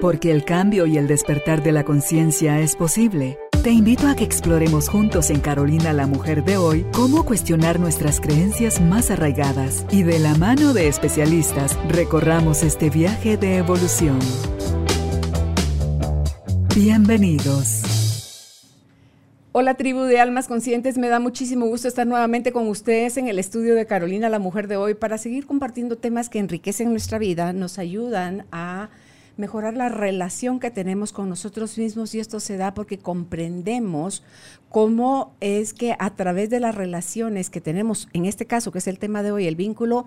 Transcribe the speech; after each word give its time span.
Porque 0.00 0.30
el 0.30 0.44
cambio 0.44 0.86
y 0.86 0.98
el 0.98 1.06
despertar 1.06 1.62
de 1.62 1.72
la 1.72 1.84
conciencia 1.84 2.60
es 2.60 2.76
posible. 2.76 3.38
Te 3.62 3.70
invito 3.70 4.08
a 4.08 4.14
que 4.14 4.24
exploremos 4.24 4.88
juntos 4.88 5.30
en 5.30 5.40
Carolina 5.40 5.92
la 5.92 6.06
Mujer 6.06 6.44
de 6.44 6.58
hoy 6.58 6.84
cómo 6.92 7.24
cuestionar 7.24 7.80
nuestras 7.80 8.20
creencias 8.20 8.80
más 8.80 9.10
arraigadas 9.10 9.86
y 9.90 10.02
de 10.02 10.18
la 10.18 10.34
mano 10.34 10.74
de 10.74 10.88
especialistas 10.88 11.78
recorramos 11.88 12.62
este 12.62 12.90
viaje 12.90 13.38
de 13.38 13.56
evolución. 13.56 14.18
Bienvenidos. 16.74 17.94
Hola 19.52 19.74
tribu 19.74 20.00
de 20.00 20.18
almas 20.18 20.48
conscientes, 20.48 20.98
me 20.98 21.06
da 21.06 21.20
muchísimo 21.20 21.66
gusto 21.66 21.86
estar 21.86 22.08
nuevamente 22.08 22.50
con 22.50 22.66
ustedes 22.66 23.16
en 23.18 23.28
el 23.28 23.38
estudio 23.38 23.76
de 23.76 23.86
Carolina 23.86 24.28
la 24.28 24.40
Mujer 24.40 24.66
de 24.66 24.76
hoy 24.76 24.94
para 24.94 25.16
seguir 25.16 25.46
compartiendo 25.46 25.96
temas 25.96 26.28
que 26.28 26.40
enriquecen 26.40 26.90
nuestra 26.90 27.18
vida, 27.18 27.52
nos 27.52 27.78
ayudan 27.78 28.46
a 28.50 28.90
mejorar 29.36 29.74
la 29.74 29.88
relación 29.88 30.60
que 30.60 30.70
tenemos 30.70 31.12
con 31.12 31.28
nosotros 31.28 31.76
mismos 31.78 32.14
y 32.14 32.20
esto 32.20 32.40
se 32.40 32.56
da 32.56 32.74
porque 32.74 32.98
comprendemos 32.98 34.22
cómo 34.68 35.34
es 35.40 35.74
que 35.74 35.96
a 35.98 36.14
través 36.14 36.50
de 36.50 36.60
las 36.60 36.74
relaciones 36.74 37.50
que 37.50 37.60
tenemos, 37.60 38.08
en 38.12 38.26
este 38.26 38.46
caso 38.46 38.72
que 38.72 38.78
es 38.78 38.86
el 38.86 38.98
tema 38.98 39.22
de 39.22 39.32
hoy, 39.32 39.46
el 39.46 39.56
vínculo 39.56 40.06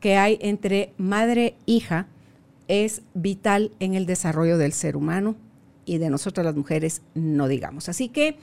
que 0.00 0.16
hay 0.16 0.38
entre 0.40 0.92
madre 0.96 1.46
e 1.46 1.56
hija 1.66 2.06
es 2.68 3.02
vital 3.14 3.72
en 3.80 3.94
el 3.94 4.06
desarrollo 4.06 4.58
del 4.58 4.72
ser 4.72 4.96
humano 4.96 5.34
y 5.84 5.98
de 5.98 6.10
nosotras 6.10 6.44
las 6.44 6.54
mujeres 6.54 7.02
no 7.14 7.48
digamos. 7.48 7.88
Así 7.88 8.08
que 8.08 8.36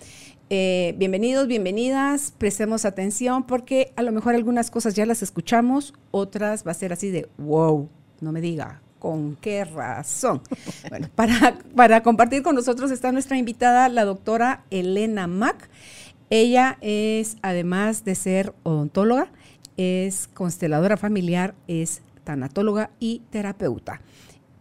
eh, 0.50 0.96
bienvenidos, 0.98 1.48
bienvenidas, 1.48 2.34
prestemos 2.38 2.86
atención 2.86 3.46
porque 3.48 3.94
a 3.96 4.02
lo 4.02 4.12
mejor 4.12 4.36
algunas 4.36 4.70
cosas 4.72 4.96
ya 4.96 5.06
las 5.06 5.24
escuchamos, 5.24 5.94
otras 6.12 6.66
va 6.66 6.72
a 6.72 6.76
ser 6.76 6.92
así 6.92 7.10
de 7.10 7.28
wow, 7.38 7.90
no 8.22 8.32
me 8.32 8.42
diga, 8.42 8.82
¿Con 9.06 9.36
qué 9.36 9.66
razón? 9.66 10.42
Bueno, 10.90 11.10
para, 11.14 11.60
para 11.76 12.02
compartir 12.02 12.42
con 12.42 12.56
nosotros 12.56 12.90
está 12.90 13.12
nuestra 13.12 13.38
invitada, 13.38 13.88
la 13.88 14.04
doctora 14.04 14.64
Elena 14.72 15.28
Mack. 15.28 15.70
Ella 16.32 16.80
es, 16.82 17.38
además 17.44 18.04
de 18.04 18.16
ser 18.16 18.56
odontóloga, 18.64 19.28
es 19.78 20.28
consteladora 20.34 20.98
familiar, 20.98 21.54
es 21.68 22.02
tanatóloga 22.24 22.90
y 23.00 23.22
terapeuta. 23.30 24.02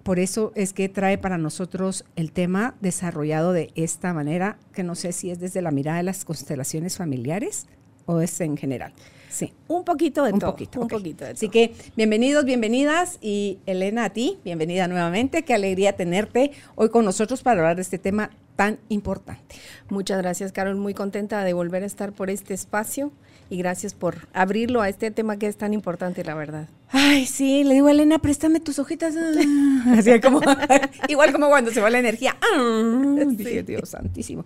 Por 0.03 0.19
eso 0.19 0.53
es 0.55 0.75
que 0.75 0.91
trae 0.91 1.17
para 1.17 1.39
nosotros 1.39 2.05
el 2.15 2.31
tema 2.31 2.75
desarrollado 2.83 3.55
de 3.55 3.71
esta 3.77 4.13
manera, 4.13 4.59
que 4.75 4.83
no 4.83 4.95
sé 4.95 5.13
si 5.13 5.31
es 5.31 5.41
desde 5.41 5.63
la 5.63 5.71
mirada 5.71 5.97
de 5.97 6.03
las 6.03 6.27
constelaciones 6.27 6.99
familiares 6.99 7.67
o 8.05 8.21
es 8.21 8.39
en 8.43 8.59
general. 8.59 8.93
Sí. 9.35 9.53
Un 9.67 9.85
poquito 9.85 10.23
de 10.23 10.33
un 10.33 10.39
todo. 10.39 10.53
Poquito, 10.53 10.81
un 10.81 10.87
poquito 10.87 11.25
de 11.25 11.33
Así 11.33 11.49
que 11.49 11.75
bienvenidos, 11.97 12.45
bienvenidas 12.45 13.19
y 13.21 13.59
Elena 13.67 14.05
a 14.05 14.11
ti, 14.11 14.39
bienvenida 14.45 14.87
nuevamente. 14.87 15.43
Qué 15.43 15.55
alegría 15.55 15.95
tenerte 15.95 16.53
hoy 16.77 16.89
con 16.89 17.05
nosotros 17.05 17.43
para 17.43 17.59
hablar 17.61 17.75
de 17.75 17.83
este 17.83 17.99
tema 17.99 18.31
tan 18.55 18.79
importante. 18.89 19.57
Muchas 19.89 20.19
gracias, 20.19 20.53
Carol. 20.53 20.77
Muy 20.77 20.95
contenta 20.95 21.43
de 21.43 21.53
volver 21.53 21.83
a 21.83 21.87
estar 21.87 22.13
por 22.13 22.31
este 22.31 22.55
espacio 22.55 23.11
y 23.51 23.57
gracias 23.57 23.93
por 23.93 24.29
abrirlo 24.33 24.83
a 24.83 24.89
este 24.89 25.11
tema 25.11 25.37
que 25.37 25.49
es 25.49 25.57
tan 25.57 25.75
importante, 25.75 26.23
la 26.23 26.37
verdad. 26.37 26.69
Ay, 26.91 27.27
sí, 27.27 27.65
le 27.65 27.75
digo 27.75 27.89
a 27.89 27.91
Elena, 27.91 28.21
préstame 28.21 28.61
tus 28.61 28.79
hojitas. 28.79 29.17
Así 29.99 30.21
como, 30.21 30.43
igual 31.09 31.33
como 31.33 31.49
cuando 31.49 31.73
se 31.73 31.81
va 31.81 31.91
la 31.91 31.99
energía. 31.99 32.37
Dije, 33.31 33.65
Dios 33.65 33.89
santísimo. 33.89 34.45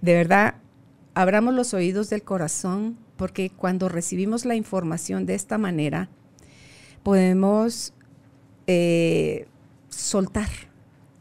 De 0.00 0.14
verdad, 0.14 0.54
abramos 1.14 1.52
los 1.52 1.74
oídos 1.74 2.10
del 2.10 2.22
corazón 2.22 2.96
porque 3.20 3.50
cuando 3.50 3.90
recibimos 3.90 4.46
la 4.46 4.54
información 4.54 5.26
de 5.26 5.34
esta 5.34 5.58
manera, 5.58 6.08
podemos 7.02 7.92
eh, 8.66 9.46
soltar 9.90 10.48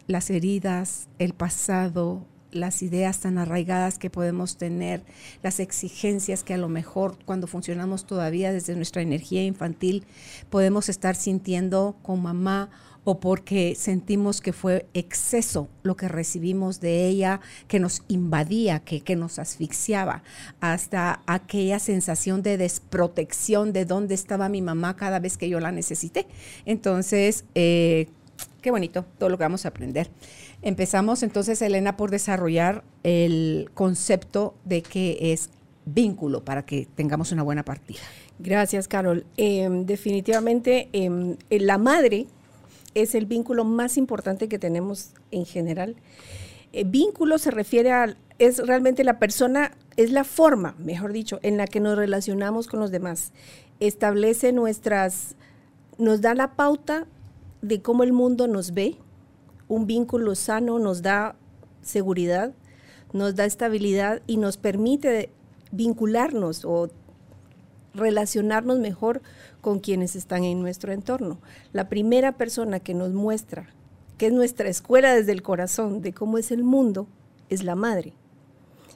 las 0.08 0.30
heridas, 0.30 1.10
el 1.20 1.34
pasado, 1.34 2.26
las 2.52 2.84
ideas 2.84 3.20
tan 3.20 3.38
arraigadas 3.38 4.00
que 4.00 4.10
podemos 4.10 4.56
tener, 4.56 5.04
las 5.44 5.60
exigencias 5.60 6.46
que 6.46 6.54
a 6.54 6.58
lo 6.58 6.70
mejor 6.70 7.18
cuando 7.26 7.48
funcionamos 7.48 8.06
todavía 8.06 8.54
desde 8.54 8.78
nuestra 8.78 9.02
energía 9.02 9.44
infantil 9.44 10.06
podemos 10.50 10.88
estar 10.88 11.18
sintiendo 11.18 11.98
con 12.02 12.22
mamá 12.22 12.70
o 13.04 13.20
porque 13.20 13.76
sentimos 13.76 14.42
que 14.42 14.54
fue 14.54 14.86
exceso 14.94 15.70
lo 15.84 15.96
que 15.96 16.08
recibimos 16.08 16.80
de 16.80 17.08
ella, 17.08 17.42
que 17.68 17.80
nos 17.80 18.04
invadía, 18.08 18.80
que, 18.80 19.02
que 19.02 19.16
nos 19.16 19.40
asfixiaba, 19.40 20.24
hasta 20.60 21.22
aquella 21.26 21.80
sensación 21.80 22.44
de 22.44 22.58
desprotección 22.58 23.74
de 23.74 23.86
dónde 23.86 24.16
estaba 24.16 24.50
mi 24.50 24.62
mamá 24.62 24.96
cada 24.96 25.20
vez 25.20 25.38
que 25.38 25.50
yo 25.50 25.60
la 25.60 25.72
necesité. 25.72 26.28
Entonces, 26.66 27.46
eh, 27.56 28.08
qué 28.62 28.72
bonito 28.72 29.06
todo 29.18 29.30
lo 29.30 29.38
que 29.38 29.44
vamos 29.44 29.66
a 29.66 29.70
aprender. 29.70 30.10
Empezamos 30.62 31.24
entonces, 31.24 31.62
Elena, 31.62 31.96
por 31.96 32.12
desarrollar 32.12 32.84
el 33.04 33.72
concepto 33.74 34.56
de 34.66 34.82
qué 34.82 35.18
es 35.34 35.50
vínculo 35.86 36.44
para 36.44 36.66
que 36.66 36.88
tengamos 36.96 37.32
una 37.32 37.44
buena 37.44 37.64
partida. 37.64 38.00
Gracias, 38.40 38.88
Carol. 38.88 39.26
Em, 39.38 39.86
definitivamente, 39.86 40.90
em, 40.94 41.38
la 41.50 41.78
madre 41.78 42.28
es 42.94 43.16
el 43.16 43.26
vínculo 43.26 43.64
más 43.64 43.98
importante 43.98 44.48
que 44.48 44.60
tenemos 44.60 45.12
en 45.32 45.46
general. 45.46 45.96
Eh, 46.74 46.84
vínculo 46.86 47.38
se 47.38 47.52
refiere 47.52 47.92
a, 47.92 48.16
es 48.38 48.66
realmente 48.66 49.04
la 49.04 49.20
persona, 49.20 49.72
es 49.98 50.12
la 50.12 50.24
forma, 50.24 50.76
mejor 50.80 51.14
dicho, 51.14 51.40
en 51.42 51.58
la 51.58 51.68
que 51.68 51.80
nos 51.80 51.98
relacionamos 51.98 52.68
con 52.68 52.80
los 52.80 52.92
demás. 52.92 53.32
Establece 53.80 54.52
nuestras, 54.52 55.36
nos 55.98 56.22
da 56.22 56.36
la 56.36 56.56
pauta 56.56 57.08
de 57.62 57.82
cómo 57.82 58.04
el 58.04 58.14
mundo 58.14 58.48
nos 58.48 58.74
ve. 58.74 58.96
Un 59.68 59.88
vínculo 59.88 60.36
sano 60.36 60.80
nos 60.80 61.02
da 61.02 61.36
seguridad, 61.82 62.54
nos 63.14 63.36
da 63.36 63.46
estabilidad 63.46 64.22
y 64.28 64.38
nos 64.38 64.58
permite 64.58 65.32
vincularnos 65.72 66.66
o 66.66 66.90
relacionarnos 68.00 68.80
mejor 68.80 69.22
con 69.62 69.80
quienes 69.80 70.16
están 70.16 70.44
en 70.44 70.62
nuestro 70.62 70.92
entorno. 70.92 71.40
La 71.74 71.90
primera 71.90 72.34
persona 72.34 72.80
que 72.80 72.94
nos 72.94 73.14
muestra, 73.14 73.68
que 74.18 74.28
es 74.28 74.34
nuestra 74.34 74.70
escuela 74.70 75.14
desde 75.14 75.32
el 75.32 75.42
corazón 75.42 76.02
de 76.02 76.14
cómo 76.14 76.38
es 76.38 76.52
el 76.52 76.64
mundo, 76.64 77.08
es 77.50 77.64
la 77.64 77.76
madre. 77.76 78.14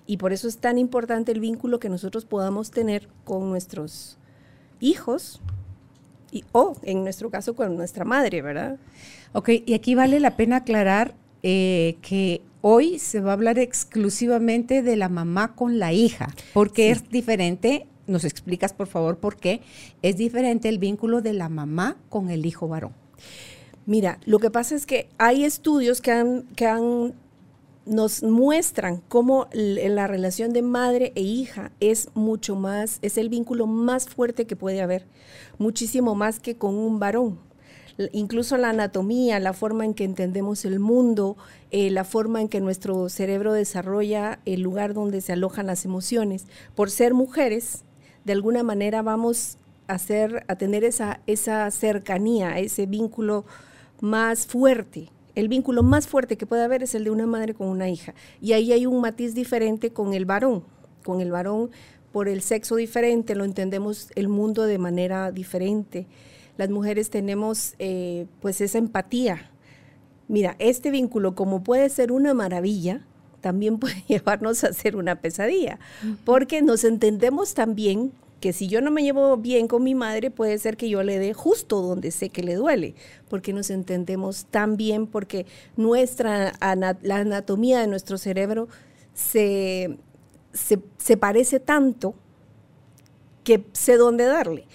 Y 0.06 0.18
por 0.18 0.34
eso 0.34 0.47
es 0.47 0.58
tan 0.58 0.78
importante 0.78 1.31
el 1.31 1.40
vínculo 1.40 1.80
que 1.80 1.90
nosotros 1.90 2.25
podamos 2.25 2.72
tener 2.72 3.08
con 3.24 3.50
nuestros 3.50 4.18
hijos 4.80 5.41
y, 6.31 6.44
o, 6.52 6.75
en 6.81 7.03
nuestro 7.03 7.30
caso, 7.30 7.56
con 7.56 7.78
nuestra 7.78 8.06
madre, 8.06 8.41
¿verdad? 8.41 8.78
Ok, 9.34 9.50
y 9.66 9.74
aquí 9.75 9.96
vale 9.96 10.20
la 10.20 10.35
pena 10.35 10.58
aclarar 10.58 11.14
eh, 11.44 11.97
que 12.02 12.41
hoy 12.62 12.97
se 12.97 13.20
va 13.20 13.31
a 13.31 13.34
hablar 13.34 13.59
exclusivamente 13.59 14.81
de 14.81 14.96
la 14.96 15.09
mamá 15.09 15.53
con 15.56 15.80
la 15.80 15.94
hija, 15.94 16.34
porque 16.53 16.90
es 16.90 17.09
diferente 17.09 17.85
nos 18.08 18.24
explicas 18.25 18.74
por 18.74 18.88
favor 18.88 19.18
por 19.18 19.38
qué 19.38 19.62
es 20.02 20.18
diferente 20.18 20.69
el 20.69 20.80
vínculo 20.80 21.22
de 21.22 21.34
la 21.34 21.50
mamá 21.50 21.97
con 22.09 22.30
el 22.30 22.46
hijo 22.46 22.68
varón. 22.68 22.94
Mira, 23.86 24.19
lo 24.25 24.40
que 24.40 24.50
pasa 24.50 24.75
es 24.75 24.86
que 24.86 25.09
hay 25.18 25.44
estudios 25.44 26.02
que 26.02 26.12
han, 26.12 26.44
que 26.56 26.68
han 26.68 27.14
nos 27.86 28.24
muestran 28.24 29.02
cómo 29.09 29.50
la 29.52 30.08
relación 30.08 30.53
de 30.53 30.62
madre 30.62 31.12
e 31.16 31.22
hija 31.22 31.74
es 31.81 32.09
mucho 32.14 32.56
más, 32.56 33.00
es 33.02 33.18
el 33.18 33.28
vínculo 33.28 33.68
más 33.68 34.08
fuerte 34.08 34.47
que 34.47 34.56
puede 34.56 34.81
haber, 34.81 35.06
muchísimo 35.58 36.16
más 36.16 36.40
que 36.40 36.56
con 36.56 36.75
un 36.75 37.00
varón 37.00 37.40
incluso 38.12 38.58
la 38.58 38.70
anatomía, 38.70 39.40
la 39.40 39.53
forma 39.53 39.85
en 39.85 39.94
que 39.94 40.03
entendemos 40.03 40.66
el 40.66 40.80
mundo, 40.80 41.38
eh, 41.72 41.91
la 41.91 42.03
forma 42.03 42.41
en 42.41 42.50
que 42.50 42.59
nuestro 42.59 43.09
cerebro 43.09 43.53
desarrolla 43.53 44.40
el 44.46 44.62
lugar 44.62 44.94
donde 44.94 45.22
se 45.22 45.34
alojan 45.34 45.68
las 45.68 45.85
emociones. 45.85 46.46
Por 46.75 46.90
ser 46.90 47.14
mujeres, 47.14 47.84
de 48.25 48.34
alguna 48.34 48.63
manera 48.63 49.01
vamos 49.01 49.57
a, 49.88 49.97
tener 50.56 50.84
esa, 50.84 51.22
esa 51.28 51.69
cercanía, 51.72 52.59
ese 52.59 52.85
vínculo 52.85 53.45
más 54.01 54.47
fuerte. 54.47 55.09
El 55.35 55.47
vínculo 55.47 55.84
más 55.84 56.08
fuerte 56.08 56.37
que 56.37 56.46
puede 56.46 56.64
haber 56.64 56.84
es 56.84 56.96
el 56.96 57.05
de 57.05 57.09
una 57.09 57.25
madre 57.25 57.53
con 57.53 57.67
una 57.67 57.90
hija. 57.90 58.14
Y 58.41 58.53
ahí 58.53 58.72
hay 58.72 58.85
un 58.85 59.02
matiz 59.02 59.34
diferente 59.34 59.91
con 59.91 60.14
el 60.14 60.25
varón. 60.25 60.64
Con 61.03 61.22
el 61.22 61.31
varón, 61.31 61.72
por 62.11 62.29
el 62.29 62.41
sexo 62.41 62.75
diferente, 62.75 63.35
lo 63.35 63.43
entendemos 63.43 64.09
el 64.16 64.29
mundo 64.29 64.64
de 64.64 64.78
manera 64.78 65.31
diferente. 65.31 66.05
Las 66.58 66.69
mujeres 66.69 67.09
tenemos 67.09 67.73
eh, 67.79 68.28
pues 68.41 68.61
esa 68.61 68.78
empatía. 68.78 69.49
Mira, 70.28 70.55
este 70.59 70.91
vínculo, 70.91 71.35
como 71.35 71.64
puede 71.64 71.90
ser 71.90 72.11
una 72.11 72.34
maravilla, 72.34 73.05
también 73.43 73.78
puede 73.78 74.01
llevarnos 74.07 74.63
a 74.63 74.73
ser 74.73 74.95
una 74.95 75.22
pesadilla, 75.22 75.78
porque 76.25 76.63
nos 76.63 76.84
entendemos 76.84 77.53
también 77.53 78.11
que 78.40 78.51
si 78.51 78.67
yo 78.67 78.81
no 78.81 78.91
me 78.91 79.03
llevo 79.03 79.37
bien 79.37 79.67
con 79.67 79.84
mi 79.84 79.95
madre, 79.95 80.31
puede 80.31 80.57
ser 80.57 80.75
que 80.75 80.90
yo 80.90 81.03
le 81.03 81.19
dé 81.19 81.34
justo 81.34 81.81
donde 81.81 82.11
sé 82.11 82.29
que 82.29 82.43
le 82.43 82.55
duele, 82.55 82.95
porque 83.29 83.53
nos 83.53 83.69
entendemos 83.69 84.47
tan 84.47 84.75
bien, 84.75 85.07
porque 85.07 85.45
nuestra, 85.78 86.53
la 86.59 87.16
anatomía 87.16 87.79
de 87.79 87.87
nuestro 87.87 88.17
cerebro 88.17 88.67
se, 89.13 89.97
se, 90.51 90.79
se 90.97 91.16
parece 91.16 91.59
tanto 91.59 92.16
que 93.43 93.66
sé 93.73 93.95
dónde 93.97 94.25
darle. 94.25 94.66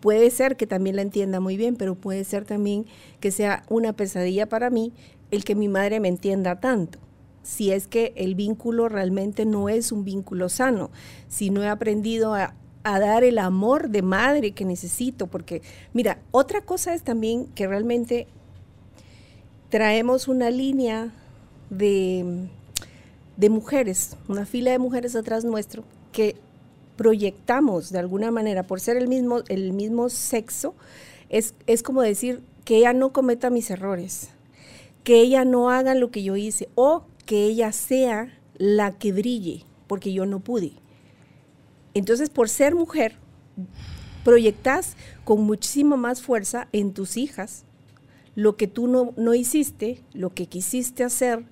puede 0.00 0.30
ser 0.30 0.56
que 0.56 0.66
también 0.66 0.96
la 0.96 1.02
entienda 1.02 1.40
muy 1.40 1.56
bien, 1.56 1.76
pero 1.76 1.94
puede 1.94 2.22
ser 2.24 2.44
también 2.44 2.86
que 3.20 3.30
sea 3.30 3.62
una 3.68 3.94
pesadilla 3.94 4.46
para 4.46 4.70
mí 4.70 4.92
el 5.30 5.42
que 5.44 5.54
mi 5.54 5.68
madre 5.68 6.00
me 6.00 6.08
entienda 6.08 6.60
tanto. 6.60 7.05
Si 7.46 7.70
es 7.70 7.86
que 7.86 8.12
el 8.16 8.34
vínculo 8.34 8.88
realmente 8.88 9.46
no 9.46 9.68
es 9.68 9.92
un 9.92 10.02
vínculo 10.02 10.48
sano, 10.48 10.90
si 11.28 11.50
no 11.50 11.62
he 11.62 11.68
aprendido 11.68 12.34
a, 12.34 12.56
dar 12.82 13.22
el 13.22 13.38
amor 13.38 13.88
de 13.88 14.02
madre 14.02 14.50
que 14.50 14.64
necesito, 14.64 15.28
porque 15.28 15.62
mira, 15.92 16.18
otra 16.32 16.62
cosa 16.62 16.92
es 16.92 17.02
también 17.02 17.46
que 17.46 17.68
realmente 17.68 18.26
traemos 19.70 20.26
una 20.26 20.50
línea 20.50 21.12
de, 21.70 22.48
de 23.36 23.48
mujeres, 23.48 24.16
una 24.26 24.44
fila 24.44 24.72
de 24.72 24.80
mujeres 24.80 25.14
atrás 25.14 25.44
nuestro, 25.44 25.84
que 26.10 26.34
proyectamos 26.96 27.92
de 27.92 28.00
alguna 28.00 28.32
manera, 28.32 28.64
por 28.64 28.80
ser 28.80 28.96
el 28.96 29.06
mismo, 29.06 29.42
el 29.48 29.72
mismo 29.72 30.08
sexo, 30.08 30.74
es, 31.28 31.54
es 31.68 31.84
como 31.84 32.02
decir 32.02 32.42
que 32.64 32.78
ella 32.78 32.92
no 32.92 33.12
cometa 33.12 33.50
mis 33.50 33.70
errores, 33.70 34.30
que 35.04 35.20
ella 35.20 35.44
no 35.44 35.70
haga 35.70 35.94
lo 35.94 36.10
que 36.10 36.24
yo 36.24 36.34
hice, 36.34 36.68
o 36.74 37.04
que 37.26 37.44
ella 37.44 37.72
sea 37.72 38.32
la 38.56 38.92
que 38.92 39.12
brille, 39.12 39.64
porque 39.86 40.12
yo 40.12 40.24
no 40.24 40.40
pude. 40.40 40.72
Entonces, 41.92 42.30
por 42.30 42.48
ser 42.48 42.74
mujer, 42.74 43.16
proyectas 44.24 44.96
con 45.24 45.42
muchísima 45.42 45.96
más 45.96 46.22
fuerza 46.22 46.68
en 46.72 46.92
tus 46.94 47.16
hijas 47.16 47.64
lo 48.34 48.56
que 48.56 48.68
tú 48.68 48.86
no, 48.86 49.12
no 49.16 49.34
hiciste, 49.34 50.02
lo 50.12 50.30
que 50.34 50.46
quisiste 50.46 51.02
hacer, 51.02 51.44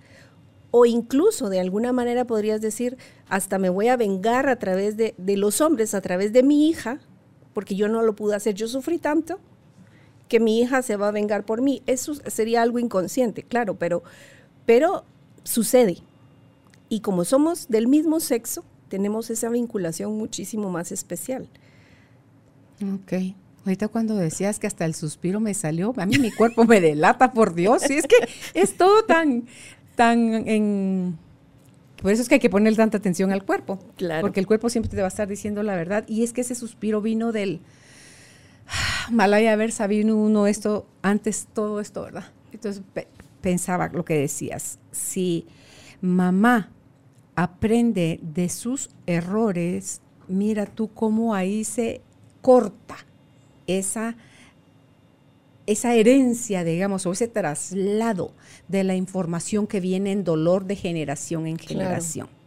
o 0.71 0.87
incluso 0.87 1.49
de 1.49 1.59
alguna 1.59 1.93
manera 1.93 2.27
podrías 2.27 2.61
decir, 2.61 2.99
hasta 3.29 3.59
me 3.59 3.71
voy 3.71 3.89
a 3.89 3.97
vengar 3.97 4.49
a 4.49 4.59
través 4.59 4.97
de, 4.97 5.15
de, 5.17 5.37
los 5.37 5.61
hombres, 5.61 5.95
a 5.95 6.03
través 6.03 6.33
de 6.33 6.43
mi 6.43 6.69
hija, 6.69 7.01
porque 7.55 7.75
yo 7.75 7.89
no 7.89 8.03
lo 8.03 8.15
pude 8.15 8.37
hacer, 8.37 8.55
yo 8.55 8.69
sufrí 8.69 8.99
tanto 8.99 9.39
que 10.29 10.41
mi 10.41 10.61
hija 10.61 10.83
se 10.83 10.97
va 10.97 11.09
a 11.09 11.13
vengar 11.13 11.47
por 11.47 11.63
mí. 11.63 11.83
Eso 11.87 12.15
sería 12.27 12.61
algo 12.61 12.79
inconsciente, 12.79 13.43
claro, 13.45 13.79
pero, 13.79 14.03
pero 14.67 15.05
sucede. 15.45 15.99
Y 16.89 17.01
como 17.01 17.25
somos 17.25 17.69
del 17.69 17.87
mismo 17.87 18.21
sexo, 18.21 18.65
tenemos 18.89 19.31
esa 19.31 19.49
vinculación 19.49 20.17
muchísimo 20.17 20.71
más 20.71 20.93
especial. 20.93 21.49
Ok. 22.83 23.35
Ahorita 23.65 23.89
cuando 23.89 24.15
decías 24.17 24.59
que 24.59 24.67
hasta 24.67 24.85
el 24.85 24.95
suspiro 24.95 25.41
me 25.41 25.55
salió, 25.55 25.95
a 25.97 26.05
mí 26.05 26.19
mi 26.19 26.31
cuerpo 26.31 26.65
me 26.65 26.81
delata, 26.81 27.33
por 27.33 27.55
Dios, 27.55 27.89
y 27.89 27.95
es 27.95 28.07
que 28.07 28.17
es 28.53 28.77
todo 28.77 29.05
tan, 29.05 29.47
tan 29.95 30.47
en... 30.47 31.19
Por 32.03 32.13
eso 32.13 32.21
es 32.21 32.29
que 32.29 32.35
hay 32.35 32.41
que 32.41 32.51
poner 32.51 32.77
tanta 32.77 32.99
atención 32.99 33.33
al 33.33 33.45
cuerpo. 33.45 33.79
Claro. 33.97 34.21
Porque 34.21 34.39
el 34.39 34.47
cuerpo 34.47 34.69
siempre 34.69 34.91
te 34.91 34.99
va 34.99 35.07
a 35.07 35.09
estar 35.09 35.27
diciendo 35.27 35.63
la 35.63 35.75
verdad. 35.75 36.05
Y 36.07 36.23
es 36.23 36.35
que 36.35 36.43
ese 36.43 36.55
suspiro 36.55 37.01
vino 37.01 37.33
del... 37.33 37.61
Malaya 39.11 39.55
haber 39.55 39.73
sabido 39.73 40.15
uno 40.15 40.47
esto 40.47 40.87
antes, 41.01 41.49
todo 41.55 41.81
esto, 41.81 42.03
¿verdad? 42.03 42.25
Entonces 42.53 42.83
pensaba 43.45 43.91
lo 43.93 44.07
que 44.07 44.19
decías. 44.19 44.79
Si 44.91 45.47
mamá 46.01 46.71
aprende 47.37 48.19
de 48.23 48.49
sus 48.49 48.89
errores, 49.07 50.01
mira 50.29 50.65
tú 50.65 50.89
cómo 50.95 51.35
ahí 51.35 51.63
se 51.65 52.01
corta 52.41 52.97
esa 53.67 54.17
esa 55.67 55.95
herencia, 55.95 56.63
digamos, 56.63 57.07
o 57.07 57.13
ese 57.13 57.27
traslado 57.27 58.33
de 58.69 58.85
la 58.85 58.95
información 58.97 59.67
que 59.67 59.81
viene 59.81 60.13
en 60.13 60.23
dolor 60.23 60.67
de 60.67 60.77
generación 60.77 61.47
en 61.47 61.59
generación. 61.59 62.27
Claro. 62.27 62.43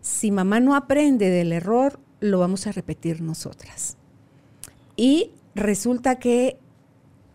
Si 0.00 0.32
mamá 0.32 0.58
no 0.58 0.74
aprende 0.74 1.30
del 1.30 1.52
error, 1.52 2.00
lo 2.18 2.40
vamos 2.40 2.66
a 2.66 2.72
repetir 2.72 3.20
nosotras. 3.20 3.96
Y 4.96 5.30
resulta 5.54 6.18
que 6.18 6.58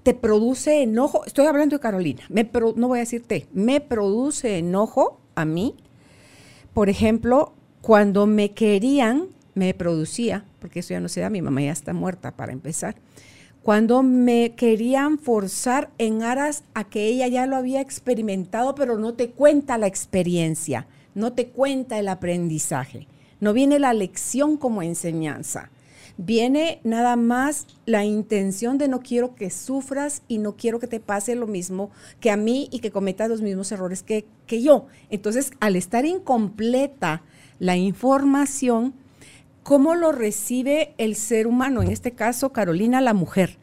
te 0.08 0.14
produce 0.14 0.84
enojo, 0.84 1.26
estoy 1.26 1.48
hablando 1.48 1.76
de 1.76 1.82
Carolina, 1.82 2.24
no 2.30 2.88
voy 2.88 3.00
a 3.00 3.02
decirte, 3.02 3.46
me 3.52 3.82
produce 3.82 4.58
enojo 4.58 5.20
a 5.36 5.44
mí, 5.44 5.76
por 6.74 6.88
ejemplo, 6.88 7.52
cuando 7.82 8.26
me 8.26 8.52
querían, 8.52 9.28
me 9.54 9.74
producía, 9.74 10.46
porque 10.62 10.80
eso 10.80 10.94
ya 10.94 11.02
no 11.02 11.10
se 11.10 11.20
da, 11.20 11.30
mi 11.30 11.42
mamá 11.42 11.62
ya 11.62 11.74
está 11.74 11.92
muerta 11.92 12.38
para 12.38 12.54
empezar, 12.54 12.96
cuando 13.64 14.02
me 14.02 14.54
querían 14.56 15.20
forzar 15.20 15.90
en 15.98 16.24
aras 16.24 16.64
a 16.74 16.86
que 16.86 17.08
ella 17.08 17.28
ya 17.28 17.46
lo 17.46 17.58
había 17.58 17.82
experimentado, 17.82 18.76
pero 18.76 18.98
no 18.98 19.14
te 19.14 19.32
cuenta 19.32 19.78
la 19.78 19.88
experiencia, 19.88 20.88
no 21.16 21.34
te 21.34 21.50
cuenta 21.50 22.00
el 22.00 22.08
aprendizaje, 22.08 23.08
no 23.42 23.52
viene 23.52 23.78
la 23.78 23.92
lección 23.92 24.56
como 24.56 24.82
enseñanza. 24.82 25.70
Viene 26.18 26.82
nada 26.84 27.16
más 27.16 27.68
la 27.86 28.04
intención 28.04 28.78
de 28.78 28.88
no 28.88 29.02
quiero 29.02 29.36
que 29.36 29.52
sufras 29.52 30.24
y 30.28 30.40
no 30.40 30.56
quiero 30.56 30.80
que 30.80 30.88
te 30.88 31.00
pase 31.00 31.36
lo 31.36 31.48
mismo 31.48 31.92
que 32.20 32.32
a 32.32 32.38
mí 32.38 32.68
y 32.72 32.80
que 32.80 32.92
cometas 32.92 33.30
los 33.30 33.42
mismos 33.42 33.72
errores 33.72 34.02
que, 34.04 34.26
que 34.48 34.62
yo. 34.62 34.88
Entonces, 35.10 35.52
al 35.60 35.76
estar 35.76 36.06
incompleta 36.06 37.22
la 37.60 37.78
información, 37.78 38.94
¿Cómo 39.68 39.96
lo 39.96 40.14
recibe 40.14 40.94
el 40.98 41.18
ser 41.18 41.46
humano? 41.46 41.82
En 41.82 41.92
este 41.92 42.14
caso, 42.14 42.54
Carolina, 42.54 43.02
la 43.02 43.14
mujer. 43.14 43.58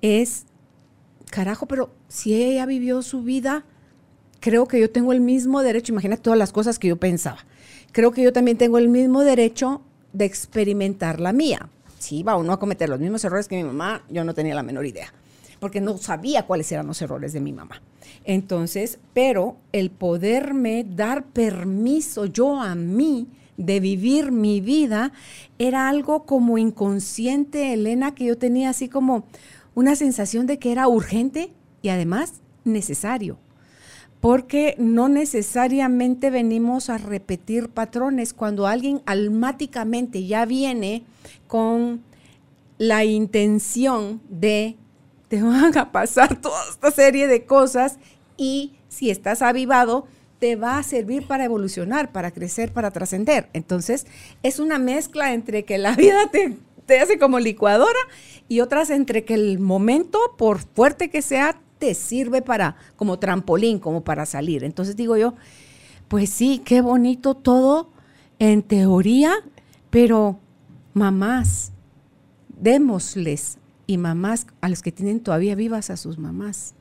Es, 0.00 0.46
carajo, 1.28 1.66
pero 1.66 1.90
si 2.06 2.40
ella 2.40 2.66
vivió 2.66 3.02
su 3.02 3.24
vida, 3.24 3.64
creo 4.38 4.68
que 4.68 4.78
yo 4.78 4.92
tengo 4.92 5.12
el 5.12 5.20
mismo 5.20 5.60
derecho, 5.62 5.92
imagina 5.92 6.16
todas 6.16 6.38
las 6.38 6.52
cosas 6.52 6.78
que 6.78 6.86
yo 6.86 6.98
pensaba. 6.98 7.38
Creo 7.90 8.12
que 8.12 8.22
yo 8.22 8.32
también 8.32 8.58
tengo 8.58 8.78
el 8.78 8.88
mismo 8.88 9.24
derecho 9.24 9.82
de 10.12 10.24
experimentar 10.24 11.18
la 11.18 11.32
mía. 11.32 11.68
Si 12.00 12.22
va 12.22 12.36
uno 12.36 12.54
a 12.54 12.58
cometer 12.58 12.88
los 12.88 12.98
mismos 12.98 13.22
errores 13.24 13.46
que 13.46 13.56
mi 13.56 13.62
mamá, 13.62 14.02
yo 14.08 14.24
no 14.24 14.32
tenía 14.32 14.54
la 14.54 14.62
menor 14.62 14.86
idea, 14.86 15.12
porque 15.60 15.82
no 15.82 15.98
sabía 15.98 16.46
cuáles 16.46 16.72
eran 16.72 16.86
los 16.86 17.00
errores 17.02 17.34
de 17.34 17.40
mi 17.40 17.52
mamá. 17.52 17.82
Entonces, 18.24 18.98
pero 19.12 19.56
el 19.72 19.90
poderme 19.90 20.84
dar 20.84 21.24
permiso 21.24 22.24
yo 22.24 22.58
a 22.58 22.74
mí, 22.74 23.28
de 23.58 23.80
vivir 23.80 24.32
mi 24.32 24.62
vida, 24.62 25.12
era 25.58 25.90
algo 25.90 26.24
como 26.24 26.56
inconsciente, 26.56 27.74
Elena, 27.74 28.14
que 28.14 28.24
yo 28.24 28.38
tenía 28.38 28.70
así 28.70 28.88
como 28.88 29.26
una 29.74 29.94
sensación 29.94 30.46
de 30.46 30.58
que 30.58 30.72
era 30.72 30.88
urgente 30.88 31.52
y 31.82 31.90
además 31.90 32.40
necesario. 32.64 33.38
Porque 34.20 34.74
no 34.78 35.08
necesariamente 35.08 36.30
venimos 36.30 36.90
a 36.90 36.98
repetir 36.98 37.70
patrones. 37.70 38.34
Cuando 38.34 38.66
alguien 38.66 39.02
almáticamente 39.06 40.26
ya 40.26 40.44
viene 40.44 41.04
con 41.46 42.02
la 42.76 43.04
intención 43.04 44.20
de 44.28 44.76
te 45.28 45.42
van 45.42 45.78
a 45.78 45.92
pasar 45.92 46.40
toda 46.40 46.60
esta 46.68 46.90
serie 46.90 47.28
de 47.28 47.46
cosas 47.46 47.98
y 48.36 48.72
si 48.88 49.10
estás 49.10 49.42
avivado, 49.42 50.06
te 50.40 50.56
va 50.56 50.78
a 50.78 50.82
servir 50.82 51.26
para 51.26 51.44
evolucionar, 51.44 52.10
para 52.10 52.32
crecer, 52.32 52.72
para 52.72 52.90
trascender. 52.90 53.48
Entonces, 53.52 54.06
es 54.42 54.58
una 54.58 54.78
mezcla 54.78 55.32
entre 55.32 55.64
que 55.64 55.78
la 55.78 55.94
vida 55.94 56.28
te, 56.32 56.56
te, 56.86 56.98
hace 56.98 57.18
como 57.18 57.38
licuadora 57.38 57.98
y 58.48 58.60
otras 58.60 58.90
entre 58.90 59.24
que 59.24 59.34
el 59.34 59.60
momento, 59.60 60.18
por 60.36 60.58
fuerte 60.58 61.10
que 61.10 61.22
sea, 61.22 61.60
te 61.80 61.94
sirve 61.94 62.42
para 62.42 62.76
como 62.94 63.18
trampolín, 63.18 63.80
como 63.80 64.04
para 64.04 64.24
salir. 64.26 64.62
Entonces 64.62 64.94
digo 64.94 65.16
yo, 65.16 65.34
pues 66.06 66.30
sí, 66.30 66.62
qué 66.64 66.80
bonito 66.80 67.34
todo 67.34 67.90
en 68.38 68.62
teoría, 68.62 69.32
pero 69.90 70.38
mamás, 70.94 71.72
démosles 72.48 73.58
y 73.88 73.98
mamás 73.98 74.46
a 74.60 74.68
los 74.68 74.82
que 74.82 74.92
tienen 74.92 75.18
todavía 75.18 75.56
vivas 75.56 75.90
a 75.90 75.96
sus 75.96 76.18
mamás 76.18 76.74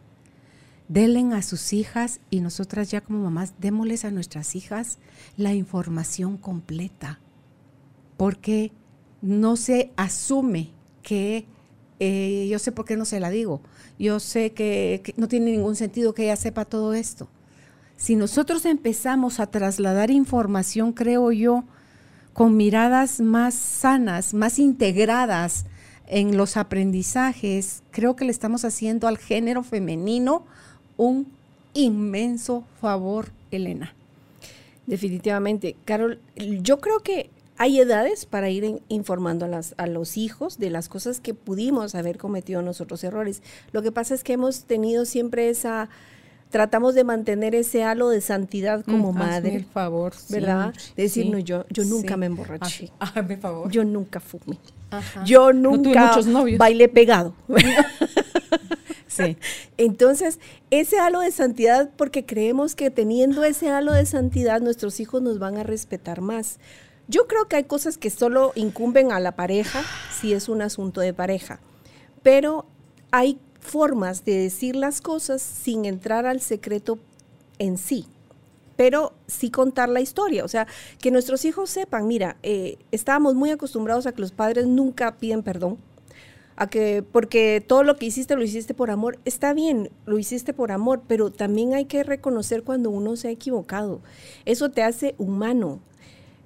denle 0.90 1.36
a 1.36 1.42
sus 1.44 1.72
hijas 1.72 2.20
y 2.30 2.42
nosotras 2.42 2.92
ya 2.92 3.02
como 3.02 3.24
mamás, 3.24 3.54
démosles 3.60 4.04
a 4.04 4.12
nuestras 4.12 4.56
hijas 4.56 4.98
la 5.38 5.54
información 5.54 6.36
completa, 6.36 7.20
porque 8.18 8.72
no 9.22 9.56
se 9.56 9.92
asume 9.96 10.72
que, 11.04 11.46
eh, 12.00 12.48
yo 12.50 12.60
sé 12.60 12.72
por 12.72 12.86
qué 12.86 12.98
no 12.98 13.06
se 13.06 13.20
la 13.20 13.30
digo, 13.30 13.62
yo 14.00 14.20
sé 14.22 14.54
que, 14.54 15.14
no 15.18 15.28
tiene 15.28 15.52
ningún 15.52 15.76
sentido 15.76 16.14
que 16.14 16.24
ella 16.24 16.38
sepa 16.38 16.66
todo 16.66 16.94
esto. 16.94 17.28
Si 17.98 18.16
nosotros 18.16 18.66
empezamos 18.66 19.42
a 19.42 19.48
trasladar 19.48 20.10
información, 20.10 20.94
creo 20.94 21.34
yo, 21.34 21.66
con 22.32 22.56
miradas 22.56 23.20
más 23.20 23.54
sanas, 23.54 24.34
más 24.34 24.58
integradas 24.58 25.66
en 26.08 26.38
los 26.38 26.56
aprendizajes, 26.56 27.84
creo 27.92 28.16
que 28.16 28.24
le 28.24 28.32
estamos 28.32 28.64
haciendo 28.64 29.10
al 29.10 29.18
género 29.18 29.64
femenino 29.64 30.46
un 30.96 31.28
inmenso 31.74 32.64
favor, 32.80 33.32
Elena. 33.52 33.94
Definitivamente. 34.88 35.76
Carol, 35.84 36.20
yo 36.36 36.80
creo 36.80 37.02
que 37.02 37.30
hay 37.60 37.80
edades 37.80 38.26
para 38.26 38.50
ir 38.50 38.82
informando 38.88 39.46
a, 39.46 39.48
las, 39.48 39.76
a, 39.78 39.86
los 39.86 40.18
hijos 40.18 40.58
de 40.58 40.70
las 40.72 40.90
cosas 40.90 41.20
que 41.20 41.34
pudimos 41.36 41.94
haber 41.94 42.18
cometido 42.18 42.62
nosotros 42.64 43.04
errores. 43.04 43.44
Lo 43.74 43.82
que 43.84 43.92
pasa 43.92 44.16
es 44.16 44.24
que 44.24 44.34
hemos 44.34 44.64
tenido 44.64 45.06
siempre 45.06 45.50
esa 45.50 45.90
tratamos 46.50 46.96
de 46.96 47.04
mantener 47.04 47.54
ese 47.54 47.84
halo 47.84 48.10
de 48.10 48.22
santidad 48.22 48.84
como 48.84 49.12
Mm, 49.14 49.18
madre. 49.18 49.36
hazme 49.50 49.56
el 49.58 49.66
favor, 49.66 50.16
sí, 50.16 50.34
¿Verdad? 50.34 50.74
De 50.98 51.04
decir, 51.04 51.26
sí, 51.26 51.30
no, 51.30 51.38
yo, 51.38 51.64
yo 51.70 51.84
nunca 51.86 52.16
sí. 52.16 52.20
me 52.20 52.26
emborraché. 52.26 52.92
Haz- 53.00 53.12
Hazme 53.18 53.36
el 53.36 53.40
favor. 53.40 53.70
Yo 53.72 53.84
nunca 53.84 54.20
fumé. 54.20 54.58
Ajá. 54.90 55.24
Yo 55.26 55.54
No 55.54 55.78
nunca 55.78 56.16
novios. 56.26 56.58
bailé 56.58 56.88
pegado. 56.90 57.36
Sí. 59.08 59.38
Entonces, 59.78 60.40
ese 60.72 61.00
halo 61.00 61.20
de 61.20 61.32
santidad, 61.32 61.90
porque 61.98 62.26
creemos 62.26 62.74
que 62.76 62.90
teniendo 62.90 63.44
ese 63.44 63.70
halo 63.70 63.92
de 63.92 64.06
santidad, 64.06 64.62
nuestros 64.62 65.00
hijos 65.02 65.22
nos 65.22 65.40
van 65.40 65.58
a 65.58 65.64
respetar 65.64 66.22
más. 66.22 66.58
Yo 67.10 67.26
creo 67.26 67.48
que 67.48 67.56
hay 67.56 67.64
cosas 67.64 67.98
que 67.98 68.12
solo 68.12 68.52
incumben 68.54 69.12
a 69.12 69.20
la 69.20 69.36
pareja 69.36 69.82
si 70.12 70.34
es 70.34 70.48
un 70.48 70.62
asunto 70.62 71.02
de 71.02 71.12
pareja, 71.12 71.60
pero 72.22 72.68
hay 73.10 73.40
formas 73.60 74.26
de 74.26 74.38
decir 74.38 74.76
las 74.76 75.02
cosas 75.02 75.42
sin 75.42 75.86
entrar 75.86 76.28
al 76.28 76.40
secreto 76.40 77.00
en 77.58 77.80
sí, 77.80 78.06
pero 78.76 79.14
sí 79.26 79.50
contar 79.50 79.90
la 79.90 80.02
historia. 80.02 80.46
O 80.46 80.48
sea, 80.48 80.68
que 81.00 81.10
nuestros 81.10 81.46
hijos 81.46 81.72
sepan, 81.72 82.06
mira, 82.06 82.38
eh, 82.44 82.78
estábamos 82.92 83.34
muy 83.34 83.50
acostumbrados 83.50 84.06
a 84.06 84.12
que 84.12 84.22
los 84.22 84.32
padres 84.32 84.68
nunca 84.68 85.18
piden 85.18 85.42
perdón, 85.42 85.80
a 86.58 86.68
que 86.68 87.04
porque 87.12 87.64
todo 87.66 87.82
lo 87.82 87.96
que 87.96 88.06
hiciste 88.06 88.36
lo 88.36 88.44
hiciste 88.44 88.76
por 88.76 88.92
amor, 88.92 89.18
está 89.26 89.54
bien, 89.54 89.90
lo 90.06 90.20
hiciste 90.20 90.54
por 90.54 90.72
amor, 90.72 91.02
pero 91.08 91.32
también 91.32 91.74
hay 91.74 91.86
que 91.86 92.04
reconocer 92.04 92.62
cuando 92.62 92.92
uno 92.92 93.16
se 93.16 93.30
ha 93.30 93.32
equivocado. 93.32 94.00
Eso 94.46 94.70
te 94.70 94.84
hace 94.84 95.16
humano. 95.18 95.80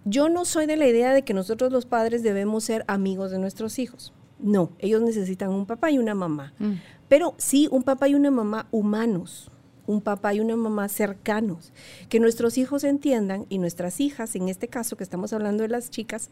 Yo 0.05 0.29
no 0.29 0.45
soy 0.45 0.65
de 0.65 0.77
la 0.77 0.87
idea 0.87 1.13
de 1.13 1.23
que 1.23 1.33
nosotros 1.33 1.71
los 1.71 1.85
padres 1.85 2.23
debemos 2.23 2.65
ser 2.65 2.83
amigos 2.87 3.31
de 3.31 3.39
nuestros 3.39 3.79
hijos. 3.79 4.13
No, 4.39 4.71
ellos 4.79 5.01
necesitan 5.01 5.49
un 5.49 5.65
papá 5.65 5.91
y 5.91 5.97
una 5.97 6.15
mamá. 6.15 6.53
Mm. 6.59 6.73
Pero 7.07 7.35
sí, 7.37 7.67
un 7.71 7.83
papá 7.83 8.09
y 8.09 8.15
una 8.15 8.31
mamá 8.31 8.67
humanos, 8.71 9.49
un 9.87 10.01
papá 10.01 10.33
y 10.33 10.39
una 10.39 10.55
mamá 10.55 10.89
cercanos, 10.89 11.71
que 12.09 12.19
nuestros 12.19 12.57
hijos 12.57 12.83
entiendan, 12.83 13.45
y 13.49 13.57
nuestras 13.57 13.99
hijas, 13.99 14.35
en 14.35 14.49
este 14.49 14.67
caso 14.67 14.97
que 14.97 15.03
estamos 15.03 15.31
hablando 15.33 15.63
de 15.63 15.69
las 15.69 15.89
chicas, 15.89 16.29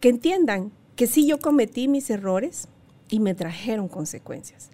que 0.00 0.08
entiendan 0.08 0.72
que 0.96 1.06
sí 1.06 1.26
yo 1.26 1.38
cometí 1.38 1.88
mis 1.88 2.10
errores 2.10 2.68
y 3.08 3.20
me 3.20 3.34
trajeron 3.34 3.88
consecuencias. 3.88 4.70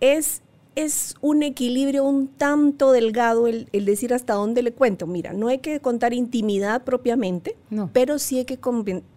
Es, 0.00 0.42
es 0.84 1.14
un 1.20 1.42
equilibrio 1.42 2.04
un 2.04 2.28
tanto 2.28 2.92
delgado 2.92 3.46
el, 3.48 3.68
el 3.72 3.84
decir 3.84 4.14
hasta 4.14 4.34
dónde 4.34 4.62
le 4.62 4.72
cuento. 4.72 5.06
Mira, 5.06 5.32
no 5.32 5.48
hay 5.48 5.58
que 5.58 5.80
contar 5.80 6.12
intimidad 6.14 6.84
propiamente, 6.84 7.56
No. 7.70 7.90
pero 7.92 8.18
sí 8.18 8.38
hay 8.38 8.44
que, 8.44 8.58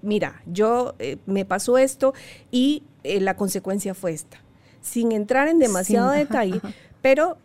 mira, 0.02 0.42
yo 0.46 0.96
eh, 1.00 1.18
me 1.26 1.46
pasó 1.46 1.78
esto 1.78 2.14
y 2.52 2.84
eh, 3.04 3.20
la 3.20 3.36
consecuencia 3.36 3.94
fue 3.94 4.12
esta. 4.14 4.38
Sin 4.82 5.12
entrar 5.12 5.48
en 5.48 5.60
demasiado 5.60 6.12
detalle, 6.24 6.58
ajá. 6.58 6.74
pero 7.02 7.38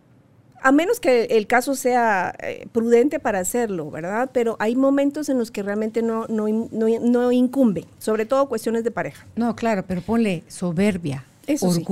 a 0.62 0.73
menos 0.73 0.99
que 0.99 1.25
el 1.25 1.46
caso 1.46 1.75
sea 1.75 2.35
eh, 2.42 2.66
prudente 2.73 3.20
para 3.20 3.40
hacerlo, 3.40 3.90
¿verdad? 3.90 4.30
Pero 4.32 4.56
hay 4.58 4.75
momentos 4.75 5.28
en 5.28 5.38
los 5.38 5.50
que 5.50 5.62
realmente 5.62 6.00
no, 6.02 6.26
no, 6.28 6.49
no, 6.49 6.87
no 7.00 7.32
incumbe, 7.32 7.85
sobre 7.99 8.25
todo 8.25 8.49
cuestiones 8.49 8.82
de 8.82 8.90
pareja. 8.90 9.26
No, 9.37 9.54
claro, 9.54 9.85
pero 9.87 10.00
ponle 10.00 10.42
soberbia, 10.49 11.26
Eso 11.46 11.70
sí. 11.70 11.85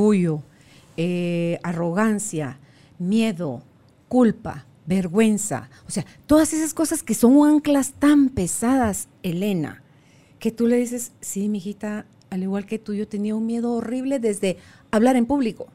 Eh, 0.97 1.59
arrogancia, 1.63 2.59
miedo, 2.99 3.63
culpa, 4.09 4.67
vergüenza. 4.87 5.71
O 5.87 5.91
sea, 5.91 6.05
todas 6.27 6.53
esas 6.53 6.75
cosas 6.75 7.03
que 7.03 7.15
son 7.15 7.47
anclas 7.47 7.93
tan 7.99 8.29
pesadas, 8.29 9.09
Elena, 9.23 9.83
que 10.39 10.51
tú 10.51 10.67
le 10.67 10.77
dices, 10.77 11.13
sí, 11.21 11.49
mijita, 11.49 12.07
al 12.31 12.43
igual 12.43 12.67
que 12.67 12.79
tú, 12.79 12.95
yo 12.95 13.09
tenía 13.09 13.35
un 13.35 13.47
miedo 13.47 13.73
horrible 13.73 14.19
desde 14.19 14.59
hablar 14.91 15.17
en 15.17 15.27
público, 15.27 15.67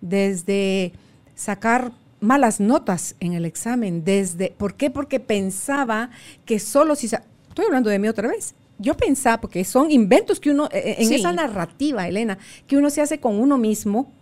desde 0.00 0.92
sacar 1.34 1.92
malas 2.20 2.60
notas 2.60 3.14
en 3.20 3.34
el 3.34 3.44
examen, 3.44 4.04
desde, 4.04 4.50
¿por 4.56 4.74
qué? 4.74 4.90
Porque 4.90 5.20
pensaba 5.20 6.10
que 6.44 6.58
solo 6.58 6.96
si, 6.96 7.06
estoy 7.06 7.64
hablando 7.66 7.90
de 7.90 7.98
mí 7.98 8.08
otra 8.08 8.28
vez, 8.28 8.54
yo 8.78 8.96
pensaba, 8.96 9.40
porque 9.40 9.64
son 9.64 9.90
inventos 9.90 10.40
que 10.40 10.50
uno, 10.50 10.68
eh, 10.72 10.96
en 10.98 11.08
Sí. 11.08 11.14
esa 11.16 11.32
narrativa, 11.32 12.08
Elena, 12.08 12.38
que 12.66 12.76
uno 12.76 12.90
se 12.90 13.00
hace 13.00 13.20
con 13.20 13.38
uno 13.38 13.58
mismo, 13.58 14.12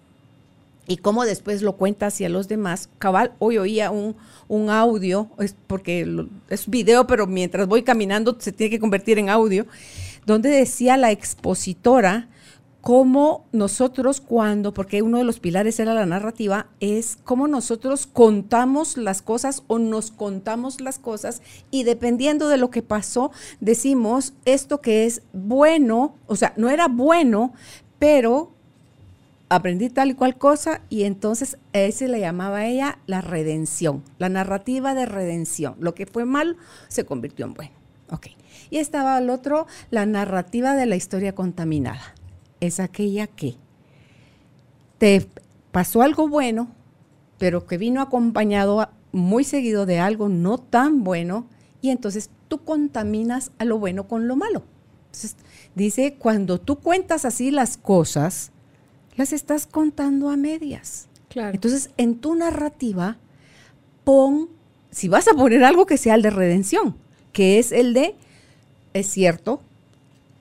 y 0.86 0.98
cómo 0.98 1.24
después 1.24 1.62
lo 1.62 1.76
cuenta 1.76 2.06
hacia 2.06 2.28
los 2.28 2.48
demás. 2.48 2.88
Cabal, 2.98 3.32
hoy 3.38 3.58
oía 3.58 3.90
un, 3.90 4.16
un 4.48 4.70
audio, 4.70 5.30
es 5.38 5.56
porque 5.66 6.26
es 6.48 6.68
video, 6.68 7.06
pero 7.06 7.26
mientras 7.26 7.66
voy 7.66 7.82
caminando 7.82 8.36
se 8.38 8.52
tiene 8.52 8.70
que 8.70 8.80
convertir 8.80 9.18
en 9.18 9.28
audio, 9.28 9.66
donde 10.26 10.50
decía 10.50 10.96
la 10.96 11.10
expositora 11.10 12.28
cómo 12.84 13.46
nosotros 13.50 14.20
cuando, 14.20 14.74
porque 14.74 15.00
uno 15.00 15.16
de 15.16 15.24
los 15.24 15.40
pilares 15.40 15.80
era 15.80 15.94
la 15.94 16.04
narrativa, 16.04 16.66
es 16.80 17.16
cómo 17.24 17.48
nosotros 17.48 18.06
contamos 18.06 18.98
las 18.98 19.22
cosas 19.22 19.62
o 19.68 19.78
nos 19.78 20.10
contamos 20.10 20.82
las 20.82 20.98
cosas 20.98 21.40
y 21.70 21.84
dependiendo 21.84 22.46
de 22.48 22.58
lo 22.58 22.68
que 22.68 22.82
pasó, 22.82 23.32
decimos 23.60 24.34
esto 24.44 24.82
que 24.82 25.06
es 25.06 25.22
bueno, 25.32 26.16
o 26.26 26.36
sea, 26.36 26.52
no 26.58 26.68
era 26.68 26.88
bueno, 26.88 27.54
pero 27.98 28.53
aprendí 29.54 29.88
tal 29.88 30.10
y 30.10 30.14
cual 30.14 30.36
cosa 30.36 30.82
y 30.90 31.04
entonces 31.04 31.58
ese 31.72 32.08
le 32.08 32.18
llamaba 32.18 32.58
a 32.58 32.66
ella 32.66 32.98
la 33.06 33.20
redención, 33.20 34.02
la 34.18 34.28
narrativa 34.28 34.94
de 34.94 35.06
redención. 35.06 35.76
Lo 35.78 35.94
que 35.94 36.06
fue 36.06 36.24
mal 36.24 36.56
se 36.88 37.04
convirtió 37.04 37.46
en 37.46 37.54
bueno. 37.54 37.72
Ok. 38.10 38.28
Y 38.70 38.78
estaba 38.78 39.16
el 39.18 39.30
otro, 39.30 39.66
la 39.90 40.06
narrativa 40.06 40.74
de 40.74 40.86
la 40.86 40.96
historia 40.96 41.34
contaminada. 41.34 42.14
Es 42.60 42.80
aquella 42.80 43.28
que 43.28 43.54
te 44.98 45.26
pasó 45.70 46.02
algo 46.02 46.28
bueno, 46.28 46.68
pero 47.38 47.66
que 47.66 47.78
vino 47.78 48.00
acompañado 48.00 48.88
muy 49.12 49.44
seguido 49.44 49.86
de 49.86 50.00
algo 50.00 50.28
no 50.28 50.58
tan 50.58 51.04
bueno 51.04 51.46
y 51.80 51.90
entonces 51.90 52.30
tú 52.48 52.64
contaminas 52.64 53.52
a 53.58 53.64
lo 53.64 53.78
bueno 53.78 54.08
con 54.08 54.26
lo 54.26 54.34
malo. 54.34 54.64
Entonces, 55.06 55.36
dice, 55.76 56.16
cuando 56.18 56.58
tú 56.58 56.80
cuentas 56.80 57.24
así 57.24 57.52
las 57.52 57.76
cosas, 57.76 58.50
las 59.16 59.32
estás 59.32 59.66
contando 59.66 60.30
a 60.30 60.36
medias. 60.36 61.08
Claro. 61.28 61.54
Entonces, 61.54 61.90
en 61.96 62.16
tu 62.16 62.34
narrativa, 62.34 63.16
pon, 64.04 64.48
si 64.90 65.08
vas 65.08 65.28
a 65.28 65.34
poner 65.34 65.64
algo 65.64 65.86
que 65.86 65.96
sea 65.96 66.14
el 66.14 66.22
de 66.22 66.30
redención, 66.30 66.96
que 67.32 67.58
es 67.58 67.72
el 67.72 67.94
de, 67.94 68.14
es 68.92 69.06
cierto, 69.08 69.60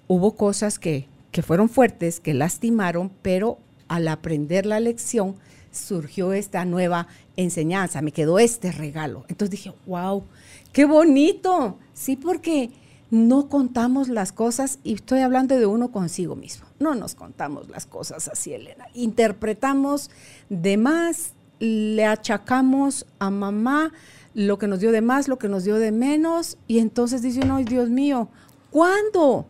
hubo 0.07 0.35
cosas 0.35 0.77
que, 0.79 1.07
que 1.31 1.41
fueron 1.41 1.69
fuertes, 1.69 2.19
que 2.19 2.33
lastimaron, 2.33 3.11
pero 3.21 3.57
al 3.87 4.07
aprender 4.07 4.65
la 4.65 4.79
lección 4.79 5.35
surgió 5.71 6.33
esta 6.33 6.65
nueva 6.65 7.07
enseñanza, 7.35 8.01
me 8.01 8.11
quedó 8.11 8.39
este 8.39 8.71
regalo. 8.71 9.25
Entonces 9.27 9.51
dije, 9.51 9.73
wow, 9.87 10.23
qué 10.71 10.85
bonito. 10.85 11.79
Sí, 11.93 12.15
porque 12.15 12.69
no 13.13 13.47
contamos 13.47 14.09
las 14.09 14.31
cosas, 14.31 14.79
y 14.83 14.95
estoy 14.95 15.19
hablando 15.19 15.55
de 15.55 15.67
uno 15.67 15.91
consigo 15.91 16.35
mismo, 16.35 16.65
no 16.79 16.95
nos 16.95 17.13
contamos 17.13 17.69
las 17.69 17.85
cosas 17.85 18.27
así, 18.27 18.53
Elena. 18.53 18.87
Interpretamos 18.95 20.09
de 20.49 20.77
más, 20.77 21.33
le 21.59 22.07
achacamos 22.07 23.05
a 23.19 23.29
mamá 23.29 23.93
lo 24.33 24.57
que 24.57 24.67
nos 24.67 24.79
dio 24.79 24.91
de 24.91 25.01
más, 25.01 25.27
lo 25.27 25.37
que 25.37 25.47
nos 25.47 25.63
dio 25.63 25.75
de 25.75 25.91
menos, 25.91 26.57
y 26.67 26.79
entonces 26.79 27.21
dice 27.21 27.41
uno, 27.43 27.57
"Ay, 27.57 27.65
Dios 27.65 27.91
mío, 27.91 28.29
¿cuándo? 28.71 29.45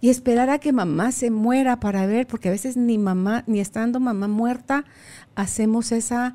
Y 0.00 0.10
esperar 0.10 0.50
a 0.50 0.58
que 0.58 0.72
mamá 0.72 1.12
se 1.12 1.30
muera 1.30 1.78
para 1.78 2.06
ver, 2.06 2.26
porque 2.26 2.48
a 2.48 2.50
veces 2.52 2.76
ni 2.76 2.98
mamá, 2.98 3.44
ni 3.46 3.60
estando 3.60 4.00
mamá 4.00 4.26
muerta, 4.26 4.86
hacemos 5.36 5.92
esa, 5.92 6.34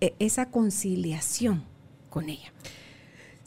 eh, 0.00 0.14
esa 0.20 0.52
conciliación 0.52 1.64
con 2.10 2.28
ella. 2.28 2.52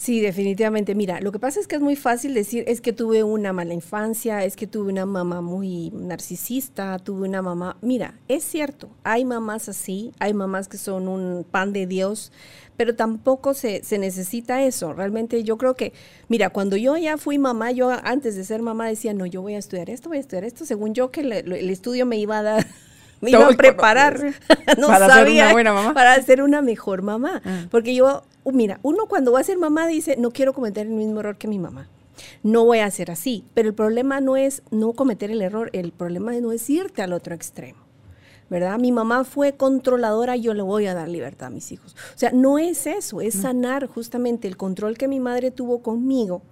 Sí, 0.05 0.19
definitivamente. 0.21 0.93
Mira, 0.93 1.19
lo 1.19 1.31
que 1.31 1.39
pasa 1.39 1.59
es 1.59 1.65
que 1.67 1.77
es 1.77 1.81
muy 1.81 1.95
fácil 1.95 2.35
decir, 2.35 2.63
es 2.67 2.79
que 2.79 2.93
tuve 2.93 3.23
una 3.23 3.53
mala 3.53 3.73
infancia, 3.73 4.43
es 4.43 4.55
que 4.55 4.67
tuve 4.67 4.91
una 4.91 5.07
mamá 5.07 5.41
muy 5.41 5.89
narcisista, 5.95 6.99
tuve 6.99 7.27
una 7.27 7.41
mamá... 7.41 7.75
Mira, 7.81 8.13
es 8.27 8.43
cierto, 8.43 8.87
hay 9.03 9.25
mamás 9.25 9.67
así, 9.67 10.11
hay 10.19 10.35
mamás 10.35 10.67
que 10.67 10.77
son 10.77 11.07
un 11.07 11.43
pan 11.49 11.73
de 11.73 11.87
Dios, 11.87 12.31
pero 12.77 12.95
tampoco 12.95 13.55
se, 13.55 13.83
se 13.83 13.97
necesita 13.97 14.61
eso. 14.63 14.93
Realmente 14.93 15.43
yo 15.43 15.57
creo 15.57 15.73
que, 15.73 15.91
mira, 16.27 16.51
cuando 16.51 16.77
yo 16.77 16.95
ya 16.97 17.17
fui 17.17 17.39
mamá, 17.39 17.71
yo 17.71 17.89
antes 17.89 18.35
de 18.35 18.43
ser 18.43 18.61
mamá 18.61 18.87
decía, 18.87 19.15
no, 19.15 19.25
yo 19.25 19.41
voy 19.41 19.55
a 19.55 19.57
estudiar 19.57 19.89
esto, 19.89 20.09
voy 20.09 20.17
a 20.19 20.21
estudiar 20.21 20.43
esto, 20.43 20.65
según 20.65 20.93
yo 20.93 21.09
que 21.09 21.23
le- 21.23 21.39
el 21.39 21.69
estudio 21.71 22.05
me 22.05 22.17
iba 22.19 22.37
a 22.37 22.43
dar... 22.43 22.67
Me 23.21 23.31
iba 23.31 23.47
a 23.47 23.51
preparar, 23.57 24.19
no 24.77 24.87
Para 24.87 25.07
ser 25.11 25.29
una 25.29 25.51
buena 25.53 25.73
mamá. 25.73 25.93
para 25.95 26.21
ser 26.21 26.43
una 26.43 26.61
mejor 26.61 27.01
mamá. 27.01 27.41
Ah. 27.45 27.65
Porque 27.71 27.95
yo, 27.95 28.23
mira, 28.53 28.79
uno 28.83 29.07
cuando 29.07 29.31
va 29.31 29.39
a 29.39 29.43
ser 29.43 29.57
mamá 29.57 29.87
dice, 29.87 30.15
no 30.17 30.31
quiero 30.31 30.53
cometer 30.53 30.87
el 30.87 30.93
mismo 30.93 31.19
error 31.19 31.37
que 31.37 31.47
mi 31.47 31.59
mamá. 31.59 31.89
No 32.43 32.65
voy 32.65 32.79
a 32.79 32.91
ser 32.91 33.11
así. 33.11 33.43
Pero 33.53 33.69
el 33.69 33.75
problema 33.75 34.21
no 34.21 34.37
es 34.37 34.61
no 34.71 34.93
cometer 34.93 35.31
el 35.31 35.41
error, 35.41 35.69
el 35.73 35.91
problema 35.91 36.33
no 36.33 36.51
es 36.51 36.69
irte 36.69 37.01
al 37.01 37.13
otro 37.13 37.35
extremo. 37.35 37.79
¿Verdad? 38.47 38.77
Mi 38.77 38.91
mamá 38.91 39.23
fue 39.23 39.53
controladora, 39.53 40.35
yo 40.35 40.53
le 40.53 40.61
voy 40.61 40.85
a 40.85 40.93
dar 40.93 41.09
libertad 41.09 41.47
a 41.47 41.49
mis 41.49 41.71
hijos. 41.71 41.95
O 42.13 42.17
sea, 42.17 42.31
no 42.31 42.59
es 42.59 42.85
eso, 42.85 43.19
es 43.19 43.33
sanar 43.33 43.87
justamente 43.87 44.47
el 44.47 44.55
control 44.55 44.99
que 44.99 45.07
mi 45.07 45.19
madre 45.19 45.49
tuvo 45.49 45.81
conmigo 45.81 46.43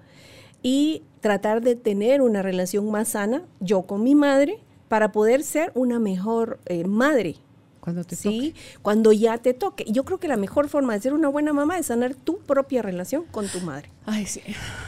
y 0.64 1.04
tratar 1.22 1.62
de 1.62 1.76
tener 1.76 2.24
una 2.24 2.42
relación 2.42 2.90
más 2.90 3.10
sana, 3.10 3.44
yo 3.60 3.84
con 3.84 4.02
mi 4.02 4.16
madre, 4.16 4.58
para 4.88 5.12
poder 5.12 5.44
ser 5.44 5.72
una 5.76 6.00
mejor 6.00 6.60
eh, 6.66 6.84
madre 6.86 7.36
Cuando 7.84 8.06
te 8.06 8.16
¿sí? 8.16 8.56
Cuando 8.82 9.12
ya 9.12 9.38
te 9.40 9.54
toque. 9.54 9.84
Yo 9.90 10.06
creo 10.06 10.18
que 10.18 10.30
la 10.30 10.38
mejor 10.38 10.70
forma 10.70 10.94
de 10.94 11.02
ser 11.02 11.12
una 11.12 11.28
buena 11.28 11.52
mamá 11.52 11.78
es 11.78 11.88
sanar 11.88 12.16
tu 12.16 12.38
propia 12.38 12.82
relación 12.82 13.26
con 13.30 13.50
tu 13.50 13.60
madre. 13.60 13.90
Ay, 14.06 14.26
sí. 14.26 14.40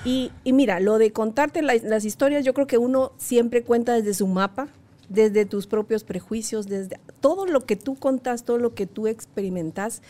Y, 0.05 0.31
y 0.45 0.53
mira, 0.53 0.79
lo 0.79 0.97
de 0.97 1.11
contarte 1.11 1.61
las 1.61 2.05
historias, 2.05 2.45
yo 2.45 2.53
creo 2.53 2.67
que 2.67 2.77
uno 2.77 3.11
siempre 3.17 3.63
cuenta 3.63 3.95
desde 3.95 4.13
su 4.13 4.27
mapa, 4.27 4.69
desde 5.09 5.45
tus 5.45 5.67
propios 5.67 6.05
prejuicios, 6.05 6.67
desde 6.67 6.97
todo 7.19 7.45
lo 7.45 7.65
que 7.65 7.75
tú 7.75 7.95
contas, 7.95 8.45
todo 8.45 8.59
lo 8.59 8.73
que 8.75 8.87
tú 8.87 9.07
experimentas, 9.07 10.01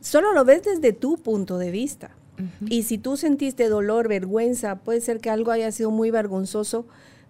solo 0.00 0.32
lo 0.32 0.44
ves 0.44 0.64
desde 0.64 0.92
tu 0.92 1.18
punto 1.18 1.56
de 1.58 1.70
vista. 1.70 2.10
Y 2.68 2.82
si 2.82 2.98
tú 2.98 3.16
sentiste 3.16 3.68
dolor, 3.68 4.08
vergüenza, 4.08 4.74
puede 4.80 5.00
ser 5.00 5.20
que 5.20 5.30
algo 5.30 5.52
haya 5.52 5.70
sido 5.70 5.92
muy 5.92 6.10
vergonzoso, 6.10 6.84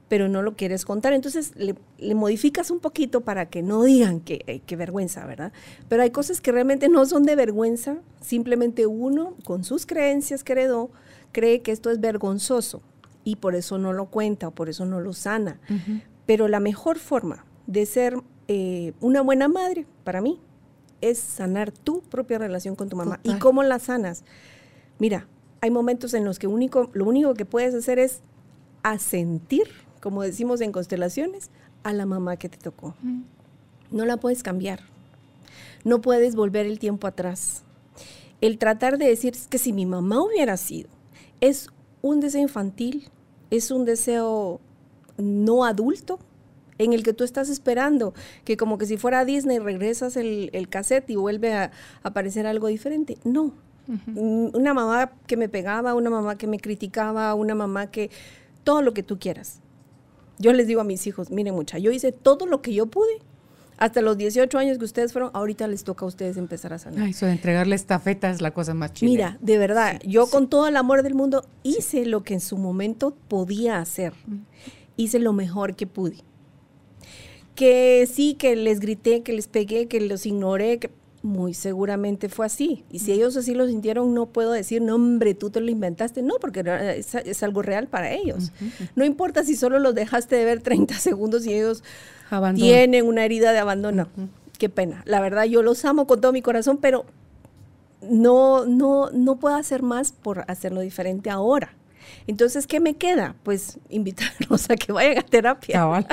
pero 0.08 0.28
no 0.28 0.42
lo 0.42 0.54
quieres 0.54 0.84
contar. 0.84 1.12
Entonces 1.12 1.52
le, 1.56 1.74
modificas 2.14 2.70
un 2.70 2.80
poquito 2.80 3.22
para 3.22 3.46
que 3.46 3.62
no 3.62 3.82
digan 3.82 4.20
que, 4.20 4.62
que, 4.64 4.76
vergüenza, 4.76 5.24
¿verdad? 5.26 5.52
Pero 5.88 6.02
hay 6.02 6.10
cosas 6.10 6.40
que 6.40 6.52
realmente 6.52 6.88
no 6.88 7.06
son 7.06 7.24
de 7.24 7.36
vergüenza, 7.36 7.98
simplemente 8.20 8.86
uno 8.86 9.34
con 9.44 9.64
sus 9.64 9.86
creencias 9.86 10.44
que 10.44 10.52
heredó 10.52 10.90
cree 11.32 11.62
que 11.62 11.72
esto 11.72 11.90
es 11.90 12.00
vergonzoso 12.00 12.82
y 13.24 13.36
por 13.36 13.54
eso 13.54 13.78
no 13.78 13.92
lo 13.92 14.06
cuenta 14.06 14.48
o 14.48 14.50
por 14.52 14.68
eso 14.68 14.86
no 14.86 15.00
lo 15.00 15.12
sana. 15.12 15.60
Pero 16.26 16.48
la 16.48 16.60
mejor 16.60 16.98
forma 16.98 17.44
de 17.66 17.84
ser 17.86 18.16
eh, 18.48 18.92
una 19.00 19.22
buena 19.22 19.48
madre, 19.48 19.86
para 20.04 20.20
mí, 20.20 20.40
es 21.00 21.18
sanar 21.18 21.70
tu 21.70 22.00
propia 22.02 22.38
relación 22.38 22.76
con 22.76 22.88
tu 22.88 22.96
mamá. 22.96 23.20
¿Y 23.22 23.34
cómo 23.34 23.62
la 23.62 23.78
sanas? 23.78 24.24
Mira, 24.98 25.26
hay 25.60 25.70
momentos 25.70 26.14
en 26.14 26.24
los 26.24 26.38
que 26.38 26.46
único, 26.46 26.90
lo 26.94 27.04
único 27.06 27.34
que 27.34 27.44
puedes 27.44 27.74
hacer 27.74 27.98
es 27.98 28.22
asentir, 28.82 29.68
como 30.04 30.22
decimos 30.22 30.60
en 30.60 30.70
constelaciones, 30.70 31.48
a 31.82 31.94
la 31.94 32.04
mamá 32.04 32.36
que 32.36 32.50
te 32.50 32.58
tocó. 32.58 32.94
No 33.90 34.04
la 34.04 34.18
puedes 34.18 34.42
cambiar. 34.42 34.80
No 35.82 36.02
puedes 36.02 36.36
volver 36.36 36.66
el 36.66 36.78
tiempo 36.78 37.06
atrás. 37.06 37.62
El 38.42 38.58
tratar 38.58 38.98
de 38.98 39.08
decir 39.08 39.32
que 39.48 39.56
si 39.56 39.72
mi 39.72 39.86
mamá 39.86 40.20
hubiera 40.20 40.58
sido, 40.58 40.90
es 41.40 41.68
un 42.02 42.20
deseo 42.20 42.42
infantil, 42.42 43.08
es 43.48 43.70
un 43.70 43.86
deseo 43.86 44.60
no 45.16 45.64
adulto 45.64 46.18
en 46.76 46.92
el 46.92 47.02
que 47.02 47.14
tú 47.14 47.24
estás 47.24 47.48
esperando, 47.48 48.12
que 48.44 48.58
como 48.58 48.76
que 48.76 48.84
si 48.84 48.98
fuera 48.98 49.24
Disney 49.24 49.58
regresas 49.58 50.18
el, 50.18 50.68
cassette 50.68 51.08
y 51.08 51.16
vuelve 51.16 51.54
a, 51.54 51.70
aparecer 52.02 52.46
algo 52.46 52.66
diferente. 52.68 53.16
No. 53.24 53.54
Una 54.14 54.74
mamá 54.74 55.12
que 55.26 55.38
me 55.38 55.48
pegaba, 55.48 55.94
una 55.94 56.10
mamá 56.10 56.36
que 56.36 56.46
me 56.46 56.58
criticaba, 56.60 57.32
una 57.34 57.54
mamá 57.54 57.90
que... 57.90 58.10
Todo 58.64 58.80
lo 58.80 58.94
que 58.94 59.02
tú 59.02 59.18
quieras. 59.18 59.60
Yo 60.38 60.52
les 60.52 60.66
digo 60.66 60.80
a 60.80 60.84
mis 60.84 61.06
hijos, 61.06 61.30
miren 61.30 61.54
mucha, 61.54 61.78
yo 61.78 61.92
hice 61.92 62.12
todo 62.12 62.46
lo 62.46 62.62
que 62.62 62.74
yo 62.74 62.86
pude 62.86 63.20
hasta 63.76 64.02
los 64.02 64.16
18 64.16 64.56
años 64.56 64.78
que 64.78 64.84
ustedes 64.84 65.12
fueron, 65.12 65.30
ahorita 65.34 65.66
les 65.66 65.82
toca 65.84 66.04
a 66.04 66.08
ustedes 66.08 66.36
empezar 66.36 66.72
a 66.72 66.78
sanar. 66.78 67.04
Ay, 67.04 67.10
eso 67.10 67.26
de 67.26 67.32
entregarle 67.32 67.74
estafeta 67.74 68.30
es 68.30 68.40
la 68.40 68.52
cosa 68.52 68.72
más 68.72 68.92
chida. 68.92 69.10
Mira, 69.10 69.38
de 69.40 69.58
verdad, 69.58 70.00
yo 70.04 70.28
con 70.28 70.48
todo 70.48 70.68
el 70.68 70.76
amor 70.76 71.02
del 71.02 71.14
mundo 71.14 71.44
hice 71.64 72.06
lo 72.06 72.22
que 72.22 72.34
en 72.34 72.40
su 72.40 72.56
momento 72.56 73.16
podía 73.28 73.78
hacer 73.80 74.12
hice 74.96 75.18
lo 75.18 75.32
mejor 75.32 75.74
que 75.76 75.86
pude. 75.86 76.16
Que 77.54 78.08
sí, 78.12 78.34
que 78.34 78.56
les 78.56 78.80
grité, 78.80 79.22
que 79.22 79.32
les 79.32 79.46
pegué, 79.46 79.86
que 79.86 80.00
los 80.00 80.26
ignoré, 80.26 80.78
que 80.78 80.90
muy 81.24 81.54
seguramente 81.54 82.28
fue 82.28 82.46
así. 82.46 82.84
Y 82.90 82.98
si 82.98 83.12
ellos 83.12 83.36
así 83.36 83.54
lo 83.54 83.66
sintieron, 83.66 84.12
no 84.12 84.26
puedo 84.26 84.52
decir, 84.52 84.82
no, 84.82 84.96
hombre, 84.96 85.34
tú 85.34 85.48
te 85.50 85.60
lo 85.60 85.70
inventaste. 85.70 86.22
No, 86.22 86.34
porque 86.38 86.62
es, 86.96 87.42
algo 87.42 87.62
real 87.62 87.88
para 87.88 88.12
ellos. 88.12 88.52
No 88.94 89.04
importa 89.04 89.42
si 89.42 89.56
solo 89.56 89.78
los 89.78 89.94
dejaste 89.94 90.36
de 90.36 90.44
ver 90.44 90.60
30 90.60 90.94
segundos 90.98 91.46
y 91.46 91.54
ellos 91.54 91.82
tienen 92.54 93.06
una 93.06 93.24
herida 93.24 93.52
de 93.52 93.58
abandono. 93.58 94.08
Qué 94.58 94.68
pena. 94.68 95.02
La 95.06 95.20
verdad, 95.20 95.44
yo 95.44 95.62
los 95.62 95.84
amo 95.84 96.06
con 96.06 96.20
todo 96.20 96.32
mi 96.32 96.42
corazón, 96.42 96.76
pero 96.76 97.06
no, 98.02 98.66
no, 98.66 99.10
no 99.10 99.36
puedo 99.36 99.56
hacer 99.56 99.82
más 99.82 100.12
por 100.12 100.44
hacerlo 100.46 100.82
diferente 100.82 101.30
ahora. 101.30 101.74
Entonces, 102.26 102.66
¿qué 102.66 102.80
me 102.80 102.94
queda? 102.94 103.34
Pues 103.42 103.78
invitarlos 103.88 104.70
a 104.70 104.76
que 104.76 104.92
vayan 104.92 105.18
a 105.18 105.22
terapia. 105.22 106.06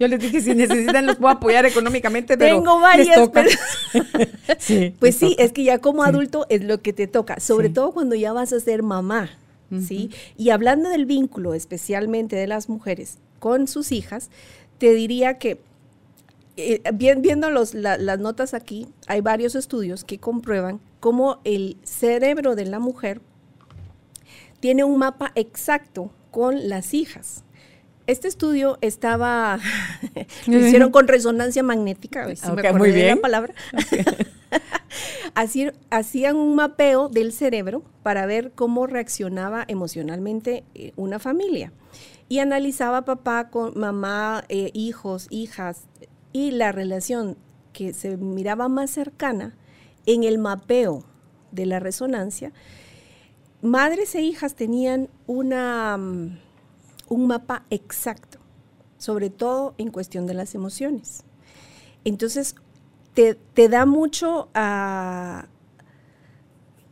Yo 0.00 0.08
les 0.08 0.20
dije, 0.20 0.40
si 0.40 0.54
necesitan, 0.54 1.06
los 1.06 1.16
puedo 1.16 1.34
apoyar 1.34 1.66
económicamente, 1.66 2.36
pero 2.36 2.56
Tengo 2.56 2.80
varias, 2.80 3.18
sí, 4.58 4.94
pues 4.98 5.16
sí, 5.16 5.36
es 5.38 5.52
que 5.52 5.62
ya 5.62 5.78
como 5.78 6.02
adulto 6.02 6.46
es 6.48 6.64
lo 6.64 6.80
que 6.80 6.92
te 6.92 7.06
toca, 7.06 7.38
sobre 7.38 7.68
todo 7.68 7.92
cuando 7.92 8.14
ya 8.14 8.32
vas 8.32 8.52
a 8.52 8.60
ser 8.60 8.82
mamá, 8.82 9.30
¿sí? 9.86 10.10
Y 10.36 10.50
hablando 10.50 10.88
del 10.88 11.04
vínculo, 11.04 11.54
especialmente 11.54 12.34
de 12.34 12.46
las 12.46 12.68
mujeres 12.68 13.18
con 13.40 13.68
sus 13.68 13.92
hijas, 13.92 14.30
te 14.78 14.94
diría 14.94 15.38
que 15.38 15.60
eh, 16.56 16.80
viendo 16.94 17.50
los, 17.50 17.74
las 17.74 18.18
notas 18.18 18.54
aquí, 18.54 18.86
hay 19.06 19.20
varios 19.20 19.54
estudios 19.54 20.04
que 20.04 20.18
comprueban 20.18 20.80
cómo 21.00 21.40
el 21.44 21.76
cerebro 21.82 22.54
de 22.54 22.64
la 22.64 22.78
mujer 22.78 23.20
tiene 24.64 24.82
un 24.82 24.96
mapa 24.96 25.30
exacto 25.34 26.10
con 26.30 26.70
las 26.70 26.94
hijas. 26.94 27.44
Este 28.06 28.28
estudio 28.28 28.78
estaba, 28.80 29.58
lo 30.46 30.58
hicieron 30.58 30.90
con 30.90 31.06
resonancia 31.06 31.62
magnética, 31.62 32.34
si 32.34 32.50
me 32.50 32.72
muy 32.72 32.90
bien. 32.90 33.16
la 33.16 33.20
palabra. 33.20 33.54
Así, 35.34 35.70
hacían 35.90 36.36
un 36.36 36.54
mapeo 36.54 37.10
del 37.10 37.32
cerebro 37.32 37.82
para 38.02 38.24
ver 38.24 38.52
cómo 38.52 38.86
reaccionaba 38.86 39.66
emocionalmente 39.68 40.64
eh, 40.74 40.94
una 40.96 41.18
familia. 41.18 41.70
Y 42.30 42.38
analizaba 42.38 43.04
papá 43.04 43.50
con 43.50 43.78
mamá, 43.78 44.44
eh, 44.48 44.70
hijos, 44.72 45.26
hijas, 45.28 45.82
y 46.32 46.52
la 46.52 46.72
relación 46.72 47.36
que 47.74 47.92
se 47.92 48.16
miraba 48.16 48.68
más 48.68 48.90
cercana 48.90 49.58
en 50.06 50.24
el 50.24 50.38
mapeo 50.38 51.04
de 51.52 51.66
la 51.66 51.80
resonancia 51.80 52.54
madres 53.64 54.14
e 54.14 54.20
hijas 54.20 54.54
tenían 54.54 55.08
una, 55.26 55.96
mm, 55.96 56.38
un 57.08 57.26
mapa 57.26 57.64
exacto, 57.70 58.38
sobre 58.98 59.30
todo 59.30 59.74
en 59.78 59.90
cuestión 59.90 60.26
de 60.26 60.34
las 60.34 60.54
emociones. 60.54 61.24
Entonces, 62.04 62.54
te, 63.14 63.68
da 63.68 63.86
mucho 63.86 64.48
a... 64.54 65.46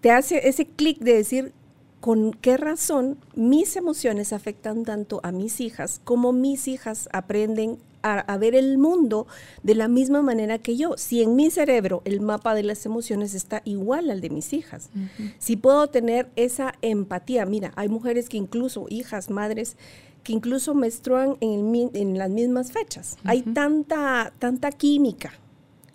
te 0.00 0.10
hace 0.10 0.48
ese 0.48 0.66
clic 0.66 0.98
de 1.00 1.14
decir, 1.14 1.52
¿con 2.00 2.32
qué 2.32 2.56
razón 2.56 3.18
mis 3.34 3.76
emociones 3.76 4.32
afectan 4.32 4.84
tanto 4.84 5.20
a 5.22 5.30
mis 5.30 5.60
hijas 5.60 6.00
como 6.04 6.32
mis 6.32 6.68
hijas 6.68 7.08
aprenden 7.12 7.78
a, 8.02 8.36
ver 8.38 8.54
el 8.54 8.78
mundo 8.78 9.26
de 9.62 9.74
la 9.74 9.88
misma 9.88 10.22
manera 10.22 10.58
que 10.58 10.76
yo. 10.76 10.94
Si 10.96 11.22
en 11.22 11.36
mi 11.36 11.50
cerebro 11.50 12.02
el 12.04 12.20
mapa 12.20 12.54
de 12.54 12.62
las 12.62 12.84
emociones 12.86 13.34
está 13.34 13.62
igual 13.64 14.10
al 14.10 14.20
de 14.20 14.30
mis 14.30 14.52
hijas, 14.52 14.90
si 15.38 15.56
puedo 15.56 15.86
tener 15.88 16.28
esa 16.36 16.74
empatía, 16.82 17.46
mira, 17.46 17.72
hay 17.76 17.88
mujeres 17.88 18.28
que 18.28 18.36
incluso, 18.36 18.86
hijas, 18.88 19.30
madres, 19.30 19.76
que 20.22 20.32
incluso 20.32 20.74
menstruan 20.74 21.36
en, 21.40 21.90
en 21.94 22.18
las 22.18 22.30
mismas 22.30 22.72
fechas. 22.72 23.16
Hay 23.24 23.42
tanta, 23.42 24.32
tanta 24.38 24.70
química. 24.70 25.32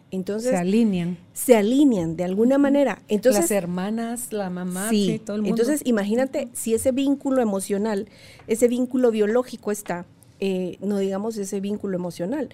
Entonces, 0.09 0.51
se 0.51 0.57
alinean. 0.57 1.17
Se 1.33 1.55
alinean 1.55 2.15
de 2.15 2.23
alguna 2.23 2.57
manera. 2.57 3.01
Entonces, 3.09 3.41
Las 3.41 3.51
hermanas, 3.51 4.31
la 4.31 4.49
mamá, 4.49 4.89
sí, 4.89 5.21
todo 5.23 5.35
el 5.35 5.41
mundo. 5.41 5.55
Entonces, 5.55 5.85
imagínate 5.85 6.47
si 6.53 6.73
ese 6.73 6.91
vínculo 6.91 7.41
emocional, 7.41 8.07
ese 8.47 8.67
vínculo 8.67 9.11
biológico 9.11 9.71
está, 9.71 10.05
eh, 10.39 10.77
no 10.81 10.97
digamos 10.99 11.37
ese 11.37 11.59
vínculo 11.59 11.95
emocional. 11.95 12.49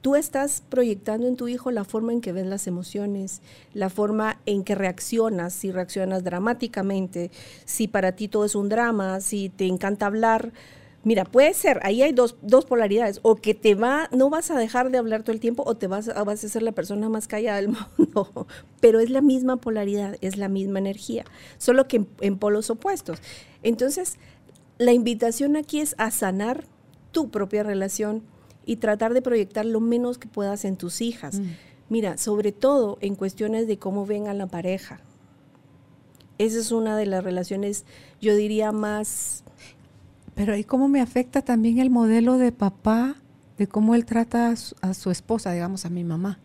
Tú 0.00 0.14
estás 0.14 0.62
proyectando 0.68 1.26
en 1.26 1.36
tu 1.36 1.48
hijo 1.48 1.70
la 1.70 1.84
forma 1.84 2.12
en 2.12 2.20
que 2.20 2.32
ves 2.32 2.46
las 2.46 2.66
emociones, 2.66 3.42
la 3.74 3.90
forma 3.90 4.38
en 4.46 4.62
que 4.62 4.76
reaccionas, 4.76 5.52
si 5.52 5.72
reaccionas 5.72 6.22
dramáticamente, 6.22 7.30
si 7.64 7.88
para 7.88 8.12
ti 8.12 8.28
todo 8.28 8.44
es 8.44 8.54
un 8.54 8.68
drama, 8.68 9.20
si 9.20 9.48
te 9.48 9.66
encanta 9.66 10.06
hablar. 10.06 10.52
Mira, 11.02 11.24
puede 11.24 11.54
ser, 11.54 11.80
ahí 11.82 12.02
hay 12.02 12.12
dos, 12.12 12.34
polaridades, 12.68 13.20
o 13.22 13.36
que 13.36 13.54
te 13.54 13.74
va, 13.74 14.08
no 14.12 14.30
vas 14.30 14.50
a 14.50 14.58
dejar 14.58 14.90
de 14.90 14.98
hablar 14.98 15.22
todo 15.22 15.32
el 15.32 15.40
tiempo 15.40 15.62
o 15.66 15.76
te 15.76 15.86
vas, 15.86 16.06
vas 16.06 16.44
a 16.44 16.48
ser 16.48 16.62
la 16.62 16.72
persona 16.72 17.08
más 17.08 17.26
callada 17.26 17.56
del 17.60 17.68
mundo, 17.98 18.46
pero 18.80 19.00
es 19.00 19.10
la 19.10 19.22
misma 19.22 19.56
polaridad, 19.56 20.16
es 20.20 20.36
la 20.36 20.48
misma 20.48 20.78
energía, 20.78 21.24
solo 21.58 21.88
que 21.88 22.04
en 22.20 22.38
polos 22.38 22.70
opuestos. 22.70 23.18
Entonces, 23.62 24.18
la 24.78 24.92
invitación 24.92 25.56
aquí 25.56 25.80
es 25.80 25.94
a 25.98 26.10
sanar 26.10 26.64
tu 27.16 27.30
propia 27.30 27.62
relación 27.62 28.22
y 28.66 28.76
tratar 28.76 29.14
de 29.14 29.22
proyectar 29.22 29.64
lo 29.64 29.80
menos 29.80 30.18
que 30.18 30.28
puedas 30.28 30.66
en 30.66 30.76
tus 30.76 31.00
hijas. 31.00 31.40
Mm. 31.40 31.44
Mira, 31.88 32.18
sobre 32.18 32.52
todo 32.52 32.98
en 33.00 33.14
cuestiones 33.14 33.66
de 33.66 33.78
cómo 33.78 34.04
ven 34.04 34.28
a 34.28 34.34
la 34.34 34.46
pareja. 34.46 35.00
Esa 36.36 36.58
es 36.58 36.72
una 36.72 36.94
de 36.94 37.06
las 37.06 37.24
relaciones, 37.24 37.86
yo 38.20 38.36
diría, 38.36 38.70
más... 38.70 39.44
Pero 40.34 40.52
ahí 40.52 40.62
cómo 40.62 40.88
me 40.88 41.00
afecta 41.00 41.40
también 41.40 41.78
el 41.78 41.88
modelo 41.88 42.36
de 42.36 42.52
papá, 42.52 43.16
de 43.56 43.66
cómo 43.66 43.94
él 43.94 44.04
trata 44.04 44.50
a 44.82 44.92
su, 44.92 45.10
esposa, 45.10 45.52
digamos, 45.52 45.86
a 45.86 45.88
mi 45.88 46.04
mamá. 46.04 46.38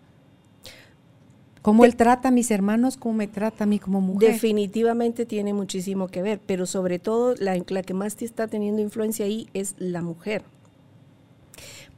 Cómo 1.61 1.83
él 1.83 1.97
trata 1.97 2.29
a 2.29 2.31
mis 2.31 2.49
hermanos, 2.49 2.95
cómo 2.95 3.15
me 3.15 3.27
trata 3.27 3.65
a 3.65 3.67
mí 3.67 3.77
como 3.77 3.99
mujer. 3.99 4.31
Definitivamente 4.31 5.25
tiene 5.25 5.53
muchísimo 5.53 6.07
que 6.07 6.21
ver, 6.21 6.39
pero 6.45 6.65
sobre 6.65 6.97
todo 6.97 7.35
la, 7.39 7.61
la 7.67 7.83
que 7.83 7.93
más 7.93 8.15
te 8.15 8.23
está 8.23 8.47
teniendo 8.47 8.81
influencia 8.81 9.25
ahí 9.25 9.49
es 9.53 9.75
la 9.77 10.01
mujer. 10.01 10.45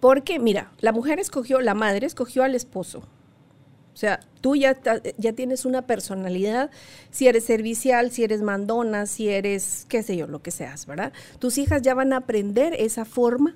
Porque, 0.04 0.38
mira, 0.38 0.70
la 0.82 0.92
mujer 0.92 1.22
escogió, 1.22 1.62
la 1.62 1.76
madre 1.76 2.06
escogió 2.06 2.44
al 2.44 2.56
esposo. 2.56 3.04
O 3.94 3.96
sea, 3.96 4.20
tú 4.42 4.58
ya, 4.58 4.78
ya 5.18 5.32
tienes 5.32 5.64
una 5.64 5.88
personalidad, 5.88 6.72
si 7.10 7.30
eres 7.30 7.46
servicial, 7.46 8.12
si 8.12 8.26
eres 8.26 8.42
mandona, 8.42 9.06
si 9.06 9.30
eres, 9.30 9.86
qué 9.88 10.04
sé 10.04 10.18
yo, 10.18 10.28
lo 10.28 10.42
que 10.42 10.52
seas, 10.52 10.88
¿verdad? 10.88 11.14
Tus 11.40 11.58
hijas 11.58 11.84
ya 11.84 11.94
van 11.94 12.12
a 12.12 12.18
aprender 12.18 12.74
esa 12.78 13.06
forma, 13.06 13.56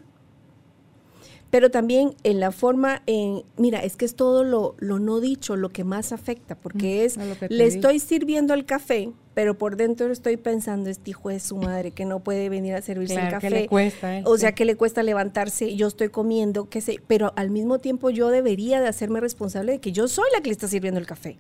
pero 1.50 1.70
también 1.70 2.16
en 2.24 2.40
la 2.40 2.54
forma, 2.54 3.02
en, 3.08 3.44
mira, 3.58 3.84
es 3.84 3.98
que 3.98 4.06
es 4.06 4.16
todo 4.16 4.46
lo, 4.46 4.78
no 4.80 5.20
dicho 5.20 5.58
lo 5.58 5.68
que 5.68 5.84
más 5.84 6.14
afecta, 6.14 6.56
porque 6.56 7.04
es, 7.04 7.18
le 7.50 7.66
estoy 7.66 8.00
sirviendo 8.00 8.54
el 8.54 8.66
café, 8.66 9.12
pero 9.38 9.56
por 9.56 9.76
dentro 9.76 10.12
estoy 10.12 10.36
pensando, 10.36 10.90
este 10.90 11.12
hijo 11.12 11.30
de 11.30 11.40
su 11.40 11.58
madre 11.58 11.92
que 11.92 12.06
no 12.06 12.22
puede 12.22 12.50
venir 12.50 12.74
a 12.74 12.82
servirse 12.82 13.22
el 13.22 13.30
café. 13.30 13.52
le 13.52 13.68
cuesta, 13.68 14.18
¿eh? 14.18 14.24
O 14.26 14.36
sea, 14.36 14.54
que 14.54 14.66
le 14.66 14.76
cuesta 14.76 15.04
levantarse, 15.04 15.76
yo 15.76 15.86
estoy 15.86 16.10
comiendo, 16.10 16.70
qué 16.70 16.82
sé, 16.82 17.00
pero 17.06 17.34
al 17.36 17.52
mismo 17.52 17.78
tiempo 17.78 18.10
yo 18.10 18.30
debería 18.30 18.82
de 18.82 18.88
hacerme 18.88 19.20
responsable 19.20 19.74
de 19.74 19.80
que 19.80 19.92
yo 19.92 20.08
soy 20.08 20.26
la 20.34 20.42
que 20.42 20.48
le 20.48 20.54
está 20.54 20.68
sirviendo 20.68 21.00
el 21.00 21.06
café. 21.06 21.38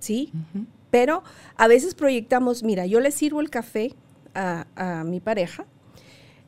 ¿Sí? 0.00 0.32
Pero 0.90 1.22
a 1.56 1.66
veces 1.66 1.94
proyectamos, 1.94 2.62
mira, 2.62 2.84
yo 2.84 3.00
le 3.00 3.10
sirvo 3.10 3.40
el 3.40 3.48
café 3.48 3.94
a, 4.34 4.66
a 4.76 5.02
mi 5.02 5.20
pareja, 5.20 5.64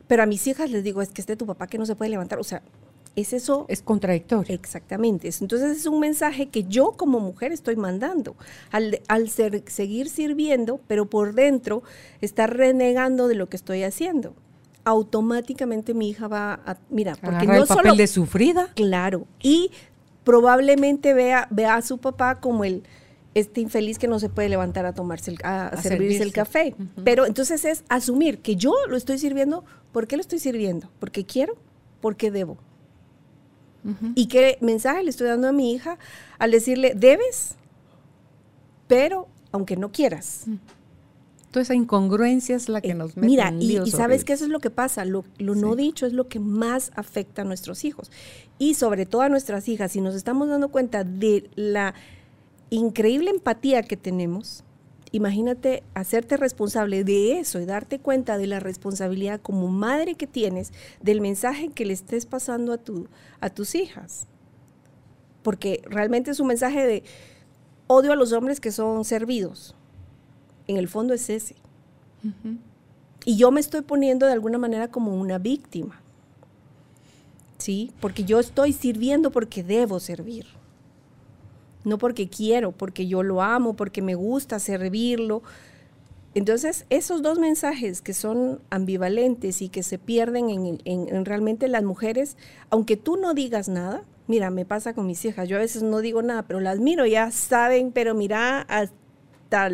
pero 0.05 0.21
a 0.21 0.27
mis 0.27 0.45
hijas 0.45 0.69
les 0.69 0.83
digo, 0.83 1.01
es 1.01 1.09
que 1.09 1.21
este 1.21 1.35
tu 1.35 1.47
papá 1.47 1.65
que 1.65 1.79
no 1.79 1.87
se 1.87 1.95
puede 1.95 2.11
levantar. 2.11 2.37
O 2.37 2.43
sea, 2.43 2.61
es 3.17 3.33
eso. 3.33 3.65
Es 3.67 3.81
contradictorio. 3.81 4.53
Exactamente. 4.53 5.27
Entonces 5.41 5.79
es 5.79 5.85
un 5.87 5.99
mensaje 5.99 6.49
que 6.49 6.63
yo 6.63 6.91
como 6.91 7.19
mujer 7.19 7.51
estoy 7.51 7.75
mandando. 7.75 8.35
Al, 8.71 9.01
al 9.07 9.29
seguir 9.29 10.09
sirviendo, 10.09 10.79
pero 10.87 11.09
por 11.09 11.33
dentro 11.33 11.81
estar 12.21 12.55
renegando 12.55 13.27
de 13.27 13.33
lo 13.33 13.49
que 13.49 13.57
estoy 13.57 13.83
haciendo. 13.83 14.35
Automáticamente 14.85 15.95
mi 15.95 16.09
hija 16.09 16.27
va 16.27 16.61
a. 16.65 16.77
Mira, 16.89 17.15
porque 17.15 17.47
no 17.47 17.55
el 17.55 17.67
papel 17.67 17.97
de 17.97 18.05
sufrida. 18.05 18.71
Claro. 18.75 19.25
Y 19.41 19.71
probablemente 20.23 21.15
vea, 21.15 21.47
vea 21.49 21.75
a 21.75 21.81
su 21.81 21.97
papá 21.97 22.39
como 22.39 22.65
el 22.65 22.83
este 23.33 23.61
infeliz 23.61 23.99
que 23.99 24.07
no 24.07 24.19
se 24.19 24.29
puede 24.29 24.49
levantar 24.49 24.85
a 24.85 24.93
tomarse 24.93 25.31
el, 25.31 25.37
a, 25.43 25.75
servirse, 25.81 26.23
el 26.23 26.33
café. 26.33 26.75
Pero 27.03 27.25
entonces 27.25 27.65
es 27.65 27.83
asumir 27.87 28.39
que 28.39 28.55
yo 28.55 28.73
lo 28.87 28.97
estoy 28.97 29.19
sirviendo, 29.19 29.63
¿por 29.91 30.07
qué 30.07 30.17
lo 30.17 30.21
estoy 30.21 30.39
sirviendo? 30.39 30.89
¿Porque 30.99 31.23
quiero? 31.23 31.55
¿Porque 32.01 32.31
debo? 32.31 32.57
¿Y 34.15 34.27
qué 34.27 34.57
mensaje 34.59 35.03
le 35.03 35.09
estoy 35.09 35.27
dando 35.27 35.47
a 35.47 35.51
mi 35.51 35.71
hija 35.71 35.97
al 36.39 36.51
decirle, 36.51 36.93
debes, 36.95 37.55
pero 38.87 39.27
aunque 39.51 39.77
no 39.77 39.91
quieras? 39.91 40.43
Mm. 40.45 40.55
Toda 41.51 41.63
esa 41.63 41.75
incongruencia 41.75 42.55
es 42.55 42.67
la 42.67 42.81
que 42.81 42.91
eh, 42.91 42.93
nos 42.93 43.15
mete 43.15 43.27
Mira, 43.27 43.53
y, 43.57 43.79
y, 43.79 43.91
sabes 43.91 44.25
que 44.25 44.33
eso 44.33 44.43
es 44.43 44.51
lo 44.51 44.59
que 44.59 44.69
pasa, 44.69 45.05
lo, 45.05 45.23
no 45.39 45.75
dicho 45.75 46.05
es 46.05 46.11
lo 46.11 46.27
que 46.27 46.39
más 46.39 46.91
afecta 46.95 47.43
a 47.43 47.45
nuestros 47.45 47.85
hijos 47.85 48.11
y 48.59 48.73
sobre 48.73 49.05
todo 49.05 49.21
a 49.21 49.29
nuestras 49.29 49.69
hijas. 49.69 49.93
Si 49.93 50.01
nos 50.01 50.13
estamos 50.13 50.49
dando 50.49 50.67
cuenta 50.67 51.05
de 51.05 51.49
la 51.55 51.93
increíble 52.69 53.29
empatía 53.29 53.81
que 53.83 53.95
tenemos, 53.95 54.65
Imagínate 55.17 55.81
hacerte 55.95 56.37
responsable 56.37 57.03
de 57.03 57.39
eso 57.39 57.59
y 57.59 57.65
darte 57.65 57.97
cuenta 57.97 58.37
de 58.37 58.45
la 58.45 58.59
responsabilidad 58.59 59.41
como 59.41 59.67
madre 59.67 60.13
que 60.13 60.27
tienes 60.27 60.71
del 61.01 61.21
mensaje 61.21 61.69
que 61.69 61.85
le 61.85 61.93
estés 61.93 62.27
pasando 62.27 62.71
a, 62.71 62.77
tu, 62.77 63.07
a 63.41 63.49
tus 63.49 63.73
hijas. 63.73 64.27
Porque 65.41 65.81
realmente 65.89 66.29
es 66.29 66.39
un 66.39 66.45
mensaje 66.45 66.85
de 66.85 67.03
odio 67.87 68.11
a 68.11 68.15
los 68.15 68.31
hombres 68.31 68.59
que 68.59 68.71
son 68.71 69.05
servidos. 69.05 69.73
En 70.67 70.77
el 70.77 70.87
fondo 70.87 71.15
es 71.15 71.31
ese. 71.31 71.55
Y 73.25 73.37
yo 73.37 73.49
me 73.49 73.59
estoy 73.59 73.81
poniendo 73.81 74.27
de 74.27 74.33
alguna 74.33 74.59
manera 74.59 74.91
como 74.91 75.19
una 75.19 75.39
víctima. 75.39 75.99
¿Sí? 77.57 77.91
Porque 77.99 78.23
yo 78.23 78.39
estoy 78.39 78.71
sirviendo 78.71 79.31
porque 79.31 79.63
debo 79.63 79.99
servir 79.99 80.45
no 81.87 81.97
porque 81.97 82.27
quiero, 82.27 82.71
porque 82.73 83.07
yo 83.07 83.23
lo 83.23 83.41
amo, 83.41 83.75
porque 83.75 84.01
me 84.01 84.13
gusta 84.13 84.59
servirlo. 84.59 85.41
Entonces, 86.35 86.85
esos 86.89 87.21
dos 87.21 87.39
mensajes 87.39 88.01
que 88.01 88.13
son 88.13 88.59
ambivalentes 88.69 89.61
y 89.61 89.69
que 89.69 89.81
se 89.81 89.97
pierden 89.97 90.79
en, 90.83 91.25
realmente 91.25 91.67
las 91.67 91.83
mujeres, 91.83 92.37
aunque 92.69 92.97
tú 92.97 93.15
no 93.15 93.33
digas 93.33 93.69
nada, 93.69 94.03
mira, 94.27 94.49
me 94.49 94.65
pasa 94.65 94.93
con 94.93 95.07
mis 95.07 95.23
hijas, 95.25 95.47
yo 95.47 95.55
a 95.55 95.61
veces 95.61 95.81
no 95.81 95.99
digo 96.01 96.21
nada, 96.21 96.43
pero 96.43 96.59
las 96.59 96.79
miro, 96.79 97.05
ya 97.05 97.31
saben, 97.31 97.91
pero 97.91 98.13
mira 98.13 98.61
hasta 98.61 99.69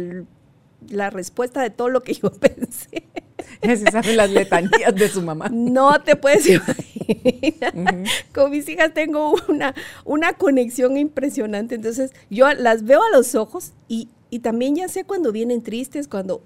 la 0.89 1.09
respuesta 1.09 1.61
de 1.61 1.71
todo 1.71 1.89
lo 1.89 2.03
que 2.03 2.13
yo 2.13 2.31
pensé. 2.39 3.03
Ya 3.61 3.77
se 3.77 3.89
saben 3.91 4.17
las 4.17 4.29
letanías 4.29 4.93
de 4.95 5.07
su 5.07 5.21
mamá. 5.21 5.49
No 5.51 6.01
te 6.01 6.15
puedes 6.15 6.47
imaginar. 6.47 8.03
Con 8.33 8.51
mis 8.51 8.67
hijas 8.69 8.93
tengo 8.93 9.35
una, 9.47 9.73
una 10.05 10.33
conexión 10.33 10.97
impresionante. 10.97 11.75
Entonces, 11.75 12.11
yo 12.29 12.51
las 12.53 12.83
veo 12.83 13.01
a 13.03 13.09
los 13.15 13.35
ojos 13.35 13.73
y, 13.87 14.09
y 14.29 14.39
también 14.39 14.75
ya 14.75 14.87
sé 14.87 15.05
cuando 15.05 15.31
vienen 15.31 15.61
tristes, 15.61 16.07
cuando... 16.07 16.43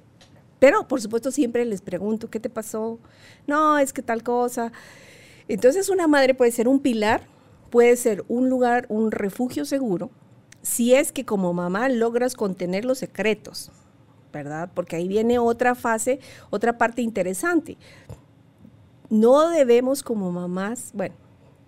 Pero, 0.60 0.88
por 0.88 1.02
supuesto, 1.02 1.32
siempre 1.32 1.66
les 1.66 1.82
pregunto, 1.82 2.30
¿qué 2.30 2.40
te 2.40 2.50
pasó? 2.50 3.00
No, 3.46 3.78
es 3.78 3.94
que 3.94 4.02
tal 4.02 4.24
cosa. 4.24 4.72
Entonces, 5.48 5.90
una 5.90 6.08
madre 6.08 6.34
puede 6.34 6.52
ser 6.52 6.68
un 6.68 6.80
pilar, 6.80 7.22
puede 7.70 7.96
ser 7.96 8.24
un 8.28 8.50
lugar, 8.50 8.86
un 8.90 9.12
refugio 9.12 9.66
seguro, 9.66 10.10
si 10.64 10.96
es 10.96 11.12
que 11.12 11.26
como 11.26 11.54
mamá 11.54 11.90
logras 11.90 12.34
contener 12.36 12.86
los 12.86 12.98
secretos 12.98 13.72
¿verdad? 14.32 14.70
Porque 14.74 14.96
ahí 14.96 15.08
viene 15.08 15.40
otra 15.40 15.76
fase, 15.76 16.20
otra 16.50 16.78
parte 16.78 17.02
interesante. 17.02 17.78
No 19.10 19.50
debemos 19.50 20.04
como 20.04 20.32
mamás, 20.32 20.92
bueno, 20.94 21.16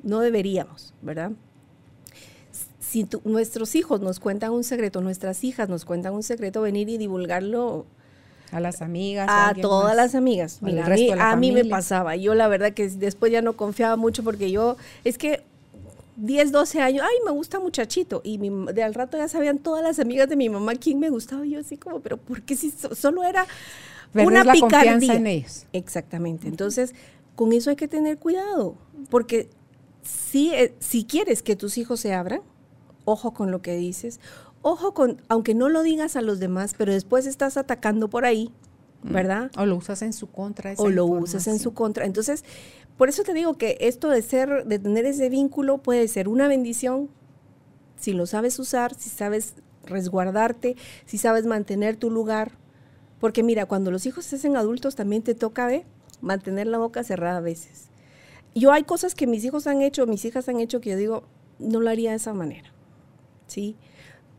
no 0.03 0.19
deberíamos, 0.19 0.93
¿verdad? 1.01 1.31
Si 2.79 3.07
nuestros 3.23 3.75
hijos 3.75 4.01
nos 4.01 4.19
cuentan 4.19 4.51
un 4.51 4.63
secreto, 4.63 5.01
nuestras 5.01 5.43
hijas 5.43 5.69
nos 5.69 5.85
cuentan 5.85 6.13
un 6.13 6.23
secreto, 6.23 6.61
venir 6.61 6.89
y 6.89 6.97
divulgarlo 6.97 7.85
a 8.51 8.59
las 8.59 8.81
amigas. 8.81 9.27
A, 9.29 9.53
todas 9.53 9.95
las 9.95 10.15
amigas. 10.15 10.59
a, 11.19 11.35
mí, 11.35 11.51
me 11.51 11.65
pasaba. 11.65 12.15
Yo 12.15 12.33
la 12.33 12.47
verdad 12.47 12.73
que 12.73 12.89
después 12.89 13.31
ya 13.31 13.41
no 13.41 13.53
confiaba 13.53 13.95
mucho 13.95 14.23
porque 14.23 14.51
yo, 14.51 14.75
es 15.03 15.17
que 15.17 15.43
10, 16.19 16.51
12 16.51 16.81
años, 16.81 17.05
ay, 17.07 17.17
me 17.25 17.31
gusta 17.31 17.59
muchachito. 17.59 18.21
Y 18.23 18.37
de 18.37 18.83
al 18.83 18.93
rato 18.93 19.17
ya 19.17 19.27
sabían 19.27 19.59
todas 19.59 19.83
las 19.83 19.99
amigas 19.99 20.27
de 20.29 20.35
mi 20.35 20.49
mamá 20.49 20.75
quién 20.75 20.99
me 20.99 21.09
gustaba. 21.09 21.45
Y 21.45 21.51
yo 21.51 21.59
así 21.59 21.77
como, 21.77 22.01
pero 22.01 22.17
¿por 22.17 22.41
qué 22.41 22.55
si 22.55 22.71
solo 22.71 23.23
era 23.23 23.47
una 24.13 24.43
la 24.43 24.53
picardía? 24.53 25.13
en 25.13 25.27
ellos. 25.27 25.65
Exactamente. 25.73 26.47
Entonces, 26.47 26.93
con 27.35 27.53
eso 27.53 27.69
hay 27.69 27.75
que 27.75 27.87
tener 27.87 28.17
cuidado. 28.17 28.75
Porque 29.09 29.49
si, 30.03 30.53
eh, 30.53 30.73
si 30.79 31.05
quieres 31.05 31.41
que 31.41 31.55
tus 31.55 31.77
hijos 31.77 31.99
se 31.99 32.13
abran, 32.13 32.41
ojo 33.05 33.33
con 33.33 33.51
lo 33.51 33.61
que 33.61 33.75
dices. 33.77 34.19
Ojo 34.61 34.93
con, 34.93 35.21
aunque 35.29 35.55
no 35.55 35.69
lo 35.69 35.83
digas 35.83 36.17
a 36.17 36.21
los 36.21 36.39
demás, 36.39 36.75
pero 36.77 36.91
después 36.91 37.25
estás 37.25 37.55
atacando 37.55 38.09
por 38.09 38.25
ahí. 38.25 38.51
¿verdad? 39.01 39.49
O 39.57 39.65
lo 39.65 39.77
usas 39.77 40.01
en 40.01 40.13
su 40.13 40.27
contra. 40.27 40.73
o 40.77 40.89
lo 40.89 41.05
usas 41.05 41.47
en 41.47 41.59
su 41.59 41.73
contra. 41.73 42.05
Entonces, 42.05 42.43
por 42.99 43.07
eso 43.07 43.23
te 43.23 43.33
digo 43.33 43.57
que 43.57 43.77
esto 43.79 44.09
de 44.09 44.21
ser, 44.21 44.65
de 44.65 44.77
tener 44.77 45.05
ese 45.05 45.29
vínculo 45.29 45.77
puede 45.77 46.05
ser 46.09 46.27
una 46.27 46.49
bendición 46.49 47.09
si 47.95 48.11
lo 48.11 48.25
sabes 48.25 48.59
usar, 48.59 48.93
si 48.93 49.09
sabes 49.09 49.53
resguardarte, 49.85 50.75
si 51.05 51.17
sabes 51.17 51.45
mantener 51.45 51.95
tu 51.95 52.11
lugar. 52.11 52.57
Porque 53.21 53.41
mira, 53.41 53.67
cuando 53.67 53.89
los 53.89 54.05
hijos 54.05 54.25
se 54.25 54.35
hacen 54.35 54.57
adultos 54.57 54.95
también 54.95 55.21
te 55.21 55.33
toca 55.33 55.69
mantener 56.19 56.67
la 56.67 56.77
boca 56.77 57.05
cerrada 57.05 57.37
a 57.37 57.41
veces. 57.41 57.87
Yo 58.53 58.73
hay 58.73 58.83
cosas 58.83 59.15
que 59.15 59.27
mis 59.27 59.45
hijos 59.45 59.65
han 59.65 59.81
hecho, 59.81 60.05
mis 60.05 60.25
hijas 60.25 60.49
han 60.49 60.59
hecho 60.59 60.81
que 60.81 60.89
yo 60.89 60.97
digo, 60.97 61.23
no 61.57 61.79
lo 61.79 61.89
haría 61.89 62.09
de 62.09 62.17
esa 62.17 62.33
manera. 62.33 62.73
¿Sí? 63.47 63.77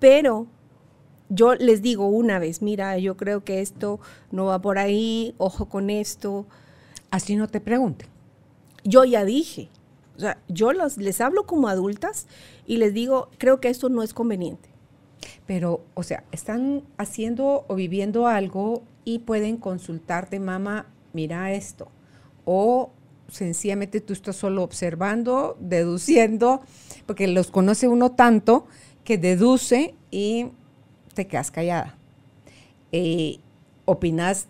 Pero 0.00 0.48
yo 1.30 1.54
les 1.54 1.80
digo 1.80 2.08
una 2.08 2.38
vez, 2.38 2.60
mira, 2.60 2.98
yo 2.98 3.16
creo 3.16 3.42
que 3.42 3.62
esto 3.62 4.00
no 4.30 4.44
va 4.44 4.60
por 4.60 4.76
ahí, 4.76 5.34
ojo 5.38 5.70
con 5.70 5.88
esto. 5.88 6.44
Así 7.10 7.36
no 7.36 7.48
te 7.48 7.62
pregunten 7.62 8.09
yo 8.84 9.04
ya 9.04 9.24
dije. 9.24 9.68
O 10.16 10.20
sea, 10.20 10.38
yo 10.48 10.72
les 10.72 11.20
hablo 11.20 11.46
como 11.46 11.68
adultas 11.68 12.26
y 12.66 12.76
les 12.76 12.92
digo, 12.92 13.30
creo 13.38 13.60
que 13.60 13.68
esto 13.68 13.88
no 13.88 14.02
es 14.02 14.12
conveniente. 14.12 14.68
Pero, 15.46 15.82
o 15.94 16.02
sea, 16.02 16.24
están 16.30 16.82
haciendo 16.98 17.64
o 17.68 17.74
viviendo 17.74 18.26
algo 18.26 18.82
y 19.04 19.20
pueden 19.20 19.56
consultarte, 19.56 20.38
mamá, 20.38 20.86
mira 21.12 21.52
esto. 21.52 21.88
O 22.44 22.90
sencillamente 23.28 24.00
tú 24.00 24.12
estás 24.12 24.36
solo 24.36 24.62
observando, 24.62 25.56
deduciendo, 25.60 26.60
porque 27.06 27.26
los 27.26 27.50
conoce 27.50 27.88
uno 27.88 28.12
tanto 28.12 28.66
que 29.04 29.18
deduce 29.18 29.94
y 30.10 30.48
te 31.14 31.26
quedas 31.26 31.50
callada. 31.50 31.96
Eh, 32.92 33.38
opinas 33.86 34.48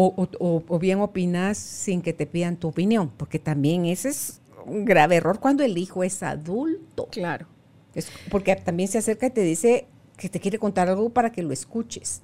o, 0.00 0.78
bien 0.78 1.00
opinas 1.00 1.58
sin 1.58 2.02
que 2.02 2.12
te 2.12 2.26
pidan 2.26 2.56
tu 2.56 2.68
opinión, 2.68 3.10
porque 3.16 3.38
también 3.38 3.84
ese 3.84 4.10
es 4.10 4.40
un 4.64 4.84
grave 4.84 5.16
error 5.16 5.40
cuando 5.40 5.64
el 5.64 5.76
hijo 5.76 6.04
es 6.04 6.22
adulto. 6.22 7.08
Claro. 7.10 7.46
Es 7.94 8.10
porque 8.30 8.54
también 8.54 8.88
se 8.88 8.98
acerca 8.98 9.26
y 9.26 9.30
te 9.30 9.40
dice 9.40 9.86
que 10.16 10.28
te 10.28 10.40
quiere 10.40 10.58
contar 10.58 10.88
algo 10.88 11.10
para 11.10 11.32
que 11.32 11.42
lo 11.42 11.52
escuches. 11.52 12.22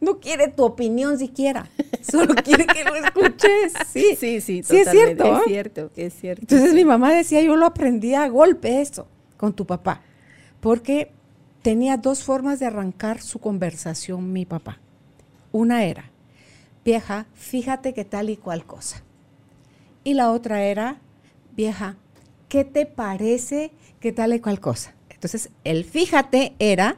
No 0.00 0.20
quiere 0.20 0.48
tu 0.48 0.62
opinión 0.62 1.18
siquiera, 1.18 1.68
solo 2.02 2.34
quiere 2.34 2.66
que 2.66 2.84
lo 2.84 2.94
escuches. 2.94 3.72
Sí, 3.88 4.14
sí, 4.18 4.40
sí, 4.40 4.62
sí 4.62 4.76
es 4.76 4.90
cierto. 4.90 5.38
Es 5.38 5.44
cierto, 5.46 5.90
es 5.96 6.14
cierto. 6.14 6.42
Entonces 6.42 6.74
mi 6.74 6.84
mamá 6.84 7.12
decía, 7.12 7.40
yo 7.42 7.56
lo 7.56 7.66
aprendí 7.66 8.14
a 8.14 8.28
golpe 8.28 8.80
eso, 8.80 9.08
con 9.36 9.52
tu 9.52 9.66
papá. 9.66 10.02
porque 10.60 11.12
tenía 11.62 11.96
dos 11.96 12.22
formas 12.22 12.60
de 12.60 12.66
arrancar 12.66 13.20
su 13.20 13.40
conversación 13.40 14.32
mi 14.32 14.44
papá. 14.44 14.78
Una 15.50 15.84
era, 15.84 16.12
vieja, 16.86 17.26
fíjate 17.34 17.92
que 17.92 18.04
tal 18.04 18.30
y 18.30 18.36
cual 18.36 18.64
cosa. 18.64 19.02
Y 20.04 20.14
la 20.14 20.30
otra 20.30 20.62
era, 20.62 21.00
vieja, 21.54 21.96
¿qué 22.48 22.64
te 22.64 22.86
parece 22.86 23.72
que 24.00 24.12
tal 24.12 24.32
y 24.32 24.40
cual 24.40 24.60
cosa? 24.60 24.94
Entonces, 25.10 25.50
el 25.64 25.84
fíjate 25.84 26.54
era, 26.60 26.96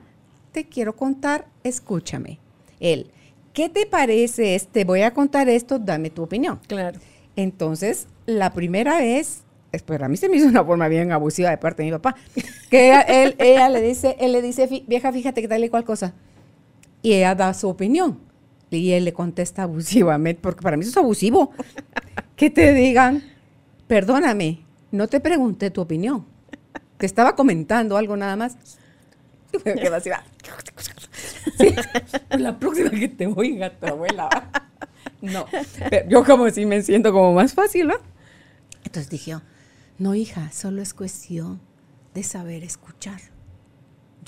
te 0.53 0.68
quiero 0.68 0.94
contar, 0.94 1.46
escúchame. 1.64 2.38
El, 2.81 3.11
¿qué 3.55 3.70
te 3.70 3.87
parece? 3.87 4.61
Te 4.70 4.85
voy 4.85 5.01
a 5.01 5.14
contar 5.14 5.48
esto, 5.48 5.79
dame 5.79 6.11
tu 6.11 6.22
opinión. 6.22 6.61
Claro. 6.66 7.01
Entonces, 7.35 8.09
la 8.27 8.53
primera 8.53 8.98
vez, 8.98 9.44
pero 9.87 10.05
a 10.05 10.09
mí 10.09 10.18
se 10.18 10.29
me 10.29 10.37
hizo 10.37 10.48
una 10.48 10.64
forma 10.64 10.87
bien 10.88 11.12
abusiva 11.12 11.48
de 11.48 11.57
parte 11.57 11.83
de 11.83 11.87
mi 11.87 11.92
papá, 11.92 12.14
que 12.70 12.92
él, 13.09 13.37
ella 13.38 13.70
le 13.70 13.81
dice, 13.81 14.16
él 14.20 14.33
le 14.33 14.42
dice, 14.42 14.68
vieja, 14.87 15.11
fíjate 15.12 15.40
que 15.40 15.48
tal 15.48 15.64
y 15.64 15.70
cual 15.70 15.85
cosa. 15.85 16.12
Y 17.01 17.14
ella 17.14 17.35
da 17.35 17.55
su 17.55 17.70
opinión. 17.70 18.28
Y 18.70 18.92
él 18.92 19.04
le 19.04 19.12
contesta 19.12 19.62
abusivamente, 19.62 20.40
porque 20.42 20.62
para 20.62 20.76
mí 20.76 20.83
eso 20.83 20.90
es 20.90 20.96
abusivo. 20.96 21.52
que 22.37 22.50
te 22.50 22.72
digan, 22.72 23.22
perdóname, 23.87 24.64
no 24.90 25.09
te 25.09 25.20
pregunté 25.20 25.70
tu 25.70 25.81
opinión. 25.81 26.26
Te 26.96 27.07
estaba 27.07 27.35
comentando 27.35 27.96
algo 27.96 28.16
nada 28.16 28.37
más. 28.37 28.57
Me 29.64 29.72
así, 29.72 30.11
sí, 31.59 31.74
la 32.38 32.59
próxima 32.59 32.90
que 32.90 33.09
te 33.09 33.26
oiga 33.26 33.70
tu 33.78 33.87
abuela. 33.87 34.28
No, 35.20 35.46
yo 36.09 36.24
como 36.24 36.50
si 36.50 36.66
me 36.66 36.83
siento 36.83 37.12
como 37.12 37.33
más 37.33 37.54
fácil, 37.54 37.88
¿no? 37.88 37.94
Entonces 38.85 39.11
dije, 39.11 39.37
no 39.98 40.14
hija, 40.14 40.52
solo 40.52 40.83
es 40.83 40.94
cuestión 40.94 41.61
de 42.14 42.22
saber 42.22 42.62
escuchar. 42.62 43.20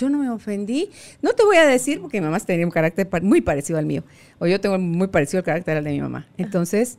Yo 0.01 0.09
no 0.09 0.17
me 0.17 0.31
ofendí. 0.31 0.91
No 1.21 1.35
te 1.35 1.45
voy 1.45 1.59
a 1.59 1.67
decir 1.67 2.01
porque 2.01 2.21
mi 2.21 2.25
mamá 2.25 2.41
tenía 2.41 2.65
un 2.65 2.73
carácter 2.73 3.07
muy 3.23 3.43
parecido 3.43 3.79
al 3.79 3.85
mío. 3.85 4.03
O 4.39 4.47
yo 4.47 4.59
tengo 4.59 4.79
muy 4.79 5.09
parecido 5.09 5.41
al 5.41 5.45
carácter 5.45 5.77
al 5.77 5.85
de 5.85 5.91
mi 5.91 6.01
mamá. 6.01 6.27
Entonces, 6.39 6.97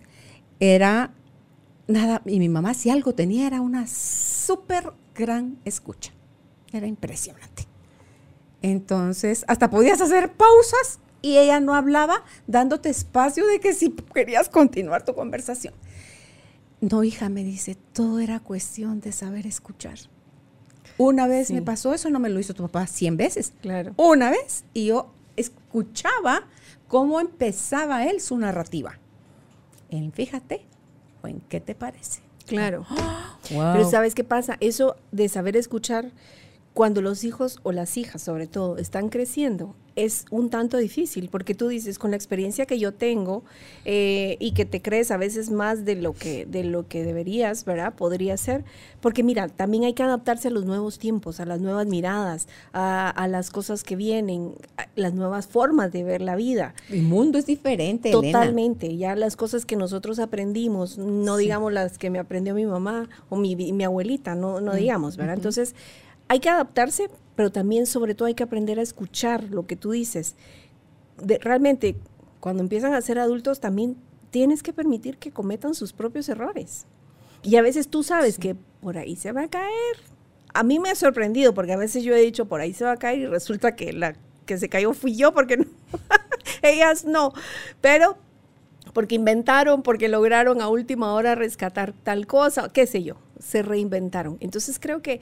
era 0.59 1.11
nada. 1.87 2.21
Y 2.27 2.37
mi 2.37 2.47
mamá, 2.47 2.75
si 2.75 2.91
algo 2.91 3.15
tenía, 3.15 3.47
era 3.47 3.59
una 3.59 3.87
súper 3.87 4.91
gran 5.15 5.57
escucha. 5.65 6.11
Era 6.71 6.85
impresionante. 6.85 7.65
Entonces, 8.61 9.45
hasta 9.47 9.71
podías 9.71 9.99
hacer 9.99 10.33
pausas 10.33 10.99
y 11.23 11.37
ella 11.37 11.59
no 11.59 11.73
hablaba, 11.73 12.23
dándote 12.45 12.89
espacio 12.89 13.47
de 13.47 13.59
que 13.59 13.73
si 13.73 13.95
querías 14.13 14.47
continuar 14.47 15.03
tu 15.03 15.15
conversación. 15.15 15.73
No, 16.81 17.03
hija, 17.03 17.29
me 17.29 17.43
dice, 17.43 17.75
todo 17.93 18.19
era 18.19 18.39
cuestión 18.39 19.01
de 19.01 19.11
saber 19.11 19.47
escuchar. 19.47 19.97
Una 21.01 21.27
vez 21.27 21.51
me 21.51 21.61
pasó 21.61 21.93
eso, 21.93 22.09
no 22.09 22.19
me 22.19 22.29
lo 22.29 22.39
hizo 22.39 22.53
tu 22.53 22.63
papá 22.63 22.85
cien 22.87 23.17
veces. 23.17 23.53
Claro. 23.61 23.93
Una 23.97 24.29
vez 24.29 24.65
y 24.73 24.87
yo 24.87 25.11
escuchaba 25.35 26.47
cómo 26.87 27.19
empezaba 27.19 28.05
él 28.05 28.21
su 28.21 28.37
narrativa. 28.37 28.99
En 29.89 30.11
fíjate 30.11 30.61
o 31.23 31.27
en 31.27 31.41
qué 31.41 31.59
te 31.59 31.75
parece. 31.75 32.21
Claro. 32.45 32.85
Pero 33.49 33.89
¿sabes 33.89 34.13
qué 34.13 34.23
pasa? 34.23 34.57
Eso 34.59 34.95
de 35.11 35.27
saber 35.27 35.57
escuchar 35.57 36.11
cuando 36.73 37.01
los 37.01 37.23
hijos 37.23 37.59
o 37.63 37.71
las 37.71 37.97
hijas 37.97 38.21
sobre 38.21 38.47
todo 38.47 38.77
están 38.77 39.09
creciendo, 39.09 39.75
es 39.95 40.25
un 40.31 40.49
tanto 40.49 40.77
difícil, 40.77 41.27
porque 41.29 41.53
tú 41.53 41.67
dices, 41.67 41.99
con 41.99 42.11
la 42.11 42.17
experiencia 42.17 42.65
que 42.65 42.79
yo 42.79 42.93
tengo 42.93 43.43
eh, 43.83 44.37
y 44.39 44.53
que 44.53 44.65
te 44.65 44.81
crees 44.81 45.11
a 45.11 45.17
veces 45.17 45.51
más 45.51 45.83
de 45.83 45.95
lo, 45.95 46.13
que, 46.13 46.45
de 46.45 46.63
lo 46.63 46.87
que 46.87 47.03
deberías, 47.03 47.65
¿verdad? 47.65 47.93
Podría 47.93 48.37
ser, 48.37 48.63
porque 49.01 49.21
mira, 49.21 49.49
también 49.49 49.83
hay 49.83 49.93
que 49.93 50.03
adaptarse 50.03 50.47
a 50.47 50.51
los 50.51 50.65
nuevos 50.65 50.97
tiempos, 50.97 51.39
a 51.39 51.45
las 51.45 51.59
nuevas 51.59 51.87
miradas, 51.87 52.47
a, 52.71 53.27
las 53.27 53.49
cosas 53.49 53.83
que 53.83 53.95
vienen, 53.95 54.53
las 54.95 55.13
nuevas 55.13 55.47
formas 55.47 55.91
de 55.91 56.03
ver 56.03 56.21
la 56.21 56.35
vida. 56.35 56.73
El 56.89 57.03
mundo 57.03 57.37
es 57.37 57.45
diferente. 57.45 58.11
Totalmente, 58.11 58.95
ya 58.95 59.15
las 59.15 59.35
cosas 59.35 59.65
que 59.65 59.75
nosotros 59.75 60.19
aprendimos, 60.19 60.97
no 60.97 61.37
digamos 61.37 61.73
las 61.73 61.97
que 61.97 62.09
me 62.09 62.19
aprendió 62.19 62.55
mi 62.55 62.65
mamá 62.65 63.09
o 63.29 63.35
mi, 63.35 63.55
mi 63.55 63.83
abuelita, 63.83 64.35
no, 64.35 64.61
no 64.61 64.73
digamos, 64.73 65.17
¿verdad? 65.17 65.35
Entonces, 65.35 65.75
hay 66.31 66.39
que 66.39 66.47
adaptarse, 66.47 67.09
pero 67.35 67.51
también 67.51 67.85
sobre 67.85 68.15
todo 68.15 68.27
hay 68.27 68.35
que 68.35 68.43
aprender 68.43 68.79
a 68.79 68.83
escuchar 68.83 69.43
lo 69.49 69.67
que 69.67 69.75
tú 69.75 69.91
dices. 69.91 70.35
realmente, 71.17 71.97
cuando 72.39 72.63
empiezan 72.63 72.93
a 72.93 73.01
ser 73.01 73.19
adultos, 73.19 73.59
también 73.59 73.97
tienes 74.29 74.63
que 74.63 74.71
permitir 74.71 75.17
que 75.17 75.33
cometan 75.33 75.75
sus 75.75 75.91
propios 75.91 76.29
errores. 76.29 76.85
Y 77.43 77.57
a 77.57 77.61
veces 77.61 77.89
tú 77.89 78.01
sabes 78.01 78.37
que 78.37 78.55
por 78.79 78.97
ahí 78.97 79.17
se 79.17 79.33
va 79.33 79.43
a 79.43 79.47
caer. 79.49 79.97
A 80.53 80.63
mí 80.63 80.79
me 80.79 80.91
ha 80.91 80.95
sorprendido 80.95 81.53
porque 81.53 81.73
a 81.73 81.77
veces 81.77 82.01
yo 82.05 82.15
he 82.15 82.21
dicho 82.21 82.45
por 82.45 82.61
ahí 82.61 82.71
se 82.71 82.85
va 82.85 82.93
a 82.93 82.97
caer 82.97 83.19
y 83.19 83.25
resulta 83.25 83.75
que 83.75 83.91
la 83.91 84.15
que 84.45 84.57
se 84.57 84.69
cayó 84.69 84.93
fui 84.93 85.17
yo 85.17 85.33
porque 85.33 85.57
no. 85.57 85.65
ellas 86.61 87.03
no. 87.03 87.33
Pero 87.81 88.15
porque 88.93 89.15
inventaron, 89.15 89.83
porque 89.83 90.07
lograron 90.07 90.61
a 90.61 90.69
última 90.69 91.13
hora 91.13 91.35
rescatar 91.35 91.91
tal 91.91 92.25
cosa, 92.25 92.69
qué 92.69 92.87
sé 92.87 93.03
yo, 93.03 93.17
se 93.37 93.63
reinventaron. 93.63 94.37
Entonces 94.39 94.79
creo 94.79 95.01
que 95.01 95.19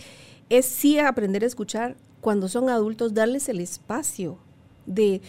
es 0.50 0.66
sí 0.66 1.00
aprender 1.00 1.44
a 1.44 1.48
escuchar 1.48 1.96
cuando 2.22 2.48
son 2.48 2.70
adultos, 2.70 3.14
darles 3.14 3.50
el 3.50 3.60
espacio 3.60 4.38
de, 4.86 5.22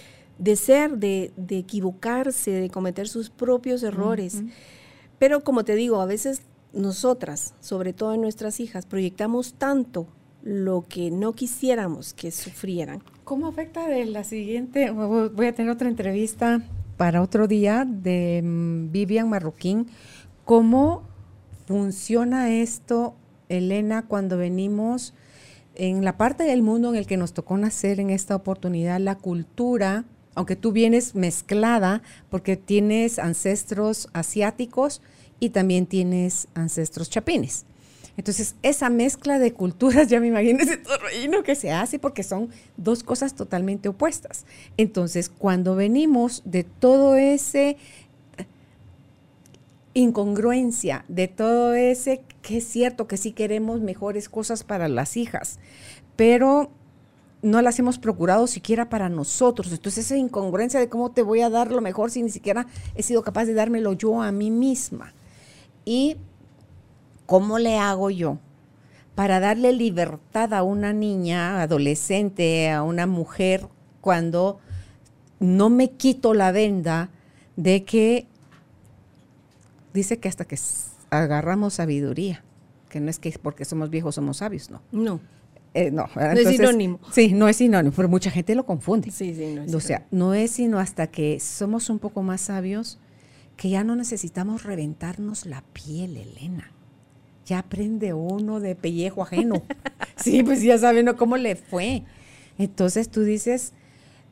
ser, 0.56 0.98
de, 0.98 1.32
equivocarse, 1.48 2.50
de 2.50 2.70
cometer 2.70 3.08
sus 3.08 3.30
propios 3.30 3.82
errores. 3.82 4.42
Pero 5.18 5.44
como 5.44 5.64
te 5.64 5.74
digo, 5.74 6.00
a 6.00 6.06
veces 6.06 6.42
nosotras, 6.72 7.54
sobre 7.60 7.92
todo 7.92 8.14
en 8.14 8.22
nuestras 8.22 8.60
hijas, 8.60 8.86
proyectamos 8.86 9.54
tanto 9.54 10.06
lo 10.42 10.86
que 10.88 11.10
no 11.10 11.34
quisiéramos 11.34 12.14
que 12.14 12.30
sufrieran. 12.30 13.02
¿Cómo 13.24 13.46
afecta 13.46 13.86
de 13.86 14.06
la 14.06 14.24
siguiente? 14.24 14.90
Voy 14.90 15.46
a 15.46 15.54
tener 15.54 15.70
otra 15.70 15.88
entrevista 15.88 16.62
para 16.96 17.22
otro 17.22 17.46
día 17.46 17.84
de 17.86 18.40
mm, 18.42 18.90
Vivian 18.90 19.28
Marroquín. 19.28 19.88
¿Cómo 20.44 21.02
funciona 21.66 22.50
esto 22.50 23.14
Elena, 23.50 24.06
cuando 24.06 24.38
venimos 24.38 25.12
en 25.74 26.04
la 26.04 26.16
parte 26.16 26.44
del 26.44 26.62
mundo 26.62 26.90
en 26.90 26.96
el 26.96 27.06
que 27.06 27.16
nos 27.16 27.34
tocó 27.34 27.56
nacer 27.58 28.00
en 28.00 28.10
esta 28.10 28.34
oportunidad, 28.34 28.98
la 29.00 29.16
cultura, 29.16 30.04
aunque 30.34 30.56
tú 30.56 30.72
vienes 30.72 31.14
mezclada 31.14 32.02
porque 32.30 32.56
tienes 32.56 33.18
ancestros 33.18 34.08
asiáticos 34.12 35.02
y 35.38 35.50
también 35.50 35.86
tienes 35.86 36.48
ancestros 36.54 37.10
chapines. 37.10 37.66
Entonces, 38.16 38.54
esa 38.62 38.90
mezcla 38.90 39.38
de 39.38 39.52
culturas, 39.54 40.08
ya 40.10 40.20
me 40.20 40.26
imagino 40.26 40.58
ese 40.60 40.76
torreíno 40.76 41.42
que 41.42 41.54
se 41.54 41.72
hace 41.72 41.98
porque 41.98 42.22
son 42.22 42.50
dos 42.76 43.02
cosas 43.02 43.34
totalmente 43.34 43.88
opuestas. 43.88 44.44
Entonces, 44.76 45.30
cuando 45.30 45.74
venimos 45.74 46.42
de 46.44 46.64
todo 46.64 47.16
ese 47.16 47.78
incongruencia, 49.94 51.04
de 51.08 51.28
todo 51.28 51.74
ese 51.74 52.22
que 52.42 52.58
es 52.58 52.64
cierto 52.64 53.06
que 53.06 53.16
sí 53.16 53.32
queremos 53.32 53.80
mejores 53.80 54.28
cosas 54.28 54.64
para 54.64 54.88
las 54.88 55.16
hijas, 55.16 55.58
pero 56.16 56.70
no 57.42 57.62
las 57.62 57.78
hemos 57.78 57.98
procurado 57.98 58.46
siquiera 58.46 58.88
para 58.88 59.08
nosotros. 59.08 59.72
Entonces 59.72 60.06
esa 60.06 60.16
incongruencia 60.16 60.78
de 60.78 60.88
cómo 60.88 61.10
te 61.10 61.22
voy 61.22 61.40
a 61.40 61.50
dar 61.50 61.72
lo 61.72 61.80
mejor 61.80 62.10
si 62.10 62.22
ni 62.22 62.30
siquiera 62.30 62.66
he 62.94 63.02
sido 63.02 63.22
capaz 63.22 63.46
de 63.46 63.54
dármelo 63.54 63.94
yo 63.94 64.22
a 64.22 64.30
mí 64.30 64.50
misma. 64.50 65.14
Y 65.84 66.16
cómo 67.26 67.58
le 67.58 67.78
hago 67.78 68.10
yo 68.10 68.38
para 69.14 69.40
darle 69.40 69.72
libertad 69.72 70.54
a 70.54 70.62
una 70.62 70.92
niña, 70.92 71.62
adolescente, 71.62 72.70
a 72.70 72.82
una 72.82 73.06
mujer, 73.06 73.66
cuando 74.00 74.60
no 75.40 75.68
me 75.68 75.90
quito 75.90 76.34
la 76.34 76.52
venda 76.52 77.10
de 77.56 77.84
que 77.84 78.26
dice 79.92 80.18
que 80.18 80.28
hasta 80.28 80.44
que 80.44 80.58
agarramos 81.10 81.74
sabiduría, 81.74 82.44
que 82.88 83.00
no 83.00 83.10
es 83.10 83.18
que 83.18 83.36
porque 83.40 83.64
somos 83.64 83.90
viejos 83.90 84.14
somos 84.14 84.38
sabios, 84.38 84.70
no. 84.70 84.82
No. 84.92 85.20
Eh, 85.72 85.90
no, 85.90 86.08
no 86.16 86.32
es 86.32 86.48
sinónimo. 86.48 86.98
Sí, 87.12 87.32
no 87.32 87.48
es 87.48 87.56
sinónimo, 87.56 87.94
pero 87.94 88.08
mucha 88.08 88.30
gente 88.30 88.54
lo 88.54 88.66
confunde. 88.66 89.10
Sí, 89.10 89.34
sí, 89.34 89.54
no 89.54 89.62
es 89.62 89.74
O 89.74 89.80
sea, 89.80 90.06
no 90.10 90.34
es 90.34 90.50
sino 90.50 90.80
hasta 90.80 91.06
que 91.06 91.38
somos 91.38 91.90
un 91.90 92.00
poco 92.00 92.22
más 92.22 92.40
sabios 92.40 92.98
que 93.56 93.68
ya 93.68 93.84
no 93.84 93.94
necesitamos 93.94 94.64
reventarnos 94.64 95.46
la 95.46 95.62
piel, 95.72 96.16
Elena. 96.16 96.72
Ya 97.46 97.60
aprende 97.60 98.14
uno 98.14 98.58
de 98.58 98.74
pellejo 98.74 99.22
ajeno. 99.22 99.62
sí, 100.16 100.42
pues 100.42 100.62
ya 100.62 100.78
saben 100.78 101.12
cómo 101.14 101.36
le 101.36 101.56
fue. 101.56 102.04
Entonces 102.58 103.08
tú 103.08 103.22
dices, 103.22 103.74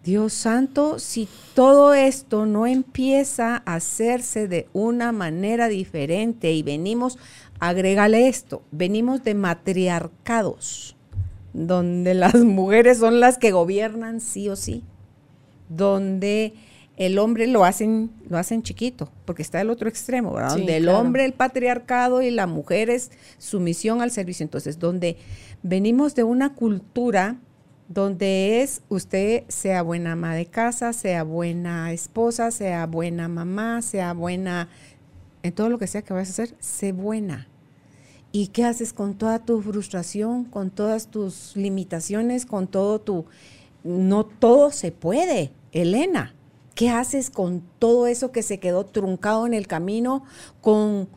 Dios 0.08 0.32
santo, 0.32 0.98
si 0.98 1.28
todo 1.52 1.92
esto 1.92 2.46
no 2.46 2.66
empieza 2.66 3.62
a 3.66 3.74
hacerse 3.74 4.48
de 4.48 4.66
una 4.72 5.12
manera 5.12 5.68
diferente 5.68 6.50
y 6.50 6.62
venimos, 6.62 7.18
agrégale 7.60 8.26
esto, 8.26 8.62
venimos 8.70 9.22
de 9.22 9.34
matriarcados, 9.34 10.96
donde 11.52 12.14
las 12.14 12.34
mujeres 12.42 12.96
son 12.96 13.20
las 13.20 13.36
que 13.36 13.50
gobiernan 13.50 14.22
sí 14.22 14.48
o 14.48 14.56
sí, 14.56 14.82
donde 15.68 16.54
el 16.96 17.18
hombre 17.18 17.46
lo 17.46 17.66
hacen, 17.66 18.10
lo 18.30 18.38
hacen 18.38 18.62
chiquito, 18.62 19.12
porque 19.26 19.42
está 19.42 19.60
el 19.60 19.68
otro 19.68 19.90
extremo, 19.90 20.32
¿verdad? 20.32 20.54
Sí, 20.54 20.60
donde 20.60 20.76
el 20.78 20.84
claro. 20.84 21.00
hombre, 21.00 21.26
el 21.26 21.34
patriarcado 21.34 22.22
y 22.22 22.30
la 22.30 22.46
mujer 22.46 22.88
es 22.88 23.10
sumisión 23.36 24.00
al 24.00 24.10
servicio. 24.10 24.42
Entonces, 24.42 24.78
donde 24.78 25.18
venimos 25.62 26.14
de 26.14 26.24
una 26.24 26.54
cultura 26.54 27.36
donde 27.88 28.62
es 28.62 28.83
usted 28.88 29.44
sea 29.48 29.83
buena 29.83 30.12
ama 30.12 30.35
de 30.35 30.46
casa, 30.46 30.92
sea 30.92 31.24
buena 31.24 31.92
esposa, 31.92 32.51
sea 32.51 32.87
buena 32.87 33.29
mamá, 33.29 33.83
sea 33.83 34.12
buena 34.12 34.68
en 35.42 35.53
todo 35.53 35.70
lo 35.70 35.79
que 35.79 35.87
sea 35.87 36.03
que 36.03 36.12
vayas 36.12 36.29
a 36.29 36.42
hacer, 36.42 36.57
sé 36.61 36.92
buena. 36.92 37.48
¿Y 38.31 38.48
qué 38.48 38.64
haces 38.64 38.92
con 38.92 39.14
toda 39.14 39.38
tu 39.38 39.62
frustración, 39.62 40.44
con 40.44 40.70
todas 40.70 41.09
tus 41.09 41.57
limitaciones, 41.57 42.44
con 42.44 42.66
todo 42.66 43.01
tu... 43.01 43.24
No 43.85 44.27
todo 44.27 44.70
se 44.70 44.92
puede, 44.92 45.53
Elena. 45.72 46.35
¿Qué 46.74 46.90
haces 46.90 47.31
con 47.31 47.62
todo 47.79 48.07
eso 48.07 48.31
que 48.31 48.42
se 48.42 48.61
quedó 48.61 48.85
truncado 48.85 49.46
en 49.46 49.55
el 49.55 49.66
camino? 49.66 50.24
Con... 50.61 51.09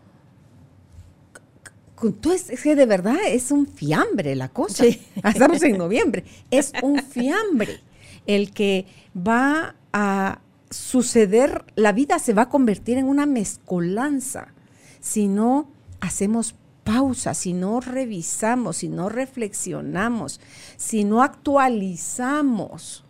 es, 2.33 2.49
es 2.49 2.61
que 2.61 2.75
de 2.75 2.85
verdad 2.85 3.17
es 3.27 3.51
un 3.51 3.67
fiambre 3.67 4.35
la 4.35 4.49
cosa. 4.49 4.83
Sí. 4.83 5.01
Estamos 5.23 5.61
en 5.63 5.77
noviembre. 5.77 6.23
Es 6.49 6.73
un 6.81 6.99
fiambre 6.99 7.79
el 8.25 8.51
que 8.51 8.85
va 9.15 9.75
a 9.93 10.41
suceder, 10.69 11.65
la 11.75 11.91
vida 11.91 12.19
se 12.19 12.33
va 12.33 12.43
a 12.43 12.49
convertir 12.49 12.97
en 12.97 13.05
una 13.05 13.25
mezcolanza 13.25 14.53
si 14.99 15.27
no 15.27 15.67
hacemos 15.99 16.55
pausa, 16.83 17.33
si 17.33 17.53
no 17.53 17.79
revisamos, 17.81 18.77
si 18.77 18.89
no 18.89 19.09
reflexionamos, 19.09 20.39
si 20.77 21.03
no 21.03 21.21
actualizamos 21.21 23.03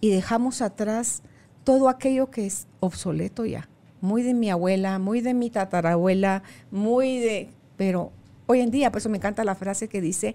y 0.00 0.10
dejamos 0.10 0.62
atrás 0.62 1.22
todo 1.64 1.88
aquello 1.88 2.30
que 2.30 2.46
es 2.46 2.66
obsoleto 2.80 3.44
ya. 3.44 3.68
Muy 4.00 4.22
de 4.22 4.32
mi 4.32 4.48
abuela, 4.48 4.98
muy 4.98 5.20
de 5.20 5.34
mi 5.34 5.50
tatarabuela, 5.50 6.42
muy 6.70 7.18
de... 7.18 7.50
Pero 7.76 8.12
hoy 8.50 8.60
en 8.60 8.70
día, 8.70 8.90
por 8.90 8.98
eso 9.00 9.08
me 9.08 9.18
encanta 9.18 9.44
la 9.44 9.54
frase 9.54 9.88
que 9.88 10.00
dice, 10.00 10.34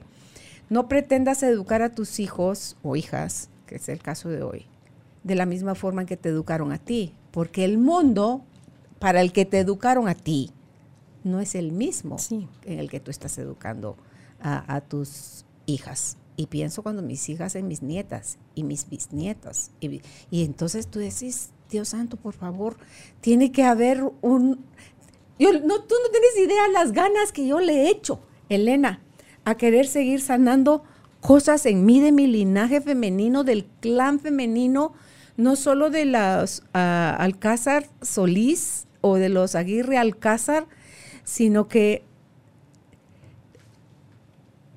no 0.70 0.88
pretendas 0.88 1.44
educar 1.44 1.82
a 1.82 1.90
tus 1.94 2.20
hijos 2.20 2.78
o 2.82 2.96
hijas, 2.96 3.50
que 3.68 3.76
es 3.76 3.90
el 3.90 4.00
caso 4.00 4.30
de 4.30 4.42
hoy, 4.42 4.66
de 5.24 5.36
la 5.36 5.46
misma 5.46 5.76
forma 5.76 6.02
en 6.02 6.08
que 6.08 6.16
te 6.18 6.30
educaron 6.30 6.72
a 6.72 6.78
ti, 6.78 7.14
porque 7.32 7.66
el 7.66 7.78
mundo 7.78 8.42
para 9.00 9.20
el 9.22 9.34
que 9.34 9.46
te 9.46 9.60
educaron 9.60 10.08
a 10.08 10.16
ti 10.16 10.52
no 11.26 11.42
es 11.42 11.56
el 11.56 11.72
mismo 11.72 12.18
Sí. 12.18 12.48
en 12.64 12.80
el 12.80 12.90
que 12.90 13.00
tú 13.02 13.12
estás 13.12 13.38
educando 13.38 13.98
a, 14.40 14.76
a 14.76 14.82
tus 14.82 15.46
hijas. 15.66 16.18
Y 16.38 16.48
pienso 16.48 16.84
cuando 16.84 17.02
mis 17.02 17.28
hijas 17.30 17.56
en 17.56 17.68
mis 17.68 17.82
nietas 17.82 18.38
y 18.56 18.64
mis 18.64 18.90
bisnietas. 18.90 19.72
Y, 19.80 20.02
y 20.30 20.44
entonces 20.44 20.88
tú 20.88 21.00
decís, 21.00 21.50
Dios 21.70 21.90
santo, 21.90 22.18
por 22.18 22.34
favor, 22.34 22.78
tiene 23.22 23.52
que 23.52 23.64
haber 23.64 24.04
un... 24.22 24.64
Yo, 25.38 25.52
no, 25.52 25.82
tú 25.82 25.96
no 26.04 26.10
tienes 26.12 26.38
idea 26.38 26.68
las 26.70 26.92
ganas 26.92 27.32
que 27.32 27.46
yo 27.46 27.60
le 27.60 27.84
he 27.84 27.90
hecho, 27.90 28.20
Elena, 28.50 29.02
a 29.44 29.56
querer 29.56 29.88
seguir 29.88 30.22
sanando 30.22 30.84
cosas 31.20 31.66
en 31.66 31.86
mí 31.86 32.00
de 32.00 32.12
mi 32.12 32.28
linaje 32.28 32.82
femenino, 32.82 33.44
del 33.44 33.66
clan 33.82 34.20
femenino, 34.20 34.94
no 35.38 35.56
solo 35.56 35.90
de 35.90 36.06
los 36.06 36.64
ah, 36.74 37.16
Alcázar 37.20 37.88
Solís 38.02 38.88
o 39.02 39.16
de 39.16 39.30
los 39.30 39.56
Aguirre 39.56 39.98
Alcázar, 39.98 40.68
sino 41.24 41.68
que 41.68 42.04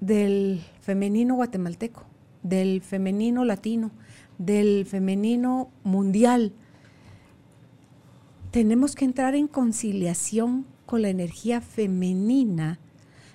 del 0.01 0.63
femenino 0.81 1.35
guatemalteco, 1.35 2.05
del 2.43 2.83
femenino 2.83 3.45
latino, 3.45 3.91
del 4.39 4.87
femenino 4.87 5.71
mundial. 5.85 6.53
Tenemos 8.51 8.95
que 8.95 9.05
entrar 9.05 9.35
en 9.35 9.47
conciliación 9.47 10.67
con 10.87 11.03
la 11.03 11.11
energía 11.11 11.61
femenina 11.61 12.79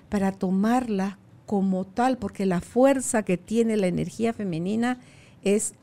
para 0.08 0.32
tomarla 0.32 1.18
como 1.46 1.84
tal, 1.84 2.18
porque 2.18 2.46
la 2.46 2.60
fuerza 2.60 3.22
que 3.22 3.36
tiene 3.36 3.76
la 3.76 3.86
energía 3.86 4.32
femenina 4.32 4.98
es 5.42 5.74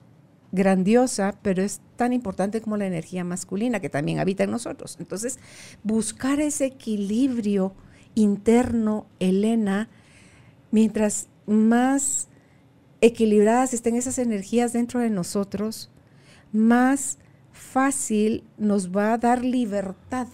grandiosa, 0.51 1.37
pero 1.41 1.63
es 1.63 1.81
tan 1.95 2.13
importante 2.13 2.61
como 2.61 2.77
la 2.77 2.87
energía 2.87 3.23
masculina 3.23 3.79
que 3.79 3.89
también 3.89 4.19
habita 4.19 4.43
en 4.43 4.51
nosotros. 4.51 4.97
Entonces, 4.99 5.39
buscar 5.83 6.39
ese 6.41 6.65
equilibrio 6.65 7.73
interno, 8.15 9.05
Elena, 9.19 9.87
mientras 10.71 11.27
más 11.45 12.27
equilibradas 12.99 13.73
estén 13.73 13.95
esas 13.95 14.17
energías 14.17 14.73
dentro 14.73 14.99
de 14.99 15.09
nosotros, 15.09 15.89
más 16.51 17.17
fácil 17.71 18.43
nos 18.57 18.91
va 18.95 19.13
a 19.13 19.17
dar 19.17 19.45
libertad 19.45 20.27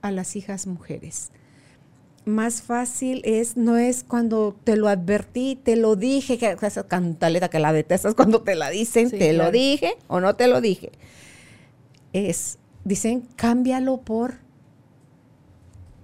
a 0.00 0.10
las 0.10 0.36
hijas 0.36 0.66
mujeres. 0.66 1.30
Más 2.24 2.62
fácil 2.62 3.20
es, 3.24 3.56
no 3.56 3.76
es 3.76 4.02
cuando 4.02 4.56
te 4.64 4.76
lo 4.76 4.88
advertí, 4.88 5.60
te 5.62 5.76
lo 5.76 5.94
dije, 5.94 6.38
que 6.38 6.56
esa 6.60 6.88
cantaleta 6.88 7.48
que 7.48 7.60
la 7.60 7.72
detestas 7.72 8.14
cuando 8.14 8.42
te 8.42 8.54
la 8.54 8.70
dicen, 8.70 9.10
Sí, 9.10 9.18
te 9.18 9.32
lo 9.32 9.50
dije 9.50 9.96
o 10.08 10.18
no 10.20 10.34
te 10.34 10.48
lo 10.48 10.60
dije. 10.60 10.90
Es, 12.12 12.58
dicen, 12.84 13.28
cámbialo 13.36 13.98
por, 13.98 14.38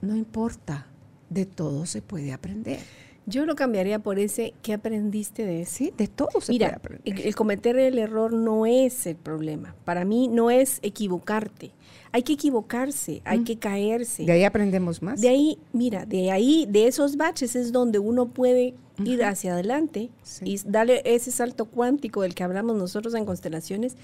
no 0.00 0.14
importa, 0.14 0.86
de 1.30 1.46
todo 1.46 1.86
se 1.86 2.02
puede 2.02 2.32
aprender. 2.32 2.80
Yo 3.26 3.46
lo 3.46 3.54
cambiaría 3.54 4.00
por 4.00 4.18
ese, 4.18 4.52
¿qué 4.62 4.72
aprendiste 4.72 5.44
de 5.46 5.62
eso? 5.62 5.72
Sí, 5.76 5.92
de 5.96 6.08
todo 6.08 6.28
se 6.32 6.38
puede 6.38 6.52
Mira, 6.52 6.68
aprender. 6.76 7.02
el, 7.04 7.20
el 7.26 7.34
cometer 7.36 7.78
el 7.78 7.98
error 7.98 8.32
no 8.32 8.66
es 8.66 9.06
el 9.06 9.16
problema. 9.16 9.74
Para 9.84 10.04
mí 10.04 10.26
no 10.28 10.50
es 10.50 10.80
equivocarte. 10.82 11.70
Hay 12.10 12.24
que 12.24 12.32
equivocarse, 12.34 13.22
hay 13.24 13.38
Mm. 13.40 13.44
que 13.44 13.58
caerse. 13.58 14.24
De 14.24 14.32
ahí 14.32 14.44
aprendemos 14.44 15.02
más. 15.02 15.20
De 15.20 15.28
ahí, 15.28 15.58
mira, 15.72 16.04
de 16.04 16.30
ahí, 16.32 16.66
de 16.68 16.86
esos 16.88 17.16
baches 17.16 17.54
es 17.56 17.72
donde 17.72 17.98
uno 18.00 18.26
puede 18.28 18.74
ir 19.04 19.24
hacia 19.24 19.52
adelante 19.54 20.10
Sí. 20.22 20.44
y 20.44 20.60
darle 20.66 21.00
ese 21.04 21.30
salto 21.30 21.64
cuántico 21.66 22.22
del 22.22 22.34
que 22.34 22.42
hablamos 22.44 22.76
nosotros 22.76 23.14
en 23.14 23.24
constelaciones. 23.24 23.96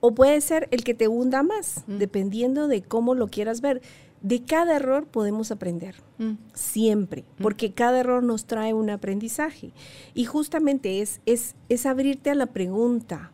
O 0.00 0.14
puede 0.14 0.40
ser 0.40 0.68
el 0.70 0.84
que 0.84 0.92
te 0.94 1.06
hunda 1.08 1.42
más, 1.42 1.84
dependiendo 1.86 2.66
de 2.68 2.82
cómo 2.82 3.14
lo 3.14 3.28
quieras 3.28 3.60
ver. 3.60 3.80
De 4.24 4.42
cada 4.42 4.76
error 4.76 5.06
podemos 5.06 5.50
aprender, 5.50 5.96
Mm. 6.16 6.38
siempre, 6.54 7.24
porque 7.42 7.74
cada 7.74 8.00
error 8.00 8.22
nos 8.22 8.46
trae 8.46 8.72
un 8.72 8.88
aprendizaje. 8.88 9.72
Y 10.14 10.24
justamente 10.24 11.02
es, 11.02 11.20
es, 11.26 11.54
es 11.68 11.84
abrirte 11.84 12.30
a 12.30 12.34
la 12.34 12.46
pregunta, 12.46 13.32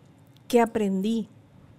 ¿qué 0.48 0.60
aprendí? 0.60 1.28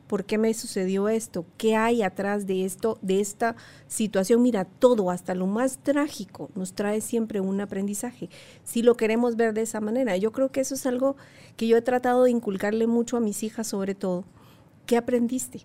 ¿Por 0.08 0.24
qué 0.24 0.38
me 0.38 0.54
sucedió 0.54 1.10
esto? 1.10 1.46
¿Qué 1.58 1.76
hay 1.76 2.04
atrás 2.04 2.48
de 2.48 2.64
esto, 2.64 2.98
de 3.02 3.20
esta 3.20 3.58
situación? 3.88 4.42
Mira, 4.44 4.64
todo, 4.64 5.12
hasta 5.12 5.36
lo 5.36 5.46
más 5.46 5.80
trágico, 5.80 6.50
nos 6.56 6.72
trae 6.74 7.02
siempre 7.02 7.42
un 7.42 7.60
aprendizaje. 7.60 8.30
Si 8.64 8.82
lo 8.82 8.96
queremos 8.96 9.36
ver 9.36 9.54
de 9.54 9.64
esa 9.64 9.82
manera, 9.82 10.16
yo 10.16 10.32
creo 10.32 10.54
que 10.54 10.62
eso 10.62 10.76
es 10.76 10.86
algo 10.86 11.18
que 11.58 11.68
yo 11.68 11.76
he 11.76 11.82
tratado 11.82 12.24
de 12.24 12.32
inculcarle 12.32 12.88
mucho 12.88 13.18
a 13.18 13.22
mis 13.22 13.44
hijas, 13.44 13.68
sobre 13.68 13.94
todo. 13.94 14.24
¿Qué 14.86 14.96
aprendiste? 14.96 15.62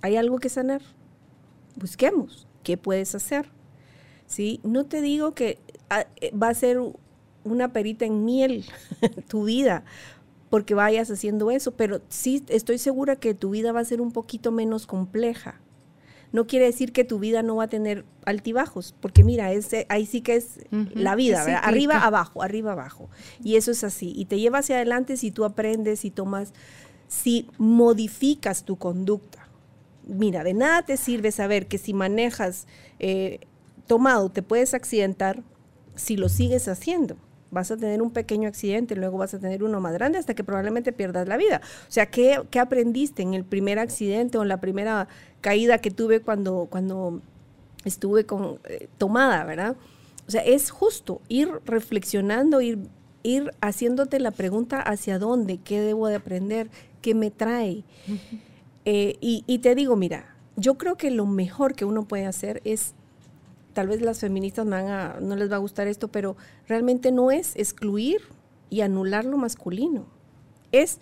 ¿Hay 0.00 0.14
algo 0.16 0.38
que 0.38 0.48
sanar? 0.48 0.80
Busquemos. 1.76 2.46
¿Qué 2.62 2.76
puedes 2.76 3.14
hacer? 3.14 3.46
¿Sí? 4.26 4.60
No 4.62 4.86
te 4.86 5.00
digo 5.00 5.34
que 5.34 5.58
ah, 5.90 6.06
eh, 6.20 6.30
va 6.34 6.48
a 6.48 6.54
ser 6.54 6.78
una 7.44 7.72
perita 7.72 8.04
en 8.04 8.24
miel 8.24 8.64
tu 9.28 9.44
vida 9.44 9.84
porque 10.54 10.74
vayas 10.74 11.10
haciendo 11.10 11.50
eso, 11.50 11.72
pero 11.72 12.00
sí 12.08 12.44
estoy 12.46 12.78
segura 12.78 13.16
que 13.16 13.34
tu 13.34 13.50
vida 13.50 13.72
va 13.72 13.80
a 13.80 13.84
ser 13.84 14.00
un 14.00 14.12
poquito 14.12 14.52
menos 14.52 14.86
compleja. 14.86 15.60
No 16.30 16.46
quiere 16.46 16.66
decir 16.66 16.92
que 16.92 17.02
tu 17.02 17.18
vida 17.18 17.42
no 17.42 17.56
va 17.56 17.64
a 17.64 17.68
tener 17.68 18.04
altibajos, 18.24 18.94
porque 19.00 19.24
mira, 19.24 19.52
ese, 19.52 19.84
ahí 19.88 20.06
sí 20.06 20.20
que 20.20 20.36
es 20.36 20.60
la 20.70 21.16
vida, 21.16 21.58
arriba, 21.58 22.04
abajo, 22.04 22.40
arriba, 22.42 22.70
abajo. 22.70 23.10
Y 23.42 23.56
eso 23.56 23.72
es 23.72 23.82
así. 23.82 24.12
Y 24.14 24.26
te 24.26 24.38
lleva 24.38 24.58
hacia 24.58 24.76
adelante 24.76 25.16
si 25.16 25.32
tú 25.32 25.44
aprendes, 25.44 25.98
si 25.98 26.12
tomas, 26.12 26.52
si 27.08 27.48
modificas 27.58 28.64
tu 28.64 28.76
conducta. 28.76 29.43
Mira, 30.06 30.44
de 30.44 30.54
nada 30.54 30.82
te 30.82 30.96
sirve 30.96 31.32
saber 31.32 31.66
que 31.66 31.78
si 31.78 31.94
manejas 31.94 32.66
eh, 32.98 33.40
tomado 33.86 34.30
te 34.30 34.42
puedes 34.42 34.74
accidentar 34.74 35.42
si 35.94 36.16
lo 36.16 36.28
sigues 36.28 36.68
haciendo. 36.68 37.16
Vas 37.50 37.70
a 37.70 37.76
tener 37.76 38.02
un 38.02 38.10
pequeño 38.10 38.48
accidente, 38.48 38.96
luego 38.96 39.18
vas 39.18 39.32
a 39.32 39.38
tener 39.38 39.62
uno 39.62 39.80
más 39.80 39.92
grande 39.92 40.18
hasta 40.18 40.34
que 40.34 40.42
probablemente 40.42 40.92
pierdas 40.92 41.28
la 41.28 41.36
vida. 41.36 41.60
O 41.88 41.92
sea, 41.92 42.06
¿qué, 42.06 42.42
qué 42.50 42.58
aprendiste 42.58 43.22
en 43.22 43.32
el 43.32 43.44
primer 43.44 43.78
accidente 43.78 44.38
o 44.38 44.42
en 44.42 44.48
la 44.48 44.60
primera 44.60 45.08
caída 45.40 45.78
que 45.78 45.90
tuve 45.92 46.20
cuando, 46.20 46.66
cuando 46.68 47.22
estuve 47.84 48.26
con, 48.26 48.58
eh, 48.64 48.88
tomada, 48.98 49.44
verdad? 49.44 49.76
O 50.26 50.30
sea, 50.30 50.42
es 50.42 50.70
justo 50.70 51.20
ir 51.28 51.48
reflexionando, 51.64 52.60
ir, 52.60 52.78
ir 53.22 53.52
haciéndote 53.60 54.18
la 54.18 54.32
pregunta 54.32 54.80
hacia 54.80 55.18
dónde, 55.18 55.58
qué 55.58 55.80
debo 55.80 56.08
de 56.08 56.16
aprender, 56.16 56.70
qué 57.02 57.14
me 57.14 57.30
trae. 57.30 57.84
Eh, 58.84 59.16
y, 59.20 59.44
y 59.46 59.58
te 59.60 59.74
digo, 59.74 59.96
mira, 59.96 60.34
yo 60.56 60.74
creo 60.78 60.96
que 60.96 61.10
lo 61.10 61.26
mejor 61.26 61.74
que 61.74 61.84
uno 61.84 62.04
puede 62.04 62.26
hacer 62.26 62.60
es, 62.64 62.92
tal 63.72 63.88
vez 63.88 64.00
las 64.02 64.20
feministas 64.20 64.64
me 64.66 64.72
van 64.82 64.88
a- 64.88 65.16
no 65.20 65.36
les 65.36 65.50
va 65.50 65.56
a 65.56 65.58
gustar 65.60 65.88
esto, 65.88 66.08
pero 66.08 66.36
realmente 66.68 67.10
no 67.12 67.30
es 67.30 67.56
excluir 67.56 68.20
y 68.70 68.82
anular 68.82 69.24
lo 69.24 69.36
masculino. 69.36 70.06
Es 70.72 70.98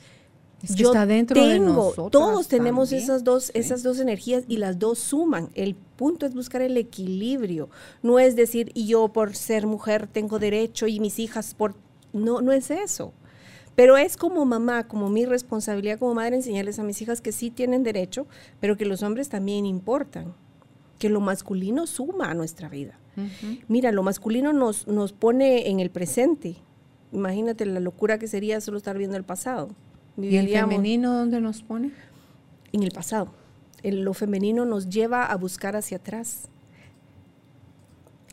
Es 0.63 0.77
que 0.77 0.83
está 0.85 1.07
dentro 1.07 1.41
de 1.45 1.59
nosotros. 1.59 2.11
Todos 2.13 2.47
tenemos 2.49 2.91
esas 2.99 3.25
dos, 3.25 3.51
esas 3.55 3.83
dos 3.83 3.99
energías 3.99 4.45
y 4.47 4.59
las 4.59 4.79
dos 4.79 5.01
suman. 5.01 5.49
El 5.55 5.75
punto 5.75 6.25
es 6.25 6.35
buscar 6.35 6.63
el 6.63 6.77
equilibrio. 6.77 7.69
No 8.03 8.21
es 8.21 8.37
decir, 8.37 8.71
y 8.75 8.87
yo 8.87 9.09
por 9.09 9.35
ser 9.35 9.67
mujer 9.67 10.07
tengo 10.07 10.39
derecho 10.39 10.87
y 10.87 11.01
mis 11.01 11.19
hijas 11.19 11.55
por... 11.55 11.75
No, 12.13 12.43
no 12.43 12.53
es 12.53 12.71
eso. 12.71 13.13
Pero 13.75 13.97
es 13.97 14.17
como 14.17 14.45
mamá, 14.45 14.87
como 14.87 15.09
mi 15.09 15.25
responsabilidad 15.25 15.99
como 15.99 16.15
madre 16.15 16.37
enseñarles 16.37 16.79
a 16.79 16.83
mis 16.83 17.01
hijas 17.01 17.21
que 17.21 17.33
sí 17.33 17.51
tienen 17.51 17.83
derecho, 17.83 18.27
pero 18.61 18.77
que 18.77 18.85
los 18.85 19.03
hombres 19.03 19.29
también 19.29 19.65
importan, 19.65 20.35
que 20.99 21.09
lo 21.09 21.21
masculino 21.21 21.87
suma 21.87 22.31
a 22.31 22.35
nuestra 22.35 22.69
vida. 22.69 22.99
Mira, 23.69 23.93
lo 23.93 24.03
masculino 24.03 24.53
nos, 24.53 24.87
nos 24.87 25.13
pone 25.13 25.69
en 25.69 25.81
el 25.81 25.91
presente. 25.91 26.57
Imagínate 27.13 27.67
la 27.67 27.81
locura 27.81 28.19
que 28.19 28.27
sería 28.27 28.61
solo 28.61 28.79
estar 28.79 28.97
viendo 28.97 29.17
el 29.17 29.25
pasado. 29.25 29.69
¿Y 30.17 30.37
el 30.37 30.49
femenino 30.49 31.13
dónde 31.13 31.41
nos 31.41 31.63
pone? 31.63 31.93
En 32.73 32.83
el 32.83 32.91
pasado. 32.91 33.33
lo 33.83 34.15
femenino 34.15 34.65
nos 34.65 34.89
lleva 34.89 35.25
a 35.25 35.37
buscar 35.37 35.77
hacia 35.77 35.99
atrás. 35.99 36.49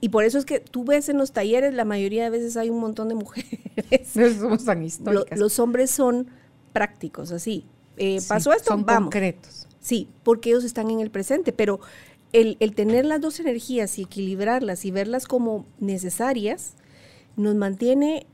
Y 0.01 0.09
por 0.09 0.23
eso 0.23 0.37
es 0.37 0.45
que 0.45 0.59
tú 0.59 0.85
ves 0.85 1.09
en 1.09 1.17
los 1.17 1.31
talleres, 1.31 1.73
la 1.73 1.85
mayoría 1.85 2.23
de 2.23 2.29
veces 2.29 2.55
hay 2.57 2.69
un 2.69 2.79
montón 2.79 3.09
de 3.09 3.15
mujeres. 3.15 3.49
No 4.15 4.29
somos 4.33 4.65
tan 4.65 4.83
históricas. 4.83 5.39
los 5.39 5.57
hombres 5.57 5.89
son 5.89 6.27
prácticos, 6.73 7.31
así. 7.31 7.65
Eh, 7.97 8.19
pasó 8.27 8.53
esto, 8.53 8.71
son 8.71 8.83
concretos. 8.83 9.67
Sí, 9.79 10.09
porque 10.23 10.49
ellos 10.49 10.63
están 10.63 10.89
en 10.91 10.99
el 10.99 11.09
presente, 11.09 11.53
pero 11.53 11.79
el, 12.33 12.57
el, 12.59 12.75
tener 12.75 13.05
las 13.05 13.21
dos 13.21 13.39
energías 13.39 13.97
y 13.97 14.03
equilibrarlas 14.03 14.85
y 14.85 14.91
verlas 14.91 15.25
como 15.25 15.65
necesarias 15.79 16.75
nos 17.35 17.55
mantiene 17.55 18.27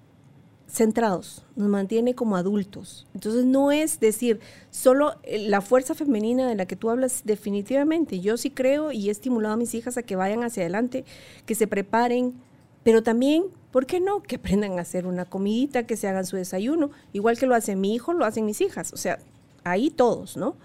centrados, 0.68 1.44
nos 1.56 1.70
mantiene 1.70 2.16
como 2.16 2.36
adultos. 2.36 3.08
Entonces 3.14 3.46
no 3.46 3.72
es 3.72 4.00
decir, 4.00 4.40
solo 4.72 5.16
eh, 5.24 5.48
la 5.48 5.62
fuerza 5.62 5.96
femenina 5.96 6.48
de 6.48 6.56
la 6.56 6.66
que 6.66 6.76
tú 6.76 6.90
hablas, 6.90 7.22
definitivamente, 7.24 8.20
yo 8.20 8.38
sí 8.38 8.50
creo 8.50 8.92
y 8.92 9.08
he 9.08 9.12
estimulado 9.12 9.54
a 9.54 9.58
mis 9.58 9.76
hijas 9.76 9.98
a 9.98 10.04
que 10.04 10.16
vayan 10.16 10.44
hacia 10.44 10.64
adelante, 10.64 11.06
que 11.46 11.56
se 11.56 11.68
preparen, 11.68 12.34
pero 12.84 13.04
también, 13.04 13.46
¿por 13.72 13.86
qué 13.86 14.00
no? 14.00 14.22
Que 14.22 14.36
aprendan 14.36 14.78
a 14.78 14.82
hacer 14.82 15.06
una 15.06 15.26
comidita, 15.26 15.86
que 15.86 15.98
se 15.98 16.08
hagan 16.08 16.26
su 16.26 16.36
desayuno, 16.36 16.92
igual 17.14 17.38
que 17.38 17.46
lo 17.46 17.56
hace 17.56 17.76
mi 17.76 17.94
hijo, 17.96 18.14
lo 18.14 18.26
hacen 18.26 18.46
mis 18.46 18.62
hijas, 18.62 18.92
o 18.94 18.98
sea, 18.98 19.20
ahí 19.64 19.90
todos, 19.90 20.38
¿no? 20.38 20.56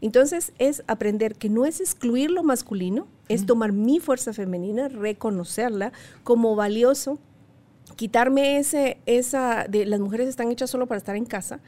Entonces 0.00 0.52
es 0.58 0.84
aprender 0.86 1.34
que 1.34 1.48
no 1.48 1.66
es 1.66 1.80
excluir 1.80 2.30
lo 2.30 2.44
masculino, 2.44 3.08
es 3.28 3.46
tomar 3.46 3.72
mi 3.72 3.98
fuerza 3.98 4.32
femenina, 4.32 4.88
reconocerla 4.88 5.92
como 6.22 6.54
valioso 6.54 7.18
quitarme 7.96 8.58
ese, 8.58 8.98
esa 9.06 9.66
de 9.68 9.86
las 9.86 10.00
mujeres 10.00 10.28
están 10.28 10.50
hechas 10.50 10.70
solo 10.70 10.86
para 10.86 10.98
estar 10.98 11.16
en 11.16 11.24
casa. 11.24 11.60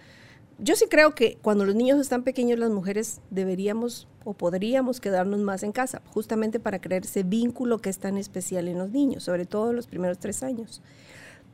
Yo 0.59 0.77
sí 0.77 0.87
creo 0.91 1.15
que 1.15 1.39
cuando 1.41 1.65
los 1.65 1.75
niños 1.75 1.99
están 1.99 2.23
pequeños, 2.23 2.59
las 2.59 2.71
mujeres 2.71 3.21
deberíamos 3.31 4.07
o 4.25 4.35
podríamos 4.35 5.01
quedarnos 5.01 5.41
más 5.41 5.63
en 5.63 5.73
casa, 5.73 6.03
justamente 6.13 6.61
para 6.61 6.81
crear 6.81 7.03
ese 7.05 7.23
vínculo 7.23 7.79
que 7.79 7.89
es 7.89 7.99
tan 7.99 8.19
especial 8.19 8.69
en 8.69 8.79
los 8.79 8.91
niños, 8.91 9.25
sobre 9.25 9.47
todo 9.47 9.71
en 9.71 9.77
los 9.77 9.87
primeros 9.87 10.19
tres 10.19 10.43
años. 10.43 10.83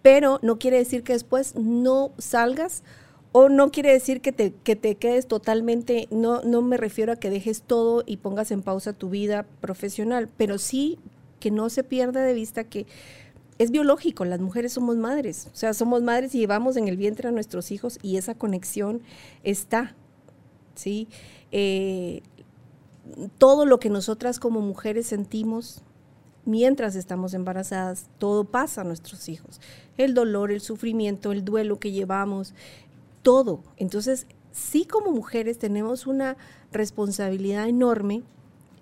Pero 0.02 0.40
no 0.42 0.58
quiere 0.58 0.78
decir 0.78 1.04
que 1.04 1.12
después 1.12 1.54
no 1.54 2.10
salgas 2.18 2.82
o 3.32 3.48
no 3.48 3.70
quiere 3.70 3.92
decir 3.92 4.20
que 4.20 4.32
te, 4.32 4.52
que 4.52 4.76
te 4.76 4.96
quedes 4.96 5.28
totalmente, 5.28 6.08
no, 6.10 6.42
no 6.42 6.62
me 6.62 6.76
refiero 6.76 7.12
a 7.12 7.16
que 7.16 7.30
dejes 7.30 7.62
todo 7.62 8.02
y 8.06 8.16
pongas 8.16 8.50
en 8.50 8.62
pausa 8.62 8.92
tu 8.92 9.10
vida 9.10 9.46
profesional, 9.60 10.28
pero 10.36 10.58
sí 10.58 10.98
que 11.38 11.50
no 11.50 11.68
se 11.68 11.84
pierda 11.84 12.22
de 12.22 12.34
vista 12.34 12.64
que 12.64 12.86
es 13.58 13.70
biológico, 13.70 14.24
las 14.24 14.40
mujeres 14.40 14.72
somos 14.72 14.96
madres, 14.96 15.48
o 15.52 15.56
sea, 15.56 15.72
somos 15.74 16.02
madres 16.02 16.34
y 16.34 16.38
llevamos 16.38 16.76
en 16.76 16.88
el 16.88 16.96
vientre 16.96 17.28
a 17.28 17.32
nuestros 17.32 17.70
hijos 17.70 17.98
y 18.02 18.16
esa 18.16 18.34
conexión 18.34 19.00
está, 19.44 19.94
¿sí? 20.74 21.08
Eh, 21.52 22.22
todo 23.38 23.64
lo 23.64 23.78
que 23.78 23.88
nosotras 23.88 24.38
como 24.38 24.60
mujeres 24.60 25.06
sentimos 25.06 25.82
mientras 26.44 26.96
estamos 26.96 27.34
embarazadas, 27.34 28.06
todo 28.18 28.44
pasa 28.44 28.82
a 28.82 28.84
nuestros 28.84 29.28
hijos. 29.28 29.60
El 29.96 30.14
dolor, 30.14 30.50
el 30.50 30.60
sufrimiento, 30.60 31.32
el 31.32 31.44
duelo 31.44 31.78
que 31.78 31.92
llevamos, 31.92 32.54
todo. 33.22 33.62
Entonces, 33.76 34.26
sí 34.52 34.84
como 34.84 35.10
mujeres 35.10 35.58
tenemos 35.58 36.06
una 36.06 36.36
responsabilidad 36.72 37.68
enorme 37.68 38.22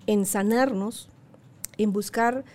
en 0.05 0.25
sanarnos, 0.25 1.09
en 1.77 1.91
buscar 1.91 2.45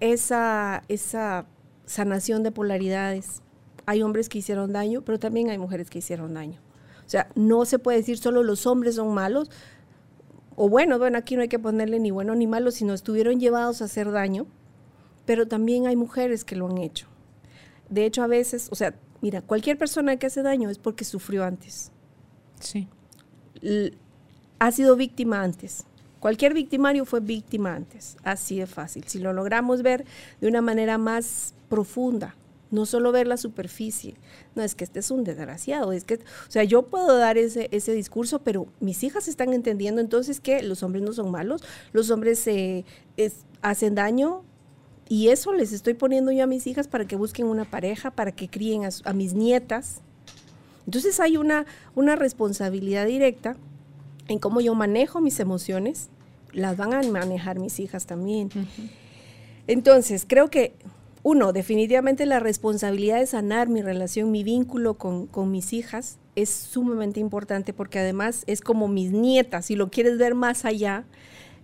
esa, 0.00 0.82
esa 0.88 1.46
sanación 1.88 2.42
de 2.42 2.52
polaridades. 2.52 3.42
Hay 3.86 4.02
hombres 4.02 4.28
que 4.28 4.38
hicieron 4.38 4.72
daño, 4.72 5.02
pero 5.02 5.18
también 5.18 5.50
hay 5.50 5.58
mujeres 5.58 5.90
que 5.90 5.98
hicieron 5.98 6.34
daño. 6.34 6.60
O 7.06 7.08
sea, 7.10 7.28
no 7.34 7.64
se 7.64 7.78
puede 7.78 7.98
decir 7.98 8.18
solo 8.18 8.42
los 8.42 8.66
hombres 8.66 8.96
son 8.96 9.14
malos, 9.14 9.50
o 10.54 10.68
bueno, 10.68 10.98
bueno, 10.98 11.16
aquí 11.16 11.36
no 11.36 11.42
hay 11.42 11.48
que 11.48 11.58
ponerle 11.58 11.98
ni 12.00 12.10
bueno 12.10 12.34
ni 12.34 12.46
malo, 12.46 12.70
sino 12.70 12.92
estuvieron 12.92 13.40
llevados 13.40 13.80
a 13.80 13.86
hacer 13.86 14.10
daño, 14.10 14.46
pero 15.24 15.48
también 15.48 15.86
hay 15.86 15.96
mujeres 15.96 16.44
que 16.44 16.56
lo 16.56 16.66
han 16.66 16.78
hecho. 16.78 17.06
De 17.88 18.04
hecho, 18.04 18.22
a 18.22 18.26
veces, 18.26 18.68
o 18.70 18.74
sea, 18.74 18.94
mira, 19.22 19.40
cualquier 19.40 19.78
persona 19.78 20.16
que 20.16 20.26
hace 20.26 20.42
daño 20.42 20.68
es 20.68 20.78
porque 20.78 21.04
sufrió 21.04 21.44
antes. 21.44 21.92
Sí. 22.60 22.88
ha 24.58 24.72
sido 24.72 24.96
víctima 24.96 25.42
antes. 25.42 25.86
Cualquier 26.20 26.52
victimario 26.52 27.04
fue 27.04 27.20
víctima 27.20 27.74
antes, 27.74 28.16
así 28.24 28.58
de 28.58 28.66
fácil. 28.66 29.04
Si 29.06 29.20
lo 29.20 29.32
logramos 29.32 29.82
ver 29.82 30.04
de 30.40 30.48
una 30.48 30.60
manera 30.60 30.98
más 30.98 31.54
profunda, 31.68 32.34
no 32.70 32.86
solo 32.86 33.12
ver 33.12 33.26
la 33.26 33.36
superficie. 33.36 34.14
No, 34.54 34.62
es 34.62 34.74
que 34.74 34.84
este 34.84 35.00
es 35.00 35.10
un 35.10 35.24
desgraciado, 35.24 35.92
es 35.92 36.04
que, 36.04 36.14
o 36.14 36.50
sea, 36.50 36.64
yo 36.64 36.82
puedo 36.82 37.16
dar 37.16 37.38
ese, 37.38 37.68
ese 37.72 37.92
discurso, 37.92 38.40
pero 38.40 38.66
mis 38.80 39.02
hijas 39.04 39.28
están 39.28 39.52
entendiendo 39.52 40.00
entonces 40.00 40.40
que 40.40 40.62
los 40.62 40.82
hombres 40.82 41.02
no 41.02 41.12
son 41.12 41.30
malos, 41.30 41.62
los 41.92 42.10
hombres 42.10 42.38
se 42.38 42.84
hacen 43.62 43.94
daño 43.94 44.42
y 45.08 45.28
eso 45.28 45.52
les 45.52 45.72
estoy 45.72 45.94
poniendo 45.94 46.32
yo 46.32 46.44
a 46.44 46.46
mis 46.46 46.66
hijas 46.66 46.88
para 46.88 47.06
que 47.06 47.16
busquen 47.16 47.46
una 47.46 47.64
pareja, 47.64 48.10
para 48.10 48.32
que 48.32 48.48
críen 48.48 48.84
a, 48.84 48.90
a 49.04 49.12
mis 49.12 49.32
nietas. 49.32 50.02
Entonces 50.84 51.20
hay 51.20 51.36
una, 51.36 51.66
una 51.94 52.16
responsabilidad 52.16 53.06
directa 53.06 53.56
en 54.28 54.38
cómo 54.38 54.60
yo 54.60 54.74
manejo 54.74 55.20
mis 55.20 55.40
emociones, 55.40 56.08
las 56.52 56.76
van 56.76 56.92
a 56.94 57.02
manejar 57.02 57.58
mis 57.58 57.80
hijas 57.80 58.06
también. 58.06 58.50
Entonces, 59.66 60.24
creo 60.26 60.48
que, 60.50 60.74
uno, 61.22 61.52
definitivamente 61.52 62.26
la 62.26 62.40
responsabilidad 62.40 63.18
de 63.18 63.26
sanar 63.26 63.68
mi 63.68 63.82
relación, 63.82 64.30
mi 64.30 64.44
vínculo 64.44 64.94
con, 64.94 65.28
mis 65.50 65.72
hijas 65.72 66.18
es 66.36 66.48
sumamente 66.50 67.18
importante 67.18 67.72
porque 67.72 67.98
además 67.98 68.44
es 68.46 68.60
como 68.60 68.86
mis 68.88 69.10
nietas, 69.10 69.66
si 69.66 69.74
lo 69.74 69.90
quieres 69.90 70.18
ver 70.18 70.34
más 70.34 70.64
allá, 70.64 71.04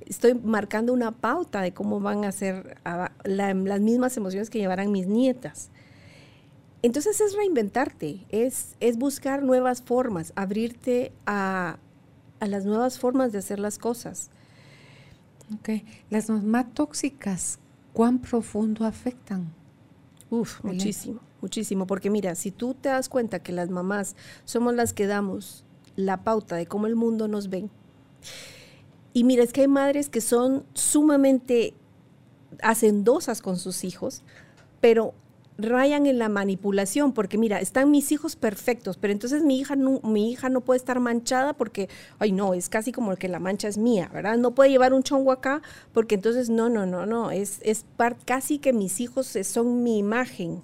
estoy 0.06 0.34
marcando 0.34 0.92
una 0.92 1.12
pauta 1.12 1.62
de 1.62 1.72
cómo 1.72 2.00
van 2.00 2.24
a 2.24 2.32
ser 2.32 2.78
las 3.24 3.80
mismas 3.80 4.16
emociones 4.16 4.50
que 4.50 4.58
llevarán 4.58 4.90
mis 4.90 5.06
nietas. 5.06 5.70
Entonces 6.82 7.20
es 7.20 7.34
reinventarte, 7.34 8.26
es, 8.28 8.76
es 8.80 8.98
buscar 8.98 9.42
nuevas 9.42 9.80
formas, 9.80 10.32
abrirte 10.36 11.12
a, 11.24 11.78
a 12.40 12.46
las 12.46 12.66
nuevas 12.66 12.98
formas 12.98 13.32
de 13.32 13.38
hacer 13.38 13.58
las 13.58 13.78
cosas. 13.78 14.30
Ok, 15.58 15.82
las 16.10 16.28
mamás 16.28 16.74
tóxicas, 16.74 17.58
¿cuán 17.94 18.18
profundo 18.18 18.84
afectan? 18.84 19.54
Uf, 20.28 20.62
muchísimo, 20.62 21.20
muchísimo, 21.40 21.86
porque 21.86 22.10
mira, 22.10 22.34
si 22.34 22.50
tú 22.50 22.74
te 22.74 22.90
das 22.90 23.08
cuenta 23.08 23.38
que 23.38 23.52
las 23.52 23.70
mamás 23.70 24.16
somos 24.44 24.74
las 24.74 24.92
que 24.92 25.06
damos 25.06 25.64
la 25.96 26.24
pauta 26.24 26.56
de 26.56 26.66
cómo 26.66 26.86
el 26.86 26.96
mundo 26.96 27.28
nos 27.28 27.48
ve, 27.48 27.70
y 29.14 29.24
mira, 29.24 29.44
es 29.44 29.52
que 29.52 29.62
hay 29.62 29.68
madres 29.68 30.08
que 30.08 30.20
son 30.20 30.66
sumamente 30.74 31.72
hacendosas 32.62 33.40
con 33.40 33.56
sus 33.56 33.84
hijos, 33.84 34.22
pero 34.80 35.14
rayan 35.58 36.06
en 36.06 36.18
la 36.18 36.28
manipulación, 36.28 37.12
porque 37.12 37.38
mira, 37.38 37.60
están 37.60 37.90
mis 37.90 38.10
hijos 38.12 38.36
perfectos, 38.36 38.96
pero 38.96 39.12
entonces 39.12 39.42
mi 39.42 39.58
hija 39.58 39.76
no, 39.76 40.00
mi 40.02 40.32
hija 40.32 40.48
no 40.48 40.62
puede 40.62 40.78
estar 40.78 40.98
manchada 41.00 41.52
porque, 41.52 41.88
ay 42.18 42.32
no, 42.32 42.54
es 42.54 42.68
casi 42.68 42.92
como 42.92 43.14
que 43.16 43.28
la 43.28 43.38
mancha 43.38 43.68
es 43.68 43.78
mía, 43.78 44.10
¿verdad? 44.12 44.36
No 44.36 44.54
puede 44.54 44.70
llevar 44.70 44.92
un 44.92 45.02
chongo 45.02 45.32
acá, 45.32 45.62
porque 45.92 46.16
entonces 46.16 46.50
no, 46.50 46.68
no, 46.68 46.86
no, 46.86 47.06
no, 47.06 47.30
es, 47.30 47.60
es 47.62 47.84
casi 48.24 48.58
que 48.58 48.72
mis 48.72 49.00
hijos 49.00 49.38
son 49.42 49.82
mi 49.82 49.98
imagen. 49.98 50.62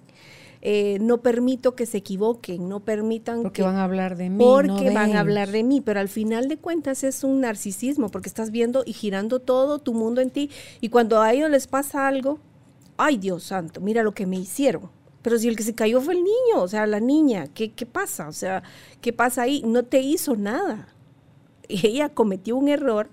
Eh, 0.63 0.99
no 1.01 1.23
permito 1.23 1.75
que 1.75 1.87
se 1.87 1.97
equivoquen, 1.97 2.69
no 2.69 2.81
permitan 2.81 3.43
porque 3.43 3.63
van 3.63 3.77
a 3.77 3.85
hablar 3.85 4.19
de 4.19 4.29
mí. 4.29 4.37
Porque 4.45 4.91
van 4.91 5.17
a 5.17 5.21
hablar 5.21 5.51
de 5.51 5.63
mí, 5.63 5.81
pero 5.81 6.01
al 6.01 6.11
final 6.11 6.49
de 6.49 6.59
cuentas 6.59 7.03
es 7.03 7.25
un 7.25 7.41
narcisismo, 7.41 8.11
porque 8.11 8.29
estás 8.29 8.51
viendo 8.51 8.83
y 8.85 8.93
girando 8.93 9.39
todo 9.39 9.79
tu 9.79 9.95
mundo 9.95 10.21
en 10.21 10.29
ti, 10.29 10.51
y 10.83 10.91
cuando 10.91 11.23
a 11.23 11.33
ellos 11.33 11.49
les 11.49 11.67
pasa 11.67 12.07
algo, 12.07 12.41
ay 13.01 13.17
Dios 13.17 13.45
santo, 13.45 13.81
mira 13.81 14.03
lo 14.03 14.13
que 14.13 14.27
me 14.27 14.37
hicieron. 14.37 14.91
Pero 15.23 15.39
si 15.39 15.49
el 15.49 15.57
que 15.57 15.63
se 15.63 15.75
cayó 15.75 16.01
fue 16.01 16.15
el 16.15 16.23
niño, 16.23 16.63
o 16.63 16.69
sea, 16.69 16.87
la 16.87 17.01
niña, 17.01 17.49
¿qué, 17.55 17.73
qué 17.73 17.87
pasa? 17.87 18.29
O 18.29 18.33
sea, 18.33 18.63
¿qué 19.01 19.13
pasa 19.13 19.43
ahí? 19.43 19.63
No 19.67 19.85
te 19.85 20.01
hizo 20.01 20.37
nada. 20.37 20.89
Y 21.69 21.87
ella 21.87 22.09
cometió 22.09 22.57
un 22.57 22.69
error 22.69 23.11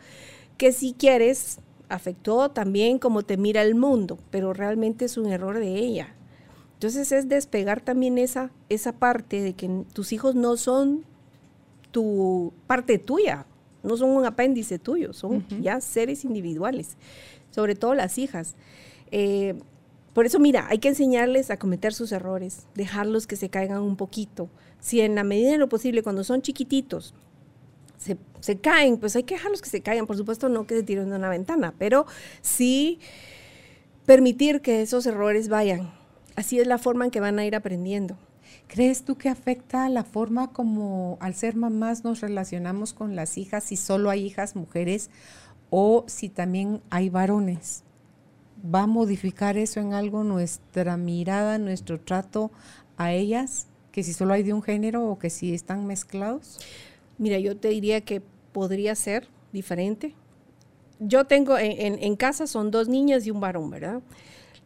que 0.57 0.71
si 0.71 0.93
quieres 0.93 1.59
afectó 1.89 2.49
también 2.49 2.99
como 2.99 3.23
te 3.23 3.37
mira 3.37 3.61
el 3.61 3.75
mundo, 3.75 4.17
pero 4.31 4.53
realmente 4.53 5.05
es 5.05 5.17
un 5.17 5.27
error 5.27 5.59
de 5.59 5.75
ella. 5.75 6.15
Entonces 6.73 7.11
es 7.11 7.29
despegar 7.29 7.81
también 7.81 8.17
esa, 8.17 8.51
esa 8.69 8.93
parte 8.93 9.41
de 9.41 9.53
que 9.53 9.85
tus 9.93 10.11
hijos 10.11 10.35
no 10.35 10.57
son 10.57 11.05
tu 11.91 12.53
parte 12.67 12.99
tuya, 12.99 13.45
no 13.83 13.95
son 13.95 14.09
un 14.09 14.25
apéndice 14.25 14.79
tuyo, 14.79 15.13
son 15.13 15.45
ya 15.61 15.81
seres 15.81 16.25
individuales, 16.25 16.97
sobre 17.51 17.75
todo 17.75 17.93
las 17.93 18.17
hijas. 18.17 18.55
Eh, 19.11 19.55
por 20.17 20.25
eso, 20.25 20.39
mira, 20.39 20.65
hay 20.67 20.79
que 20.79 20.87
enseñarles 20.87 21.51
a 21.51 21.57
cometer 21.57 21.93
sus 21.93 22.11
errores, 22.11 22.65
dejarlos 22.73 23.27
que 23.27 23.35
se 23.35 23.49
caigan 23.49 23.83
un 23.83 23.95
poquito. 23.95 24.49
Si 24.79 24.99
en 25.01 25.13
la 25.13 25.23
medida 25.23 25.51
de 25.51 25.59
lo 25.59 25.69
posible, 25.69 26.01
cuando 26.01 26.23
son 26.23 26.41
chiquititos, 26.41 27.13
se, 27.99 28.17
se 28.39 28.57
caen, 28.57 28.97
pues 28.97 29.15
hay 29.15 29.21
que 29.21 29.35
dejarlos 29.35 29.61
que 29.61 29.69
se 29.69 29.81
caigan. 29.81 30.07
Por 30.07 30.17
supuesto, 30.17 30.49
no 30.49 30.65
que 30.65 30.73
se 30.73 30.81
tiren 30.81 31.11
de 31.11 31.17
una 31.17 31.29
ventana, 31.29 31.75
pero 31.77 32.07
sí 32.41 32.99
permitir 34.07 34.61
que 34.61 34.81
esos 34.81 35.05
errores 35.05 35.49
vayan. 35.49 35.93
Así 36.35 36.59
es 36.59 36.65
la 36.65 36.79
forma 36.79 37.05
en 37.05 37.11
que 37.11 37.19
van 37.19 37.37
a 37.37 37.45
ir 37.45 37.55
aprendiendo. 37.55 38.17
¿Crees 38.65 39.03
tú 39.05 39.19
que 39.19 39.29
afecta 39.29 39.87
la 39.87 40.03
forma 40.03 40.51
como 40.51 41.19
al 41.21 41.35
ser 41.35 41.55
mamás 41.55 42.03
nos 42.03 42.21
relacionamos 42.21 42.95
con 42.95 43.15
las 43.15 43.37
hijas, 43.37 43.65
si 43.65 43.77
solo 43.77 44.09
hay 44.09 44.25
hijas 44.25 44.55
mujeres 44.55 45.11
o 45.69 46.05
si 46.07 46.29
también 46.29 46.81
hay 46.89 47.11
varones? 47.11 47.83
¿Va 48.63 48.83
a 48.83 48.87
modificar 48.87 49.57
eso 49.57 49.79
en 49.79 49.93
algo 49.93 50.23
nuestra 50.23 50.97
mirada, 50.97 51.57
nuestro 51.57 51.99
trato 51.99 52.51
a 52.97 53.11
ellas? 53.13 53.67
¿Que 53.91 54.03
si 54.03 54.13
solo 54.13 54.33
hay 54.33 54.43
de 54.43 54.53
un 54.53 54.61
género 54.61 55.07
o 55.09 55.19
que 55.19 55.29
si 55.29 55.53
están 55.53 55.85
mezclados? 55.85 56.59
Mira, 57.17 57.39
yo 57.39 57.57
te 57.57 57.69
diría 57.69 58.01
que 58.01 58.21
podría 58.51 58.95
ser 58.95 59.27
diferente. 59.51 60.13
Yo 60.99 61.25
tengo 61.25 61.57
en, 61.57 62.01
en 62.03 62.15
casa 62.15 62.47
son 62.47 62.71
dos 62.71 62.87
niñas 62.87 63.27
y 63.27 63.31
un 63.31 63.39
varón, 63.39 63.69
¿verdad? 63.69 64.01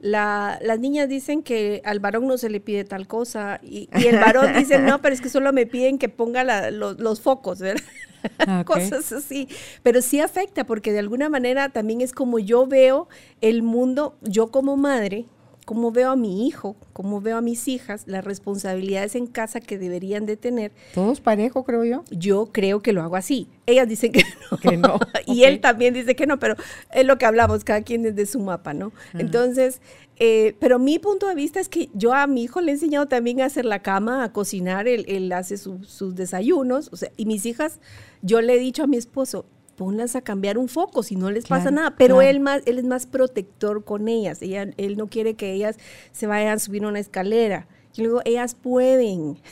Las 0.01 0.79
niñas 0.79 1.07
dicen 1.07 1.43
que 1.43 1.81
al 1.85 1.99
varón 1.99 2.27
no 2.27 2.37
se 2.37 2.49
le 2.49 2.59
pide 2.59 2.83
tal 2.83 3.07
cosa 3.07 3.59
y, 3.63 3.87
el 3.93 4.17
varón 4.17 4.53
dice, 4.57 4.79
no, 4.79 5.01
pero 5.01 5.13
es 5.13 5.21
que 5.21 5.29
solo 5.29 5.53
me 5.53 5.65
piden 5.65 5.99
que 5.99 6.09
ponga 6.09 6.71
los, 6.71 7.21
focos, 7.21 7.59
¿verdad? 7.59 7.83
Ah, 8.37 8.63
Cosas 8.67 9.11
así. 9.13 9.47
Pero 9.81 10.03
sí 10.03 10.19
afecta 10.19 10.63
porque 10.63 10.91
de 10.91 10.99
alguna 10.99 11.27
manera 11.27 11.69
también 11.69 12.01
es 12.01 12.13
como 12.13 12.37
yo 12.37 12.67
veo 12.67 13.07
el 13.41 13.63
mundo, 13.63 14.15
yo 14.21 14.51
como 14.51 14.77
madre, 14.77 15.25
cómo 15.71 15.93
veo 15.93 16.11
a 16.11 16.17
mi 16.17 16.45
hijo, 16.45 16.75
cómo 16.91 17.21
veo 17.21 17.37
a 17.37 17.41
mis 17.41 17.69
hijas, 17.69 18.03
las 18.05 18.25
responsabilidades 18.25 19.15
en 19.15 19.25
casa 19.25 19.61
que 19.61 19.77
deberían 19.77 20.25
de 20.25 20.35
tener. 20.35 20.73
Todos 20.93 21.21
parejo, 21.21 21.63
creo 21.63 21.85
yo. 21.85 22.03
Yo 22.11 22.49
creo 22.51 22.81
que 22.81 22.91
lo 22.91 23.01
hago 23.01 23.15
así. 23.15 23.47
Ellas 23.67 23.87
dicen 23.87 24.11
que 24.11 24.25
no. 24.51 24.57
Que 24.57 24.75
no. 24.75 24.99
y 25.25 25.45
él 25.45 25.61
también 25.61 25.93
dice 25.93 26.13
que 26.13 26.27
no, 26.27 26.39
pero 26.39 26.57
es 26.93 27.05
lo 27.05 27.17
que 27.17 27.25
hablamos, 27.25 27.63
cada 27.63 27.83
quien 27.83 28.03
desde 28.03 28.25
su 28.25 28.41
mapa, 28.41 28.73
¿no? 28.73 28.91
Entonces, 29.13 29.79
eh, 30.17 30.57
pero 30.59 30.77
mi 30.77 30.99
punto 30.99 31.29
de 31.29 31.35
vista 31.35 31.61
es 31.61 31.69
que 31.69 31.89
yo 31.93 32.13
a 32.13 32.27
mi 32.27 32.43
hijo 32.43 32.59
le 32.59 32.71
he 32.71 32.73
enseñado 32.73 33.07
también 33.07 33.39
a 33.39 33.45
hacer 33.45 33.63
la 33.63 33.81
cama, 33.81 34.25
a 34.25 34.33
cocinar, 34.33 34.89
él, 34.89 35.05
él 35.07 35.31
hace 35.31 35.55
sus 35.55 36.15
desayunos, 36.15 36.89
o 36.91 36.97
sea, 36.97 37.13
y 37.15 37.25
mis 37.25 37.45
hijas, 37.45 37.79
yo 38.21 38.41
le 38.41 38.55
he 38.55 38.59
dicho 38.59 38.83
a 38.83 38.87
mi 38.87 38.97
esposo, 38.97 39.45
ponlas 39.81 40.15
a 40.15 40.21
cambiar 40.21 40.59
un 40.59 40.67
foco 40.67 41.01
si 41.01 41.15
no 41.15 41.31
les 41.31 41.47
pasa 41.47 41.71
nada. 41.71 41.95
Pero 41.97 42.21
él, 42.21 42.39
más, 42.39 42.61
él 42.67 42.77
es 42.77 42.85
más 42.85 43.07
protector 43.07 43.83
con 43.83 44.07
ellas. 44.07 44.43
Ella, 44.43 44.69
él 44.77 44.95
no 44.95 45.07
quiere 45.07 45.33
que 45.33 45.53
ellas 45.53 45.77
se 46.11 46.27
vayan 46.27 46.53
a 46.53 46.59
subir 46.59 46.85
una 46.85 46.99
escalera. 46.99 47.67
Yo 47.95 48.03
digo, 48.03 48.21
ellas 48.23 48.53
pueden. 48.53 49.39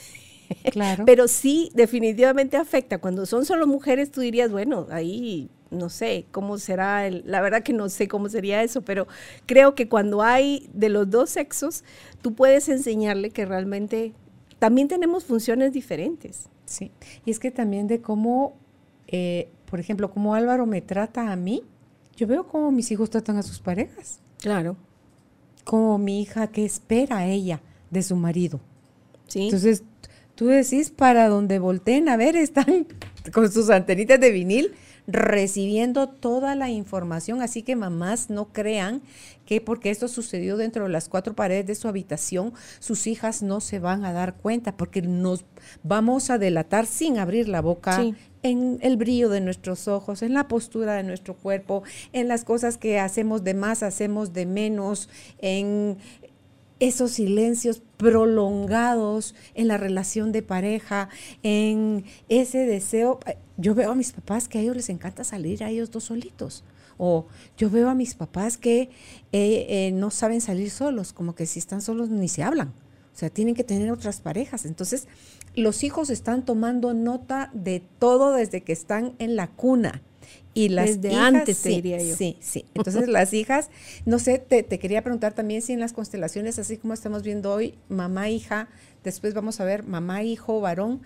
Claro. 0.72 1.04
Pero 1.06 1.28
sí, 1.28 1.70
definitivamente 1.74 2.56
afecta. 2.56 2.98
Cuando 2.98 3.24
son 3.24 3.44
solo 3.44 3.68
mujeres, 3.68 4.10
tú 4.10 4.20
dirías, 4.20 4.50
bueno, 4.50 4.88
ahí 4.90 5.48
no 5.70 5.88
sé 5.88 6.26
cómo 6.32 6.58
será, 6.58 7.06
el, 7.06 7.22
la 7.24 7.40
verdad 7.40 7.62
que 7.62 7.72
no 7.72 7.88
sé 7.88 8.08
cómo 8.08 8.28
sería 8.28 8.60
eso, 8.64 8.82
pero 8.82 9.06
creo 9.46 9.76
que 9.76 9.88
cuando 9.88 10.22
hay 10.22 10.68
de 10.74 10.88
los 10.88 11.08
dos 11.08 11.30
sexos, 11.30 11.84
tú 12.20 12.34
puedes 12.34 12.68
enseñarle 12.68 13.30
que 13.30 13.46
realmente 13.46 14.12
también 14.58 14.88
tenemos 14.88 15.24
funciones 15.24 15.72
diferentes. 15.72 16.48
Sí, 16.64 16.90
y 17.24 17.30
es 17.30 17.38
que 17.38 17.52
también 17.52 17.86
de 17.86 18.00
cómo 18.00 18.56
eh, 19.12 19.48
por 19.70 19.78
ejemplo, 19.78 20.10
como 20.10 20.34
Álvaro 20.34 20.66
me 20.66 20.82
trata 20.82 21.30
a 21.30 21.36
mí, 21.36 21.62
yo 22.16 22.26
veo 22.26 22.46
cómo 22.48 22.72
mis 22.72 22.90
hijos 22.90 23.08
tratan 23.08 23.36
a 23.36 23.42
sus 23.42 23.60
parejas. 23.60 24.18
Claro. 24.40 24.76
Como 25.64 25.96
mi 25.96 26.20
hija, 26.20 26.48
que 26.48 26.64
espera 26.64 27.26
ella 27.26 27.60
de 27.90 28.02
su 28.02 28.16
marido. 28.16 28.60
Sí. 29.28 29.44
Entonces, 29.44 29.84
tú 30.34 30.46
decís, 30.46 30.90
para 30.90 31.28
donde 31.28 31.60
volteen 31.60 32.08
a 32.08 32.16
ver, 32.16 32.34
están 32.36 32.86
con 33.32 33.50
sus 33.50 33.70
antenitas 33.70 34.18
de 34.18 34.32
vinil 34.32 34.72
recibiendo 35.12 36.08
toda 36.08 36.54
la 36.54 36.70
información, 36.70 37.42
así 37.42 37.62
que 37.62 37.76
mamás 37.76 38.30
no 38.30 38.52
crean 38.52 39.02
que 39.44 39.60
porque 39.60 39.90
esto 39.90 40.08
sucedió 40.08 40.56
dentro 40.56 40.84
de 40.84 40.90
las 40.90 41.08
cuatro 41.08 41.34
paredes 41.34 41.66
de 41.66 41.74
su 41.74 41.88
habitación, 41.88 42.52
sus 42.78 43.06
hijas 43.06 43.42
no 43.42 43.60
se 43.60 43.80
van 43.80 44.04
a 44.04 44.12
dar 44.12 44.34
cuenta, 44.34 44.76
porque 44.76 45.02
nos 45.02 45.44
vamos 45.82 46.30
a 46.30 46.38
delatar 46.38 46.86
sin 46.86 47.18
abrir 47.18 47.48
la 47.48 47.60
boca 47.60 48.04
en 48.42 48.78
el 48.80 48.96
brillo 48.96 49.28
de 49.28 49.40
nuestros 49.40 49.88
ojos, 49.88 50.22
en 50.22 50.34
la 50.34 50.48
postura 50.48 50.94
de 50.94 51.02
nuestro 51.02 51.34
cuerpo, 51.34 51.82
en 52.12 52.28
las 52.28 52.44
cosas 52.44 52.78
que 52.78 52.98
hacemos 52.98 53.42
de 53.44 53.54
más, 53.54 53.82
hacemos 53.82 54.32
de 54.32 54.46
menos, 54.46 55.08
en 55.38 55.98
esos 56.80 57.10
silencios 57.12 57.82
prolongados 57.98 59.34
en 59.54 59.68
la 59.68 59.76
relación 59.76 60.32
de 60.32 60.42
pareja, 60.42 61.10
en 61.42 62.04
ese 62.28 62.66
deseo. 62.66 63.20
Yo 63.60 63.74
veo 63.74 63.92
a 63.92 63.94
mis 63.94 64.12
papás 64.12 64.48
que 64.48 64.58
a 64.58 64.60
ellos 64.62 64.76
les 64.76 64.88
encanta 64.88 65.22
salir 65.22 65.62
a 65.62 65.70
ellos 65.70 65.90
dos 65.90 66.04
solitos. 66.04 66.64
O 66.96 67.26
yo 67.56 67.70
veo 67.70 67.88
a 67.88 67.94
mis 67.94 68.14
papás 68.14 68.56
que 68.56 68.90
eh, 69.32 69.66
eh, 69.68 69.90
no 69.92 70.10
saben 70.10 70.40
salir 70.40 70.70
solos, 70.70 71.12
como 71.12 71.34
que 71.34 71.46
si 71.46 71.58
están 71.58 71.82
solos 71.82 72.08
ni 72.10 72.28
se 72.28 72.42
hablan. 72.42 72.68
O 73.14 73.18
sea, 73.20 73.30
tienen 73.30 73.54
que 73.54 73.64
tener 73.64 73.90
otras 73.90 74.20
parejas. 74.20 74.64
Entonces, 74.64 75.08
los 75.54 75.82
hijos 75.82 76.10
están 76.10 76.44
tomando 76.44 76.94
nota 76.94 77.50
de 77.52 77.82
todo 77.98 78.32
desde 78.32 78.62
que 78.62 78.72
están 78.72 79.14
en 79.18 79.36
la 79.36 79.48
cuna. 79.48 80.02
Y 80.52 80.68
las 80.68 81.00
Desde 81.00 81.16
antes, 81.16 81.58
sí, 81.58 81.68
diría 81.76 82.02
yo. 82.02 82.16
Sí, 82.16 82.36
sí. 82.40 82.64
Entonces, 82.74 83.08
las 83.08 83.32
hijas, 83.32 83.70
no 84.04 84.18
sé, 84.18 84.38
te, 84.38 84.64
quería 84.64 85.02
preguntar 85.02 85.32
también 85.32 85.62
si 85.62 85.72
en 85.72 85.80
las 85.80 85.92
constelaciones, 85.92 86.58
así 86.58 86.76
como 86.76 86.94
estamos 86.94 87.22
viendo 87.22 87.52
hoy, 87.52 87.74
mamá, 87.88 88.30
hija, 88.30 88.68
después 89.04 89.34
vamos 89.34 89.60
a 89.60 89.64
ver 89.64 89.84
mamá, 89.84 90.22
hijo, 90.22 90.60
varón, 90.60 91.02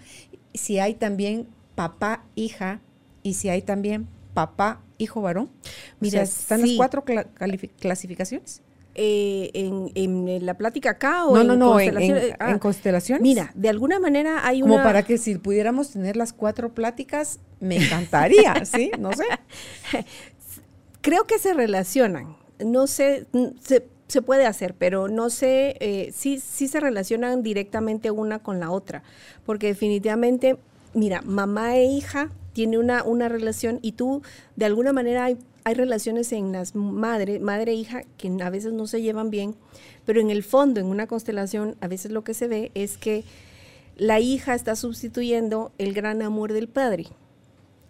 si 0.54 0.78
hay 0.78 0.94
también 0.94 1.46
papá, 1.74 2.24
hija, 2.34 2.80
y 3.22 3.34
si 3.34 3.48
hay 3.48 3.62
también 3.62 4.08
papá, 4.34 4.80
hijo, 4.98 5.22
varón. 5.22 5.50
Mira, 6.00 6.22
están 6.22 6.60
las 6.60 6.70
cuatro 6.76 7.04
clasificaciones. 7.78 8.62
Eh, 8.96 9.50
en, 9.54 10.46
la 10.46 10.54
plática 10.56 10.90
acá 10.90 11.24
o 11.24 11.34
no, 11.34 11.42
no, 11.42 11.56
no, 11.56 11.80
en, 11.80 12.36
ah, 12.38 12.58
constelaciones. 12.60 13.22
Mira, 13.22 13.50
de 13.54 13.68
alguna 13.68 13.98
manera 13.98 14.46
hay 14.46 14.62
una... 14.62 14.74
Como 14.74 14.84
para 14.84 15.02
que 15.02 15.18
si 15.18 15.34
pudiéramos 15.36 15.90
tener 15.90 16.16
las 16.16 16.32
cuatro 16.32 16.72
pláticas, 16.72 17.40
me 17.58 17.76
encantaría, 17.76 18.54
¿sí? 18.64 18.92
No 18.98 19.12
sé. 19.12 19.24
Creo 21.00 21.24
que 21.24 21.40
se 21.40 21.54
relacionan. 21.54 22.36
No 22.64 22.86
sé, 22.86 23.26
se, 24.06 24.22
puede 24.22 24.46
hacer, 24.46 24.74
pero 24.74 25.08
no 25.08 25.28
sé, 25.28 25.76
eh, 25.80 26.12
sí, 26.14 26.38
sí 26.38 26.68
se 26.68 26.78
relacionan 26.78 27.42
directamente 27.42 28.12
una 28.12 28.38
con 28.38 28.60
la 28.60 28.70
otra, 28.70 29.02
porque 29.44 29.66
definitivamente, 29.66 30.56
mira, 30.94 31.22
mamá 31.22 31.76
e 31.76 31.84
hija 31.84 32.30
tiene 32.52 32.78
una, 32.78 33.02
una 33.02 33.28
relación 33.28 33.78
y 33.82 33.92
tú 33.92 34.22
de 34.56 34.64
alguna 34.64 34.92
manera 34.92 35.24
hay 35.24 35.38
hay 35.64 35.74
relaciones 35.74 36.30
en 36.32 36.52
las 36.52 36.74
madre, 36.74 37.40
madre 37.40 37.72
e 37.72 37.74
hija 37.74 38.02
que 38.18 38.30
a 38.42 38.50
veces 38.50 38.74
no 38.74 38.86
se 38.86 39.00
llevan 39.00 39.30
bien, 39.30 39.54
pero 40.04 40.20
en 40.20 40.30
el 40.30 40.42
fondo, 40.42 40.78
en 40.78 40.86
una 40.86 41.06
constelación, 41.06 41.76
a 41.80 41.88
veces 41.88 42.12
lo 42.12 42.22
que 42.22 42.34
se 42.34 42.48
ve 42.48 42.70
es 42.74 42.98
que 42.98 43.24
la 43.96 44.20
hija 44.20 44.54
está 44.54 44.76
sustituyendo 44.76 45.72
el 45.78 45.94
gran 45.94 46.20
amor 46.20 46.52
del 46.52 46.68
padre. 46.68 47.06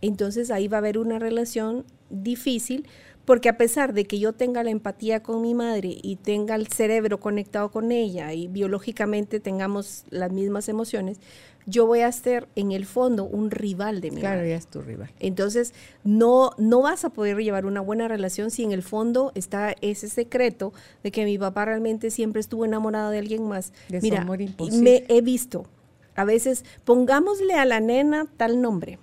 Entonces 0.03 0.53
ahí 0.53 0.69
va 0.69 0.77
a 0.77 0.79
haber 0.79 0.99
una 0.99 1.19
relación 1.19 1.85
difícil 2.11 2.87
porque 3.25 3.49
a 3.49 3.57
pesar 3.57 3.95
de 3.95 4.05
que 4.05 4.19
yo 4.19 4.35
tenga 4.35 4.63
la 4.63 4.71
empatía 4.71 5.23
con 5.23 5.41
mi 5.41 5.55
madre 5.55 5.97
y 6.03 6.17
tenga 6.17 6.55
el 6.55 6.69
cerebro 6.69 7.19
conectado 7.19 7.71
con 7.71 7.91
ella 7.91 8.35
y 8.35 8.49
biológicamente 8.49 9.41
tengamos 9.41 10.05
las 10.11 10.31
mismas 10.31 10.69
emociones, 10.69 11.19
yo 11.67 11.87
voy 11.87 12.01
a 12.01 12.13
ser 12.13 12.49
en 12.57 12.73
el 12.73 12.87
fondo 12.87 13.25
un 13.25 13.51
rival 13.51 14.01
de 14.01 14.11
mi 14.11 14.21
Claro, 14.21 14.45
ya 14.45 14.57
es 14.57 14.67
tu 14.67 14.83
rival. 14.83 15.11
Entonces, 15.21 15.73
no, 16.03 16.51
no 16.59 16.83
vas 16.83 17.05
a 17.05 17.11
poder 17.11 17.37
llevar 17.39 17.67
una 17.67 17.81
buena 17.81 18.09
relación 18.09 18.51
si 18.51 18.65
en 18.65 18.73
el 18.73 18.83
fondo 18.83 19.33
está 19.35 19.75
ese 19.81 20.09
secreto 20.09 20.73
de 21.03 21.11
que 21.11 21.25
mi 21.25 21.39
papá 21.39 21.65
realmente 21.65 22.11
siempre 22.11 22.41
estuvo 22.41 22.65
enamorado 22.65 23.11
de 23.11 23.19
alguien 23.19 23.49
más. 23.49 23.73
De 23.89 24.01
Mira, 24.01 24.23
amor 24.23 24.39
me 24.73 25.05
he 25.09 25.21
visto. 25.21 25.67
A 26.17 26.25
veces, 26.25 26.65
pongámosle 26.85 27.55
a 27.55 27.65
la 27.65 27.81
nena 27.81 28.27
tal 28.37 28.61
nombre. 28.61 28.99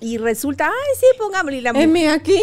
Y 0.00 0.16
resulta, 0.16 0.66
ay, 0.66 0.96
sí, 0.98 1.06
pongámosle 1.18 1.60
la 1.60 1.70
M 1.70 2.08
aquí. 2.08 2.40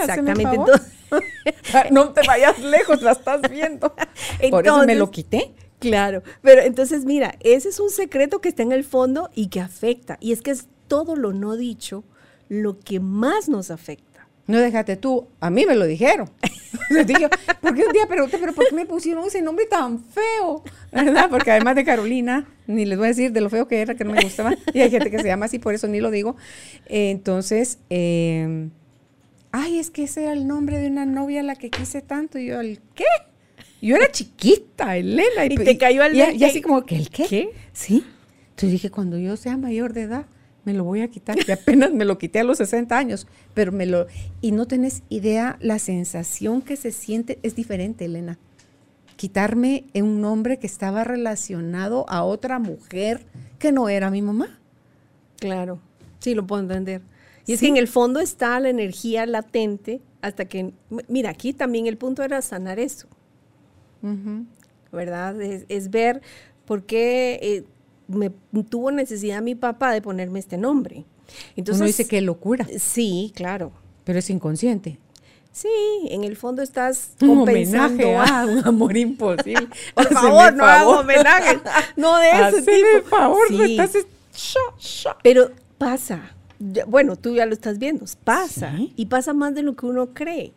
Exactamente. 0.00 0.72
no 1.90 2.12
te 2.12 2.26
vayas 2.26 2.58
lejos, 2.60 3.02
la 3.02 3.12
estás 3.12 3.40
viendo. 3.50 3.92
Por 4.50 4.66
eso 4.66 4.86
me 4.86 4.94
lo 4.94 5.10
quité. 5.10 5.52
Claro, 5.80 6.22
pero 6.42 6.62
entonces 6.62 7.04
mira, 7.04 7.34
ese 7.40 7.70
es 7.70 7.80
un 7.80 7.90
secreto 7.90 8.40
que 8.40 8.50
está 8.50 8.62
en 8.62 8.72
el 8.72 8.84
fondo 8.84 9.30
y 9.34 9.48
que 9.48 9.60
afecta. 9.60 10.18
Y 10.20 10.32
es 10.32 10.42
que 10.42 10.50
es 10.50 10.68
todo 10.88 11.16
lo 11.16 11.32
no 11.32 11.56
dicho 11.56 12.04
lo 12.48 12.78
que 12.78 13.00
más 13.00 13.48
nos 13.48 13.70
afecta. 13.70 14.28
No 14.46 14.58
déjate 14.58 14.96
tú, 14.96 15.28
a 15.38 15.48
mí 15.48 15.64
me 15.64 15.76
lo 15.76 15.86
dijeron. 15.86 16.28
Entonces 16.90 17.06
dije, 17.06 17.28
¿por 17.60 17.74
qué 17.74 17.84
un 17.86 17.92
día 17.92 18.06
pregunté, 18.06 18.36
pero 18.38 18.52
por 18.52 18.68
qué 18.68 18.74
me 18.74 18.84
pusieron 18.84 19.24
ese 19.24 19.40
nombre 19.40 19.66
tan 19.66 20.02
feo? 20.02 20.64
¿Verdad? 20.90 21.30
Porque 21.30 21.52
además 21.52 21.76
de 21.76 21.84
Carolina, 21.84 22.48
ni 22.66 22.84
les 22.84 22.98
voy 22.98 23.06
a 23.06 23.08
decir 23.08 23.30
de 23.32 23.40
lo 23.40 23.48
feo 23.48 23.68
que 23.68 23.80
era, 23.80 23.94
que 23.94 24.04
no 24.04 24.12
me 24.12 24.22
gustaba. 24.22 24.54
Y 24.74 24.80
hay 24.80 24.90
gente 24.90 25.10
que 25.10 25.18
se 25.18 25.28
llama 25.28 25.46
así, 25.46 25.60
por 25.60 25.74
eso 25.74 25.86
ni 25.86 26.00
lo 26.00 26.10
digo. 26.10 26.36
entonces, 26.86 27.78
eh, 27.90 28.68
ay, 29.52 29.78
es 29.78 29.90
que 29.90 30.04
ese 30.04 30.24
era 30.24 30.32
el 30.32 30.48
nombre 30.48 30.78
de 30.78 30.88
una 30.88 31.06
novia 31.06 31.40
a 31.40 31.44
la 31.44 31.54
que 31.54 31.70
quise 31.70 32.02
tanto. 32.02 32.38
Y 32.38 32.46
yo, 32.46 32.60
¿el 32.60 32.80
qué? 32.94 33.04
Yo 33.80 33.96
era 33.96 34.10
chiquita, 34.10 34.96
Elena. 34.96 35.46
Y, 35.46 35.56
te 35.56 35.78
cayó 35.78 36.02
al 36.02 36.14
y, 36.14 36.20
y, 36.36 36.44
así 36.44 36.60
como 36.60 36.84
que, 36.84 36.96
¿el 36.96 37.10
qué? 37.10 37.26
¿Qué? 37.26 37.50
Sí. 37.72 38.04
Entonces 38.50 38.72
dije, 38.72 38.90
cuando 38.90 39.18
yo 39.18 39.36
sea 39.36 39.56
mayor 39.56 39.94
de 39.94 40.02
edad, 40.02 40.26
me 40.64 40.74
lo 40.74 40.84
voy 40.84 41.00
a 41.00 41.08
quitar. 41.08 41.36
Y 41.46 41.50
apenas 41.50 41.92
me 41.92 42.04
lo 42.04 42.18
quité 42.18 42.40
a 42.40 42.44
los 42.44 42.58
60 42.58 42.96
años, 42.96 43.26
pero 43.54 43.72
me 43.72 43.86
lo... 43.86 44.06
Y 44.40 44.52
no 44.52 44.66
tenés 44.66 45.02
idea, 45.08 45.56
la 45.60 45.78
sensación 45.78 46.62
que 46.62 46.76
se 46.76 46.92
siente 46.92 47.38
es 47.42 47.54
diferente, 47.54 48.04
Elena. 48.04 48.38
Quitarme 49.16 49.84
un 49.94 50.20
nombre 50.20 50.58
que 50.58 50.66
estaba 50.66 51.04
relacionado 51.04 52.08
a 52.08 52.24
otra 52.24 52.58
mujer 52.58 53.26
que 53.58 53.72
no 53.72 53.88
era 53.88 54.10
mi 54.10 54.22
mamá. 54.22 54.58
Claro, 55.38 55.80
sí, 56.20 56.34
lo 56.34 56.46
puedo 56.46 56.62
entender. 56.62 57.02
Y 57.46 57.54
es 57.54 57.60
que 57.60 57.68
en 57.68 57.76
el 57.76 57.88
fondo 57.88 58.20
está 58.20 58.60
la 58.60 58.68
energía 58.68 59.26
latente 59.26 60.00
hasta 60.22 60.44
que, 60.44 60.72
mira, 61.08 61.30
aquí 61.30 61.52
también 61.52 61.86
el 61.86 61.96
punto 61.96 62.22
era 62.22 62.42
sanar 62.42 62.78
eso. 62.78 63.08
¿Verdad? 64.92 65.40
Es, 65.40 65.90
ver 65.90 66.22
por 66.64 66.84
qué 66.84 67.38
eh, 67.42 67.64
me 68.08 68.30
tuvo 68.64 68.90
necesidad 68.90 69.42
mi 69.42 69.54
papá 69.54 69.92
de 69.92 70.02
ponerme 70.02 70.38
este 70.38 70.56
nombre. 70.56 71.04
Entonces, 71.56 71.80
Uno 71.80 71.86
dice 71.86 72.06
que 72.06 72.20
locura. 72.20 72.66
Sí, 72.78 73.32
claro. 73.34 73.72
Pero 74.04 74.18
es 74.18 74.30
inconsciente. 74.30 74.98
Sí, 75.52 75.68
en 76.10 76.24
el 76.24 76.36
fondo 76.36 76.62
estás 76.62 77.12
un 77.20 77.40
homenaje 77.40 78.16
a 78.16 78.46
un 78.46 78.66
amor 78.66 78.96
imposible. 78.96 79.68
Por 79.94 80.12
favor, 80.12 80.54
no 80.54 80.64
hago 80.64 81.00
homenaje. 81.00 81.60
No 81.96 82.18
de 82.18 82.30
ese 82.30 82.62
tipo. 82.62 83.08
Por 83.08 83.10
favor, 83.10 83.48
sí. 83.48 83.78
estás... 83.78 84.06
Pero 85.22 85.50
pasa. 85.76 86.34
Bueno, 86.86 87.16
tú 87.16 87.34
ya 87.34 87.46
lo 87.46 87.52
estás 87.52 87.78
viendo. 87.78 88.04
Pasa. 88.22 88.74
Y 88.96 89.06
pasa 89.06 89.32
más 89.32 89.54
de 89.54 89.62
lo 89.62 89.74
que 89.74 89.86
uno 89.86 90.14
cree. 90.14 90.52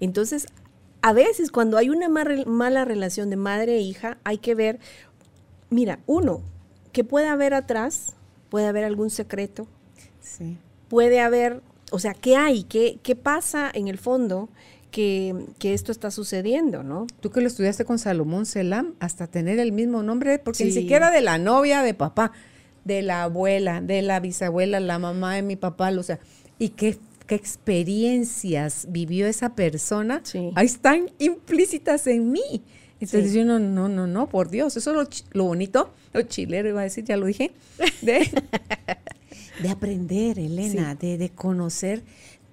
Entonces, 0.00 0.46
a 1.02 1.12
veces 1.12 1.50
cuando 1.50 1.78
hay 1.78 1.88
una 1.90 2.08
mala 2.08 2.84
relación 2.84 3.30
de 3.30 3.36
madre 3.36 3.76
e 3.76 3.80
hija, 3.80 4.18
hay 4.24 4.38
que 4.38 4.54
ver, 4.54 4.78
mira, 5.70 6.00
uno, 6.06 6.42
que 6.92 7.04
puede 7.04 7.26
haber 7.26 7.54
atrás, 7.54 8.14
puede 8.48 8.66
haber 8.66 8.84
algún 8.84 9.10
secreto, 9.10 9.66
sí. 10.20 10.58
puede 10.88 11.20
haber, 11.20 11.62
o 11.90 11.98
sea, 11.98 12.14
¿qué 12.14 12.36
hay? 12.36 12.64
¿Qué, 12.64 12.98
qué 13.02 13.16
pasa 13.16 13.70
en 13.72 13.88
el 13.88 13.98
fondo? 13.98 14.48
Que, 14.90 15.46
que, 15.60 15.72
esto 15.72 15.92
está 15.92 16.10
sucediendo, 16.10 16.82
¿no? 16.82 17.06
Tú 17.20 17.30
que 17.30 17.40
lo 17.40 17.46
estudiaste 17.46 17.84
con 17.84 18.00
Salomón 18.00 18.44
Selam, 18.44 18.94
hasta 18.98 19.28
tener 19.28 19.60
el 19.60 19.70
mismo 19.70 20.02
nombre, 20.02 20.40
porque 20.40 20.64
ni 20.64 20.72
siquiera 20.72 21.12
de 21.12 21.20
la 21.20 21.38
novia 21.38 21.82
de 21.82 21.94
papá, 21.94 22.32
de 22.84 23.02
la 23.02 23.22
abuela, 23.22 23.80
de 23.80 24.02
la 24.02 24.18
bisabuela, 24.18 24.80
la 24.80 24.98
mamá 24.98 25.36
de 25.36 25.42
mi 25.42 25.54
papá, 25.54 25.90
o 25.90 26.02
sea, 26.02 26.18
y 26.58 26.70
qué, 26.70 26.98
qué 27.30 27.36
experiencias 27.36 28.86
vivió 28.88 29.28
esa 29.28 29.54
persona, 29.54 30.20
ahí 30.56 30.66
están 30.66 31.12
implícitas 31.20 32.08
en 32.08 32.32
mí. 32.32 32.64
Entonces 32.98 33.32
yo 33.32 33.44
no, 33.44 33.60
no, 33.60 33.88
no, 33.88 34.08
no, 34.08 34.28
por 34.28 34.50
Dios, 34.50 34.76
eso 34.76 35.00
es 35.00 35.24
lo, 35.30 35.44
bonito, 35.44 35.92
lo 36.12 36.22
chilero 36.22 36.68
iba 36.68 36.80
a 36.80 36.82
decir, 36.82 37.04
ya 37.04 37.16
lo 37.16 37.26
dije, 37.26 37.52
de, 38.02 38.28
de 39.62 39.68
aprender, 39.68 40.40
Elena, 40.40 40.96
de, 40.96 41.18
de 41.18 41.28
conocer 41.30 42.02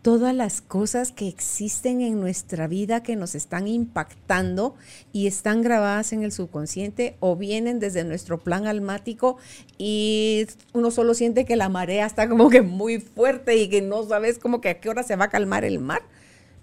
todas 0.08 0.34
las 0.34 0.62
cosas 0.62 1.12
que 1.12 1.28
existen 1.28 1.99
en 1.99 2.22
nuestra 2.22 2.68
vida 2.68 3.03
que 3.03 3.18
nos 3.18 3.36
están 3.36 3.68
impactando 3.68 4.74
y 5.12 5.28
están 5.28 5.62
grabadas 5.62 6.14
en 6.14 6.24
el 6.24 6.32
subconsciente 6.32 7.18
o 7.20 7.36
vienen 7.36 7.80
desde 7.80 8.05
nuestro 8.05 8.38
plan 8.38 8.68
almático 8.68 9.36
y 9.78 10.47
uno 10.72 10.91
solo 10.91 11.14
siente 11.14 11.43
que 11.43 11.58
la 11.58 11.68
marea 11.68 12.05
está 12.05 12.30
como 12.30 12.49
que 12.49 12.62
muy 12.62 13.01
fuerte 13.01 13.58
y 13.58 13.68
que 13.68 13.82
no 13.82 14.01
sabes 14.05 14.39
como 14.39 14.62
que 14.62 14.70
a 14.70 14.80
qué 14.80 14.88
hora 14.88 15.03
se 15.03 15.18
va 15.18 15.26
a 15.26 15.30
calmar 15.30 15.66
el 15.66 15.80
mar 15.80 16.03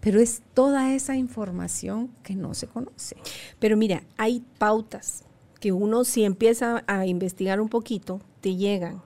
pero 0.01 0.21
es 0.21 0.41
toda 0.55 0.95
esa 0.95 1.15
información 1.15 2.11
que 2.23 2.37
no 2.37 2.55
se 2.55 2.67
conoce. 2.67 3.17
Pero 3.59 3.77
mira, 3.77 4.05
hay 4.17 4.43
pautas 4.57 5.23
que 5.61 5.71
uno 5.71 6.05
si 6.05 6.25
empieza 6.25 6.83
a 6.87 7.05
investigar 7.05 7.61
un 7.61 7.69
poquito, 7.69 8.23
te 8.41 8.57
llegan. 8.57 9.03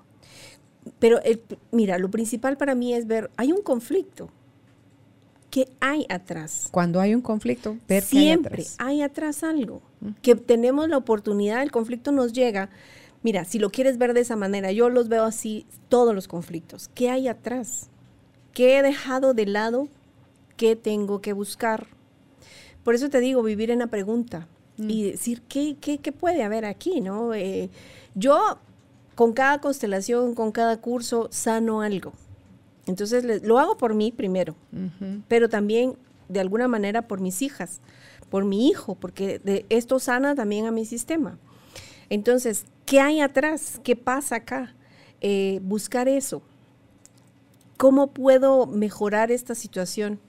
Pero 0.99 1.19
mira, 1.71 1.99
lo 1.99 2.11
principal 2.11 2.57
para 2.57 2.75
mí 2.75 2.95
es 2.95 3.07
ver, 3.07 3.31
hay 3.37 3.53
un 3.53 3.63
conflicto. 3.63 4.31
¿Qué 5.51 5.69
hay 5.81 6.07
atrás? 6.11 6.69
Cuando 6.71 7.01
hay 7.01 7.15
un 7.15 7.23
conflicto, 7.23 7.79
ver 7.89 8.03
siempre 8.03 8.67
hay 8.77 9.01
atrás. 9.03 9.43
algo. 9.43 9.81
Que 10.21 10.35
tenemos 10.35 10.89
la 10.89 10.99
oportunidad, 10.99 11.63
el 11.63 11.71
conflicto 11.71 12.13
nos 12.13 12.33
llega. 12.33 12.69
Mira, 13.23 13.45
si 13.45 13.59
lo 13.59 13.71
quieres 13.71 13.99
ver 13.99 14.13
de 14.13 14.21
esa 14.21 14.37
manera, 14.37 14.73
yo 14.73 14.91
los 14.91 15.09
veo 15.09 15.25
así, 15.25 15.67
todos 15.89 16.15
los 16.15 16.29
conflictos. 16.29 16.89
¿Qué 16.95 17.11
hay 17.11 17.29
atrás? 17.29 17.89
¿Qué 18.53 18.79
he 18.79 18.83
dejado 18.83 19.33
de 19.35 19.47
lado 19.47 19.89
qué 20.59 20.77
tengo 20.77 21.23
que 21.23 21.33
buscar. 21.33 21.87
Por 22.85 22.95
eso 22.95 23.09
te 23.09 23.21
digo, 23.21 23.43
vivir 23.43 23.71
en 23.71 23.79
la 23.79 23.87
pregunta 23.87 24.47
y 24.77 24.83
mm. 24.83 25.11
decir, 25.13 25.43
¿qué, 25.49 25.77
qué, 25.81 26.13
puede 26.13 26.43
haber 26.43 26.67
aquí? 26.67 27.01
¿no? 27.01 27.33
Eh, 27.33 27.71
yo, 28.15 28.59
con 29.19 29.33
cada 29.33 29.61
constelación, 29.61 30.37
con 30.37 30.53
cada 30.53 30.81
curso, 30.81 31.27
sano 31.33 31.81
algo. 31.81 32.13
Entonces, 32.87 33.43
lo 33.43 33.59
hago 33.59 33.77
por 33.77 33.93
mí 33.95 34.13
primero, 34.13 34.55
pero 35.27 35.49
también, 35.49 35.97
de 36.29 36.39
alguna 36.39 36.69
manera, 36.69 37.09
por 37.09 37.19
mis 37.19 37.43
hijas, 37.43 37.81
por 38.31 38.45
mi 38.45 38.69
hijo, 38.69 38.95
porque 38.95 39.41
de 39.41 39.67
esto 39.71 39.99
sana 39.99 40.37
también 40.37 40.67
a 40.67 40.71
mi 40.71 40.85
sistema. 40.85 41.37
Entonces, 42.11 42.65
¿qué 42.87 43.01
hay 43.01 43.21
atrás? 43.21 43.81
¿Qué 43.83 43.97
pasa 43.97 44.37
acá? 44.37 44.77
Eh, 45.21 45.59
buscar 45.65 46.07
eso. 46.07 46.41
¿Cómo 47.77 48.13
puedo 48.13 48.67
mejorar 48.67 49.33
esta 49.33 49.57
situación? 49.57 50.21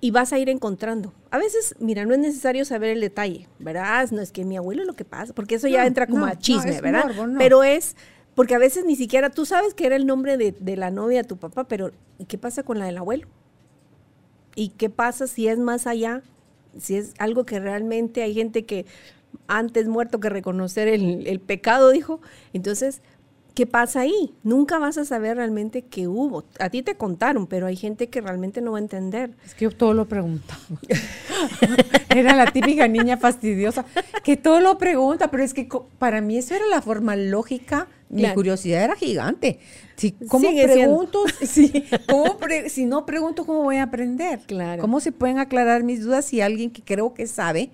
Y 0.00 0.10
vas 0.10 0.32
a 0.32 0.38
ir 0.38 0.48
encontrando. 0.48 1.12
A 1.30 1.38
veces, 1.38 1.74
mira, 1.78 2.04
no 2.06 2.14
es 2.14 2.20
necesario 2.20 2.64
saber 2.64 2.90
el 2.90 3.00
detalle, 3.00 3.48
¿verdad? 3.58 4.08
No 4.10 4.20
es 4.22 4.32
que 4.32 4.44
mi 4.44 4.56
abuelo 4.56 4.84
lo 4.84 4.94
que 4.94 5.04
pasa, 5.04 5.34
porque 5.34 5.56
eso 5.56 5.68
ya 5.68 5.86
entra 5.86 6.06
como 6.06 6.24
a 6.24 6.36
chisme, 6.36 6.80
¿verdad? 6.80 7.10
pero 7.38 7.62
es, 7.62 7.96
porque 8.34 8.54
a 8.54 8.58
veces 8.58 8.84
ni 8.84 8.96
siquiera 8.96 9.30
tú 9.30 9.44
sabes 9.44 9.74
que 9.74 9.86
era 9.86 9.96
el 9.96 10.06
nombre 10.06 10.36
de, 10.36 10.76
la 10.76 10.90
novia 10.90 11.22
de 11.22 11.28
tu 11.28 11.36
papá, 11.36 11.64
pero 11.64 11.90
¿y 12.18 12.24
qué 12.24 12.38
pasa 12.38 12.62
con 12.62 12.78
la 12.78 12.86
del 12.86 12.96
abuelo? 12.96 13.28
¿Y 14.54 14.70
qué 14.70 14.88
pasa 14.88 15.26
si 15.26 15.48
es 15.48 15.58
más 15.58 15.86
allá? 15.86 16.22
Si 16.78 16.96
es 16.96 17.12
algo 17.18 17.44
que 17.44 17.60
realmente 17.60 18.22
hay 18.22 18.34
gente 18.34 18.64
que 18.64 18.86
antes 19.46 19.86
muerto 19.86 20.18
que 20.18 20.28
reconocer 20.28 20.88
el, 20.88 21.26
el 21.26 21.40
pecado, 21.40 21.90
dijo. 21.90 22.20
Entonces, 22.52 23.00
¿Qué 23.60 23.66
pasa 23.66 24.00
ahí? 24.00 24.32
Nunca 24.42 24.78
vas 24.78 24.96
a 24.96 25.04
saber 25.04 25.36
realmente 25.36 25.82
qué 25.82 26.08
hubo. 26.08 26.44
A 26.58 26.70
ti 26.70 26.82
te 26.82 26.94
contaron, 26.94 27.46
pero 27.46 27.66
hay 27.66 27.76
gente 27.76 28.08
que 28.08 28.22
realmente 28.22 28.62
no 28.62 28.72
va 28.72 28.78
a 28.78 28.80
entender. 28.80 29.32
Es 29.44 29.52
que 29.52 29.66
yo 29.66 29.70
todo 29.70 29.92
lo 29.92 30.08
preguntaba. 30.08 30.62
era 32.08 32.34
la 32.34 32.46
típica 32.46 32.88
niña 32.88 33.18
fastidiosa 33.18 33.84
que 34.24 34.38
todo 34.38 34.60
lo 34.60 34.78
pregunta, 34.78 35.30
pero 35.30 35.42
es 35.42 35.52
que 35.52 35.68
para 35.98 36.22
mí 36.22 36.38
eso 36.38 36.54
era 36.54 36.64
la 36.68 36.80
forma 36.80 37.16
lógica. 37.16 37.86
Mi 38.08 38.26
curiosidad 38.32 38.82
era 38.82 38.96
gigante. 38.96 39.58
Si, 39.96 40.12
¿Cómo 40.12 40.48
pregunto? 40.50 41.24
si 41.42 42.86
no 42.86 43.04
pregunto, 43.04 43.44
¿cómo 43.44 43.64
voy 43.64 43.76
a 43.76 43.82
aprender? 43.82 44.40
Claro. 44.46 44.80
¿Cómo 44.80 45.00
se 45.00 45.12
pueden 45.12 45.38
aclarar 45.38 45.82
mis 45.82 46.02
dudas 46.02 46.24
si 46.24 46.40
alguien 46.40 46.70
que 46.70 46.80
creo 46.80 47.12
que 47.12 47.26
sabe 47.26 47.72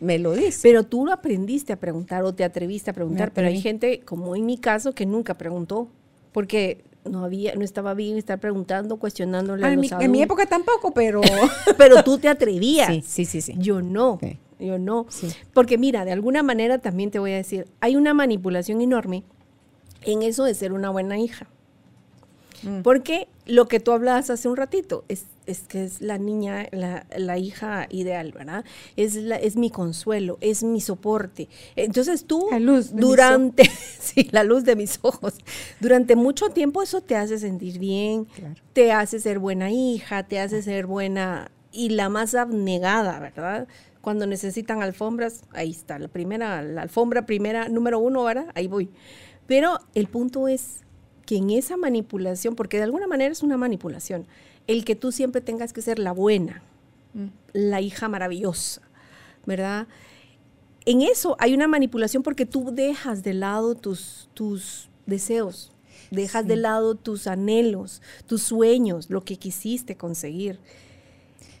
me 0.00 0.18
lo 0.18 0.32
dice. 0.32 0.60
Pero 0.62 0.84
tú 0.84 1.06
lo 1.06 1.12
aprendiste 1.12 1.72
a 1.72 1.76
preguntar 1.76 2.22
o 2.24 2.34
te 2.34 2.44
atreviste 2.44 2.90
a 2.90 2.94
preguntar, 2.94 3.32
pero 3.32 3.48
hay 3.48 3.60
gente, 3.60 4.00
como 4.00 4.36
en 4.36 4.46
mi 4.46 4.58
caso, 4.58 4.92
que 4.92 5.06
nunca 5.06 5.34
preguntó, 5.34 5.88
porque 6.32 6.84
no 7.04 7.24
había, 7.24 7.54
no 7.54 7.64
estaba 7.64 7.94
bien 7.94 8.16
estar 8.16 8.38
preguntando, 8.38 8.98
cuestionándole 8.98 9.66
a, 9.66 9.70
los 9.70 9.80
mi, 9.80 9.90
En 10.00 10.10
mi 10.10 10.22
época 10.22 10.46
tampoco, 10.46 10.92
pero... 10.92 11.20
pero 11.78 12.02
tú 12.02 12.18
te 12.18 12.28
atrevías. 12.28 12.88
Sí, 12.88 13.02
sí, 13.06 13.24
sí. 13.24 13.40
sí. 13.40 13.54
Yo 13.58 13.82
no. 13.82 14.18
Yo 14.58 14.78
no. 14.78 15.06
Porque 15.54 15.78
mira, 15.78 16.04
de 16.04 16.12
alguna 16.12 16.42
manera 16.42 16.78
también 16.78 17.10
te 17.10 17.18
voy 17.18 17.32
a 17.32 17.36
decir, 17.36 17.66
hay 17.80 17.96
una 17.96 18.14
manipulación 18.14 18.80
enorme 18.80 19.24
en 20.02 20.22
eso 20.22 20.44
de 20.44 20.54
ser 20.54 20.72
una 20.72 20.90
buena 20.90 21.18
hija. 21.18 21.48
Mm. 22.62 22.82
Porque 22.82 23.28
lo 23.46 23.68
que 23.68 23.80
tú 23.80 23.92
hablabas 23.92 24.30
hace 24.30 24.48
un 24.48 24.56
ratito 24.56 25.04
es, 25.08 25.26
es 25.48 25.62
que 25.62 25.84
es 25.84 26.00
la 26.00 26.18
niña, 26.18 26.68
la, 26.70 27.38
hija 27.38 27.86
ideal, 27.90 28.32
¿verdad? 28.32 28.64
Es, 28.96 29.16
la, 29.16 29.36
es 29.36 29.56
mi 29.56 29.70
consuelo, 29.70 30.36
es 30.40 30.62
mi 30.62 30.80
soporte. 30.80 31.48
Entonces 31.74 32.26
tú, 32.26 32.48
la 32.50 32.60
luz 32.60 32.94
durante, 32.94 33.64
sí, 33.98 34.28
la 34.30 34.44
luz 34.44 34.64
de 34.64 34.76
mis 34.76 34.98
ojos, 35.02 35.34
durante 35.80 36.16
mucho 36.16 36.50
tiempo 36.50 36.82
eso 36.82 37.00
te 37.00 37.16
hace 37.16 37.38
sentir 37.38 37.78
bien, 37.78 38.28
te 38.74 38.92
hace 38.92 39.20
ser 39.20 39.38
buena 39.38 39.70
hija, 39.70 40.22
te 40.24 40.38
hace 40.38 40.62
ser 40.62 40.86
buena 40.86 41.50
y 41.72 41.90
la 41.90 42.10
más 42.10 42.34
abnegada, 42.34 43.18
¿verdad? 43.18 43.68
Cuando 44.02 44.26
necesitan 44.26 44.82
alfombras, 44.82 45.44
ahí 45.52 45.70
está, 45.70 45.98
la 45.98 46.08
primera, 46.08 46.62
la 46.62 46.82
alfombra 46.82 47.24
primera, 47.24 47.68
número 47.68 47.98
uno, 47.98 48.24
¿verdad? 48.24 48.46
Ahí 48.54 48.66
voy. 48.66 48.90
Pero 49.46 49.78
el 49.94 50.08
punto 50.08 50.46
es 50.46 50.84
que 51.24 51.36
en 51.36 51.50
esa 51.50 51.76
manipulación, 51.76 52.54
porque 52.54 52.76
de 52.76 52.84
alguna 52.84 53.06
manera 53.06 53.32
es 53.32 53.42
una 53.42 53.56
manipulación, 53.56 54.26
el 54.68 54.84
que 54.84 54.94
tú 54.94 55.10
siempre 55.10 55.40
tengas 55.40 55.72
que 55.72 55.82
ser 55.82 55.98
la 55.98 56.12
buena, 56.12 56.62
la 57.52 57.80
hija 57.80 58.08
maravillosa, 58.08 58.82
¿verdad? 59.44 59.88
En 60.84 61.02
eso 61.02 61.36
hay 61.40 61.54
una 61.54 61.66
manipulación 61.66 62.22
porque 62.22 62.46
tú 62.46 62.70
dejas 62.72 63.22
de 63.24 63.34
lado 63.34 63.74
tus, 63.74 64.28
tus 64.34 64.88
deseos, 65.06 65.72
dejas 66.10 66.46
de 66.46 66.56
lado 66.56 66.94
tus 66.94 67.26
anhelos, 67.26 68.02
tus 68.26 68.42
sueños, 68.42 69.10
lo 69.10 69.22
que 69.22 69.36
quisiste 69.36 69.96
conseguir. 69.96 70.60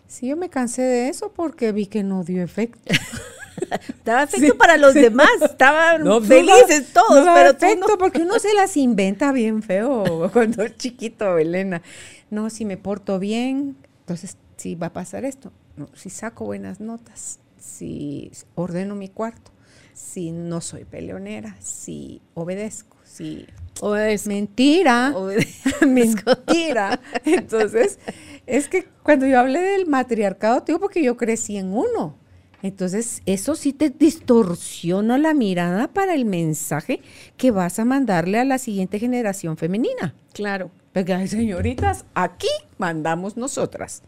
Sí, 0.06 0.28
yo 0.28 0.36
me 0.36 0.48
cansé 0.48 0.82
de 0.82 1.08
eso 1.08 1.32
porque 1.34 1.72
vi 1.72 1.86
que 1.86 2.02
no 2.02 2.24
dio 2.24 2.42
efecto. 2.42 2.80
Daba 4.04 4.22
efecto 4.22 4.56
para 4.56 4.76
los 4.76 4.94
demás, 4.94 5.28
estaban 5.42 6.02
felices 6.24 6.92
todos, 6.92 7.26
pero 7.34 7.50
efecto 7.50 7.98
porque 7.98 8.22
uno 8.22 8.38
se 8.38 8.54
las 8.54 8.76
inventa 8.76 9.32
bien 9.32 9.62
feo 9.62 10.30
cuando 10.32 10.62
es 10.62 10.76
chiquito, 10.76 11.38
Elena. 11.38 11.82
No, 12.30 12.50
si 12.50 12.64
me 12.64 12.76
porto 12.76 13.18
bien, 13.18 13.76
entonces 14.00 14.36
sí 14.56 14.74
va 14.74 14.88
a 14.88 14.92
pasar 14.92 15.24
esto. 15.24 15.52
No, 15.76 15.88
si 15.94 16.10
saco 16.10 16.44
buenas 16.44 16.80
notas, 16.80 17.40
si 17.58 18.30
ordeno 18.54 18.94
mi 18.94 19.08
cuarto, 19.08 19.50
si 19.94 20.30
no 20.32 20.60
soy 20.60 20.84
peleonera, 20.84 21.56
si 21.60 22.20
obedezco, 22.34 22.96
si 23.04 23.46
obedezco. 23.80 24.28
Mentira. 24.28 25.14
Mentira. 25.86 27.00
Entonces, 27.24 27.98
es 28.46 28.68
que 28.68 28.86
cuando 29.02 29.26
yo 29.26 29.38
hablé 29.38 29.60
del 29.60 29.86
matriarcado, 29.86 30.62
te 30.62 30.72
digo 30.72 30.80
porque 30.80 31.02
yo 31.02 31.16
crecí 31.16 31.56
en 31.56 31.72
uno. 31.72 32.16
Entonces, 32.62 33.22
eso 33.24 33.54
sí 33.54 33.72
te 33.72 33.88
distorsiona 33.90 35.16
la 35.16 35.32
mirada 35.32 35.88
para 35.88 36.14
el 36.14 36.24
mensaje 36.24 37.00
que 37.36 37.52
vas 37.52 37.78
a 37.78 37.84
mandarle 37.84 38.38
a 38.38 38.44
la 38.44 38.58
siguiente 38.58 38.98
generación 38.98 39.56
femenina. 39.56 40.14
Claro. 40.32 40.70
Porque, 40.92 41.26
señoritas, 41.28 42.04
aquí 42.14 42.48
mandamos 42.78 43.36
nosotras. 43.36 44.02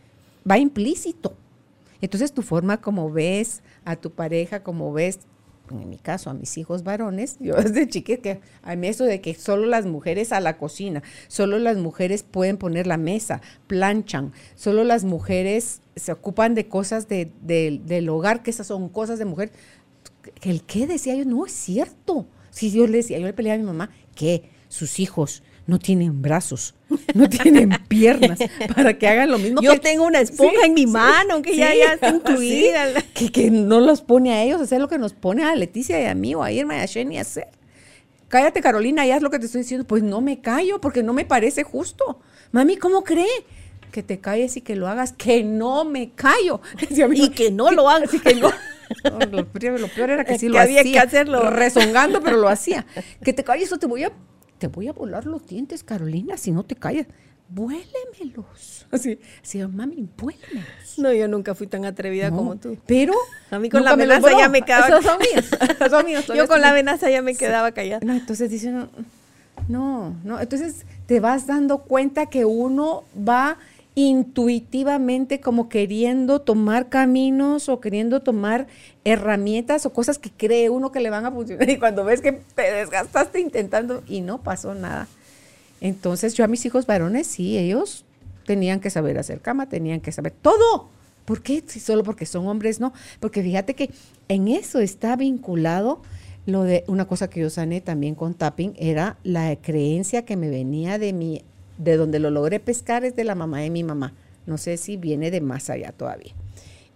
Va 0.49 0.59
implícito. 0.59 1.37
Entonces, 2.01 2.33
tu 2.33 2.43
forma 2.43 2.81
como 2.81 3.11
ves 3.11 3.63
a 3.85 3.97
tu 3.97 4.11
pareja, 4.11 4.63
como 4.63 4.93
ves 4.93 5.21
en 5.71 5.89
mi 5.89 5.99
caso, 5.99 6.31
a 6.31 6.35
mis 6.35 6.59
hijos 6.59 6.83
varones, 6.83 7.37
yo 7.41 7.55
desde 7.57 7.89
chiquita, 7.89 8.39
a 8.63 8.77
mí 8.77 8.89
eso 8.89 9.05
de 9.05 9.21
que 9.21 9.35
solo 9.35 9.67
las 9.67 9.87
mujeres 9.87 10.33
a 10.33 10.41
la 10.41 10.59
cocina, 10.59 11.03
solo 11.29 11.59
las 11.59 11.77
mujeres 11.77 12.23
pueden 12.23 12.57
poner 12.57 12.87
la 12.87 12.97
mesa, 12.97 13.41
planchan, 13.67 14.33
solo 14.55 14.85
las 14.85 15.05
mujeres 15.05 15.81
se 15.97 16.13
ocupan 16.13 16.55
de 16.55 16.69
cosas 16.69 17.09
de, 17.09 17.31
del 17.43 18.09
hogar, 18.09 18.43
que 18.43 18.51
esas 18.51 18.67
son 18.67 18.89
cosas 18.89 19.19
de 19.19 19.25
mujer. 19.25 19.53
¿El 20.43 20.63
qué? 20.63 20.87
Decía 20.87 21.15
yo, 21.15 21.25
no 21.25 21.47
es 21.47 21.53
cierto. 21.53 22.27
Si 22.51 22.71
yo 22.71 22.87
le 22.87 22.99
decía, 22.99 23.19
yo 23.19 23.27
le 23.27 23.33
peleaba 23.33 23.57
a 23.57 23.59
mi 23.59 23.67
mamá, 23.67 23.91
que 24.15 24.51
sus 24.69 24.99
hijos 24.99 25.43
no 25.67 25.79
tienen 25.79 26.21
brazos, 26.21 26.75
no 27.15 27.29
tienen 27.29 27.71
piernas 27.89 28.39
para 28.75 28.99
que 28.99 29.07
hagan 29.07 29.31
lo 29.31 29.39
mismo. 29.39 29.63
Yo 29.63 29.81
tengo 29.81 30.05
una 30.05 30.21
esponja 30.21 30.67
en 30.67 30.75
mi 30.75 30.87
mano 30.87 31.43
que 31.43 31.57
ya, 31.57 31.75
ya 31.75 31.95
está 31.95 32.09
incluida. 32.15 33.03
Que, 33.15 33.31
que, 33.31 33.51
no 33.51 33.81
los 33.81 34.01
pone 34.01 34.33
a 34.33 34.43
ellos 34.43 34.61
a 34.61 34.65
hacer 34.65 34.81
lo 34.81 34.89
que 34.89 34.99
nos 34.99 35.13
pone 35.13 35.45
a 35.45 35.55
Leticia 35.55 36.01
y 36.01 36.07
a 36.07 36.15
mí 36.15 36.35
o 36.35 36.43
a 36.43 36.51
Irma 36.51 36.77
y 36.77 36.81
a 36.81 36.87
Sheni 36.87 37.19
a 37.19 37.23
hacer. 37.23 37.49
Cállate, 38.31 38.61
Carolina, 38.61 39.05
ya 39.05 39.17
es 39.17 39.23
lo 39.23 39.31
que 39.31 39.41
te 39.41 39.47
estoy 39.47 39.63
diciendo. 39.63 39.87
Pues 39.87 40.05
no 40.05 40.21
me 40.21 40.41
callo 40.41 40.81
porque 40.81 41.03
no 41.03 41.13
me 41.13 41.25
parece 41.25 41.65
justo. 41.65 42.21
Mami, 42.53 42.77
¿cómo 42.77 43.03
cree? 43.03 43.27
Que 43.91 44.05
te 44.05 44.21
calles 44.21 44.57
y 44.57 44.61
que 44.61 44.77
lo 44.77 44.87
hagas, 44.87 45.13
que 45.13 45.43
no 45.43 45.85
me 45.85 46.13
callo. 46.13 46.61
y 47.13 47.31
que 47.31 47.51
no 47.51 47.73
lo 47.73 47.89
hagas. 47.89 48.11
que 48.11 48.35
no. 48.37 48.51
lo, 49.33 49.47
peor, 49.47 50.11
era 50.11 50.25
que 50.25 50.39
sí 50.39 50.49
lo 50.49 50.61
había 50.61 50.81
hacía. 50.81 50.93
que 50.93 50.99
hacerlo. 51.01 51.51
Rezongando, 51.51 52.21
pero 52.21 52.37
lo 52.37 52.49
hacía. 52.49 52.87
Que 53.25 53.33
te 53.33 53.43
calles 53.43 53.73
o 53.73 53.79
te 53.79 53.87
voy 53.87 54.05
a 54.05 54.13
te 54.61 54.69
voy 54.69 54.89
a 54.89 54.93
volar 54.93 55.25
los 55.25 55.47
dientes, 55.47 55.83
Carolina, 55.83 56.37
si 56.37 56.53
no 56.53 56.63
te 56.63 56.77
callas. 56.77 57.07
Vuélemelos. 57.49 58.87
Así, 58.93 59.19
así 59.43 59.59
mami, 59.67 60.09
vuélemelos. 60.17 60.99
No, 60.99 61.13
yo 61.13 61.27
nunca 61.27 61.55
fui 61.57 61.67
tan 61.67 61.85
atrevida 61.85 62.31
como 62.31 62.57
tú. 62.57 62.77
Pero 62.87 63.15
a 63.51 63.59
mí 63.59 63.69
con 63.71 63.83
la 63.83 63.91
amenaza 63.95 64.31
ya 64.39 64.49
me 64.49 64.63
quedaba. 64.63 65.03
Son 65.03 65.19
míos. 65.19 65.49
son 65.89 66.07
míos 66.07 66.27
yo 66.33 66.47
con 66.47 66.61
la 66.61 66.71
amenaza 66.71 67.11
ya 67.11 67.23
me 67.23 67.35
quedaba 67.35 67.73
callada. 67.73 68.05
No, 68.05 68.13
entonces 68.13 68.51
dicen, 68.51 68.89
no, 69.69 70.17
no. 70.23 70.41
Entonces 70.41 70.85
te 71.07 71.19
vas 71.19 71.47
dando 71.47 71.79
cuenta 71.79 72.27
que 72.27 72.45
uno 72.45 73.05
va 73.17 73.59
intuitivamente 73.95 75.41
como 75.41 75.69
queriendo 75.69 76.41
tomar 76.41 76.89
caminos 76.89 77.69
o 77.69 77.81
queriendo 77.81 78.21
tomar 78.21 78.67
herramientas 79.05 79.85
o 79.87 79.93
cosas 79.93 80.19
que 80.19 80.31
cree 80.31 80.71
uno 80.71 80.93
que 80.93 81.01
le 81.01 81.11
van 81.11 81.27
a 81.27 81.33
funcionar 81.33 81.69
y 81.71 81.79
cuando 81.79 82.05
ves 82.05 82.21
que 82.21 82.33
te 82.33 82.73
desgastaste 82.73 83.41
intentando 83.41 84.03
y 84.07 84.21
no 84.21 84.43
pasó 84.43 84.75
nada. 84.75 85.09
Entonces 85.81 86.35
yo 86.35 86.45
a 86.45 86.49
mis 86.49 86.65
hijos 86.67 86.87
varones, 86.87 87.27
sí, 87.27 87.59
ellos 87.59 88.05
tenían 88.47 88.81
que 88.81 88.91
saber 88.91 89.19
hacer 89.19 89.41
cama, 89.41 89.69
tenían 89.69 90.01
que 90.01 90.13
saber 90.13 90.33
todo. 90.41 90.89
¿Por 91.25 91.43
qué? 91.43 91.63
Si 91.67 91.81
solo 91.81 92.03
porque 92.03 92.27
son 92.27 92.47
hombres, 92.49 92.81
no. 92.81 92.93
Porque 93.19 93.43
fíjate 93.43 93.75
que 93.75 93.91
en 94.29 94.49
eso 94.49 94.81
está 94.81 95.17
vinculado 95.17 96.03
lo 96.47 96.65
de 96.65 96.85
una 96.87 97.07
cosa 97.07 97.31
que 97.31 97.41
yo 97.41 97.51
sané 97.51 97.81
también 97.81 98.15
con 98.15 98.35
tapping, 98.35 98.75
era 98.79 99.19
la 99.23 99.55
creencia 99.57 100.25
que 100.25 100.37
me 100.37 100.49
venía 100.49 100.99
de 100.99 101.13
mi 101.13 101.45
de 101.81 101.97
donde 101.97 102.19
lo 102.19 102.31
logré 102.31 102.61
pescar 102.61 103.05
es 103.05 103.17
de 103.17 103.25
la 103.25 103.35
mamá 103.35 103.61
de 103.61 103.71
mi 103.71 103.83
mamá. 103.83 104.13
No 104.47 104.59
sé 104.59 104.77
si 104.77 104.97
viene 104.97 105.31
de 105.31 105.41
más 105.41 105.71
allá 105.71 105.93
todavía. 105.93 106.35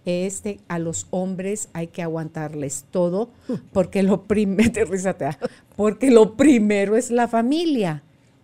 Este, 0.05 0.59
a 0.67 0.77
los 0.77 1.07
hombres 1.09 1.69
hay 1.73 1.87
que 1.87 2.03
aguantarles 2.03 2.85
todo 2.91 3.31
porque 3.73 4.03
lo 4.03 4.23
primero, 4.23 4.85
porque 5.75 6.11
lo 6.11 6.37
primero 6.37 6.95
es 6.95 7.09
la 7.09 7.27
familia. 7.27 8.03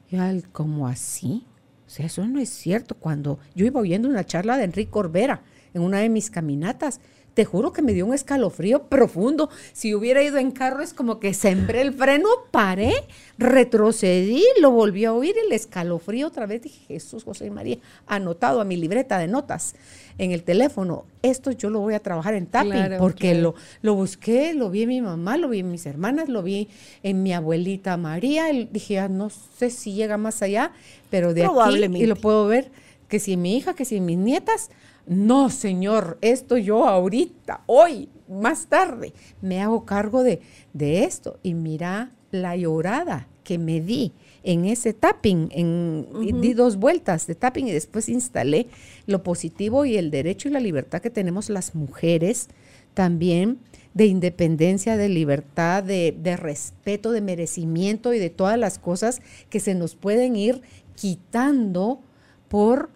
Y 0.10 0.16
al, 0.18 0.50
¿cómo 0.50 0.88
así? 0.88 1.46
O 1.86 1.90
sea, 1.90 2.08
eso 2.08 2.26
no 2.26 2.40
es 2.40 2.50
cierto. 2.50 2.96
Cuando 2.96 3.38
yo 3.54 3.66
iba 3.66 3.80
oyendo 3.80 4.10
una 4.10 4.26
charla 4.26 4.58
de 4.58 4.64
Enrique 4.64 4.90
Corbera 4.90 5.44
en 5.74 5.84
una 5.84 6.00
de 6.00 6.10
mis 6.10 6.32
caminatas, 6.32 7.00
te 7.34 7.46
juro 7.46 7.72
que 7.72 7.82
me 7.82 7.94
dio 7.94 8.06
un 8.06 8.14
escalofrío 8.14 8.84
profundo. 8.84 9.50
Si 9.74 9.96
hubiera 9.96 10.22
ido 10.22 10.38
en 10.38 10.52
carro 10.52 10.82
es 10.82 10.94
como 10.94 11.20
que 11.20 11.34
sembré 11.34 11.82
el 11.82 11.94
freno, 11.94 12.28
paré, 12.52 12.94
retrocedí, 13.38 14.44
lo 14.60 14.72
volví 14.72 15.06
a 15.06 15.14
oír, 15.14 15.36
el 15.46 15.52
escalofrío 15.54 16.28
otra 16.28 16.46
vez. 16.46 16.64
Dije, 16.64 16.80
Jesús, 16.88 17.24
José 17.24 17.48
y 17.48 17.50
María, 17.50 17.78
anotado 18.08 18.60
a 18.60 18.66
mi 18.66 18.76
libreta 18.76 19.18
de 19.18 19.28
notas 19.28 19.76
en 20.18 20.32
el 20.32 20.44
teléfono. 20.44 21.06
Esto 21.22 21.52
yo 21.52 21.70
lo 21.70 21.80
voy 21.80 21.94
a 21.94 22.00
trabajar 22.00 22.34
en 22.34 22.48
tapping 22.48 22.98
porque 23.00 23.36
Lo, 23.36 23.56
lo 23.82 23.96
busqué, 23.96 24.54
lo 24.54 24.70
vi 24.70 24.84
en 24.84 24.90
mi 24.90 25.02
mamá, 25.02 25.38
lo 25.38 25.50
vi 25.50 25.60
en 25.60 25.72
mis 25.72 25.86
hermanas, 25.86 26.28
lo 26.28 26.44
vi 26.44 26.68
en 27.04 27.24
mi 27.24 27.34
abuelita 27.34 27.96
María. 27.98 28.46
dije, 28.72 29.00
ah, 29.00 29.08
no 29.08 29.30
sé 29.30 29.70
si 29.70 29.94
llega 29.94 30.18
más 30.18 30.42
allá, 30.42 30.74
pero 31.10 31.34
de 31.34 31.46
aquí 31.46 31.86
y 31.96 32.06
lo 32.06 32.16
puedo 32.16 32.48
ver 32.48 32.70
que 33.08 33.20
si 33.20 33.36
mi 33.36 33.58
hija, 33.58 33.74
que 33.74 33.84
si 33.84 34.00
mis 34.00 34.18
nietas, 34.18 34.70
no, 35.06 35.50
Señor, 35.50 36.18
esto 36.22 36.58
yo 36.58 36.88
ahorita, 36.88 37.64
hoy, 37.66 38.10
más 38.30 38.68
tarde, 38.68 39.14
me 39.42 39.62
hago 39.62 39.86
cargo 39.86 40.24
de, 40.24 40.42
de 40.74 41.04
esto. 41.04 41.40
Y 41.44 41.54
mira 41.54 42.12
la 42.32 42.56
llorada 42.56 43.28
que 43.44 43.58
me 43.58 43.82
di 43.82 44.14
en 44.44 44.66
ese 44.66 44.94
tapping, 44.94 45.50
en, 45.52 46.42
di 46.42 46.54
dos 46.54 46.78
vueltas 46.78 47.28
de 47.28 47.36
tapping 47.36 47.68
y 47.68 47.72
después 47.72 48.10
instalé 48.10 48.68
lo 49.06 49.24
positivo 49.24 49.86
y 49.86 49.98
el 49.98 50.12
derecho 50.12 50.48
y 50.48 50.52
la 50.52 50.60
libertad 50.60 51.02
que 51.02 51.10
tenemos 51.10 51.50
las 51.50 51.76
mujeres 51.76 52.48
también 52.94 53.60
de 53.94 54.06
independencia, 54.06 54.98
de 54.98 55.10
libertad, 55.10 55.84
de, 55.84 56.16
de 56.18 56.38
respeto, 56.38 57.12
de 57.12 57.22
merecimiento 57.22 58.14
y 58.14 58.20
de 58.20 58.30
todas 58.30 58.58
las 58.58 58.80
cosas 58.80 59.22
que 59.50 59.60
se 59.60 59.76
nos 59.76 59.96
pueden 59.96 60.36
ir 60.36 60.62
quitando 60.96 62.02
por 62.48 62.90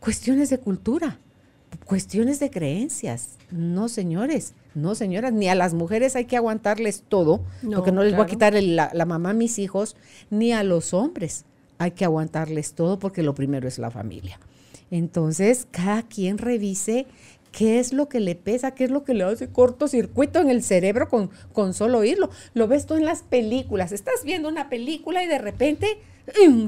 cuestiones 0.00 0.50
de 0.50 0.58
cultura 0.58 1.18
cuestiones 1.84 2.40
de 2.40 2.50
creencias. 2.50 3.30
No, 3.50 3.88
señores, 3.88 4.54
no, 4.74 4.94
señoras, 4.94 5.32
ni 5.32 5.48
a 5.48 5.54
las 5.54 5.74
mujeres 5.74 6.16
hay 6.16 6.26
que 6.26 6.36
aguantarles 6.36 7.02
todo, 7.08 7.44
porque 7.74 7.92
no 7.92 8.02
les 8.02 8.14
voy 8.14 8.22
a 8.22 8.26
quitar 8.26 8.54
la, 8.54 8.90
la, 8.92 9.04
mamá 9.04 9.30
a 9.30 9.34
mis 9.34 9.58
hijos, 9.58 9.96
ni 10.30 10.52
a 10.52 10.62
los 10.62 10.94
hombres 10.94 11.44
hay 11.78 11.92
que 11.92 12.04
aguantarles 12.04 12.74
todo, 12.74 12.98
porque 12.98 13.22
lo 13.22 13.34
primero 13.34 13.66
es 13.66 13.78
la 13.78 13.90
familia. 13.90 14.38
Entonces, 14.90 15.66
cada 15.70 16.02
quien 16.02 16.38
revise 16.38 17.06
qué 17.52 17.80
es 17.80 17.92
lo 17.92 18.08
que 18.08 18.20
le 18.20 18.34
pesa, 18.34 18.72
qué 18.72 18.84
es 18.84 18.90
lo 18.90 19.04
que 19.04 19.14
le 19.14 19.24
hace 19.24 19.48
cortocircuito 19.48 20.40
en 20.40 20.50
el 20.50 20.62
cerebro 20.62 21.08
con, 21.08 21.30
con 21.52 21.74
solo 21.74 21.98
oírlo. 21.98 22.30
Lo 22.54 22.68
ves 22.68 22.86
tú 22.86 22.94
en 22.94 23.04
las 23.04 23.22
películas, 23.22 23.92
estás 23.92 24.24
viendo 24.24 24.48
una 24.48 24.68
película 24.68 25.24
y 25.24 25.26
de 25.26 25.38
repente 25.38 25.98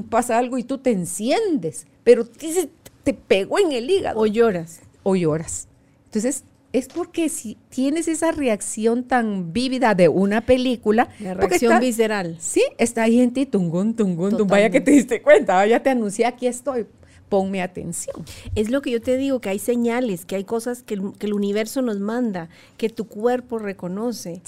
pasa 0.09 0.37
algo 0.37 0.57
y 0.57 0.63
tú 0.63 0.79
te 0.79 0.91
enciendes, 0.91 1.87
pero 2.03 2.25
te, 2.25 2.69
te 3.03 3.13
pegó 3.13 3.59
en 3.59 3.71
el 3.71 3.89
hígado. 3.89 4.19
O 4.19 4.25
lloras 4.25 4.81
o 5.03 5.15
lloras. 5.15 5.67
Entonces, 6.05 6.43
es 6.73 6.87
porque 6.87 7.29
si 7.29 7.55
tienes 7.69 8.07
esa 8.07 8.31
reacción 8.31 9.03
tan 9.03 9.53
vívida 9.53 9.93
de 9.93 10.09
una 10.09 10.41
película. 10.41 11.07
La 11.19 11.35
reacción 11.35 11.79
visceral. 11.79 12.35
Sí, 12.39 12.63
está 12.79 13.03
ahí 13.03 13.21
en 13.21 13.31
ti, 13.31 13.45
tungún, 13.45 13.95
tungún, 13.95 14.35
vaya 14.47 14.71
que 14.71 14.81
te 14.81 14.91
diste 14.91 15.21
cuenta, 15.21 15.65
ya 15.67 15.81
te 15.81 15.91
anuncié, 15.91 16.25
aquí 16.25 16.47
estoy, 16.47 16.87
ponme 17.29 17.61
atención. 17.61 18.15
Es 18.55 18.71
lo 18.71 18.81
que 18.81 18.89
yo 18.89 19.01
te 19.01 19.17
digo, 19.17 19.39
que 19.39 19.49
hay 19.49 19.59
señales, 19.59 20.25
que 20.25 20.35
hay 20.35 20.43
cosas 20.43 20.81
que, 20.81 20.95
el 20.95 21.33
universo 21.33 21.83
nos 21.83 21.99
manda, 21.99 22.49
que 22.77 22.89
tu 22.89 23.07
cuerpo 23.07 23.59
reconoce. 23.59 24.41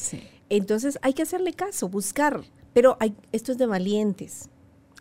Entonces 0.50 0.98
hay 1.04 1.14
que 1.14 1.22
hacerle 1.22 1.54
caso, 1.54 1.90
buscar. 1.90 2.42
Pero 2.74 2.98
hay, 3.00 3.16
esto 3.32 3.52
es 3.52 3.60
de 3.60 3.68
valientes. 3.68 4.50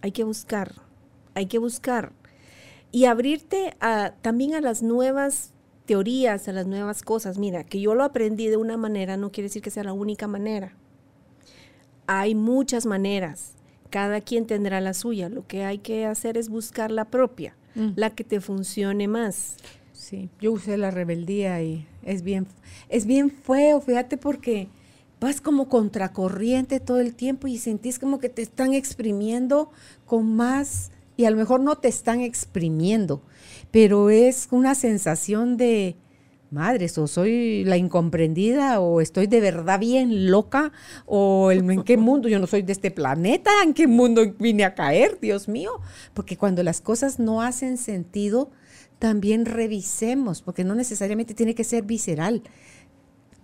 Hay 0.03 0.13
que 0.13 0.25
buscar, 0.25 0.73
hay 1.35 1.47
que 1.47 1.59
buscar 1.59 2.13
y 2.95 3.07
abrirte 3.07 3.75
a, 3.81 4.13
también 4.23 4.55
a 4.55 4.61
las 4.61 4.81
nuevas 4.81 5.51
teorías, 5.85 6.47
a 6.47 6.53
las 6.53 6.69
nuevas 6.69 7.03
cosas. 7.03 7.39
Mira, 7.39 7.65
que 7.65 7.81
yo 7.81 7.97
lo 7.97 8.05
aprendí 8.05 8.47
de 8.47 8.57
una 8.57 8.77
manera 8.77 9.17
no 9.17 9.33
quiere 9.33 9.47
decir 9.49 9.63
que 9.63 9.73
sea 9.73 9.83
la 9.83 9.93
única 9.93 10.29
manera. 10.29 10.77
Hay 12.07 12.37
muchas 12.37 12.87
maneras. 12.87 13.55
Cada 13.91 14.21
quien 14.21 14.47
tendrá 14.47 14.81
la 14.81 14.95
suya. 14.95 15.29
Lo 15.29 15.45
que 15.45 15.65
hay 15.65 15.79
que 15.79 16.07
hacer 16.07 16.37
es 16.37 16.49
buscar 16.49 16.93
la 16.93 17.07
propia, 17.07 17.57
mm. 17.75 17.95
la 17.97 18.11
que 18.11 18.23
te 18.23 18.41
funcione 18.41 19.09
más. 19.09 19.57
Sí, 19.93 20.31
yo 20.41 20.53
usé 20.53 20.79
la 20.79 20.93
rebeldía 20.93 21.61
y 21.65 21.89
es 22.05 22.23
bien, 22.23 22.47
es 22.89 23.07
bien 23.07 23.29
feo, 23.29 23.81
fíjate, 23.81 24.19
porque 24.19 24.69
vas 25.19 25.41
como 25.41 25.69
contracorriente 25.69 26.79
todo 26.79 27.01
el 27.01 27.17
tiempo 27.17 27.49
y 27.49 27.59
sentís 27.59 27.99
como 27.99 28.21
que 28.21 28.29
te 28.29 28.43
están 28.43 28.73
exprimiendo 28.73 29.73
con 30.07 30.37
más, 30.37 30.93
y 31.17 31.25
a 31.25 31.31
lo 31.31 31.37
mejor 31.37 31.61
no 31.61 31.77
te 31.77 31.89
están 31.89 32.21
exprimiendo, 32.21 33.23
pero 33.71 34.11
es 34.11 34.49
una 34.51 34.75
sensación 34.75 35.57
de, 35.57 35.97
madre, 36.55 36.87
o 36.97 37.07
soy 37.07 37.65
la 37.65 37.77
incomprendida, 37.77 38.81
o 38.81 39.01
estoy 39.01 39.27
de 39.27 39.41
verdad 39.41 39.79
bien 39.81 40.31
loca, 40.31 40.73
o 41.05 41.51
en 41.51 41.83
qué 41.83 41.97
mundo, 41.97 42.29
yo 42.29 42.39
no 42.39 42.47
soy 42.47 42.62
de 42.62 42.73
este 42.73 42.91
planeta, 42.91 43.51
en 43.62 43.75
qué 43.75 43.87
mundo 43.87 44.35
vine 44.39 44.65
a 44.65 44.75
caer, 44.75 45.19
Dios 45.21 45.49
mío, 45.49 45.81
porque 46.15 46.37
cuando 46.39 46.62
las 46.62 46.81
cosas 46.81 47.19
no 47.19 47.43
hacen 47.43 47.77
sentido, 47.77 48.51
también 48.99 49.45
revisemos, 49.45 50.41
porque 50.41 50.65
no 50.65 50.75
necesariamente 50.75 51.35
tiene 51.35 51.55
que 51.55 51.65
ser 51.65 51.83
visceral. 51.83 52.43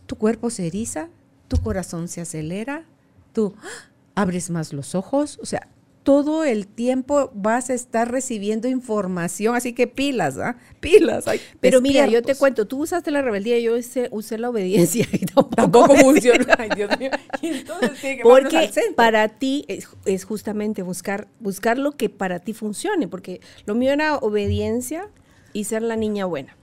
Tu 0.07 0.16
cuerpo 0.16 0.49
se 0.49 0.68
eriza, 0.68 1.11
tu 1.49 1.61
corazón 1.61 2.09
se 2.09 2.21
acelera, 2.21 2.87
tú 3.33 3.55
abres 4.14 4.51
más 4.51 4.73
los 4.73 4.95
ojos, 4.95 5.39
o 5.43 5.47
sea, 5.47 5.68
todo 6.03 6.45
el 6.45 6.67
tiempo 6.67 7.31
vas 7.35 7.71
a 7.71 7.75
estar 7.75 8.11
recibiendo 8.11 8.69
información, 8.69 9.55
así 9.55 9.75
que 9.75 9.87
pilas, 9.87 10.39
¿ah? 10.39 10.57
Pilas. 10.81 11.25
Pero 11.61 11.81
mira, 11.81 12.07
yo 12.07 12.23
te 12.23 12.35
cuento, 12.35 12.67
tú 12.67 12.83
usaste 12.83 13.11
la 13.11 13.21
rebeldía, 13.23 13.59
yo 13.59 13.75
usé, 14.11 14.39
la 14.39 14.49
obediencia 14.49 15.07
y 15.13 15.27
tampoco, 15.27 15.95
funciona. 15.97 16.47
porque 18.23 18.71
para 18.97 19.29
ti 19.29 19.67
es, 20.07 20.25
justamente 20.25 20.83
buscar, 20.83 21.29
buscar 21.39 21.79
lo 21.79 21.93
que 21.93 22.09
para 22.09 22.39
ti 22.39 22.55
funcione, 22.55 23.07
porque 23.07 23.41
lo 23.67 23.75
mío 23.75 23.93
era 23.93 24.17
obediencia 24.17 25.09
y 25.53 25.65
ser 25.65 25.83
la 25.83 25.97
niña 25.97 26.25
buena. 26.25 26.57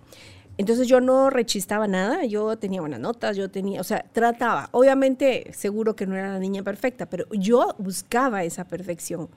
Entonces 0.58 0.88
yo 0.88 1.00
no 1.02 1.30
rechistaba 1.30 1.88
nada, 1.88 2.26
yo 2.26 2.58
tenía 2.58 2.82
buenas 2.82 3.00
notas, 3.00 3.38
yo 3.38 3.50
tenía, 3.50 3.80
o 3.80 3.84
sea, 3.84 4.04
trataba. 4.12 4.70
Obviamente, 4.72 5.52
seguro 5.54 5.96
que 5.96 6.08
no 6.08 6.16
era 6.16 6.34
la 6.34 6.40
niña 6.40 6.64
perfecta, 6.64 7.08
pero 7.08 7.26
yo 7.32 7.76
buscaba 7.78 8.44
esa 8.44 8.66
perfección. 8.66 9.30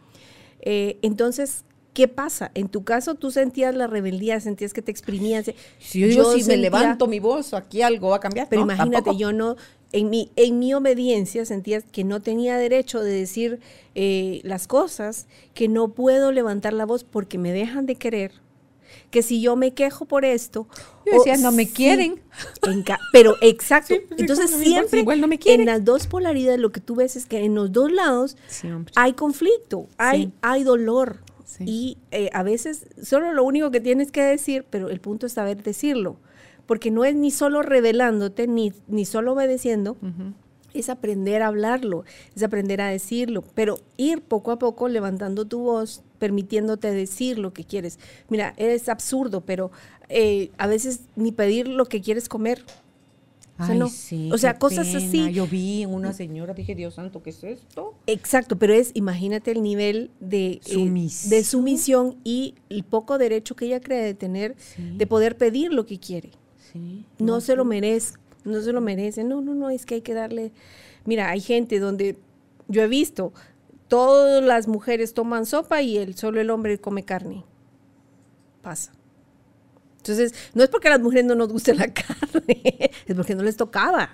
Eh, 0.61 0.99
entonces, 1.03 1.64
¿qué 1.93 2.09
pasa? 2.09 2.51
En 2.55 2.68
tu 2.68 2.85
caso, 2.85 3.16
tú 3.16 3.31
sentías 3.31 3.75
la 3.75 3.87
rebeldía, 3.87 4.41
sentías 4.41 4.73
que 4.73 4.81
te 4.81 4.91
exprimías. 4.91 5.51
Si 5.79 6.01
yo 6.01 6.07
digo, 6.07 6.33
si 6.33 6.45
me 6.45 6.57
levanto 6.57 7.07
mi 7.07 7.21
voz, 7.21 7.53
aquí 7.53 7.83
algo 7.83 8.11
va 8.11 8.16
a 8.16 8.21
cambiar. 8.21 8.49
Pero 8.49 8.62
imagínate, 8.62 9.14
yo 9.16 9.33
no, 9.33 9.57
en 9.93 10.09
mi, 10.09 10.31
en 10.37 10.59
mi 10.59 10.73
obediencia 10.73 11.45
sentías 11.45 11.85
que 11.91 12.05
no 12.05 12.21
tenía 12.21 12.57
derecho 12.57 13.03
de 13.03 13.12
decir 13.12 13.61
eh, 13.95 14.41
las 14.45 14.66
cosas, 14.66 15.27
que 15.53 15.68
no 15.68 15.89
puedo 15.89 16.33
levantar 16.33 16.73
la 16.73 16.87
voz 16.87 17.05
porque 17.05 17.37
me 17.37 17.53
dejan 17.53 17.85
de 17.85 17.97
querer 17.97 18.33
que 19.11 19.22
si 19.22 19.41
yo 19.41 19.57
me 19.57 19.72
quejo 19.72 20.05
por 20.05 20.24
esto... 20.24 20.66
Yo 21.07 21.12
decía, 21.14 21.36
no 21.36 21.51
me 21.53 21.68
quieren. 21.68 22.20
pero 23.12 23.36
exacto. 23.43 23.95
Entonces 24.16 24.51
siempre 24.51 25.01
igual 25.01 25.20
no 25.20 25.26
me 25.26 25.38
quieren. 25.38 25.61
en 25.61 25.66
las 25.66 25.84
dos 25.84 26.07
polaridades 26.07 26.61
lo 26.61 26.70
que 26.70 26.80
tú 26.80 26.95
ves 26.95 27.16
es 27.16 27.26
que 27.26 27.45
en 27.45 27.55
los 27.55 27.72
dos 27.72 27.91
lados 27.91 28.36
hay 28.95 29.14
conflicto, 29.14 29.88
hay, 29.99 30.32
hay 30.43 30.64
dolor. 30.64 31.18
Y 31.59 31.99
eh, 32.11 32.30
a 32.32 32.43
veces 32.43 32.86
solo 33.03 33.32
lo 33.32 33.45
único 33.45 33.70
que 33.70 33.80
tienes 33.80 34.12
que 34.12 34.22
decir, 34.22 34.64
pero 34.70 34.88
el 34.88 35.01
punto 35.01 35.26
es 35.26 35.32
saber 35.32 35.62
decirlo. 35.62 36.16
Porque 36.66 36.91
no 36.91 37.05
es 37.05 37.16
ni 37.16 37.30
solo 37.30 37.62
revelándote, 37.62 38.47
ni, 38.47 38.72
ni 38.86 39.05
solo 39.05 39.32
obedeciendo, 39.32 39.97
es 40.72 40.88
aprender 40.88 41.43
a 41.43 41.49
hablarlo, 41.49 42.05
es 42.36 42.43
aprender 42.43 42.80
a 42.80 42.88
decirlo, 42.88 43.43
pero 43.55 43.78
ir 43.97 44.22
poco 44.22 44.53
a 44.53 44.59
poco 44.59 44.88
levantando 44.88 45.45
tu 45.45 45.61
voz, 45.61 46.03
permitiéndote 46.21 46.93
decir 46.93 47.37
lo 47.39 47.53
que 47.53 47.64
quieres. 47.64 47.99
Mira, 48.29 48.55
es 48.57 48.89
absurdo, 48.89 49.41
pero 49.41 49.73
eh, 50.09 50.53
a 50.59 50.68
veces 50.68 51.01
ni 51.16 51.33
pedir 51.33 51.66
lo 51.66 51.87
que 51.87 52.01
quieres 52.01 52.29
comer. 52.29 52.62
O 53.59 53.66
sea, 53.66 53.75
no. 53.75 53.91
o 54.33 54.39
sea 54.39 54.59
cosas 54.59 54.95
así. 54.95 55.33
Yo 55.33 55.47
vi 55.47 55.83
en 55.83 55.93
una 55.93 56.14
señora, 56.14 56.55
dije, 56.55 56.75
Dios 56.75 56.95
santo, 56.95 57.23
¿qué 57.23 57.29
es 57.31 57.45
esto? 57.45 57.95
Exacto, 58.07 58.57
pero 58.57 58.73
es, 58.73 58.91
imagínate 58.95 59.51
el 59.51 59.62
nivel 59.62 60.11
de, 60.21 60.62
eh, 60.64 61.09
de 61.29 61.45
sumisión 61.45 62.16
y 62.25 62.55
el 62.71 62.85
poco 62.85 63.18
derecho 63.18 63.57
que 63.57 63.66
ella 63.66 63.81
cree 63.81 64.03
de 64.03 64.14
tener 64.14 64.57
de 64.79 65.07
poder 65.07 65.37
pedir 65.37 65.75
lo 65.75 65.85
que 65.85 65.99
quiere. 65.99 66.31
No, 67.18 67.41
se 67.41 67.57
lo 67.57 67.64
merece 67.64 68.14
no 68.45 68.61
se 68.61 68.73
lo 68.73 68.81
merece. 68.81 69.25
No, 69.25 69.41
no, 69.41 69.55
no, 69.55 69.71
es 69.71 69.87
que 69.87 69.97
hay 69.97 70.01
que 70.03 70.14
darle. 70.14 70.53
Mira, 71.05 71.31
hay 71.31 71.41
gente 71.41 71.79
donde 71.79 72.16
yo 72.68 72.83
he 72.83 72.89
visto, 72.89 73.33
todas 73.91 74.43
las 74.43 74.68
mujeres 74.68 75.12
toman 75.14 75.45
sopa 75.45 75.82
y 75.82 75.99
el, 75.99 76.14
solo 76.14 76.41
el 76.41 76.49
hombre 76.49 76.78
come 76.78 77.05
carne. 77.05 77.45
Pasa. 78.62 78.93
Entonces, 79.99 80.32
no 80.55 80.62
es 80.62 80.70
porque 80.70 80.86
a 80.88 80.93
las 80.93 81.01
mujeres 81.01 81.26
no 81.26 81.34
nos 81.34 81.49
guste 81.53 81.74
la 81.74 81.88
carne, 81.93 82.93
es 83.05 83.16
porque 83.16 83.34
no 83.34 83.43
les 83.43 83.57
tocaba, 83.57 84.11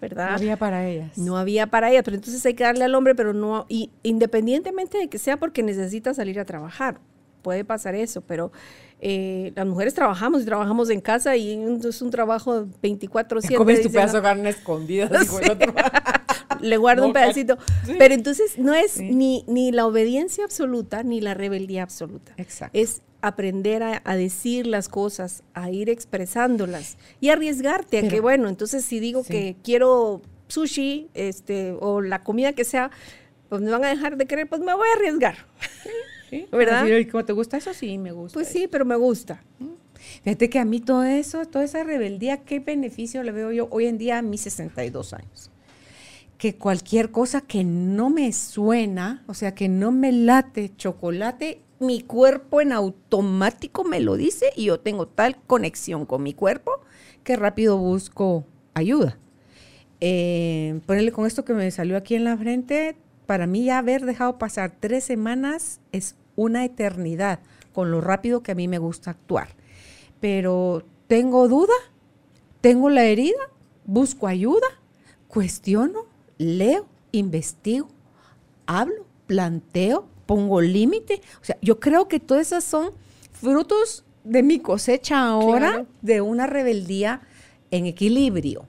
¿verdad? 0.00 0.30
No 0.30 0.36
había 0.36 0.56
para 0.56 0.88
ellas. 0.88 1.18
No 1.18 1.36
había 1.36 1.66
para 1.68 1.90
ellas, 1.90 2.02
pero 2.02 2.16
entonces 2.16 2.44
hay 2.46 2.54
que 2.54 2.64
darle 2.64 2.84
al 2.84 2.94
hombre, 2.94 3.14
pero 3.14 3.34
no, 3.34 3.66
y 3.68 3.90
independientemente 4.02 4.96
de 4.96 5.08
que 5.08 5.18
sea 5.18 5.36
porque 5.36 5.62
necesita 5.62 6.14
salir 6.14 6.40
a 6.40 6.46
trabajar, 6.46 6.98
puede 7.42 7.64
pasar 7.64 7.94
eso, 7.94 8.22
pero 8.22 8.52
eh, 9.02 9.52
las 9.56 9.66
mujeres 9.66 9.94
trabajamos 9.94 10.42
y 10.42 10.44
trabajamos 10.44 10.90
en 10.90 11.00
casa 11.00 11.36
y 11.36 11.52
es 11.84 12.02
un 12.02 12.10
trabajo 12.10 12.66
24/7. 12.82 13.56
Comes 13.56 13.82
tu 13.82 13.90
pedazo 13.90 14.18
de 14.18 14.22
carne 14.22 14.50
escondida. 14.50 15.10
Le 16.60 16.76
guardo 16.76 17.06
un 17.06 17.12
pedacito. 17.12 17.56
Pero 17.98 18.14
entonces 18.14 18.58
no 18.58 18.74
es 18.74 19.00
ni, 19.00 19.44
ni 19.46 19.72
la 19.72 19.86
obediencia 19.86 20.44
absoluta 20.44 21.02
ni 21.02 21.20
la 21.20 21.32
rebeldía 21.32 21.82
absoluta. 21.82 22.34
Exacto. 22.36 22.78
Es 22.78 23.02
aprender 23.22 23.82
a, 23.82 24.16
decir 24.16 24.66
las 24.66 24.88
cosas, 24.88 25.42
a 25.54 25.70
ir 25.70 25.90
expresándolas 25.90 26.96
y 27.20 27.28
arriesgarte 27.28 27.98
a 27.98 28.08
que, 28.08 28.20
bueno, 28.20 28.48
entonces 28.48 28.84
si 28.84 29.00
digo 29.00 29.24
que 29.24 29.56
quiero 29.62 30.22
sushi 30.48 31.08
este, 31.14 31.76
o 31.80 32.00
la 32.00 32.22
comida 32.22 32.52
que 32.52 32.64
sea, 32.64 32.90
pues 33.48 33.60
me 33.62 33.70
van 33.70 33.84
a 33.84 33.88
dejar 33.88 34.16
de 34.16 34.26
querer, 34.26 34.48
pues 34.48 34.60
me 34.60 34.74
voy 34.74 34.88
a 34.88 34.96
arriesgar. 34.96 35.36
¿Verdad? 36.52 36.86
¿Cómo 37.10 37.24
te 37.24 37.32
gusta 37.32 37.56
eso? 37.56 37.74
Sí, 37.74 37.98
me 37.98 38.12
gusta. 38.12 38.34
Pues 38.34 38.48
sí, 38.48 38.68
pero 38.70 38.84
me 38.84 38.96
gusta. 38.96 39.42
Fíjate 40.22 40.50
que 40.50 40.58
a 40.58 40.64
mí 40.64 40.80
todo 40.80 41.04
eso, 41.04 41.44
toda 41.44 41.64
esa 41.64 41.84
rebeldía, 41.84 42.38
¿qué 42.38 42.60
beneficio 42.60 43.22
le 43.22 43.32
veo 43.32 43.52
yo 43.52 43.68
hoy 43.70 43.86
en 43.86 43.98
día 43.98 44.18
a 44.18 44.22
mis 44.22 44.42
62 44.42 45.12
años? 45.12 45.50
Que 46.38 46.56
cualquier 46.56 47.10
cosa 47.10 47.42
que 47.42 47.64
no 47.64 48.08
me 48.08 48.32
suena, 48.32 49.24
o 49.26 49.34
sea, 49.34 49.54
que 49.54 49.68
no 49.68 49.92
me 49.92 50.12
late 50.12 50.72
chocolate, 50.76 51.60
mi 51.80 52.02
cuerpo 52.02 52.60
en 52.60 52.72
automático 52.72 53.84
me 53.84 54.00
lo 54.00 54.16
dice 54.16 54.52
y 54.56 54.66
yo 54.66 54.80
tengo 54.80 55.06
tal 55.06 55.36
conexión 55.42 56.06
con 56.06 56.22
mi 56.22 56.34
cuerpo 56.34 56.80
que 57.24 57.36
rápido 57.36 57.78
busco 57.78 58.46
ayuda. 58.74 59.18
Eh, 60.00 60.80
ponerle 60.86 61.12
con 61.12 61.26
esto 61.26 61.44
que 61.44 61.52
me 61.52 61.70
salió 61.70 61.96
aquí 61.96 62.14
en 62.14 62.24
la 62.24 62.36
frente, 62.36 62.96
para 63.26 63.46
mí 63.46 63.64
ya 63.64 63.78
haber 63.78 64.06
dejado 64.06 64.38
pasar 64.38 64.74
tres 64.80 65.04
semanas 65.04 65.80
es 65.92 66.16
una 66.40 66.64
eternidad 66.64 67.40
con 67.74 67.90
lo 67.90 68.00
rápido 68.00 68.42
que 68.42 68.52
a 68.52 68.54
mí 68.54 68.66
me 68.66 68.78
gusta 68.78 69.10
actuar. 69.10 69.48
Pero 70.20 70.84
tengo 71.06 71.48
duda, 71.48 71.74
tengo 72.62 72.88
la 72.88 73.04
herida, 73.04 73.38
busco 73.84 74.26
ayuda, 74.26 74.66
cuestiono, 75.28 76.06
leo, 76.38 76.86
investigo, 77.12 77.88
hablo, 78.66 79.04
planteo, 79.26 80.06
pongo 80.24 80.62
límite. 80.62 81.20
O 81.42 81.44
sea, 81.44 81.58
yo 81.60 81.78
creo 81.78 82.08
que 82.08 82.20
todas 82.20 82.46
esas 82.46 82.64
son 82.64 82.92
frutos 83.32 84.04
de 84.24 84.42
mi 84.42 84.60
cosecha 84.60 85.22
ahora 85.22 85.84
de 86.00 86.22
una 86.22 86.46
rebeldía 86.46 87.20
en 87.70 87.84
equilibrio. 87.84 88.66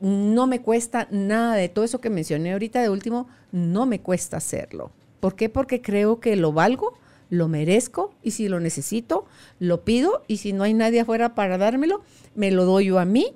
No 0.00 0.46
me 0.46 0.60
cuesta 0.60 1.08
nada 1.10 1.54
de 1.54 1.70
todo 1.70 1.84
eso 1.84 2.00
que 2.00 2.10
mencioné 2.10 2.52
ahorita 2.52 2.82
de 2.82 2.90
último, 2.90 3.26
no 3.52 3.86
me 3.86 4.00
cuesta 4.00 4.36
hacerlo. 4.36 4.92
¿Por 5.20 5.36
qué? 5.36 5.48
Porque 5.48 5.80
creo 5.80 6.18
que 6.18 6.34
lo 6.36 6.52
valgo, 6.52 6.98
lo 7.28 7.46
merezco 7.46 8.12
y 8.22 8.32
si 8.32 8.48
lo 8.48 8.58
necesito, 8.58 9.26
lo 9.58 9.84
pido 9.84 10.24
y 10.26 10.38
si 10.38 10.52
no 10.52 10.64
hay 10.64 10.74
nadie 10.74 11.00
afuera 11.00 11.34
para 11.34 11.58
dármelo, 11.58 12.02
me 12.34 12.50
lo 12.50 12.64
doy 12.64 12.86
yo 12.86 12.98
a 12.98 13.04
mí. 13.04 13.34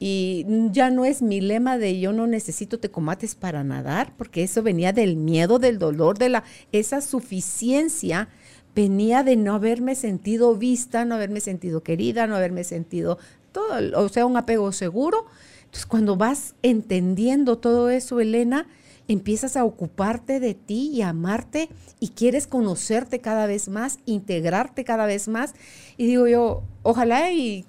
Y 0.00 0.46
ya 0.70 0.90
no 0.90 1.04
es 1.04 1.22
mi 1.22 1.40
lema 1.40 1.76
de 1.76 1.98
yo 1.98 2.12
no 2.12 2.28
necesito 2.28 2.78
te 2.78 2.88
comates 2.88 3.34
para 3.34 3.64
nadar, 3.64 4.14
porque 4.16 4.44
eso 4.44 4.62
venía 4.62 4.92
del 4.92 5.16
miedo, 5.16 5.58
del 5.58 5.78
dolor, 5.78 6.18
de 6.18 6.28
la 6.28 6.44
esa 6.70 7.00
suficiencia 7.00 8.28
venía 8.76 9.24
de 9.24 9.34
no 9.34 9.54
haberme 9.54 9.96
sentido 9.96 10.54
vista, 10.54 11.04
no 11.04 11.16
haberme 11.16 11.40
sentido 11.40 11.82
querida, 11.82 12.28
no 12.28 12.36
haberme 12.36 12.62
sentido 12.62 13.18
todo, 13.50 14.00
o 14.00 14.08
sea, 14.08 14.24
un 14.24 14.36
apego 14.36 14.70
seguro. 14.70 15.26
Entonces, 15.64 15.86
cuando 15.86 16.14
vas 16.14 16.54
entendiendo 16.62 17.58
todo 17.58 17.90
eso, 17.90 18.20
Elena, 18.20 18.68
empiezas 19.08 19.56
a 19.56 19.64
ocuparte 19.64 20.38
de 20.38 20.54
ti 20.54 20.90
y 20.92 21.02
amarte 21.02 21.70
y 21.98 22.10
quieres 22.10 22.46
conocerte 22.46 23.20
cada 23.20 23.46
vez 23.46 23.68
más, 23.68 23.98
integrarte 24.04 24.84
cada 24.84 25.06
vez 25.06 25.28
más. 25.28 25.54
Y 25.96 26.06
digo 26.06 26.28
yo, 26.28 26.62
ojalá 26.82 27.32
y 27.32 27.64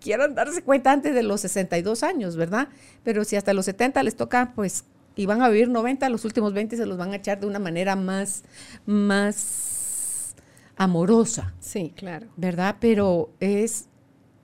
quieran 0.00 0.34
darse 0.36 0.62
cuenta 0.62 0.92
antes 0.92 1.14
de 1.14 1.24
los 1.24 1.40
62 1.40 2.04
años, 2.04 2.36
¿verdad? 2.36 2.68
Pero 3.02 3.24
si 3.24 3.36
hasta 3.36 3.52
los 3.52 3.64
70 3.64 4.02
les 4.04 4.16
toca, 4.16 4.52
pues, 4.54 4.84
y 5.16 5.26
van 5.26 5.42
a 5.42 5.48
vivir 5.48 5.68
90, 5.68 6.08
los 6.08 6.24
últimos 6.24 6.54
20 6.54 6.76
se 6.76 6.86
los 6.86 6.96
van 6.96 7.12
a 7.12 7.16
echar 7.16 7.40
de 7.40 7.46
una 7.46 7.58
manera 7.58 7.96
más, 7.96 8.44
más 8.86 10.36
amorosa. 10.76 11.54
Sí, 11.58 11.92
claro. 11.96 12.28
¿Verdad? 12.36 12.76
Pero 12.80 13.30
es, 13.40 13.88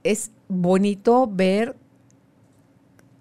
es 0.03 0.33
bonito 0.49 1.29
ver 1.31 1.77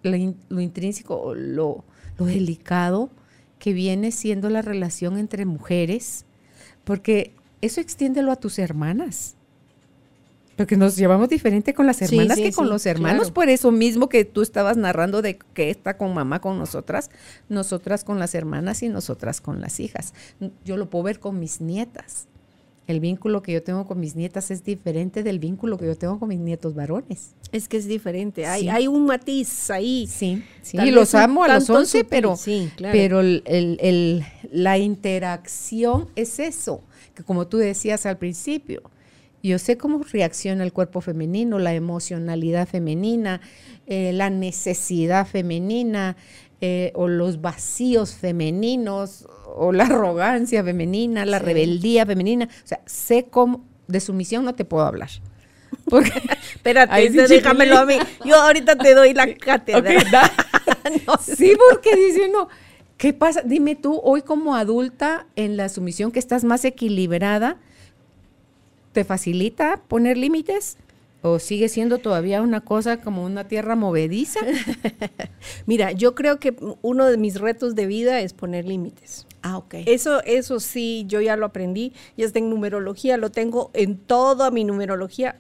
lo, 0.02 0.18
lo 0.50 0.62
intrínseco, 0.62 1.36
lo, 1.36 1.84
lo 2.18 2.26
delicado 2.26 3.12
que 3.60 3.74
viene 3.74 4.12
siendo 4.12 4.50
la 4.50 4.62
relación 4.62 5.18
entre 5.18 5.46
mujeres, 5.46 6.26
porque 6.86 7.34
eso 7.62 7.82
extiéndelo 7.82 8.32
a 8.32 8.38
tus 8.38 8.58
hermanas. 8.58 9.36
Porque 10.56 10.76
nos 10.76 10.98
llevamos 10.98 11.30
diferente 11.30 11.74
con 11.74 11.86
las 11.88 12.02
hermanas 12.02 12.38
que 12.38 12.52
con 12.52 12.68
los 12.68 12.86
hermanos, 12.86 13.32
por 13.32 13.48
eso 13.48 13.72
mismo 13.72 14.10
que 14.10 14.26
tú 14.26 14.42
estabas 14.42 14.76
narrando 14.76 15.22
de 15.22 15.38
que 15.38 15.70
está 15.70 15.96
con 15.96 16.14
mamá 16.14 16.42
con 16.42 16.58
nosotras, 16.58 17.12
nosotras 17.48 18.04
con 18.04 18.20
las 18.20 18.36
hermanas 18.36 18.84
y 18.84 18.90
nosotras 18.90 19.40
con 19.40 19.62
las 19.62 19.80
hijas. 19.80 20.14
Yo 20.66 20.76
lo 20.76 20.90
puedo 20.90 21.04
ver 21.04 21.20
con 21.22 21.40
mis 21.40 21.62
nietas. 21.62 22.28
El 22.90 23.02
vínculo 23.02 23.44
que 23.44 23.52
yo 23.52 23.62
tengo 23.62 23.86
con 23.86 24.00
mis 24.00 24.16
nietas 24.16 24.50
es 24.50 24.64
diferente 24.64 25.22
del 25.22 25.38
vínculo 25.38 25.78
que 25.78 25.86
yo 25.86 25.96
tengo 25.96 26.18
con 26.18 26.28
mis 26.28 26.40
nietos 26.40 26.74
varones. 26.74 27.36
Es 27.52 27.68
que 27.68 27.78
es 27.78 27.86
diferente, 27.88 28.48
hay, 28.48 28.68
hay 28.68 28.88
un 28.88 29.06
matiz 29.06 29.70
ahí. 29.70 30.08
Sí, 30.08 30.44
sí. 30.64 30.76
y 30.76 30.90
los 30.90 31.14
amo 31.14 31.44
a 31.44 31.54
los 31.54 31.70
once, 31.70 32.04
pero, 32.04 32.34
pero 32.80 33.20
el, 33.20 34.26
la 34.52 34.80
interacción 34.80 36.08
es 36.16 36.40
eso, 36.40 36.82
que 37.14 37.22
como 37.22 37.46
tú 37.46 37.58
decías 37.58 38.08
al 38.08 38.18
principio, 38.18 38.82
yo 39.44 39.60
sé 39.60 39.78
cómo 39.78 40.02
reacciona 40.12 40.64
el 40.64 40.74
cuerpo 40.74 41.00
femenino, 41.00 41.60
la 41.60 41.76
emocionalidad 41.76 42.68
femenina, 42.68 43.40
eh, 43.86 44.14
la 44.14 44.32
necesidad 44.32 45.28
femenina, 45.28 46.18
eh, 46.62 46.92
o 46.96 47.08
los 47.08 47.40
vacíos 47.40 48.16
femeninos, 48.16 49.26
o 49.60 49.72
la 49.72 49.86
arrogancia 49.86 50.64
femenina, 50.64 51.26
la 51.26 51.40
rebeldía 51.40 52.06
femenina. 52.06 52.46
O 52.46 52.68
sea, 52.68 52.82
sé 52.86 53.28
cómo, 53.30 53.66
de 53.88 54.00
sumisión 54.00 54.46
no 54.46 54.56
te 54.56 54.66
puedo 54.66 54.86
hablar. 54.86 55.10
Porque, 55.90 56.12
Espérate, 56.56 57.10
déjamelo 57.10 57.78
a 57.78 57.86
mí. 57.86 57.98
Yo 58.26 58.36
ahorita 58.36 58.76
te 58.76 58.96
doy 58.96 59.14
la 59.14 59.34
cátedra. 59.36 60.32
Sí, 61.22 61.54
porque 61.70 61.96
dice 61.96 62.30
uno, 62.30 62.48
¿qué 62.98 63.14
pasa? 63.14 63.42
Dime 63.44 63.76
tú, 63.76 64.00
hoy 64.04 64.22
como 64.22 64.56
adulta, 64.56 65.28
en 65.36 65.56
la 65.56 65.70
sumisión 65.70 66.12
que 66.12 66.20
estás 66.20 66.44
más 66.44 66.66
equilibrada, 66.66 67.58
¿Te 68.94 69.04
facilita 69.04 69.82
poner 69.88 70.18
límites? 70.18 70.78
¿O 71.22 71.38
sigue 71.38 71.70
siendo 71.70 72.00
todavía 72.00 72.42
una 72.42 72.62
cosa 72.62 73.02
como 73.02 73.24
una 73.24 73.48
tierra 73.48 73.76
movediza? 73.76 74.40
Mira, 75.66 75.92
yo 75.92 76.16
creo 76.16 76.40
que 76.40 76.56
uno 76.82 77.06
de 77.06 77.18
mis 77.18 77.40
retos 77.40 77.76
de 77.76 77.86
vida 77.86 78.22
es 78.22 78.34
poner 78.34 78.66
límites. 78.66 79.28
Ah, 79.42 79.58
ok. 79.58 79.76
Eso, 79.86 80.22
eso 80.24 80.60
sí, 80.60 81.06
yo 81.08 81.22
ya 81.22 81.36
lo 81.36 81.46
aprendí, 81.46 81.94
ya 82.18 82.26
está 82.26 82.40
en 82.40 82.50
numerología, 82.50 83.18
lo 83.18 83.32
tengo 83.32 83.72
en 83.74 83.98
toda 83.98 84.52
mi 84.52 84.64
numerología. 84.64 85.38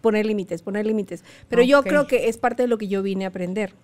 Poner 0.00 0.26
límites, 0.26 0.62
poner 0.62 0.86
límites. 0.86 1.24
Pero 1.48 1.62
yo 1.62 1.82
creo 1.82 2.06
que 2.06 2.28
es 2.28 2.36
parte 2.36 2.62
de 2.62 2.68
lo 2.68 2.78
que 2.78 2.88
yo 2.88 3.02
vine 3.02 3.24
a 3.24 3.28
aprender. 3.28 3.74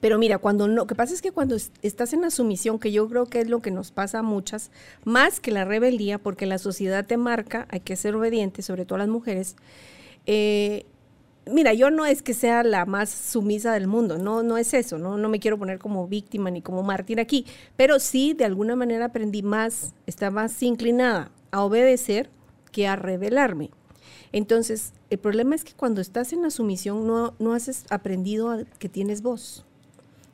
Pero 0.00 0.18
mira, 0.18 0.38
cuando 0.38 0.66
no, 0.66 0.74
lo 0.74 0.86
que 0.86 0.94
pasa 0.94 1.12
es 1.12 1.20
que 1.20 1.30
cuando 1.30 1.56
estás 1.82 2.12
en 2.14 2.22
la 2.22 2.30
sumisión, 2.30 2.78
que 2.78 2.90
yo 2.90 3.08
creo 3.08 3.26
que 3.26 3.40
es 3.40 3.48
lo 3.48 3.60
que 3.60 3.70
nos 3.70 3.90
pasa 3.90 4.20
a 4.20 4.22
muchas, 4.22 4.70
más 5.04 5.40
que 5.40 5.50
la 5.50 5.64
rebeldía, 5.64 6.18
porque 6.18 6.46
la 6.46 6.58
sociedad 6.58 7.04
te 7.04 7.18
marca, 7.18 7.66
hay 7.70 7.80
que 7.80 7.96
ser 7.96 8.14
obediente, 8.14 8.62
sobre 8.62 8.86
todo 8.86 8.98
las 8.98 9.08
mujeres. 9.08 9.56
Eh, 10.26 10.86
mira, 11.46 11.72
yo 11.74 11.90
no 11.90 12.06
es 12.06 12.22
que 12.22 12.34
sea 12.34 12.62
la 12.62 12.86
más 12.86 13.10
sumisa 13.10 13.72
del 13.72 13.86
mundo, 13.86 14.18
no, 14.18 14.42
no 14.42 14.58
es 14.58 14.74
eso, 14.74 14.98
no, 14.98 15.16
no 15.16 15.28
me 15.28 15.40
quiero 15.40 15.58
poner 15.58 15.78
como 15.78 16.06
víctima 16.06 16.50
ni 16.50 16.62
como 16.62 16.82
mártir 16.82 17.20
aquí, 17.20 17.46
pero 17.76 17.98
sí 17.98 18.34
de 18.34 18.44
alguna 18.44 18.76
manera 18.76 19.06
aprendí 19.06 19.42
más, 19.42 19.94
estaba 20.06 20.42
más 20.42 20.62
inclinada 20.62 21.30
a 21.50 21.62
obedecer 21.62 22.30
que 22.70 22.86
a 22.86 22.96
rebelarme. 22.96 23.70
Entonces, 24.32 24.94
el 25.10 25.18
problema 25.18 25.54
es 25.54 25.62
que 25.62 25.74
cuando 25.74 26.00
estás 26.00 26.32
en 26.32 26.42
la 26.42 26.50
sumisión 26.50 27.06
no, 27.06 27.34
no 27.38 27.52
has 27.52 27.84
aprendido 27.90 28.50
a 28.50 28.64
que 28.78 28.88
tienes 28.88 29.22
voz. 29.22 29.66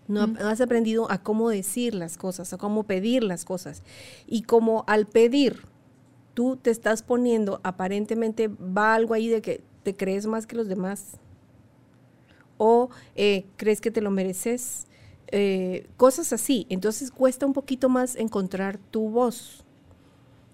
No 0.06 0.26
has 0.40 0.62
aprendido 0.62 1.10
a 1.10 1.22
cómo 1.22 1.50
decir 1.50 1.94
las 1.94 2.16
cosas, 2.16 2.54
a 2.54 2.56
cómo 2.56 2.84
pedir 2.84 3.22
las 3.22 3.44
cosas. 3.44 3.82
Y 4.26 4.42
como 4.42 4.84
al 4.86 5.04
pedir, 5.04 5.64
tú 6.32 6.56
te 6.56 6.70
estás 6.70 7.02
poniendo, 7.02 7.60
aparentemente 7.62 8.48
va 8.48 8.94
algo 8.94 9.12
ahí 9.12 9.28
de 9.28 9.42
que 9.42 9.60
crees 9.96 10.26
más 10.26 10.46
que 10.46 10.56
los 10.56 10.68
demás. 10.68 11.18
O 12.56 12.90
eh, 13.14 13.46
crees 13.56 13.80
que 13.80 13.90
te 13.90 14.00
lo 14.00 14.10
mereces. 14.10 14.86
Eh, 15.28 15.88
cosas 15.96 16.32
así. 16.32 16.66
Entonces 16.70 17.10
cuesta 17.10 17.46
un 17.46 17.52
poquito 17.52 17.88
más 17.88 18.16
encontrar 18.16 18.78
tu 18.78 19.10
voz 19.10 19.64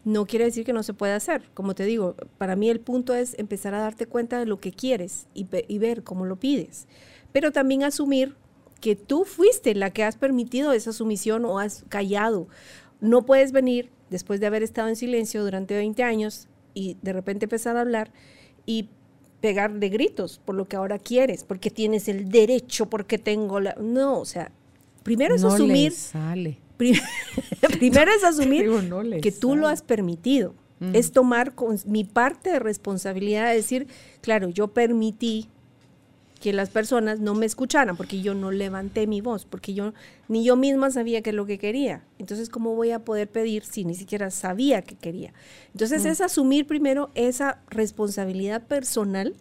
no 0.05 0.27
quiere 0.27 0.45
decir 0.45 0.65
que 0.65 0.73
no 0.73 0.83
se 0.83 0.95
pueda 0.95 1.17
hacer. 1.17 1.43
Como 1.55 1.75
te 1.75 1.85
digo, 1.85 2.15
para 2.39 2.57
mí 2.57 2.69
el 2.69 2.81
punto 2.81 3.15
es 3.15 3.37
empezar 3.39 3.75
a 3.75 3.81
darte 3.81 4.07
cuenta 4.07 4.39
de 4.39 4.47
lo 4.47 4.61
que 4.61 4.71
quieres 4.71 5.27
y, 5.35 5.45
ver 5.79 6.05
cómo 6.05 6.27
lo 6.27 6.37
pides. 6.37 6.87
Pero 7.33 7.53
también 7.53 7.83
asumir 7.83 8.37
que 8.81 8.97
tú 8.97 9.25
fuiste 9.25 9.75
la 9.75 9.91
que 9.91 10.05
has 10.05 10.17
permitido 10.17 10.73
esa 10.73 10.93
sumisión 10.93 11.45
o 11.47 11.59
has 11.59 11.85
callado. 11.89 12.49
No 13.01 13.25
puedes 13.25 13.53
venir 13.53 13.91
después 14.11 14.41
de 14.41 14.47
haber 14.47 14.63
estado 14.63 14.89
en 14.89 14.97
silencio 14.97 15.43
durante 15.43 15.75
20 15.75 16.03
años 16.03 16.49
y 16.75 16.99
de 17.01 17.13
repente 17.15 17.47
empezar 17.47 17.77
a 17.77 17.81
hablar 17.81 18.13
y 18.67 18.91
pegar 19.45 19.75
de 19.75 19.91
gritos 19.91 20.41
por 20.43 20.55
lo 20.55 20.65
que 20.65 20.77
ahora 20.77 20.99
quieres, 20.99 21.45
porque 21.45 21.69
tienes 21.69 22.09
el 22.09 22.31
derecho, 22.31 22.87
porque 22.87 23.19
tengo 23.19 23.61
la... 23.61 23.75
No, 23.79 24.19
o 24.19 24.25
sea, 24.25 24.51
primero 25.03 25.35
es 25.35 25.45
asumir... 25.45 25.93
sale. 25.93 26.57
Primero 27.79 28.11
es 28.11 28.25
asumir 28.25 28.71
que 29.21 29.31
tú 29.31 29.55
lo 29.55 29.69
has 29.69 29.83
permitido. 29.83 30.55
Es 30.95 31.13
tomar 31.13 31.55
con 31.55 31.79
mi 31.85 32.05
parte 32.05 32.51
de 32.51 32.59
responsabilidad 32.59 33.51
de 33.51 33.57
decir, 33.57 33.87
claro, 34.23 34.49
yo 34.49 34.69
permití 34.69 35.51
que 36.45 36.53
las 36.53 36.69
personas 36.69 37.21
no 37.21 37.35
me 37.35 37.47
escucharan 37.47 37.97
porque 37.97 38.21
yo 38.21 38.35
no 38.35 38.51
levanté 38.51 39.07
mi 39.07 39.23
voz, 39.23 39.47
porque 39.47 39.73
yo 39.73 39.95
ni 40.29 40.45
yo 40.45 40.57
misma 40.57 40.91
sabía 40.91 41.23
qué 41.23 41.31
es 41.31 41.37
lo 41.37 41.47
que 41.47 41.57
quería. 41.57 42.05
Entonces, 42.19 42.51
¿cómo 42.51 42.75
voy 42.75 42.91
a 42.91 42.99
poder 42.99 43.31
pedir 43.31 43.65
si 43.65 43.87
ni 43.87 43.95
siquiera 43.95 44.31
sabía 44.31 44.83
qué 44.83 44.95
quería? 44.95 45.33
Entonces, 45.73 46.05
es 46.05 46.21
asumir 46.21 46.67
primero 46.67 47.11
esa 47.15 47.63
responsabilidad 47.71 48.61
personal 48.61 49.35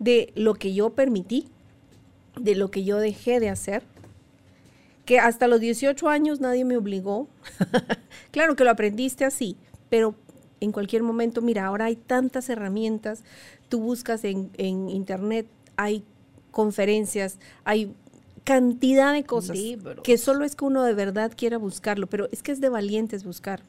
de 0.00 0.32
lo 0.34 0.54
que 0.54 0.74
yo 0.74 0.90
permití, 0.90 1.46
de 2.36 2.56
lo 2.56 2.72
que 2.72 2.82
yo 2.82 2.98
dejé 2.98 3.38
de 3.38 3.48
hacer 3.48 3.84
que 5.04 5.20
hasta 5.20 5.46
los 5.46 5.60
18 5.60 6.08
años 6.08 6.40
nadie 6.40 6.64
me 6.64 6.76
obligó. 6.76 7.28
claro 8.32 8.56
que 8.56 8.64
lo 8.64 8.70
aprendiste 8.70 9.24
así, 9.24 9.56
pero 9.88 10.16
en 10.58 10.72
cualquier 10.72 11.04
momento, 11.04 11.40
mira, 11.40 11.66
ahora 11.66 11.84
hay 11.84 11.94
tantas 11.94 12.48
herramientas, 12.48 13.22
tú 13.68 13.80
buscas 13.80 14.24
en, 14.24 14.50
internet, 14.58 15.46
hay 15.76 16.04
conferencias, 16.52 17.38
hay 17.64 17.92
cantidad 18.44 19.12
de 19.12 19.24
cosas 19.24 19.58
que 20.04 20.18
solo 20.18 20.44
es 20.44 20.54
que 20.54 20.64
uno 20.64 20.84
de 20.84 20.94
verdad 20.94 21.32
quiera 21.36 21.58
buscarlo, 21.58 22.06
pero 22.06 22.28
es 22.30 22.42
que 22.42 22.52
es 22.52 22.60
de 22.60 22.68
valientes 22.68 23.24
buscar. 23.24 23.62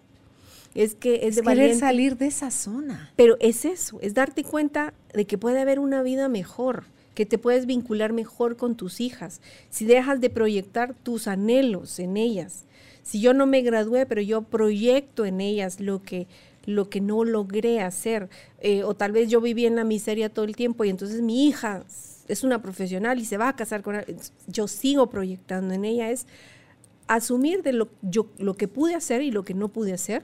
Es 0.76 0.96
que 0.96 1.28
es, 1.28 1.36
de 1.36 1.44
querer 1.44 1.76
salir 1.76 2.18
de 2.18 2.28
esa 2.28 2.50
zona. 2.50 3.12
Pero 3.16 3.38
es 3.40 3.64
eso, 3.64 4.00
es 4.02 4.16
darte 4.16 4.44
cuenta 4.44 4.94
de 5.14 5.26
que 5.26 5.38
puede 5.38 5.62
haber 5.62 5.80
una 5.80 6.02
vida 6.02 6.30
mejor 6.30 6.86
que 7.14 7.26
te 7.26 7.38
puedes 7.38 7.66
vincular 7.66 8.12
mejor 8.12 8.58
con 8.58 8.76
tus 8.76 9.00
hijas, 9.00 9.40
si 9.70 9.86
dejas 9.86 10.20
de 10.20 10.30
proyectar 10.30 10.96
tus 10.96 11.28
anhelos 11.28 12.00
en 12.00 12.18
ellas. 12.18 12.66
Si 13.04 13.22
yo 13.22 13.34
no 13.34 13.46
me 13.46 13.62
gradué, 13.62 14.06
pero 14.06 14.22
yo 14.22 14.42
proyecto 14.42 15.26
en 15.26 15.42
ellas 15.42 15.80
lo 15.80 16.02
que, 16.02 16.28
lo 16.66 16.90
que 16.90 17.02
no 17.02 17.24
logré 17.24 17.82
hacer, 17.82 18.30
eh, 18.62 18.84
o 18.84 18.96
tal 18.96 19.12
vez 19.12 19.30
yo 19.30 19.42
viví 19.42 19.66
en 19.66 19.76
la 19.76 19.84
miseria 19.84 20.30
todo 20.30 20.46
el 20.46 20.56
tiempo 20.56 20.86
y 20.86 20.90
entonces 20.90 21.22
mi 21.22 21.48
hija 21.48 21.84
es 22.28 22.44
una 22.44 22.62
profesional 22.62 23.20
y 23.20 23.26
se 23.26 23.38
va 23.38 23.50
a 23.50 23.56
casar 23.56 23.82
con 23.82 24.04
yo 24.48 24.68
sigo 24.68 25.10
proyectando 25.10 25.74
en 25.74 25.86
ella, 25.86 26.10
es 26.10 26.28
asumir 27.08 27.64
de 27.64 27.74
lo, 27.74 27.90
yo, 28.02 28.28
lo 28.38 28.56
que 28.56 28.68
pude 28.68 28.96
hacer 28.96 29.22
y 29.22 29.32
lo 29.32 29.44
que 29.44 29.54
no 29.54 29.70
pude 29.70 29.94
hacer. 29.94 30.24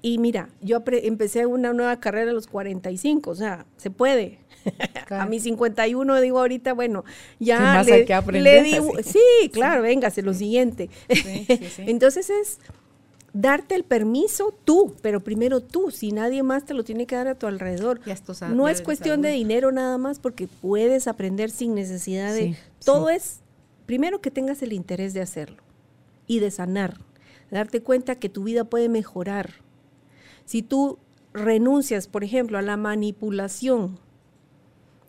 Y 0.00 0.18
mira, 0.18 0.48
yo 0.60 0.82
empecé 0.86 1.46
una 1.46 1.72
nueva 1.72 2.00
carrera 2.00 2.32
a 2.32 2.34
los 2.34 2.48
45, 2.48 3.30
o 3.30 3.34
sea, 3.34 3.66
se 3.76 3.90
puede. 3.90 4.40
A 5.10 5.26
mis 5.26 5.42
51 5.42 6.20
digo 6.20 6.38
ahorita, 6.38 6.72
bueno, 6.72 7.04
ya 7.38 7.82
le, 7.82 8.04
que 8.04 8.14
aprender, 8.14 8.64
sí, 9.02 9.50
claro, 9.52 9.82
véngase, 9.82 10.22
lo 10.22 10.34
siguiente. 10.34 10.88
Entonces 11.78 12.30
es 12.30 12.58
darte 13.32 13.74
el 13.74 13.84
permiso 13.84 14.54
tú, 14.64 14.94
pero 15.00 15.20
primero 15.20 15.60
tú, 15.60 15.90
si 15.90 16.12
nadie 16.12 16.42
más 16.42 16.64
te 16.64 16.74
lo 16.74 16.84
tiene 16.84 17.06
que 17.06 17.16
dar 17.16 17.28
a 17.28 17.34
tu 17.34 17.46
alrededor. 17.46 18.00
no 18.50 18.68
es 18.68 18.82
cuestión 18.82 19.22
de 19.22 19.30
dinero 19.30 19.72
nada 19.72 19.98
más, 19.98 20.18
porque 20.18 20.48
puedes 20.48 21.08
aprender 21.08 21.50
sin 21.50 21.74
necesidad 21.74 22.34
de... 22.34 22.56
todo 22.84 23.08
es, 23.08 23.40
primero 23.86 24.20
que 24.20 24.30
tengas 24.30 24.62
el 24.62 24.72
interés 24.72 25.14
de 25.14 25.22
hacerlo 25.22 25.62
y 26.26 26.40
de 26.40 26.50
sanar, 26.50 26.98
darte 27.50 27.82
cuenta 27.82 28.16
que 28.16 28.28
tu 28.28 28.44
vida 28.44 28.64
puede 28.64 28.88
mejorar. 28.88 29.54
Si 30.44 30.62
tú 30.62 30.98
renuncias, 31.32 32.08
por 32.08 32.24
ejemplo, 32.24 32.58
a 32.58 32.62
la 32.62 32.76
manipulación, 32.76 33.98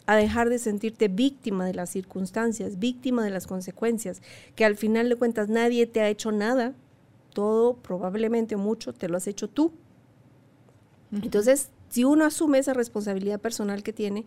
a 0.06 0.16
dejar 0.16 0.50
de 0.50 0.60
sentirte 0.60 1.08
víctima 1.08 1.66
de 1.66 1.74
las 1.74 1.90
circunstancias, 1.90 2.80
víctima 2.80 3.24
de 3.24 3.32
las 3.32 3.48
consecuencias, 3.48 4.22
que 4.56 4.66
al 4.66 4.76
final 4.76 5.10
de 5.10 5.16
cuentas 5.16 5.50
nadie 5.50 5.88
te 5.88 6.02
ha 6.02 6.10
hecho 6.10 6.32
nada, 6.32 6.74
todo 7.34 7.76
probablemente 7.76 8.56
mucho 8.56 8.94
te 8.94 9.10
lo 9.10 9.18
has 9.18 9.28
hecho 9.28 9.50
tú. 9.50 9.72
Entonces, 11.12 11.70
si 11.90 12.04
uno 12.06 12.26
asume 12.26 12.58
esa 12.58 12.74
responsabilidad 12.74 13.40
personal 13.40 13.84
que 13.84 13.94
tiene, 13.94 14.26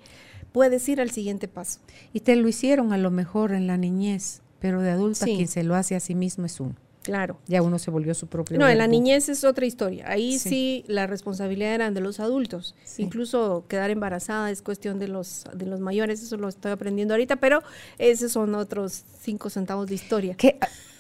puedes 0.53 0.89
ir 0.89 1.01
al 1.01 1.11
siguiente 1.11 1.49
paso. 1.49 1.81
Y 2.13 2.21
te 2.21 2.37
lo 2.37 2.47
hicieron 2.47 2.93
a 2.93 2.99
lo 2.99 3.11
mejor 3.11 3.53
en 3.53 3.67
la 3.67 3.77
niñez, 3.77 4.41
pero 4.61 4.81
de 4.83 4.91
adulta 4.91 5.25
quien 5.25 5.49
se 5.49 5.65
lo 5.65 5.75
hace 5.75 5.97
a 5.97 6.01
sí 6.01 6.15
mismo 6.15 6.47
es 6.47 6.61
uno. 6.61 6.77
Claro. 7.07 7.39
Ya 7.47 7.63
uno 7.63 7.79
se 7.79 7.93
volvió 7.93 8.15
su 8.15 8.27
propio. 8.27 8.59
No, 8.59 8.69
en 8.69 8.79
la 8.79 8.89
niñez 8.89 9.29
es 9.29 9.45
otra 9.45 9.65
historia. 9.65 10.11
Ahí 10.11 10.41
sí, 10.41 10.85
la 10.89 11.07
responsabilidad 11.07 11.73
eran 11.73 11.95
de 11.95 12.01
los 12.01 12.19
adultos. 12.19 12.75
Incluso 12.99 13.65
quedar 13.69 13.91
embarazada 13.91 14.51
es 14.51 14.61
cuestión 14.61 14.99
de 14.99 15.07
los, 15.07 15.45
de 15.55 15.67
los 15.67 15.79
mayores, 15.79 16.21
eso 16.21 16.37
lo 16.37 16.49
estoy 16.49 16.73
aprendiendo 16.73 17.15
ahorita, 17.15 17.37
pero 17.37 17.63
esos 17.99 18.33
son 18.33 18.57
otros 18.57 19.05
cinco 19.21 19.51
centavos 19.51 19.87
de 19.87 19.95
historia. 19.95 20.35
¿Qué? 20.35 20.59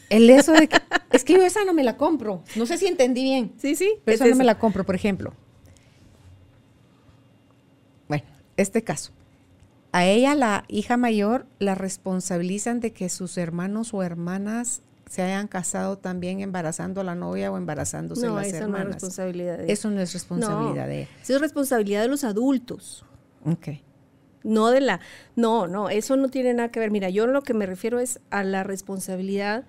El 0.08 0.30
eso 0.30 0.52
de 0.52 0.68
que, 0.68 0.78
es 1.10 1.24
que 1.24 1.32
yo 1.32 1.42
esa 1.42 1.64
no 1.64 1.74
me 1.74 1.82
la 1.82 1.96
compro. 1.96 2.44
No 2.54 2.66
sé 2.66 2.78
si 2.78 2.86
entendí 2.86 3.24
bien. 3.24 3.52
Sí, 3.58 3.74
sí. 3.74 3.94
Pero 4.04 4.14
esa 4.14 4.26
no 4.28 4.36
me 4.36 4.44
la 4.44 4.60
compro, 4.60 4.84
por 4.84 4.94
ejemplo. 4.94 5.34
Bueno, 8.06 8.22
este 8.56 8.84
caso. 8.84 9.10
A 9.90 10.04
ella, 10.04 10.36
la 10.36 10.66
hija 10.68 10.96
mayor, 10.96 11.46
la 11.58 11.74
responsabilizan 11.74 12.78
de 12.78 12.92
que 12.92 13.08
sus 13.08 13.36
hermanos 13.38 13.92
o 13.92 14.04
hermanas 14.04 14.82
se 15.08 15.22
hayan 15.22 15.46
casado 15.46 15.98
también 15.98 16.40
embarazando 16.40 17.00
a 17.00 17.04
la 17.04 17.14
novia 17.14 17.50
o 17.52 17.56
embarazándose 17.56 18.26
no, 18.26 18.36
las 18.36 18.48
eso 18.48 18.56
hermanas. 18.56 18.84
No 18.84 18.90
es 18.90 18.94
responsabilidad 18.94 19.58
de 19.58 19.72
Eso 19.72 19.90
no 19.90 20.00
es 20.00 20.12
responsabilidad 20.12 20.86
de 20.86 21.02
ella. 21.02 21.10
Eso 21.22 21.34
es 21.36 21.40
responsabilidad 21.40 22.02
de 22.02 22.08
los 22.08 22.24
adultos. 22.24 23.04
Ok. 23.44 23.68
No 24.42 24.70
de 24.70 24.80
la, 24.80 25.00
no, 25.34 25.66
no, 25.66 25.88
eso 25.88 26.16
no 26.16 26.28
tiene 26.28 26.54
nada 26.54 26.70
que 26.70 26.80
ver. 26.80 26.90
Mira, 26.90 27.08
yo 27.08 27.26
lo 27.26 27.42
que 27.42 27.54
me 27.54 27.66
refiero 27.66 27.98
es 27.98 28.20
a 28.30 28.44
la 28.44 28.62
responsabilidad 28.64 29.64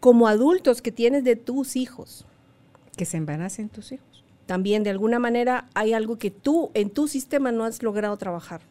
como 0.00 0.28
adultos 0.28 0.82
que 0.82 0.92
tienes 0.92 1.24
de 1.24 1.36
tus 1.36 1.76
hijos. 1.76 2.26
Que 2.96 3.04
se 3.04 3.16
embaracen 3.16 3.68
tus 3.68 3.92
hijos. 3.92 4.24
También 4.46 4.82
de 4.82 4.90
alguna 4.90 5.18
manera 5.18 5.68
hay 5.74 5.92
algo 5.94 6.18
que 6.18 6.30
tú 6.30 6.70
en 6.74 6.90
tu 6.90 7.08
sistema 7.08 7.52
no 7.52 7.64
has 7.64 7.82
logrado 7.82 8.16
trabajar. 8.16 8.62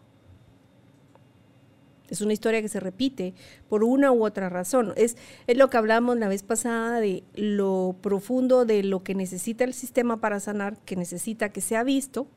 Es 2.12 2.22
una 2.22 2.34
historia 2.34 2.62
que 2.62 2.68
se 2.68 2.80
repite 2.80 3.34
por 3.70 3.84
una 3.84 4.12
u 4.12 4.24
otra 4.24 4.50
razón. 4.50 4.94
Es, 4.98 5.18
es 5.48 5.58
lo 5.58 5.70
que 5.70 5.78
hablamos 5.78 6.18
la 6.18 6.28
vez 6.28 6.44
pasada 6.44 7.00
de 7.00 7.24
lo 7.34 7.96
profundo 8.02 8.66
de 8.66 8.84
lo 8.84 9.02
que 9.02 9.16
necesita 9.16 9.64
el 9.64 9.74
sistema 9.74 10.22
para 10.22 10.40
sanar, 10.40 10.78
que 10.86 10.96
necesita 10.96 11.50
que 11.50 11.62
sea 11.62 11.84
visto, 11.84 12.28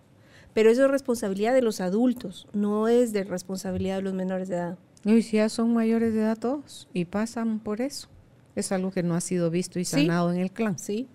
pero 0.55 0.71
eso 0.71 0.85
es 0.85 0.91
responsabilidad 0.91 1.53
de 1.53 1.63
los 1.63 1.81
adultos, 1.81 2.47
no 2.53 2.89
es 2.89 3.13
de 3.13 3.25
responsabilidad 3.25 3.97
de 3.97 4.03
los 4.03 4.15
menores 4.15 4.49
de 4.49 4.55
edad. 4.55 4.79
Y 5.05 5.21
si 5.23 5.37
ya 5.37 5.49
son 5.49 5.75
mayores 5.75 6.15
de 6.15 6.21
edad 6.21 6.39
todos 6.39 6.89
y 6.95 7.05
pasan 7.05 7.59
por 7.59 7.81
eso. 7.81 8.09
Es 8.55 8.71
algo 8.73 8.91
que 8.93 9.03
no 9.03 9.15
ha 9.15 9.21
sido 9.21 9.51
visto 9.51 9.79
y 9.79 9.85
sanado 9.85 10.33
en 10.33 10.39
el 10.39 10.53
clan. 10.53 10.79
Sí. 10.79 11.09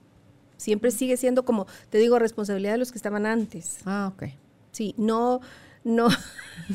Siempre 0.57 0.91
sigue 0.91 1.15
siendo 1.15 1.45
como, 1.45 1.67
te 1.89 1.97
digo, 1.97 2.19
responsabilidad 2.19 2.73
de 2.73 2.79
los 2.79 2.91
que 2.91 2.97
estaban 2.97 3.25
antes. 3.25 3.79
Ah, 3.85 4.11
ok. 4.13 4.25
Sí, 4.71 4.93
no, 4.97 5.39
no. 5.83 6.09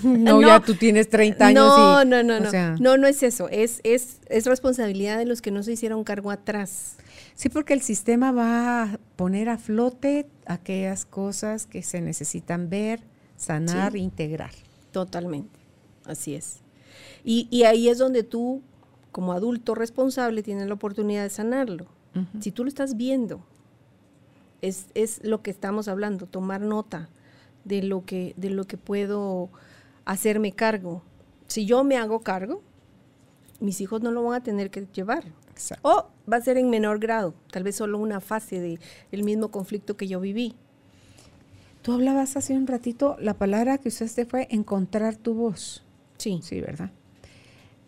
no, 0.02 0.40
ya 0.40 0.60
tú 0.60 0.74
tienes 0.74 1.08
30 1.08 1.46
años. 1.46 1.66
No, 1.66 2.02
y, 2.02 2.06
no, 2.06 2.22
no, 2.22 2.40
no. 2.40 2.76
no, 2.78 2.96
no 2.96 3.06
es 3.06 3.22
eso. 3.22 3.48
Es, 3.50 3.80
es, 3.84 4.18
es 4.28 4.46
responsabilidad 4.46 5.18
de 5.18 5.26
los 5.26 5.42
que 5.42 5.50
no 5.50 5.62
se 5.62 5.72
hicieron 5.72 6.04
cargo 6.04 6.30
atrás. 6.30 6.96
Sí, 7.34 7.48
porque 7.48 7.74
el 7.74 7.82
sistema 7.82 8.32
va 8.32 8.82
a 8.82 8.98
poner 9.16 9.48
a 9.48 9.58
flote 9.58 10.26
aquellas 10.46 11.04
cosas 11.04 11.66
que 11.66 11.82
se 11.82 12.00
necesitan 12.00 12.70
ver, 12.70 13.00
sanar, 13.36 13.96
integrar. 13.96 14.52
Totalmente. 14.92 15.58
Así 16.04 16.34
es. 16.34 16.60
Y, 17.24 17.48
y, 17.50 17.64
ahí 17.64 17.88
es 17.88 17.98
donde 17.98 18.22
tú, 18.22 18.62
como 19.10 19.32
adulto 19.32 19.74
responsable, 19.74 20.42
tienes 20.42 20.68
la 20.68 20.74
oportunidad 20.74 21.22
de 21.22 21.30
sanarlo. 21.30 21.86
Si 22.38 22.52
tú 22.52 22.62
lo 22.62 22.68
estás 22.68 22.96
viendo, 22.96 23.44
es, 24.62 24.86
es 24.94 25.20
lo 25.24 25.42
que 25.42 25.50
estamos 25.50 25.88
hablando, 25.88 26.26
tomar 26.26 26.60
nota 26.60 27.08
de 27.64 27.82
lo 27.82 28.04
que, 28.04 28.34
de 28.36 28.50
lo 28.50 28.64
que 28.64 28.76
puedo 28.76 29.50
hacerme 30.04 30.52
cargo. 30.52 31.02
Si 31.46 31.66
yo 31.66 31.84
me 31.84 31.96
hago 31.96 32.20
cargo, 32.20 32.62
mis 33.60 33.80
hijos 33.80 34.02
no 34.02 34.10
lo 34.10 34.22
van 34.22 34.40
a 34.40 34.42
tener 34.42 34.70
que 34.70 34.86
llevar. 34.92 35.24
O 35.82 36.06
va 36.30 36.38
a 36.38 36.40
ser 36.40 36.58
en 36.58 36.70
menor 36.70 36.98
grado, 36.98 37.34
tal 37.50 37.62
vez 37.62 37.76
solo 37.76 37.98
una 37.98 38.20
fase 38.20 38.60
del 38.60 38.80
el 39.12 39.22
mismo 39.22 39.50
conflicto 39.50 39.96
que 39.96 40.08
yo 40.08 40.20
viví. 40.20 40.54
Tú 41.82 41.92
hablabas 41.92 42.36
hace 42.36 42.54
un 42.54 42.66
ratito, 42.66 43.16
la 43.20 43.34
palabra 43.34 43.78
que 43.78 43.88
usaste 43.88 44.24
fue 44.24 44.48
encontrar 44.50 45.16
tu 45.16 45.34
voz. 45.34 45.84
Sí. 46.18 46.40
Sí, 46.42 46.60
¿verdad? 46.60 46.90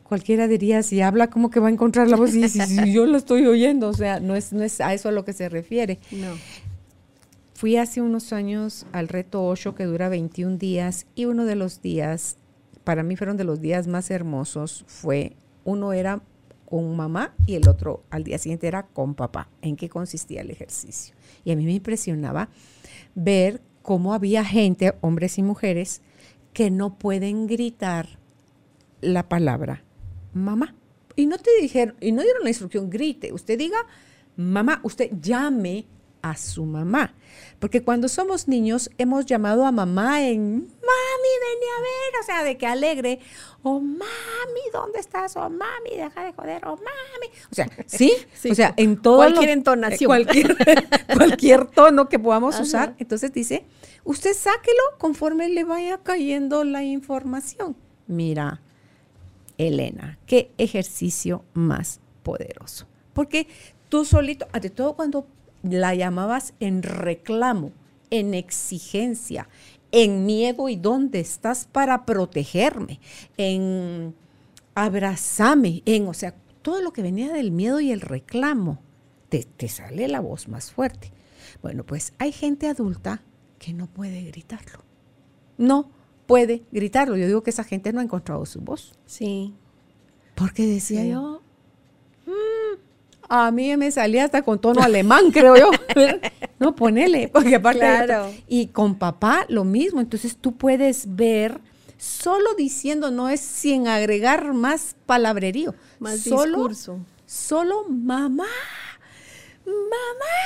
Cualquiera 0.02 0.46
diría, 0.46 0.82
si 0.82 1.00
habla, 1.00 1.30
¿cómo 1.30 1.50
que 1.50 1.58
va 1.58 1.68
a 1.68 1.70
encontrar 1.70 2.08
la 2.08 2.16
voz? 2.16 2.34
Y 2.34 2.48
si, 2.48 2.92
yo 2.92 3.06
lo 3.06 3.16
estoy 3.16 3.46
oyendo, 3.46 3.88
o 3.88 3.94
sea, 3.94 4.20
no 4.20 4.36
es, 4.36 4.52
no 4.52 4.62
es 4.62 4.80
a 4.80 4.94
eso 4.94 5.08
a 5.08 5.12
lo 5.12 5.24
que 5.24 5.32
se 5.32 5.48
refiere. 5.48 5.98
No. 6.12 6.34
Fui 7.56 7.78
hace 7.78 8.02
unos 8.02 8.34
años 8.34 8.84
al 8.92 9.08
reto 9.08 9.46
8 9.46 9.74
que 9.74 9.86
dura 9.86 10.10
21 10.10 10.58
días 10.58 11.06
y 11.14 11.24
uno 11.24 11.46
de 11.46 11.56
los 11.56 11.80
días, 11.80 12.36
para 12.84 13.02
mí 13.02 13.16
fueron 13.16 13.38
de 13.38 13.44
los 13.44 13.62
días 13.62 13.86
más 13.86 14.10
hermosos, 14.10 14.84
fue, 14.86 15.36
uno 15.64 15.94
era 15.94 16.20
con 16.66 16.94
mamá 16.94 17.34
y 17.46 17.54
el 17.54 17.66
otro 17.66 18.02
al 18.10 18.24
día 18.24 18.36
siguiente 18.36 18.66
era 18.66 18.82
con 18.82 19.14
papá. 19.14 19.48
¿En 19.62 19.76
qué 19.76 19.88
consistía 19.88 20.42
el 20.42 20.50
ejercicio? 20.50 21.14
Y 21.46 21.50
a 21.50 21.56
mí 21.56 21.64
me 21.64 21.72
impresionaba 21.72 22.50
ver 23.14 23.62
cómo 23.80 24.12
había 24.12 24.44
gente, 24.44 24.92
hombres 25.00 25.38
y 25.38 25.42
mujeres, 25.42 26.02
que 26.52 26.70
no 26.70 26.98
pueden 26.98 27.46
gritar 27.46 28.18
la 29.00 29.30
palabra 29.30 29.82
mamá. 30.34 30.74
Y 31.14 31.24
no 31.24 31.38
te 31.38 31.50
dijeron, 31.62 31.96
y 32.02 32.12
no 32.12 32.20
dieron 32.20 32.42
la 32.42 32.50
instrucción, 32.50 32.90
grite, 32.90 33.32
usted 33.32 33.56
diga 33.56 33.78
mamá, 34.36 34.80
usted 34.82 35.10
llame 35.22 35.86
a 36.30 36.36
su 36.36 36.64
mamá. 36.64 37.14
Porque 37.58 37.82
cuando 37.82 38.08
somos 38.08 38.48
niños 38.48 38.90
hemos 38.98 39.26
llamado 39.26 39.64
a 39.64 39.72
mamá 39.72 40.26
en 40.26 40.60
mami, 40.60 41.32
ven 41.42 41.68
a 41.76 41.80
ver, 41.80 42.20
o 42.20 42.24
sea, 42.24 42.44
de 42.44 42.58
que 42.58 42.66
alegre, 42.66 43.20
o 43.62 43.80
mami, 43.80 44.60
¿dónde 44.72 45.00
estás? 45.00 45.36
O 45.36 45.48
mami, 45.48 45.90
deja 45.96 46.24
de 46.24 46.32
joder, 46.32 46.64
o 46.66 46.76
mami. 46.76 47.32
O 47.50 47.54
sea, 47.54 47.68
¿sí? 47.86 48.12
O 48.50 48.54
sea, 48.54 48.74
en 48.76 49.00
todo. 49.00 49.16
Cualquier 49.16 49.50
entonación. 49.50 50.08
Cualquier, 50.08 50.56
cualquier 51.16 51.66
tono 51.66 52.08
que 52.08 52.18
podamos 52.18 52.58
usar. 52.60 52.94
Entonces 52.98 53.32
dice, 53.32 53.64
usted 54.04 54.34
sáquelo 54.34 54.82
conforme 54.98 55.48
le 55.48 55.64
vaya 55.64 55.98
cayendo 55.98 56.64
la 56.64 56.82
información. 56.84 57.76
Mira, 58.06 58.60
Elena, 59.58 60.18
qué 60.26 60.52
ejercicio 60.58 61.44
más 61.54 62.00
poderoso. 62.22 62.86
Porque 63.12 63.48
tú 63.88 64.04
solito, 64.04 64.46
ante 64.52 64.70
todo 64.70 64.94
cuando 64.94 65.26
la 65.62 65.94
llamabas 65.94 66.54
en 66.60 66.82
reclamo, 66.82 67.72
en 68.10 68.34
exigencia, 68.34 69.48
en 69.92 70.26
miedo 70.26 70.68
y 70.68 70.76
dónde 70.76 71.20
estás 71.20 71.66
para 71.66 72.04
protegerme, 72.04 73.00
en 73.36 74.14
abrazame, 74.74 75.82
en, 75.86 76.06
o 76.08 76.14
sea, 76.14 76.34
todo 76.62 76.82
lo 76.82 76.92
que 76.92 77.02
venía 77.02 77.32
del 77.32 77.50
miedo 77.50 77.80
y 77.80 77.92
el 77.92 78.00
reclamo, 78.00 78.80
te, 79.28 79.44
te 79.44 79.68
sale 79.68 80.08
la 80.08 80.20
voz 80.20 80.48
más 80.48 80.70
fuerte. 80.70 81.12
Bueno, 81.62 81.84
pues 81.84 82.12
hay 82.18 82.32
gente 82.32 82.68
adulta 82.68 83.22
que 83.58 83.72
no 83.72 83.86
puede 83.86 84.22
gritarlo. 84.24 84.80
No 85.58 85.90
puede 86.26 86.64
gritarlo. 86.72 87.16
Yo 87.16 87.26
digo 87.26 87.42
que 87.42 87.50
esa 87.50 87.64
gente 87.64 87.92
no 87.92 88.00
ha 88.00 88.04
encontrado 88.04 88.44
su 88.46 88.60
voz. 88.60 88.98
Sí. 89.06 89.54
Porque 90.34 90.66
decía 90.66 91.04
yo, 91.06 91.40
a 93.28 93.50
mí 93.50 93.76
me 93.76 93.90
salía 93.90 94.24
hasta 94.24 94.42
con 94.42 94.60
tono 94.60 94.82
alemán, 94.82 95.30
creo 95.32 95.56
yo. 95.56 95.70
no, 96.58 96.74
ponele, 96.74 97.28
porque 97.28 97.56
aparte. 97.56 97.80
Claro. 97.80 98.32
y 98.48 98.68
con 98.68 98.96
papá 98.96 99.46
lo 99.48 99.64
mismo. 99.64 100.00
Entonces 100.00 100.36
tú 100.36 100.56
puedes 100.56 101.16
ver, 101.16 101.60
solo 101.98 102.54
diciendo, 102.54 103.10
no 103.10 103.28
es 103.28 103.40
sin 103.40 103.88
agregar 103.88 104.52
más 104.54 104.96
palabrerío. 105.06 105.74
Más 105.98 106.20
solo, 106.20 106.58
discurso. 106.58 107.00
Solo 107.26 107.84
mamá. 107.88 108.46
Mamá. 109.64 110.36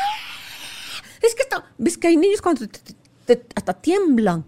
Es 1.23 1.35
que 1.35 1.43
está, 1.43 1.71
ves 1.77 1.99
que 1.99 2.09
hay 2.09 2.17
niños 2.17 2.41
cuando 2.41 2.67
te, 2.67 2.81
te, 3.27 3.47
hasta 3.55 3.75
tiemblan. 3.75 4.45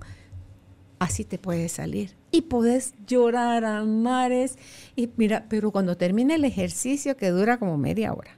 Así 0.99 1.25
te 1.25 1.37
puede 1.39 1.69
salir 1.69 2.22
y 2.33 2.43
podés 2.43 2.95
llorar 3.07 3.65
a 3.65 3.85
mares. 3.85 4.59
Y 4.97 5.09
mira, 5.17 5.45
pero 5.49 5.71
cuando 5.71 5.97
termine 5.97 6.35
el 6.35 6.45
ejercicio 6.45 7.17
que 7.17 7.29
dura 7.31 7.59
como 7.59 7.79
media 7.79 8.13
hora, 8.13 8.33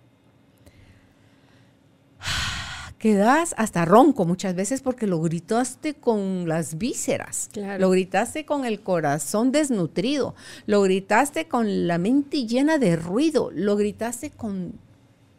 quedas 2.98 3.54
hasta 3.58 3.84
ronco 3.84 4.24
muchas 4.24 4.54
veces 4.54 4.80
porque 4.82 5.06
lo 5.06 5.20
gritaste 5.20 5.94
con 5.94 6.48
las 6.48 6.78
vísceras, 6.78 7.50
Claro. 7.52 7.80
lo 7.80 7.90
gritaste 7.90 8.44
con 8.44 8.64
el 8.64 8.80
corazón 8.80 9.52
desnutrido, 9.52 10.34
lo 10.66 10.82
gritaste 10.82 11.46
con 11.48 11.86
la 11.86 11.98
mente 11.98 12.46
llena 12.46 12.78
de 12.78 12.96
ruido, 12.96 13.50
lo 13.54 13.76
gritaste 13.76 14.30
con 14.30 14.72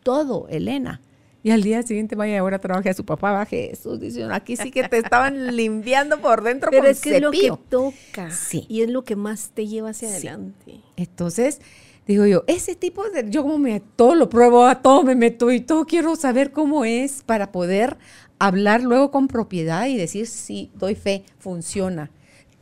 todo, 0.03 0.47
Elena. 0.49 1.01
Y 1.45 1.51
al 1.51 1.61
día 1.61 1.83
siguiente, 1.83 2.15
vaya, 2.15 2.39
ahora 2.39 2.57
trabaje 2.57 2.89
a 2.89 2.95
su 2.95 3.05
papá, 3.05 3.31
baje 3.31 3.67
Jesús, 3.69 3.99
dice, 3.99 4.23
aquí 4.31 4.57
sí 4.57 4.71
que 4.71 4.87
te 4.89 4.97
estaban 4.97 5.55
limpiando 5.55 6.19
por 6.19 6.41
dentro 6.41 6.71
Pero 6.71 6.81
con 6.81 6.91
es 6.91 7.01
que 7.01 7.17
es 7.17 7.21
lo 7.21 7.29
que 7.29 7.53
toca. 7.69 8.31
Sí. 8.31 8.65
Y 8.67 8.81
es 8.81 8.89
lo 8.89 9.03
que 9.03 9.15
más 9.15 9.51
te 9.53 9.67
lleva 9.67 9.91
hacia 9.91 10.09
Sí. 10.09 10.15
adelante. 10.15 10.81
Entonces, 10.95 11.61
digo 12.07 12.25
yo, 12.25 12.45
ese 12.47 12.73
tipo 12.73 13.07
de, 13.11 13.29
yo 13.29 13.43
como 13.43 13.59
me, 13.59 13.79
todo 13.79 14.15
lo 14.15 14.27
pruebo, 14.27 14.65
a 14.65 14.81
todo 14.81 15.03
me 15.03 15.13
meto 15.13 15.51
y 15.51 15.61
todo 15.61 15.85
quiero 15.85 16.15
saber 16.15 16.51
cómo 16.51 16.83
es 16.83 17.21
para 17.23 17.51
poder 17.51 17.95
hablar 18.39 18.81
luego 18.81 19.11
con 19.11 19.27
propiedad 19.27 19.85
y 19.85 19.97
decir, 19.97 20.25
sí, 20.25 20.71
doy 20.73 20.95
fe, 20.95 21.25
funciona. 21.37 22.09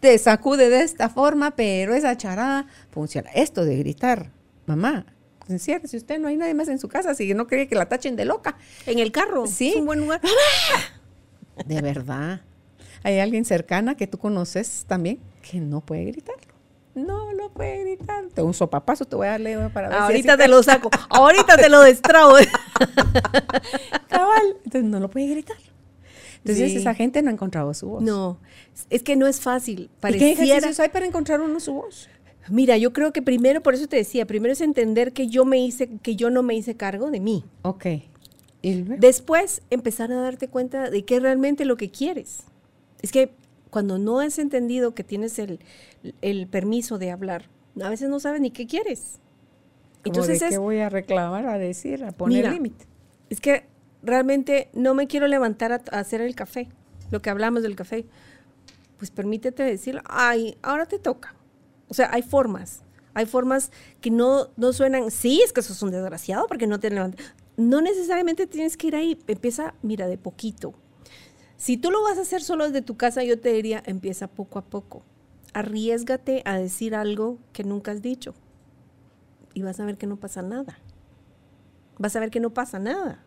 Te 0.02 0.18
sacude 0.18 0.68
de 0.70 0.82
esta 0.82 1.08
forma, 1.08 1.52
pero 1.56 1.96
esa 1.96 2.18
charada 2.18 2.68
funciona. 2.92 3.30
Esto 3.34 3.64
de 3.64 3.78
gritar, 3.78 4.30
mamá, 4.66 5.06
enciérrese 5.49 5.98
usted, 5.98 6.20
no 6.20 6.28
hay 6.28 6.38
nadie 6.38 6.53
más 6.53 6.68
en 6.68 6.80
su 6.80 6.88
casa, 6.88 7.14
si 7.15 7.34
no 7.34 7.48
cree 7.48 7.68
que 7.68 7.76
la 7.76 7.88
tachen 7.90 8.15
de 8.15 8.26
loca. 8.26 8.57
En 8.86 8.99
el 8.99 9.11
carro. 9.11 9.48
Sí. 9.48 9.70
Es 9.70 9.76
un 9.76 9.86
buen 9.86 9.99
lugar. 9.99 10.22
De 11.65 11.82
verdad. 11.82 12.41
¿Hay 13.03 13.20
alguien 13.20 13.45
cercana 13.45 13.95
que 13.95 14.07
tú 14.07 14.18
conoces 14.18 14.86
también 14.88 15.20
que 15.41 15.60
no 15.60 15.82
puede 15.82 16.06
gritarlo? 16.06 16.53
No 16.95 17.34
lo 17.34 17.52
puede 17.52 17.84
gritar. 17.84 18.26
Te 18.34 18.41
un 18.41 18.53
sopapazo, 18.53 19.06
te 19.06 19.15
voy 19.15 19.28
a 19.28 19.32
darle 19.32 19.57
para 19.70 19.90
ver 19.90 19.98
Ahorita 19.98 20.38
te 20.38 20.48
lo 20.48 20.61
saco. 20.64 20.90
Ahorita 21.10 21.57
te 21.57 21.68
lo 21.70 21.82
destrabo. 21.82 22.36
cabal. 24.10 24.57
Entonces 24.64 24.84
no 24.90 24.99
lo 24.99 25.10
puede 25.10 25.28
gritar. 25.28 25.57
Entonces 26.38 26.72
Sí. 26.72 26.78
esa 26.78 26.94
gente 26.94 27.22
no 27.22 27.30
ha 27.30 27.34
encontrado 27.34 27.74
su 27.74 27.88
voz. 27.88 28.03
No, 28.03 28.40
es 28.90 29.02
que 29.02 29.15
no 29.15 29.28
es 29.28 29.40
fácil. 29.40 29.80
¿Y 29.80 29.84
qué 29.86 29.91
Pareciera. 30.02 30.44
ejercicios 30.44 30.80
hay 30.80 30.90
para 30.90 31.06
encontrar 31.06 31.41
uno 31.41 31.60
su 31.60 31.74
voz? 31.74 32.10
Mira, 32.49 32.78
yo 32.78 32.94
creo 32.94 33.14
que 33.14 33.22
primero, 33.22 33.61
por 33.61 33.74
eso 33.74 33.88
te 33.88 33.95
decía, 33.95 34.26
primero 34.26 34.53
es 34.53 34.61
entender 34.61 35.14
que 35.14 35.28
yo 35.28 35.45
me 35.45 35.64
hice, 35.64 35.98
que 36.02 36.15
yo 36.15 36.30
no 36.30 36.44
me 36.44 36.56
hice 36.56 36.76
cargo 36.76 37.10
de 37.10 37.20
mí. 37.20 37.45
Ok. 37.61 37.86
¿Y? 38.61 38.82
Después, 38.82 39.61
empezar 39.70 40.11
a 40.11 40.15
darte 40.15 40.48
cuenta 40.48 40.90
de 40.90 41.03
qué 41.06 41.18
es 41.18 41.22
realmente 41.22 41.65
lo 41.65 41.78
que 41.78 41.90
quieres. 41.90 42.44
Es 43.02 43.11
que 43.11 43.32
cuando 43.70 43.98
no 43.98 44.20
has 44.20 44.40
entendido 44.40 44.94
que 44.94 45.03
tienes 45.03 45.40
el, 45.40 45.60
el 46.22 46.48
permiso 46.48 46.98
de 46.98 47.11
hablar, 47.11 47.49
a 47.82 47.90
veces 47.90 48.10
no 48.10 48.20
sabes 48.20 48.40
ni 48.41 48.52
qué 48.52 48.68
quieres. 48.68 49.20
Como 50.03 50.15
Entonces 50.15 50.40
de 50.41 50.48
es, 50.48 50.52
qué 50.52 50.57
voy 50.57 50.80
a 50.80 50.90
reclamar, 50.90 51.48
a 51.48 51.57
decir, 51.57 52.03
a 52.03 52.11
poner 52.11 52.52
límite. 52.52 52.86
es 53.30 53.40
que 53.40 53.65
realmente 54.02 54.70
no 54.74 54.94
me 54.94 55.07
quiero 55.07 55.28
levantar 55.28 55.72
a, 55.72 55.82
a 55.91 55.99
hacer 55.99 56.22
el 56.22 56.36
café, 56.36 56.68
lo 57.10 57.22
que 57.22 57.30
hablamos 57.30 57.64
del 57.64 57.76
café. 57.76 58.06
Pues 58.98 59.11
permítete 59.11 59.64
decir, 59.64 60.02
ay, 60.06 60.57
ahora 60.61 60.86
te 60.86 60.99
toca. 60.99 61.36
O 61.94 61.95
sea, 61.95 62.10
hay 62.11 62.24
formas. 62.24 62.82
Hay 63.14 63.28
formas 63.28 63.72
que 64.02 64.10
no, 64.10 64.48
no 64.57 64.74
suenan, 64.74 65.11
sí, 65.11 65.44
es 65.44 65.53
que 65.53 65.61
sos 65.61 65.84
un 65.84 65.91
desgraciado 65.91 66.48
porque 66.48 66.65
no 66.65 66.80
te 66.80 66.90
levantas. 66.90 67.24
No 67.56 67.82
necesariamente 67.82 68.48
tienes 68.48 68.78
que 68.78 68.88
ir 68.88 68.95
ahí. 68.95 69.20
Empieza, 69.28 69.76
mira, 69.84 70.07
de 70.07 70.18
poquito. 70.18 70.74
Si 71.56 71.78
tú 71.78 71.91
lo 71.91 72.02
vas 72.02 72.18
a 72.18 72.22
hacer 72.22 72.41
solo 72.41 72.65
desde 72.65 72.82
tu 72.82 72.98
casa, 72.98 73.24
yo 73.24 73.40
te 73.40 73.53
diría, 73.53 73.84
empieza 73.86 74.28
poco 74.28 74.57
a 74.57 74.64
poco. 74.64 75.03
Arriesgate 75.53 76.41
a 76.45 76.57
decir 76.57 76.95
algo 76.95 77.38
que 77.52 77.64
nunca 77.64 77.91
has 77.91 78.02
dicho. 78.02 78.34
Y 79.53 79.61
vas 79.61 79.80
a 79.80 79.86
ver 79.86 79.99
que 79.99 80.07
no 80.07 80.15
pasa 80.15 80.41
nada. 80.41 80.80
Vas 81.99 82.15
a 82.15 82.20
ver 82.20 82.32
que 82.32 82.40
no 82.40 82.56
pasa 82.56 82.80
nada. 82.80 83.24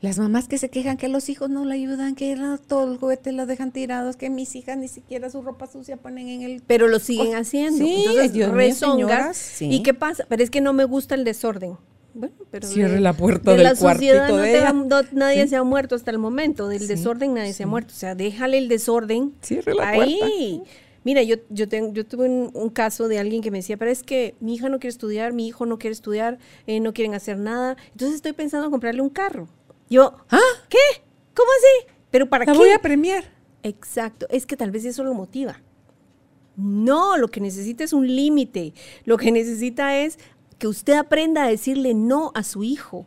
Las 0.00 0.18
mamás 0.18 0.48
que 0.48 0.56
se 0.56 0.70
quejan 0.70 0.96
que 0.96 1.08
los 1.08 1.28
hijos 1.28 1.50
no 1.50 1.64
le 1.66 1.74
ayudan, 1.74 2.14
que 2.14 2.34
la- 2.34 2.56
todo 2.58 2.90
el 2.90 2.98
juguete 2.98 3.32
los 3.32 3.46
dejan 3.46 3.70
tirados, 3.70 4.16
que 4.16 4.30
mis 4.30 4.54
hijas 4.56 4.78
ni 4.78 4.88
siquiera 4.88 5.28
su 5.28 5.42
ropa 5.42 5.66
sucia 5.66 5.98
ponen 5.98 6.28
en 6.28 6.42
el... 6.42 6.62
Pero 6.66 6.88
lo 6.88 6.98
siguen 6.98 7.34
haciendo. 7.34 7.84
Sí, 7.84 8.04
Entonces, 8.06 8.32
Dios 8.32 8.52
mío, 8.52 8.74
señoras, 8.74 9.36
sí. 9.36 9.68
¿Y 9.70 9.82
qué 9.82 9.92
pasa? 9.92 10.24
Pero 10.28 10.42
es 10.42 10.48
que 10.50 10.60
no 10.62 10.72
me 10.72 10.84
gusta 10.84 11.14
el 11.14 11.24
desorden. 11.24 11.76
Bueno, 12.14 12.34
pero 12.50 12.66
Cierre 12.66 12.94
de- 12.94 13.00
la 13.00 13.12
puerta 13.12 13.50
de 13.50 13.58
del 13.58 13.64
la 13.64 13.76
sociedad 13.76 14.26
cuartito 14.28 14.36
no 14.36 14.42
de 14.42 14.50
te 14.52 14.58
ella. 14.58 14.68
ha- 14.70 14.72
no- 14.72 15.02
nadie 15.12 15.42
Sí. 15.44 15.48
se 15.50 15.56
ha 15.56 15.62
muerto 15.64 15.94
hasta 15.94 16.10
el 16.10 16.18
momento. 16.18 16.66
Del 16.68 16.88
desorden 16.88 17.34
nadie 17.34 17.52
se 17.52 17.64
ha 17.64 17.66
muerto. 17.66 17.92
O 17.94 17.96
sea, 17.96 18.14
déjale 18.14 18.56
el 18.58 18.68
desorden 18.68 19.34
Cierre 19.42 19.74
la 19.74 19.90
ahí. 19.90 20.62
Mira, 21.04 21.22
yo, 21.22 21.36
yo, 21.48 21.68
tengo, 21.68 21.92
yo 21.92 22.04
tuve 22.06 22.28
un, 22.28 22.50
un 22.52 22.68
caso 22.70 23.08
de 23.08 23.18
alguien 23.18 23.42
que 23.42 23.50
me 23.50 23.58
decía, 23.58 23.76
pero 23.76 23.90
es 23.90 24.02
que 24.02 24.34
mi 24.40 24.54
hija 24.54 24.68
no 24.68 24.78
quiere 24.78 24.90
estudiar, 24.92 25.32
mi 25.32 25.48
hijo 25.48 25.64
no 25.66 25.78
quiere 25.78 25.92
estudiar, 25.92 26.38
eh, 26.66 26.80
no 26.80 26.92
quieren 26.92 27.14
hacer 27.14 27.38
nada. 27.38 27.76
Entonces 27.92 28.16
estoy 28.16 28.32
pensando 28.32 28.66
en 28.66 28.70
comprarle 28.70 29.00
un 29.00 29.08
carro. 29.10 29.48
Yo, 29.88 30.14
¿Ah? 30.30 30.38
¿qué? 30.68 30.78
¿Cómo 31.34 31.48
así? 31.58 31.94
¿Pero 32.10 32.28
para 32.28 32.44
La 32.44 32.52
qué? 32.52 32.58
voy 32.58 32.70
a 32.70 32.78
premiar. 32.80 33.24
Exacto, 33.62 34.26
es 34.30 34.46
que 34.46 34.56
tal 34.56 34.70
vez 34.70 34.84
eso 34.84 35.02
lo 35.04 35.14
motiva. 35.14 35.60
No, 36.56 37.16
lo 37.16 37.28
que 37.28 37.40
necesita 37.40 37.84
es 37.84 37.92
un 37.92 38.06
límite. 38.06 38.74
Lo 39.04 39.16
que 39.16 39.32
necesita 39.32 39.96
es 39.98 40.18
que 40.58 40.66
usted 40.68 40.94
aprenda 40.94 41.44
a 41.44 41.48
decirle 41.48 41.94
no 41.94 42.32
a 42.34 42.42
su 42.42 42.62
hijo. 42.64 43.06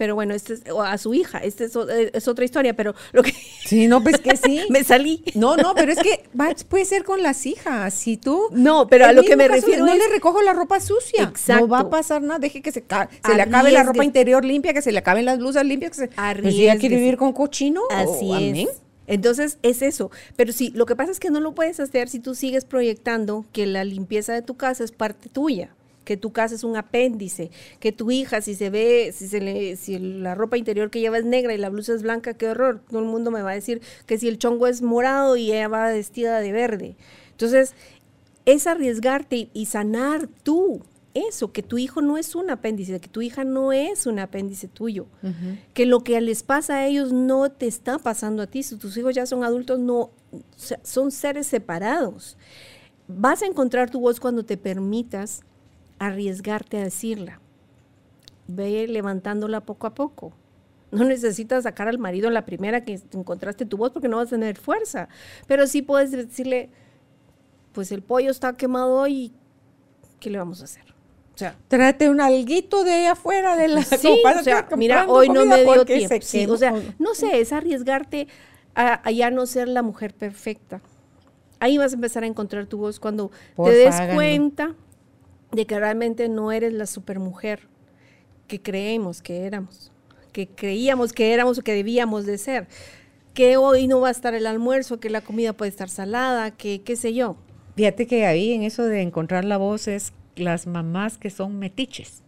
Pero 0.00 0.14
bueno, 0.14 0.32
este 0.32 0.54
es, 0.54 0.62
o 0.72 0.82
a 0.82 0.96
su 0.96 1.12
hija, 1.12 1.40
esta 1.40 1.64
es, 1.64 1.76
eh, 1.76 2.10
es 2.14 2.26
otra 2.26 2.42
historia, 2.42 2.74
pero 2.74 2.94
lo 3.12 3.22
que 3.22 3.34
Sí, 3.66 3.86
no, 3.86 4.02
pues 4.02 4.16
que 4.16 4.34
sí. 4.34 4.62
me 4.70 4.82
salí. 4.82 5.22
No, 5.34 5.58
no, 5.58 5.74
pero 5.74 5.92
es 5.92 5.98
que 5.98 6.24
puede 6.70 6.86
ser 6.86 7.04
con 7.04 7.22
las 7.22 7.44
hijas. 7.44 7.92
Si 7.92 8.16
tú. 8.16 8.44
No, 8.50 8.86
pero 8.86 9.04
a 9.04 9.12
lo 9.12 9.22
que 9.22 9.36
me 9.36 9.46
caso 9.46 9.60
refiero 9.60 9.84
No 9.84 9.92
es- 9.92 9.98
le 9.98 10.08
recojo 10.08 10.40
la 10.40 10.54
ropa 10.54 10.80
sucia. 10.80 11.24
Exacto. 11.24 11.66
No 11.66 11.68
va 11.68 11.80
a 11.80 11.90
pasar 11.90 12.22
nada. 12.22 12.38
Deje 12.38 12.62
que 12.62 12.72
se, 12.72 12.82
se 12.82 13.34
le 13.34 13.42
acabe 13.42 13.72
la 13.72 13.82
ropa 13.82 14.02
interior 14.02 14.42
limpia, 14.42 14.72
que 14.72 14.80
se 14.80 14.90
le 14.90 15.00
acaben 15.00 15.26
las 15.26 15.38
blusas 15.38 15.66
limpias. 15.66 15.90
Que 15.90 15.96
se, 15.98 16.08
pues 16.08 16.54
si 16.54 16.62
ella 16.62 16.78
quiere 16.78 16.96
vivir 16.96 17.18
con 17.18 17.34
cochino. 17.34 17.82
Así 17.90 18.30
oh, 18.30 18.38
es. 18.38 18.68
Entonces 19.06 19.58
es 19.62 19.82
eso. 19.82 20.10
Pero 20.36 20.54
sí, 20.54 20.72
lo 20.74 20.86
que 20.86 20.96
pasa 20.96 21.12
es 21.12 21.20
que 21.20 21.30
no 21.30 21.40
lo 21.40 21.54
puedes 21.54 21.78
hacer 21.78 22.08
si 22.08 22.20
tú 22.20 22.34
sigues 22.34 22.64
proyectando 22.64 23.44
que 23.52 23.66
la 23.66 23.84
limpieza 23.84 24.32
de 24.32 24.40
tu 24.40 24.56
casa 24.56 24.82
es 24.82 24.92
parte 24.92 25.28
tuya, 25.28 25.74
que 26.10 26.16
tu 26.16 26.32
casa 26.32 26.56
es 26.56 26.64
un 26.64 26.76
apéndice, 26.76 27.52
que 27.78 27.92
tu 27.92 28.10
hija 28.10 28.40
si 28.40 28.56
se 28.56 28.68
ve, 28.68 29.12
si 29.14 29.28
se 29.28 29.40
le, 29.40 29.76
si 29.76 29.96
la 29.96 30.34
ropa 30.34 30.58
interior 30.58 30.90
que 30.90 30.98
lleva 30.98 31.18
es 31.18 31.24
negra 31.24 31.54
y 31.54 31.56
la 31.56 31.68
blusa 31.68 31.94
es 31.94 32.02
blanca, 32.02 32.34
qué 32.34 32.48
horror. 32.48 32.82
Todo 32.90 32.98
el 32.98 33.04
mundo 33.04 33.30
me 33.30 33.42
va 33.42 33.52
a 33.52 33.54
decir 33.54 33.80
que 34.06 34.18
si 34.18 34.26
el 34.26 34.36
chongo 34.36 34.66
es 34.66 34.82
morado 34.82 35.36
y 35.36 35.52
ella 35.52 35.68
va 35.68 35.86
vestida 35.92 36.40
de 36.40 36.50
verde. 36.50 36.96
Entonces 37.30 37.76
es 38.44 38.66
arriesgarte 38.66 39.50
y, 39.52 39.66
sanar 39.66 40.26
tú 40.42 40.82
eso, 41.14 41.52
que 41.52 41.62
tu 41.62 41.78
hijo 41.78 42.02
no 42.02 42.18
es 42.18 42.34
un 42.34 42.50
apéndice, 42.50 42.98
que 42.98 43.06
tu 43.06 43.22
hija 43.22 43.44
no 43.44 43.72
es 43.72 44.04
un 44.06 44.18
apéndice 44.18 44.66
tuyo, 44.66 45.06
que 45.74 45.86
lo 45.86 46.02
que 46.02 46.20
les 46.20 46.42
pasa 46.42 46.78
a 46.78 46.86
ellos 46.88 47.12
no 47.12 47.52
te 47.52 47.68
está 47.68 48.00
pasando 48.00 48.42
a 48.42 48.48
ti, 48.48 48.64
si 48.64 48.74
tus 48.78 48.96
hijos 48.96 49.14
ya 49.14 49.26
son 49.26 49.44
adultos, 49.44 49.78
no, 49.78 50.10
son 50.82 51.12
seres 51.12 51.46
separados. 51.46 52.36
Vas 53.06 53.42
a 53.42 53.46
encontrar 53.46 53.90
tu 53.90 54.00
voz 54.00 54.18
cuando 54.18 54.44
te 54.44 54.56
permitas 54.56 55.42
arriesgarte 56.00 56.78
a 56.78 56.82
decirla. 56.84 57.40
Ve 58.48 58.88
levantándola 58.88 59.60
poco 59.60 59.86
a 59.86 59.94
poco. 59.94 60.32
No 60.90 61.04
necesitas 61.04 61.62
sacar 61.62 61.86
al 61.86 61.98
marido 61.98 62.26
en 62.26 62.34
la 62.34 62.44
primera 62.44 62.84
que 62.84 63.00
encontraste 63.12 63.64
tu 63.64 63.76
voz 63.76 63.92
porque 63.92 64.08
no 64.08 64.16
vas 64.16 64.26
a 64.28 64.30
tener 64.30 64.58
fuerza, 64.58 65.08
pero 65.46 65.68
sí 65.68 65.82
puedes 65.82 66.10
decirle, 66.10 66.70
pues 67.72 67.92
el 67.92 68.02
pollo 68.02 68.32
está 68.32 68.56
quemado 68.56 68.94
hoy, 68.94 69.32
¿qué 70.18 70.30
le 70.30 70.38
vamos 70.38 70.62
a 70.62 70.64
hacer? 70.64 70.82
O 71.34 71.38
sea, 71.38 71.54
Trate 71.68 72.10
un 72.10 72.20
alguito 72.20 72.82
de 72.82 72.90
ahí 72.92 73.06
afuera 73.06 73.54
de 73.54 73.68
la 73.68 73.82
sí, 73.82 74.08
o 74.40 74.42
sea, 74.42 74.66
mira, 74.76 75.06
hoy 75.06 75.28
no 75.28 75.46
me 75.46 75.62
dio 75.62 75.84
tiempo. 75.84 76.16
Sí, 76.22 76.46
o 76.46 76.56
sea, 76.56 76.74
no 76.98 77.14
sé, 77.14 77.40
es 77.40 77.52
arriesgarte 77.52 78.26
a, 78.74 79.06
a 79.06 79.12
ya 79.12 79.30
no 79.30 79.46
ser 79.46 79.68
la 79.68 79.82
mujer 79.82 80.12
perfecta. 80.12 80.80
Ahí 81.60 81.78
vas 81.78 81.92
a 81.92 81.94
empezar 81.94 82.24
a 82.24 82.26
encontrar 82.26 82.66
tu 82.66 82.78
voz 82.78 82.98
cuando 82.98 83.30
Porfa, 83.54 83.70
te 83.70 83.76
des 83.78 83.94
háganlo. 83.94 84.14
cuenta 84.14 84.74
de 85.52 85.66
que 85.66 85.78
realmente 85.78 86.28
no 86.28 86.52
eres 86.52 86.72
la 86.72 86.86
supermujer 86.86 87.68
que 88.46 88.60
creemos 88.60 89.22
que 89.22 89.44
éramos, 89.46 89.92
que 90.32 90.48
creíamos 90.48 91.12
que 91.12 91.32
éramos 91.32 91.58
o 91.58 91.62
que 91.62 91.74
debíamos 91.74 92.26
de 92.26 92.38
ser, 92.38 92.66
que 93.34 93.56
hoy 93.56 93.86
no 93.86 94.00
va 94.00 94.08
a 94.08 94.12
estar 94.12 94.34
el 94.34 94.46
almuerzo, 94.46 94.98
que 95.00 95.10
la 95.10 95.20
comida 95.20 95.52
puede 95.52 95.68
estar 95.70 95.88
salada, 95.88 96.50
que 96.50 96.82
qué 96.82 96.96
sé 96.96 97.14
yo. 97.14 97.36
Fíjate 97.76 98.06
que 98.06 98.26
ahí 98.26 98.52
en 98.52 98.62
eso 98.62 98.84
de 98.84 99.02
encontrar 99.02 99.44
la 99.44 99.56
voz 99.56 99.86
es 99.88 100.12
las 100.36 100.66
mamás 100.66 101.16
que 101.18 101.30
son 101.30 101.58
metiches. 101.58 102.22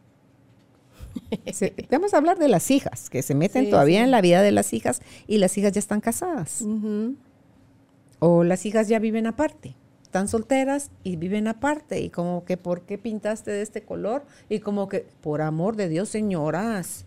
Se- 1.53 1.74
vamos 1.90 2.15
a 2.15 2.19
hablar 2.19 2.39
de 2.39 2.49
las 2.49 2.70
hijas, 2.70 3.11
que 3.11 3.23
se 3.23 3.35
meten 3.35 3.65
Sí, 3.66 3.70
todavía 3.70 3.99
sí. 4.01 4.05
en 4.05 4.11
la 4.11 4.20
vida 4.20 4.43
de 4.43 4.53
las 4.53 4.73
hijas 4.73 5.03
y 5.27 5.39
las 5.39 5.59
hijas 5.59 5.73
ya 5.73 5.78
están 5.81 6.01
casadas. 6.01 6.65
O 8.20 8.44
las 8.44 8.65
hijas 8.66 8.89
ya 8.89 8.99
viven 8.99 9.27
aparte. 9.27 9.74
Están 10.12 10.28
solteras 10.28 10.90
y 11.05 11.16
viven 11.16 11.48
aparte. 11.48 11.98
Y 12.02 12.10
como 12.10 12.44
que, 12.44 12.59
¿por 12.59 12.82
qué 12.82 12.98
pintaste 12.98 13.51
de 13.51 13.62
este 13.62 13.80
color? 13.80 14.26
Y 14.51 14.59
como 14.59 14.86
que, 14.86 15.06
por 15.22 15.40
amor 15.40 15.74
de 15.74 15.89
Dios, 15.89 16.10
señoras. 16.10 17.06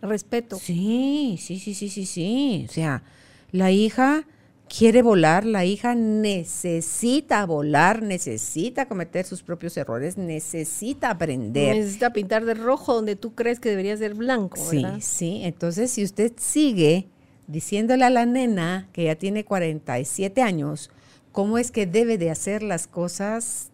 Respeto. 0.00 0.56
Sí, 0.56 1.38
sí, 1.40 1.60
sí, 1.60 1.72
sí, 1.72 1.88
sí, 1.88 2.04
sí. 2.04 2.66
O 2.68 2.72
sea, 2.72 3.04
la 3.52 3.70
hija 3.70 4.26
quiere 4.68 5.02
volar, 5.02 5.46
la 5.46 5.64
hija 5.64 5.94
necesita 5.94 7.46
volar, 7.46 8.02
necesita 8.02 8.88
cometer 8.88 9.24
sus 9.24 9.44
propios 9.44 9.76
errores, 9.76 10.18
necesita 10.18 11.10
aprender. 11.10 11.76
Necesita 11.76 12.12
pintar 12.12 12.44
de 12.44 12.54
rojo 12.54 12.92
donde 12.92 13.14
tú 13.14 13.36
crees 13.36 13.60
que 13.60 13.68
debería 13.68 13.96
ser 13.96 14.14
blanco, 14.14 14.56
Sí, 14.56 14.84
sí. 14.98 15.42
Entonces, 15.44 15.92
si 15.92 16.02
usted 16.02 16.32
sigue 16.38 17.06
diciéndole 17.46 18.04
a 18.04 18.10
la 18.10 18.26
nena 18.26 18.88
que 18.92 19.04
ya 19.04 19.14
tiene 19.14 19.44
47 19.44 20.42
años, 20.42 20.90
cómo 21.32 21.58
es 21.58 21.70
que 21.70 21.86
debe 21.86 22.18
de 22.18 22.30
hacer 22.30 22.62
las 22.62 22.86
cosas, 22.86 23.70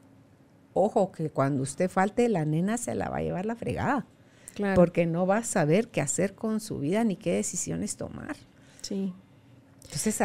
ojo, 0.72 1.12
que 1.12 1.30
cuando 1.30 1.62
usted 1.62 1.90
falte, 1.90 2.28
la 2.28 2.44
nena 2.44 2.78
se 2.78 2.94
la 2.94 3.08
va 3.10 3.18
a 3.18 3.22
llevar 3.22 3.46
la 3.46 3.56
fregada. 3.56 4.06
claro. 4.54 4.74
porque 4.74 5.06
no 5.06 5.24
va 5.24 5.38
a 5.38 5.44
saber 5.44 5.86
qué 5.86 6.00
hacer 6.00 6.34
con 6.34 6.58
su 6.58 6.78
vida 6.80 7.04
ni 7.04 7.14
qué 7.14 7.34
decisiones 7.34 7.96
tomar. 7.96 8.36
Sí. 8.82 9.12
Entonces, 9.84 10.20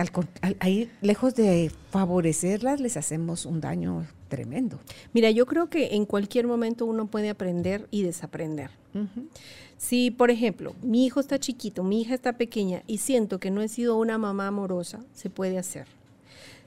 ahí, 0.60 0.92
lejos 1.02 1.36
de 1.36 1.72
favorecerlas, 1.92 2.82
les 2.82 2.98
hacemos 2.98 3.46
un 3.46 3.62
daño 3.62 4.06
tremendo. 4.28 4.80
Mira, 5.14 5.32
yo 5.32 5.46
creo 5.46 5.70
que 5.70 5.96
en 5.96 6.06
cualquier 6.06 6.48
momento 6.48 6.86
uno 6.86 7.08
puede 7.08 7.30
aprender 7.30 7.88
y 7.90 8.04
desaprender. 8.04 8.72
Si, 9.78 10.12
por 10.12 10.32
ejemplo, 10.32 10.76
mi 10.82 11.06
hijo 11.06 11.22
está 11.22 11.40
chiquito, 11.40 11.84
mi 11.84 12.02
hija 12.02 12.14
está 12.14 12.34
pequeña 12.34 12.84
y 12.88 12.98
siento 12.98 13.40
que 13.40 13.52
no 13.52 13.62
he 13.62 13.70
sido 13.70 13.96
una 13.96 14.18
mamá 14.18 14.48
amorosa, 14.48 15.00
se 15.14 15.30
puede 15.30 15.58
hacer. 15.58 15.88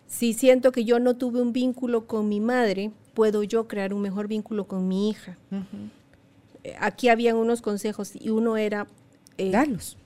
Si 0.08 0.32
siento 0.32 0.72
que 0.72 0.84
yo 0.84 0.98
no 0.98 1.16
tuve 1.16 1.40
un 1.40 1.52
vínculo 1.52 2.06
con 2.06 2.28
mi 2.28 2.40
madre, 2.40 2.92
puedo 3.14 3.42
yo 3.42 3.66
crear 3.66 3.92
un 3.92 4.02
mejor 4.02 4.28
vínculo 4.28 4.66
con 4.66 4.86
mi 4.88 5.10
hija. 5.10 5.36
Eh, 6.64 6.74
aquí 6.80 7.08
habían 7.08 7.36
unos 7.36 7.62
consejos 7.62 8.12
y 8.14 8.30
uno 8.30 8.56
era 8.56 8.86
eh, 9.38 9.50
Darlos. 9.50 9.96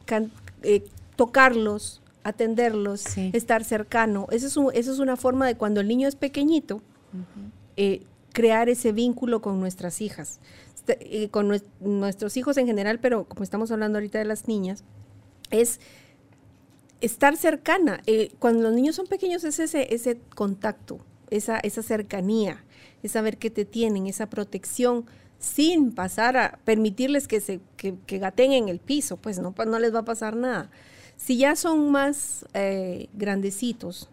Eh, 0.63 0.85
tocarlos, 1.17 2.03
atenderlos, 2.25 3.17
estar 3.17 3.65
cercano. 3.65 4.27
Eso 4.31 4.47
es, 4.47 4.79
eso 4.79 4.93
es 4.93 4.99
una 4.99 5.17
forma 5.17 5.47
de 5.47 5.57
cuando 5.57 5.81
el 5.81 5.89
niño 5.89 6.09
es 6.09 6.17
pequeñito, 6.17 6.83
crear 8.33 8.69
ese 8.69 8.93
vínculo 8.93 9.41
con 9.41 9.61
nuestras 9.61 10.01
hijas. 10.01 10.41
Este, 10.81 11.29
con 11.29 11.61
nuestros 11.81 12.37
hijos 12.37 12.57
en 12.57 12.67
general, 12.67 13.01
pero 13.01 13.25
como 13.25 13.45
estamos 13.45 13.71
hablando 13.71 13.99
ahorita 13.99 14.19
de 14.19 14.25
las 14.25 14.49
niñas, 14.49 14.83
es 15.51 15.79
estar 17.01 17.37
cercana. 17.37 18.03
Eh, 18.07 18.33
cuando 18.39 18.63
los 18.63 18.75
niños 18.75 18.97
son 18.97 19.07
pequeños 19.07 19.45
es 19.45 19.59
ese, 19.59 19.95
ese 19.95 20.21
contacto, 20.35 20.99
esa, 21.31 21.59
esa 21.59 21.83
cercanía, 21.83 22.65
es 23.03 23.13
saber 23.13 23.39
que 23.39 23.51
te 23.51 23.65
tienen, 23.65 24.07
esa 24.07 24.29
protección 24.29 25.07
sin 25.39 25.93
pasar 25.93 26.37
a 26.37 26.59
permitirles 26.65 27.27
que 27.27 27.41
se 27.41 27.61
que, 27.77 28.19
gaten 28.19 28.53
en 28.53 28.69
el 28.69 28.79
piso, 28.79 29.17
pues 29.17 29.39
no, 29.39 29.55
no 29.67 29.79
les 29.79 29.95
va 29.95 30.01
a 30.01 30.05
pasar 30.05 30.37
nada. 30.37 30.71
Si 31.17 31.39
ya 31.39 31.57
son 31.57 31.91
más 31.91 32.47
eh, 32.55 33.09
grandecitos, 33.15 34.11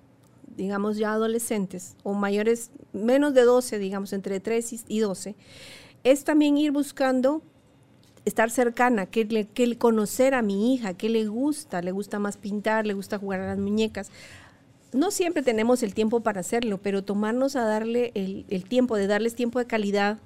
digamos 0.55 0.97
ya 0.97 1.13
adolescentes 1.13 1.95
o 2.03 2.13
mayores, 2.13 2.71
menos 2.93 3.33
de 3.33 3.43
12, 3.43 3.77
digamos 3.77 4.13
entre 4.13 4.39
3 4.39 4.85
y 4.87 4.99
12, 4.99 5.35
es 6.03 6.23
también 6.23 6.57
ir 6.57 6.71
buscando 6.71 7.41
estar 8.27 8.51
cercana, 8.51 9.05
que, 9.05 9.25
le, 9.25 9.45
que 9.45 9.77
conocer 9.77 10.33
a 10.33 10.41
mi 10.41 10.73
hija, 10.73 10.93
que 10.93 11.09
le 11.09 11.27
gusta, 11.27 11.81
le 11.81 11.91
gusta 11.91 12.19
más 12.19 12.35
pintar, 12.37 12.85
le 12.85 12.93
gusta 12.93 13.17
jugar 13.17 13.39
a 13.39 13.47
las 13.47 13.57
muñecas. 13.57 14.11
No 14.93 15.11
siempre 15.11 15.43
tenemos 15.43 15.81
el 15.81 15.93
tiempo 15.93 16.19
para 16.19 16.41
hacerlo, 16.41 16.77
pero 16.77 17.03
tomarnos 17.03 17.55
a 17.55 17.63
darle 17.63 18.11
el, 18.15 18.65
tiempo, 18.65 18.97
de 18.97 19.07
darles 19.07 19.35
tiempo 19.35 19.59
de 19.59 19.65
calidad, 19.65 20.19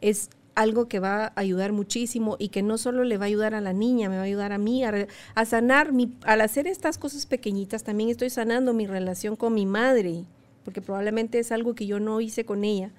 es 0.00 0.30
algo 0.54 0.88
que 0.88 0.98
va 0.98 1.26
a 1.26 1.32
ayudar 1.36 1.72
muchísimo 1.72 2.36
y 2.38 2.48
que 2.48 2.62
no 2.62 2.76
solo 2.76 3.04
le 3.04 3.18
va 3.18 3.24
a 3.24 3.28
ayudar 3.28 3.54
a 3.54 3.60
la 3.60 3.72
niña, 3.72 4.08
me 4.08 4.16
va 4.16 4.22
a 4.22 4.26
ayudar 4.26 4.52
a 4.52 4.58
mí 4.58 4.84
a, 4.84 5.06
a 5.34 5.44
sanar, 5.44 5.92
mi, 5.92 6.12
al 6.24 6.40
hacer 6.40 6.66
estas 6.66 6.98
cosas 6.98 7.26
pequeñitas, 7.26 7.84
también 7.84 8.10
estoy 8.10 8.30
sanando 8.30 8.74
mi 8.74 8.86
relación 8.86 9.36
con 9.36 9.54
mi 9.54 9.64
madre, 9.64 10.24
porque 10.64 10.82
probablemente 10.82 11.38
es 11.38 11.52
algo 11.52 11.74
que 11.74 11.86
yo 11.86 12.00
no 12.00 12.20
hice 12.20 12.44
con 12.44 12.64
ella 12.64 12.90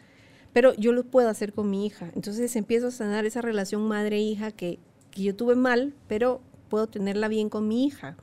pero 0.53 0.73
yo 0.75 0.93
lo 0.93 1.03
puedo 1.03 1.29
hacer 1.29 1.53
con 1.53 1.69
mi 1.69 1.85
hija. 1.85 2.11
Entonces 2.15 2.55
empiezo 2.55 2.87
a 2.87 2.91
sanar 2.91 3.25
esa 3.25 3.41
relación 3.41 3.81
madre-hija 3.87 4.51
que, 4.51 4.79
que 5.11 5.23
yo 5.23 5.35
tuve 5.35 5.55
mal, 5.55 5.93
pero 6.07 6.41
puedo 6.69 6.87
tenerla 6.87 7.27
bien 7.27 7.49
con 7.49 7.67
mi 7.67 7.85
hija. 7.85 8.15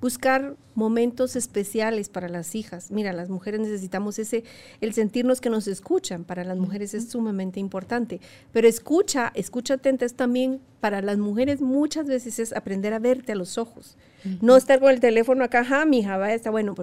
Buscar 0.00 0.56
momentos 0.74 1.36
especiales 1.36 2.08
para 2.08 2.28
las 2.28 2.54
hijas. 2.54 2.90
Mira, 2.90 3.12
las 3.12 3.30
mujeres 3.30 3.60
necesitamos 3.60 4.18
ese, 4.18 4.44
el 4.80 4.92
sentirnos 4.92 5.40
que 5.40 5.50
nos 5.50 5.66
escuchan. 5.66 6.24
Para 6.24 6.44
las 6.44 6.58
mujeres 6.58 6.94
es 6.94 7.10
sumamente 7.10 7.60
importante. 7.60 8.20
Pero 8.52 8.68
escucha, 8.68 9.32
escucha 9.34 9.74
atenta 9.74 10.04
es 10.04 10.14
también 10.14 10.60
para 10.80 11.00
las 11.00 11.16
mujeres 11.16 11.60
muchas 11.62 12.06
veces 12.06 12.38
es 12.38 12.52
aprender 12.52 12.92
a 12.92 12.98
verte 12.98 13.32
a 13.32 13.36
los 13.36 13.56
ojos. 13.56 13.96
No 14.40 14.56
estar 14.56 14.80
con 14.80 14.90
el 14.90 15.00
teléfono 15.00 15.44
acá, 15.44 15.64
ja, 15.64 15.84
mi 15.84 16.00
hija, 16.00 16.16
va, 16.16 16.32
está 16.32 16.50
bueno. 16.50 16.74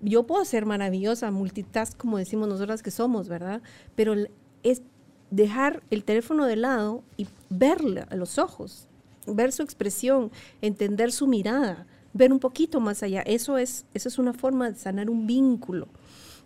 Yo 0.00 0.26
puedo 0.26 0.44
ser 0.44 0.66
maravillosa, 0.66 1.30
multitask, 1.30 1.96
como 1.96 2.18
decimos 2.18 2.48
nosotras 2.48 2.82
que 2.82 2.90
somos, 2.90 3.28
¿verdad? 3.28 3.62
Pero 3.96 4.14
es 4.62 4.82
dejar 5.30 5.82
el 5.90 6.04
teléfono 6.04 6.46
de 6.46 6.56
lado 6.56 7.02
y 7.16 7.26
verle 7.50 8.04
a 8.08 8.16
los 8.16 8.38
ojos, 8.38 8.88
ver 9.26 9.52
su 9.52 9.62
expresión, 9.62 10.30
entender 10.62 11.12
su 11.12 11.26
mirada, 11.26 11.86
ver 12.18 12.32
un 12.32 12.40
poquito 12.40 12.80
más 12.80 13.02
allá. 13.02 13.22
Eso 13.22 13.56
es, 13.56 13.86
eso 13.94 14.08
es 14.08 14.18
una 14.18 14.34
forma 14.34 14.70
de 14.70 14.76
sanar 14.76 15.08
un 15.08 15.26
vínculo. 15.26 15.88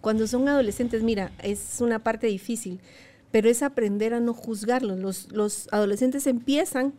Cuando 0.00 0.26
son 0.26 0.48
adolescentes, 0.48 1.02
mira, 1.02 1.32
es 1.42 1.80
una 1.80 2.00
parte 2.00 2.26
difícil, 2.26 2.80
pero 3.30 3.48
es 3.48 3.62
aprender 3.62 4.14
a 4.14 4.20
no 4.20 4.34
juzgarlos. 4.34 4.98
Los, 4.98 5.32
los 5.32 5.68
adolescentes 5.72 6.26
empiezan 6.26 6.92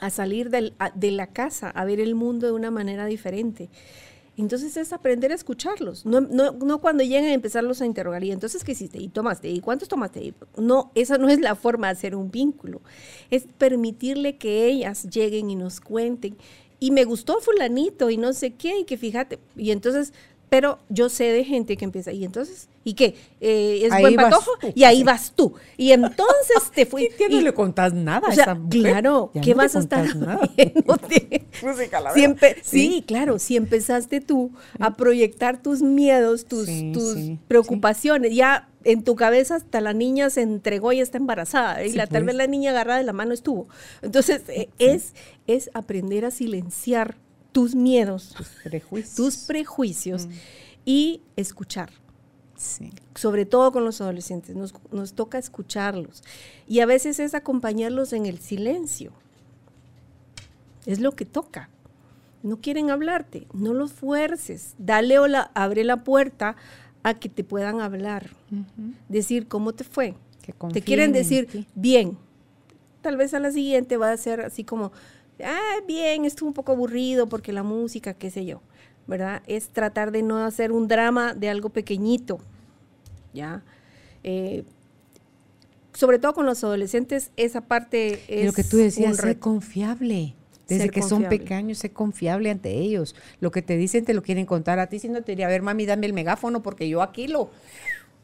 a 0.00 0.10
salir 0.10 0.50
de 0.50 1.10
la 1.10 1.26
casa, 1.28 1.70
a 1.70 1.84
ver 1.84 2.00
el 2.00 2.14
mundo 2.14 2.46
de 2.46 2.52
una 2.52 2.70
manera 2.70 3.06
diferente. 3.06 3.70
Entonces 4.36 4.76
es 4.76 4.92
aprender 4.92 5.30
a 5.30 5.36
escucharlos, 5.36 6.04
no, 6.04 6.20
no, 6.20 6.50
no, 6.50 6.80
cuando 6.80 7.04
llegan 7.04 7.26
a 7.26 7.34
empezarlos 7.34 7.80
a 7.80 7.86
interrogar, 7.86 8.24
y 8.24 8.32
entonces 8.32 8.64
qué 8.64 8.72
hiciste, 8.72 8.98
y 8.98 9.08
tomaste, 9.08 9.48
y 9.48 9.60
cuántos 9.60 9.86
tomaste. 9.86 10.34
No, 10.56 10.90
esa 10.96 11.18
no 11.18 11.28
es 11.28 11.38
la 11.38 11.54
forma 11.54 11.86
de 11.86 11.92
hacer 11.92 12.16
un 12.16 12.32
vínculo, 12.32 12.80
es 13.30 13.46
permitirle 13.58 14.36
que 14.36 14.66
ellas 14.66 15.04
lleguen 15.08 15.50
y 15.50 15.54
nos 15.54 15.80
cuenten. 15.80 16.36
Y 16.84 16.90
me 16.90 17.04
gustó 17.04 17.40
fulanito 17.40 18.10
y 18.10 18.18
no 18.18 18.34
sé 18.34 18.52
qué, 18.56 18.80
y 18.80 18.84
que 18.84 18.98
fíjate, 18.98 19.38
y 19.56 19.70
entonces 19.70 20.12
pero 20.54 20.78
yo 20.88 21.08
sé 21.08 21.24
de 21.32 21.42
gente 21.42 21.76
que 21.76 21.84
empieza, 21.84 22.12
y 22.12 22.24
entonces, 22.24 22.68
¿y 22.84 22.94
qué? 22.94 23.16
Eh, 23.40 23.80
¿Es 23.82 24.00
buen 24.00 24.14
patojo? 24.14 24.52
y 24.72 24.84
ahí 24.84 25.02
vas 25.02 25.32
tú. 25.34 25.54
Y 25.76 25.90
entonces 25.90 26.70
te 26.72 26.86
fui. 26.86 27.08
¿Qué 27.18 27.28
no 27.28 27.40
le 27.40 27.52
contás 27.52 27.92
nada 27.92 28.28
a 28.28 28.32
esa 28.32 28.56
Claro, 28.70 29.32
¿qué 29.42 29.52
vas 29.54 29.74
a 29.74 29.80
estar 29.80 30.06
sí, 32.62 33.02
claro, 33.04 33.40
si 33.40 33.56
empezaste 33.56 34.20
tú 34.20 34.52
a 34.78 34.94
proyectar 34.94 35.60
tus 35.60 35.82
miedos, 35.82 36.44
tus, 36.44 36.68
tus 36.92 37.16
preocupaciones, 37.48 38.32
ya 38.32 38.68
en 38.84 39.02
tu 39.02 39.16
cabeza 39.16 39.56
hasta 39.56 39.80
la 39.80 39.92
niña 39.92 40.30
se 40.30 40.42
entregó 40.42 40.92
y 40.92 41.00
está 41.00 41.18
embarazada, 41.18 41.84
y 41.84 41.94
la, 41.94 42.06
tal 42.06 42.22
vez 42.22 42.36
pues. 42.36 42.46
la 42.46 42.46
niña 42.46 42.70
agarrada 42.70 43.00
de 43.00 43.04
la 43.04 43.12
mano 43.12 43.34
estuvo. 43.34 43.66
Entonces, 44.02 44.42
eh, 44.46 44.68
es, 44.78 45.14
es 45.48 45.68
aprender 45.74 46.24
a 46.24 46.30
silenciar 46.30 47.16
tus 47.54 47.76
miedos, 47.76 48.34
tus 49.14 49.36
prejuicios, 49.46 50.26
mm. 50.26 50.30
y 50.84 51.22
escuchar. 51.36 51.90
Sobre 53.14 53.46
todo 53.46 53.70
con 53.70 53.84
los 53.84 54.00
adolescentes, 54.00 54.56
nos, 54.56 54.74
nos 54.90 55.12
toca 55.12 55.38
escucharlos. 55.38 56.24
Y 56.66 56.80
a 56.80 56.86
veces 56.86 57.20
es 57.20 57.32
acompañarlos 57.32 58.12
en 58.12 58.26
el 58.26 58.40
silencio. 58.40 59.12
Es 60.84 60.98
lo 60.98 61.12
que 61.12 61.26
toca. 61.26 61.68
No 62.42 62.60
quieren 62.60 62.90
hablarte, 62.90 63.46
no 63.52 63.72
los 63.72 63.92
fuerces. 63.92 64.74
Dale 64.78 65.20
o 65.20 65.28
la, 65.28 65.52
abre 65.54 65.84
la 65.84 66.02
puerta 66.02 66.56
a 67.04 67.14
que 67.14 67.28
te 67.28 67.44
puedan 67.44 67.80
hablar. 67.80 68.30
Decir 69.08 69.46
cómo 69.46 69.74
te 69.74 69.84
fue. 69.84 70.16
te 70.72 70.82
quieren 70.82 71.12
decir 71.12 71.68
bien. 71.76 72.18
Tal 73.00 73.16
vez 73.16 73.32
a 73.32 73.38
la 73.38 73.52
siguiente 73.52 73.96
va 73.96 74.10
a 74.10 74.16
ser 74.16 74.40
así 74.40 74.64
como, 74.64 74.90
ah, 75.42 75.76
bien, 75.86 76.24
estuvo 76.24 76.48
un 76.48 76.54
poco 76.54 76.72
aburrido 76.72 77.28
porque 77.28 77.52
la 77.52 77.62
música, 77.62 78.14
qué 78.14 78.30
sé 78.30 78.44
yo, 78.44 78.60
¿verdad? 79.06 79.42
Es 79.46 79.68
tratar 79.68 80.12
de 80.12 80.22
no 80.22 80.44
hacer 80.44 80.72
un 80.72 80.88
drama 80.88 81.34
de 81.34 81.48
algo 81.48 81.70
pequeñito, 81.70 82.38
¿ya? 83.32 83.62
Eh, 84.22 84.64
sobre 85.92 86.18
todo 86.18 86.34
con 86.34 86.46
los 86.46 86.62
adolescentes, 86.64 87.30
esa 87.36 87.62
parte 87.62 88.20
es. 88.28 88.46
Lo 88.46 88.52
que 88.52 88.64
tú 88.64 88.76
decías, 88.76 89.16
ser 89.16 89.38
confiable. 89.38 90.34
Desde 90.66 90.88
que 90.88 91.02
son 91.02 91.24
pequeños, 91.24 91.78
sé 91.78 91.90
confiable 91.90 92.50
ante 92.50 92.72
ellos. 92.72 93.14
Lo 93.40 93.50
que 93.50 93.60
te 93.60 93.76
dicen 93.76 94.06
te 94.06 94.14
lo 94.14 94.22
quieren 94.22 94.46
contar 94.46 94.78
a 94.78 94.86
ti, 94.86 94.98
si 94.98 95.10
no 95.10 95.22
te 95.22 95.32
diría, 95.32 95.46
a 95.46 95.50
ver, 95.50 95.60
mami, 95.60 95.84
dame 95.84 96.06
el 96.06 96.14
megáfono 96.14 96.62
porque 96.62 96.88
yo 96.88 97.02
aquí 97.02 97.28
lo 97.28 97.50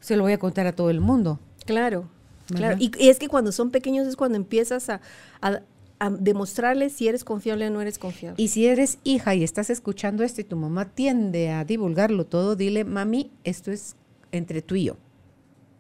se 0.01 0.17
lo 0.17 0.23
voy 0.23 0.33
a 0.33 0.39
contar 0.39 0.67
a 0.67 0.73
todo 0.73 0.91
el 0.91 1.01
mundo. 1.01 1.39
Claro, 1.67 2.09
claro. 2.47 2.77
Y, 2.81 2.91
es 2.99 3.19
que 3.19 3.29
cuando 3.29 3.53
son 3.53 3.71
pequeños 3.71 4.07
es 4.07 4.17
cuando 4.17 4.37
empiezas 4.37 4.89
a, 4.89 5.01
a 5.43 5.61
demostrarles 6.09 6.95
si 6.95 7.09
eres 7.09 7.25
confiable 7.25 7.67
o 7.67 7.71
no 7.71 7.81
eres 7.81 7.99
confiable. 7.99 8.43
Y 8.43 8.49
si 8.49 8.67
eres 8.67 8.99
hija 9.05 9.35
y 9.35 9.45
estás 9.45 9.69
escuchando 9.69 10.25
esto 10.25 10.41
y 10.41 10.45
tu 10.45 10.57
mamá 10.57 10.87
tiende 10.87 11.51
a 11.51 11.65
divulgarlo 11.65 12.25
todo, 12.27 12.57
dile, 12.57 12.85
mami, 12.85 13.31
esto 13.45 13.71
es 13.71 13.97
entre 14.33 14.63
tú 14.63 14.77
y 14.77 14.85
yo. 14.85 14.97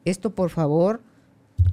Esto, 0.05 0.35
por 0.35 0.51
favor, 0.51 1.01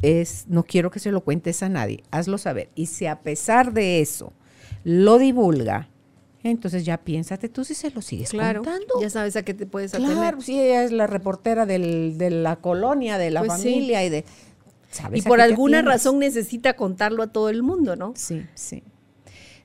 es, 0.01 0.45
no 0.47 0.63
quiero 0.63 0.91
que 0.91 0.99
se 0.99 1.11
lo 1.11 1.21
cuentes 1.21 1.61
a 1.63 1.69
nadie, 1.69 2.03
hazlo 2.11 2.37
saber. 2.37 2.69
Y 2.75 2.85
si 2.85 3.05
a 3.05 3.21
pesar 3.21 3.73
de 3.73 4.01
eso 4.01 4.31
lo 4.83 5.17
divulga, 5.17 5.89
entonces 6.43 6.85
ya 6.85 6.97
piénsate 6.97 7.49
tú 7.49 7.63
si 7.63 7.73
se 7.73 7.91
lo 7.91 8.01
sigues 8.01 8.29
claro, 8.29 8.63
contando. 8.63 9.01
Ya 9.01 9.09
sabes 9.09 9.35
a 9.35 9.43
qué 9.43 9.53
te 9.53 9.65
puedes 9.65 9.93
atener. 9.93 10.13
Claro, 10.13 10.41
si 10.41 10.59
ella 10.59 10.83
es 10.83 10.91
la 10.91 11.07
reportera 11.07 11.65
del, 11.65 12.17
de 12.17 12.29
la 12.29 12.57
colonia, 12.57 13.17
de 13.17 13.31
la 13.31 13.41
pues 13.41 13.53
familia 13.53 14.05
y 14.05 14.09
de 14.09 14.25
y 15.13 15.21
por 15.21 15.41
alguna 15.41 15.81
razón 15.81 16.19
necesita 16.19 16.75
contarlo 16.75 17.23
a 17.23 17.27
todo 17.27 17.49
el 17.49 17.63
mundo, 17.63 17.95
¿no? 17.95 18.13
Sí, 18.15 18.45
sí. 18.55 18.83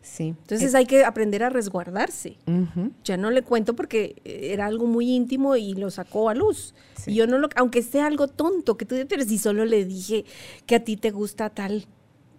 Sí. 0.03 0.35
Entonces 0.37 0.75
hay 0.75 0.85
que 0.85 1.05
aprender 1.05 1.45
a 1.45 1.49
resguardarse. 1.49 2.37
Ya 3.05 3.17
no 3.17 3.31
le 3.31 3.43
cuento 3.43 3.77
porque 3.77 4.17
era 4.25 4.67
algo 4.67 4.87
muy 4.87 5.09
íntimo 5.11 5.57
y 5.57 5.75
lo 5.75 5.91
sacó 5.91 6.29
a 6.29 6.35
luz. 6.35 6.75
Y 7.07 7.15
yo 7.15 7.27
no 7.27 7.39
lo, 7.39 7.49
aunque 7.55 7.83
sea 7.83 8.07
algo 8.07 8.27
tonto, 8.29 8.77
que 8.77 8.85
tú 8.85 8.97
pero 9.09 9.23
si 9.25 9.39
solo 9.39 9.65
le 9.65 9.85
dije 9.85 10.25
que 10.67 10.75
a 10.75 10.85
ti 10.85 10.97
te 10.97 11.11
gusta 11.11 11.51
tal, 11.51 11.87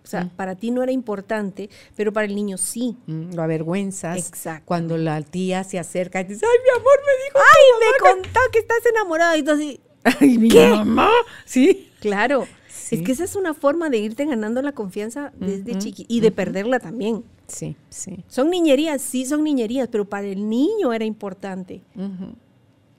O 0.03 0.07
sea, 0.07 0.29
para 0.35 0.55
ti 0.55 0.71
no 0.71 0.83
era 0.83 0.91
importante, 0.91 1.69
pero 1.95 2.11
para 2.11 2.25
el 2.27 2.35
niño 2.35 2.57
sí. 2.57 2.97
Mm, 3.07 3.33
lo 3.33 3.41
avergüenzas. 3.41 4.17
Exacto. 4.17 4.65
Cuando 4.65 4.97
la 4.97 5.21
tía 5.21 5.63
se 5.63 5.79
acerca 5.79 6.19
y 6.19 6.25
dice, 6.25 6.45
ay, 6.45 6.57
mi 6.61 6.81
amor, 6.81 6.99
me 7.05 7.23
dijo. 7.23 7.39
¡Ay, 7.39 7.63
me 7.79 8.21
contó 8.21 8.39
que 8.51 8.59
estás 8.59 8.85
enamorada! 8.85 9.37
Y 9.37 9.43
tú 9.43 9.51
así, 9.51 9.79
Ay, 10.03 10.37
mi 10.37 10.49
¿Qué? 10.49 10.67
mamá. 10.67 11.09
Sí. 11.45 11.89
claro. 12.01 12.45
Sí. 12.75 12.95
Es 12.95 13.01
que 13.03 13.11
esa 13.11 13.23
es 13.23 13.35
una 13.35 13.53
forma 13.53 13.89
de 13.89 13.99
irte 13.99 14.25
ganando 14.25 14.61
la 14.63 14.71
confianza 14.71 15.31
desde 15.39 15.77
chiqui 15.77 16.05
y 16.07 16.21
de 16.21 16.31
perderla 16.31 16.79
también. 16.79 17.23
Sí, 17.47 17.75
sí. 17.89 18.23
Son 18.27 18.49
niñerías, 18.49 19.01
sí 19.01 19.25
son 19.25 19.43
niñerías, 19.43 19.87
pero 19.91 20.05
para 20.05 20.25
el 20.25 20.49
niño 20.49 20.91
era 20.91 21.05
importante. 21.05 21.81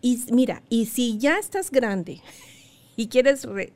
Y 0.00 0.22
mira, 0.32 0.62
y 0.68 0.86
si 0.86 1.18
ya 1.18 1.38
estás 1.38 1.70
grande 1.70 2.20
y 2.96 3.08
quieres 3.08 3.44
re- 3.44 3.72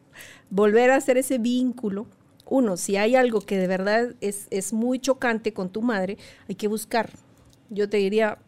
volver 0.51 0.91
a 0.91 0.97
hacer 0.97 1.17
ese 1.19 1.39
vínculo, 1.39 2.07
uno, 2.47 2.77
si 2.77 2.97
hay 2.97 3.15
algo 3.17 3.41
que 3.41 3.59
de 3.59 3.67
verdad 3.67 4.15
es, 4.21 4.47
es 4.51 4.73
muy 4.73 4.99
chocante 5.01 5.53
con 5.53 5.69
tu 5.71 5.83
madre, 5.83 6.17
hay 6.49 6.55
que 6.55 6.69
buscar. 6.69 7.11
Yo 7.71 7.89
te 7.89 7.97
diría 7.99 8.39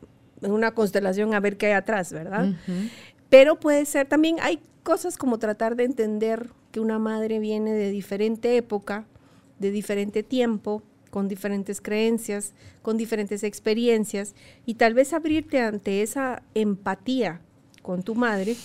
en 0.40 0.52
una 0.52 0.72
constelación 0.72 1.34
a 1.34 1.40
ver 1.40 1.56
qué 1.56 1.66
hay 1.66 1.72
atrás, 1.72 2.12
¿verdad? 2.12 2.54
Pero 3.28 3.58
puede 3.60 3.84
ser 3.86 4.06
también, 4.08 4.36
hay 4.40 4.60
cosas 4.82 5.16
como 5.18 5.38
tratar 5.38 5.76
de 5.76 5.84
entender 5.84 6.50
que 6.72 6.80
una 6.80 6.98
madre 6.98 7.38
viene 7.38 7.72
de 7.72 7.90
diferente 7.90 8.56
época, 8.56 9.06
de 9.58 9.70
diferente 9.70 10.22
tiempo, 10.22 10.82
con 11.10 11.28
diferentes 11.28 11.80
creencias, 11.80 12.54
con 12.82 12.96
diferentes 12.96 13.42
experiencias, 13.42 14.34
y 14.66 14.74
tal 14.74 14.94
vez 14.94 15.12
abrirte 15.12 15.60
ante 15.60 16.02
esa 16.02 16.42
empatía 16.54 17.40
con 17.82 18.02
tu 18.02 18.14
madre 18.14 18.56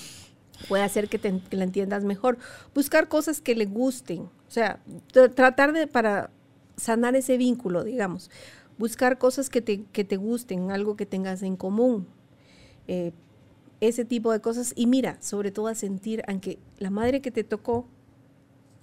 puede 0.70 0.84
hacer 0.84 1.10
que, 1.10 1.18
te- 1.20 1.42
la 1.52 1.64
entiendas 1.64 2.04
mejor. 2.04 2.38
Buscar 2.74 3.08
cosas 3.08 3.42
que 3.42 3.56
le 3.56 3.66
gusten, 3.66 4.22
o 4.24 4.30
sea, 4.52 4.80
tra- 5.14 5.34
tratar 5.34 5.74
de, 5.74 5.88
para 5.88 6.30
sanar 6.78 7.16
ese 7.16 7.38
vínculo, 7.38 7.84
digamos, 7.84 8.30
buscar 8.78 9.18
cosas 9.18 9.50
que 9.50 9.62
te, 9.62 9.84
que 9.92 10.04
te 10.04 10.18
gusten, 10.18 10.72
algo 10.72 10.96
que 10.96 11.06
tengas 11.06 11.44
en 11.44 11.56
común. 11.56 12.08
Eh, 12.88 13.12
ese 13.82 14.06
tipo 14.06 14.32
de 14.32 14.40
cosas. 14.42 14.74
Y 14.76 14.88
mira, 14.88 15.18
sobre 15.22 15.52
todo 15.52 15.68
a 15.68 15.76
sentir, 15.76 16.24
aunque 16.28 16.60
la 16.80 16.90
madre 16.90 17.22
que 17.22 17.32
te 17.32 17.44
tocó 17.44 17.88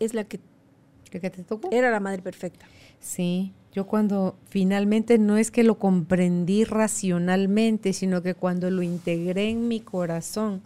es 0.04 0.14
la 0.14 0.24
que 0.24 0.40
¿Qué, 1.10 1.20
qué 1.20 1.30
te 1.30 1.42
tocó? 1.42 1.68
era 1.72 1.90
la 1.90 2.00
madre 2.00 2.22
perfecta. 2.22 2.66
Sí, 3.00 3.52
yo 3.72 3.86
cuando 3.86 4.36
finalmente 4.48 5.18
no 5.18 5.36
es 5.36 5.50
que 5.50 5.62
lo 5.62 5.78
comprendí 5.78 6.64
racionalmente, 6.64 7.92
sino 7.92 8.22
que 8.22 8.34
cuando 8.34 8.70
lo 8.70 8.82
integré 8.82 9.50
en 9.50 9.68
mi 9.68 9.80
corazón 9.80 10.62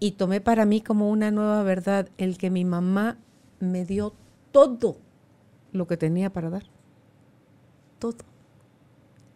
y 0.00 0.12
tomé 0.12 0.40
para 0.40 0.64
mí 0.64 0.80
como 0.80 1.10
una 1.10 1.30
nueva 1.30 1.62
verdad 1.62 2.08
el 2.18 2.38
que 2.38 2.50
mi 2.50 2.64
mamá 2.64 3.18
me 3.58 3.84
dio 3.84 4.14
todo 4.52 4.98
lo 5.72 5.86
que 5.86 5.96
tenía 5.96 6.30
para 6.30 6.50
dar. 6.50 6.64
Todo. 7.98 8.18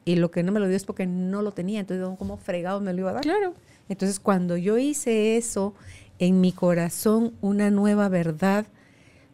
Y 0.05 0.17
lo 0.17 0.31
que 0.31 0.43
no 0.43 0.53
me 0.53 0.61
lo 0.61 0.67
dio 0.67 0.77
es 0.77 0.85
porque 0.85 1.07
no 1.07 1.43
lo 1.43 1.53
tenía, 1.53 1.81
entonces 1.81 2.07
¿cómo 2.19 2.37
fregado 2.37 2.81
me 2.81 2.93
lo 2.93 3.01
iba 3.01 3.11
a 3.11 3.15
dar? 3.15 3.23
Claro. 3.23 3.55
Entonces, 3.89 4.21
cuando 4.21 4.57
yo 4.57 4.79
hice 4.79 5.37
eso, 5.37 5.75
en 6.23 6.41
mi 6.41 6.53
corazón, 6.53 7.35
una 7.41 7.73
nueva 7.73 8.09
verdad, 8.09 8.67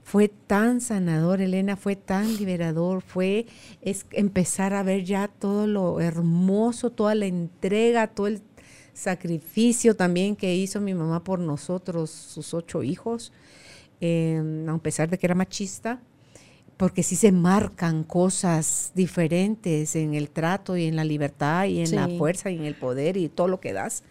fue 0.02 0.28
tan 0.28 0.80
sanador, 0.80 1.42
Elena, 1.42 1.76
fue 1.76 1.96
tan 1.96 2.38
liberador, 2.38 3.02
fue 3.02 3.44
es 3.82 4.06
empezar 4.10 4.72
a 4.72 4.82
ver 4.82 5.04
ya 5.04 5.28
todo 5.28 5.66
lo 5.66 6.00
hermoso, 6.00 6.88
toda 6.88 7.14
la 7.14 7.26
entrega, 7.26 8.06
todo 8.06 8.28
el 8.28 8.40
sacrificio 8.94 9.96
también 9.96 10.34
que 10.34 10.56
hizo 10.56 10.80
mi 10.80 10.94
mamá 10.94 11.24
por 11.24 11.40
nosotros, 11.40 12.08
sus 12.08 12.54
ocho 12.54 12.82
hijos, 12.82 13.34
eh, 14.00 14.42
a 14.66 14.78
pesar 14.78 15.10
de 15.10 15.18
que 15.18 15.26
era 15.26 15.34
machista, 15.34 16.00
porque 16.78 17.02
sí 17.02 17.16
se 17.16 17.32
marcan 17.32 18.02
cosas 18.02 18.92
diferentes 18.94 19.94
en 19.94 20.14
el 20.14 20.30
trato 20.30 20.74
y 20.78 20.86
en 20.86 20.96
la 20.96 21.04
libertad 21.04 21.66
y 21.66 21.80
en 21.80 21.94
la 21.94 22.08
fuerza 22.08 22.50
y 22.50 22.56
en 22.56 22.64
el 22.64 22.76
poder 22.76 23.18
y 23.18 23.28
todo 23.28 23.48
lo 23.48 23.60
que 23.60 23.74
das. 23.74 24.04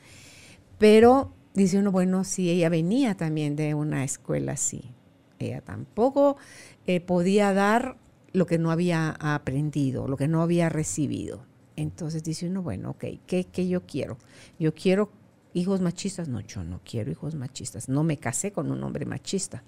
Pero 0.77 1.31
dice 1.57 1.79
uno, 1.79 1.91
bueno, 1.91 2.23
sí, 2.23 2.49
ella 2.49 2.69
venía 2.69 3.15
también 3.15 3.55
de 3.55 3.73
una 3.73 4.03
escuela 4.03 4.53
así. 4.53 4.91
Ella 5.39 5.61
tampoco 5.61 6.37
eh, 6.85 6.99
podía 6.99 7.53
dar 7.53 7.97
lo 8.33 8.45
que 8.45 8.57
no 8.57 8.71
había 8.71 9.11
aprendido, 9.19 10.07
lo 10.07 10.17
que 10.17 10.27
no 10.27 10.41
había 10.41 10.69
recibido. 10.69 11.45
Entonces 11.75 12.23
dice 12.23 12.47
uno, 12.47 12.61
bueno, 12.63 12.91
ok, 12.91 13.05
¿qué, 13.27 13.45
qué 13.45 13.67
yo 13.67 13.85
quiero? 13.85 14.17
Yo 14.59 14.73
quiero 14.73 15.11
hijos 15.53 15.81
machistas. 15.81 16.27
No, 16.27 16.39
yo 16.41 16.63
no 16.63 16.81
quiero 16.83 17.11
hijos 17.11 17.35
machistas. 17.35 17.89
No 17.89 18.03
me 18.03 18.17
casé 18.17 18.51
con 18.51 18.71
un 18.71 18.83
hombre 18.83 19.05
machista. 19.05 19.63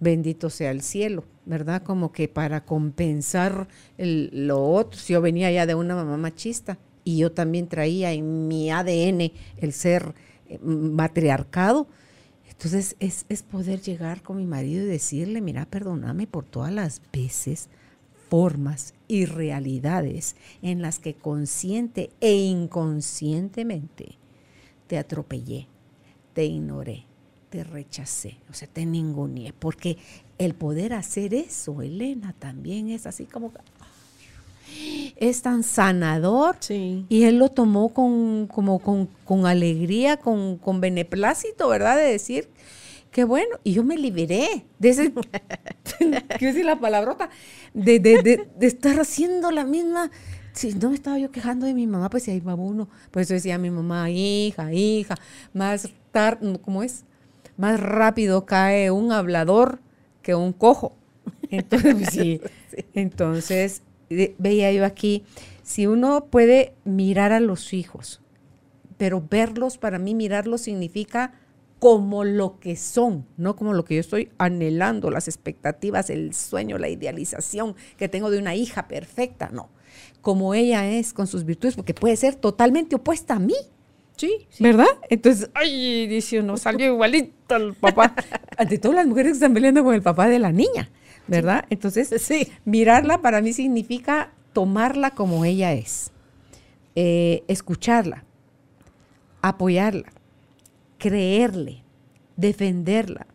Bendito 0.00 0.48
sea 0.48 0.70
el 0.70 0.80
cielo, 0.82 1.24
¿verdad? 1.44 1.82
Como 1.82 2.10
que 2.10 2.26
para 2.26 2.64
compensar 2.64 3.68
el- 3.98 4.30
lo 4.46 4.64
otro, 4.70 4.98
si 4.98 5.12
yo 5.12 5.20
venía 5.20 5.50
ya 5.50 5.66
de 5.66 5.74
una 5.74 5.94
mamá 5.94 6.16
machista 6.16 6.78
y 7.04 7.18
yo 7.18 7.32
también 7.32 7.68
traía 7.68 8.12
en 8.12 8.48
mi 8.48 8.70
ADN 8.70 9.32
el 9.58 9.72
ser 9.72 10.14
matriarcado, 10.60 11.86
entonces 12.48 12.96
es, 13.00 13.26
es 13.28 13.42
poder 13.42 13.80
llegar 13.80 14.22
con 14.22 14.36
mi 14.36 14.46
marido 14.46 14.84
y 14.84 14.88
decirle, 14.88 15.40
mira, 15.40 15.66
perdóname 15.66 16.26
por 16.26 16.44
todas 16.44 16.72
las 16.72 17.00
veces, 17.12 17.68
formas 18.30 18.94
y 19.08 19.26
realidades 19.26 20.36
en 20.62 20.80
las 20.82 21.00
que 21.00 21.14
consciente 21.14 22.10
e 22.20 22.34
inconscientemente 22.34 24.16
te 24.86 24.98
atropellé, 24.98 25.66
te 26.32 26.44
ignoré, 26.44 27.04
te 27.50 27.64
rechacé, 27.64 28.38
o 28.48 28.54
sea, 28.54 28.68
te 28.68 28.86
ninguneé, 28.86 29.52
porque 29.52 29.98
el 30.38 30.54
poder 30.54 30.92
hacer 30.94 31.34
eso, 31.34 31.82
Elena, 31.82 32.32
también 32.38 32.88
es 32.88 33.06
así 33.06 33.24
como, 33.24 33.52
es 35.16 35.42
tan 35.42 35.62
sanador 35.62 36.56
Sí. 36.60 37.04
y 37.08 37.24
él 37.24 37.38
lo 37.38 37.48
tomó 37.50 37.90
con, 37.94 38.46
como 38.46 38.78
con, 38.80 39.06
con 39.24 39.46
alegría, 39.46 40.16
con, 40.16 40.56
con 40.58 40.80
beneplácito, 40.80 41.68
¿verdad? 41.68 41.96
De 41.96 42.04
decir, 42.04 42.48
qué 43.10 43.24
bueno. 43.24 43.56
Y 43.64 43.72
yo 43.72 43.84
me 43.84 43.96
liberé 43.96 44.64
de 44.78 44.88
ese, 44.90 45.12
quiero 45.98 46.26
decir 46.54 46.64
la 46.64 46.78
palabrota, 46.80 47.30
de, 47.74 47.98
de, 48.00 48.22
de, 48.22 48.48
de 48.56 48.66
estar 48.66 48.98
haciendo 49.00 49.50
la 49.50 49.64
misma. 49.64 50.10
Si 50.52 50.74
no 50.74 50.88
me 50.90 50.96
estaba 50.96 51.18
yo 51.18 51.30
quejando 51.30 51.66
de 51.66 51.74
mi 51.74 51.86
mamá, 51.86 52.10
pues 52.10 52.24
si 52.24 52.32
ahí 52.32 52.40
va 52.40 52.54
uno. 52.54 52.88
Por 53.10 53.22
eso 53.22 53.34
decía 53.34 53.58
mi 53.58 53.70
mamá, 53.70 54.10
hija, 54.10 54.72
hija, 54.72 55.14
más 55.52 55.88
tarde, 56.12 56.58
¿cómo 56.60 56.82
es? 56.82 57.04
Más 57.56 57.78
rápido 57.80 58.46
cae 58.46 58.90
un 58.90 59.12
hablador 59.12 59.80
que 60.22 60.34
un 60.34 60.52
cojo. 60.52 60.96
Entonces, 61.50 62.08
sí. 62.12 62.40
Entonces, 62.94 63.82
veía 64.10 64.72
yo 64.72 64.84
aquí, 64.84 65.24
si 65.62 65.86
uno 65.86 66.26
puede 66.26 66.74
mirar 66.84 67.32
a 67.32 67.40
los 67.40 67.72
hijos, 67.72 68.20
pero 68.98 69.24
verlos, 69.28 69.78
para 69.78 69.98
mí 69.98 70.14
mirarlos 70.14 70.62
significa 70.62 71.32
como 71.78 72.24
lo 72.24 72.60
que 72.60 72.76
son, 72.76 73.26
no 73.38 73.56
como 73.56 73.72
lo 73.72 73.86
que 73.86 73.94
yo 73.94 74.00
estoy 74.00 74.30
anhelando, 74.36 75.10
las 75.10 75.28
expectativas, 75.28 76.10
el 76.10 76.34
sueño, 76.34 76.76
la 76.76 76.90
idealización 76.90 77.74
que 77.96 78.08
tengo 78.08 78.30
de 78.30 78.38
una 78.38 78.54
hija 78.54 78.86
perfecta, 78.86 79.48
no. 79.50 79.70
Como 80.20 80.52
ella 80.54 80.86
es 80.90 81.14
con 81.14 81.26
sus 81.26 81.44
virtudes, 81.44 81.76
porque 81.76 81.94
puede 81.94 82.16
ser 82.16 82.34
totalmente 82.34 82.96
opuesta 82.96 83.36
a 83.36 83.38
mí. 83.38 83.54
Sí, 84.16 84.46
sí. 84.50 84.62
¿Verdad? 84.62 84.88
Entonces, 85.08 85.48
ay, 85.54 86.06
dice 86.06 86.40
uno, 86.40 86.58
salió 86.58 86.92
igualito 86.92 87.56
el 87.56 87.72
papá. 87.72 88.14
Ante 88.58 88.76
todo, 88.76 88.92
las 88.92 89.06
mujeres 89.06 89.32
que 89.32 89.36
están 89.36 89.54
peleando 89.54 89.82
con 89.82 89.94
el 89.94 90.02
papá 90.02 90.28
de 90.28 90.38
la 90.38 90.52
niña, 90.52 90.90
¿verdad? 91.30 91.64
Entonces, 91.70 92.12
Sí. 92.22 92.48
mirarla 92.64 93.22
para 93.22 93.40
mí 93.40 93.52
significa 93.52 94.32
tomarla 94.52 95.12
como 95.12 95.44
ella 95.44 95.72
es, 95.72 96.10
eh, 96.96 97.44
escucharla, 97.48 98.24
apoyarla, 99.40 100.12
creerle, 100.98 101.82
defenderla, 102.36 103.26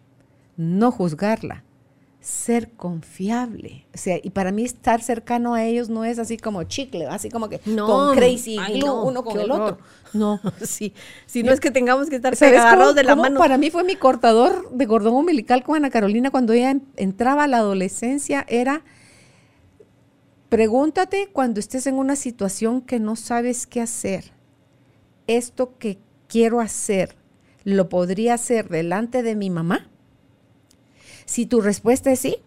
no 0.58 0.92
juzgarla, 0.92 1.64
ser 2.26 2.72
confiable. 2.72 3.86
O 3.94 3.98
sea, 4.00 4.18
y 4.22 4.32
para 4.32 4.52
mí 4.52 4.64
estar 4.66 5.00
cercano 5.04 5.54
a 5.54 5.64
ellos 5.64 5.90
no 5.90 6.04
es 6.06 6.18
así 6.18 6.38
como 6.38 6.64
chicle, 6.64 7.06
así 7.06 7.30
como 7.30 7.50
que 7.50 7.62
No, 7.66 7.86
con 7.86 8.16
crazy 8.16 8.58
ay, 8.60 8.80
glue, 8.80 8.88
no, 8.88 9.04
uno 9.04 9.24
con 9.24 9.40
el 9.40 9.52
horror. 9.52 9.74
otro. 9.74 9.86
No. 10.14 10.40
Sí. 10.66 10.94
Si 11.28 11.44
no 11.44 11.52
es 11.52 11.60
que 11.60 11.70
tengamos 11.70 12.10
que 12.10 12.16
estar 12.16 12.36
¿Sabes 12.36 12.60
agarrados 12.60 12.88
cómo- 12.88 12.94
de 12.96 13.04
la 13.04 13.12
cómo 13.12 13.22
mano. 13.22 13.40
Para 13.40 13.60
mí 13.60 13.70
fue 13.70 13.84
mi 13.84 13.96
cortador 13.96 14.72
de 14.72 14.88
cordón 14.88 15.14
umbilical 15.14 15.62
con 15.64 15.76
Ana 15.76 15.92
Carolina 15.92 16.32
cuando 16.32 16.54
ella 16.54 16.72
en- 16.72 16.88
entraba 16.96 17.44
a 17.44 17.48
la 17.48 17.58
adolescencia. 17.58 18.44
Era, 18.50 18.82
pregúntate 20.50 21.30
cuando 21.32 21.60
estés 21.60 21.86
en 21.88 21.96
una 21.96 22.16
situación 22.16 22.82
que 22.82 23.00
no 23.00 23.16
sabes 23.16 23.68
qué 23.68 23.82
hacer. 23.82 24.32
Esto 25.28 25.78
que 25.78 26.00
quiero 26.28 26.60
hacer, 26.60 27.16
¿lo 27.64 27.88
podría 27.90 28.34
hacer 28.36 28.70
delante 28.70 29.22
de 29.22 29.36
mi 29.36 29.50
mamá? 29.52 29.90
Si 31.26 31.46
tu 31.46 31.62
respuesta 31.62 32.12
es 32.12 32.20
sí, 32.20 32.38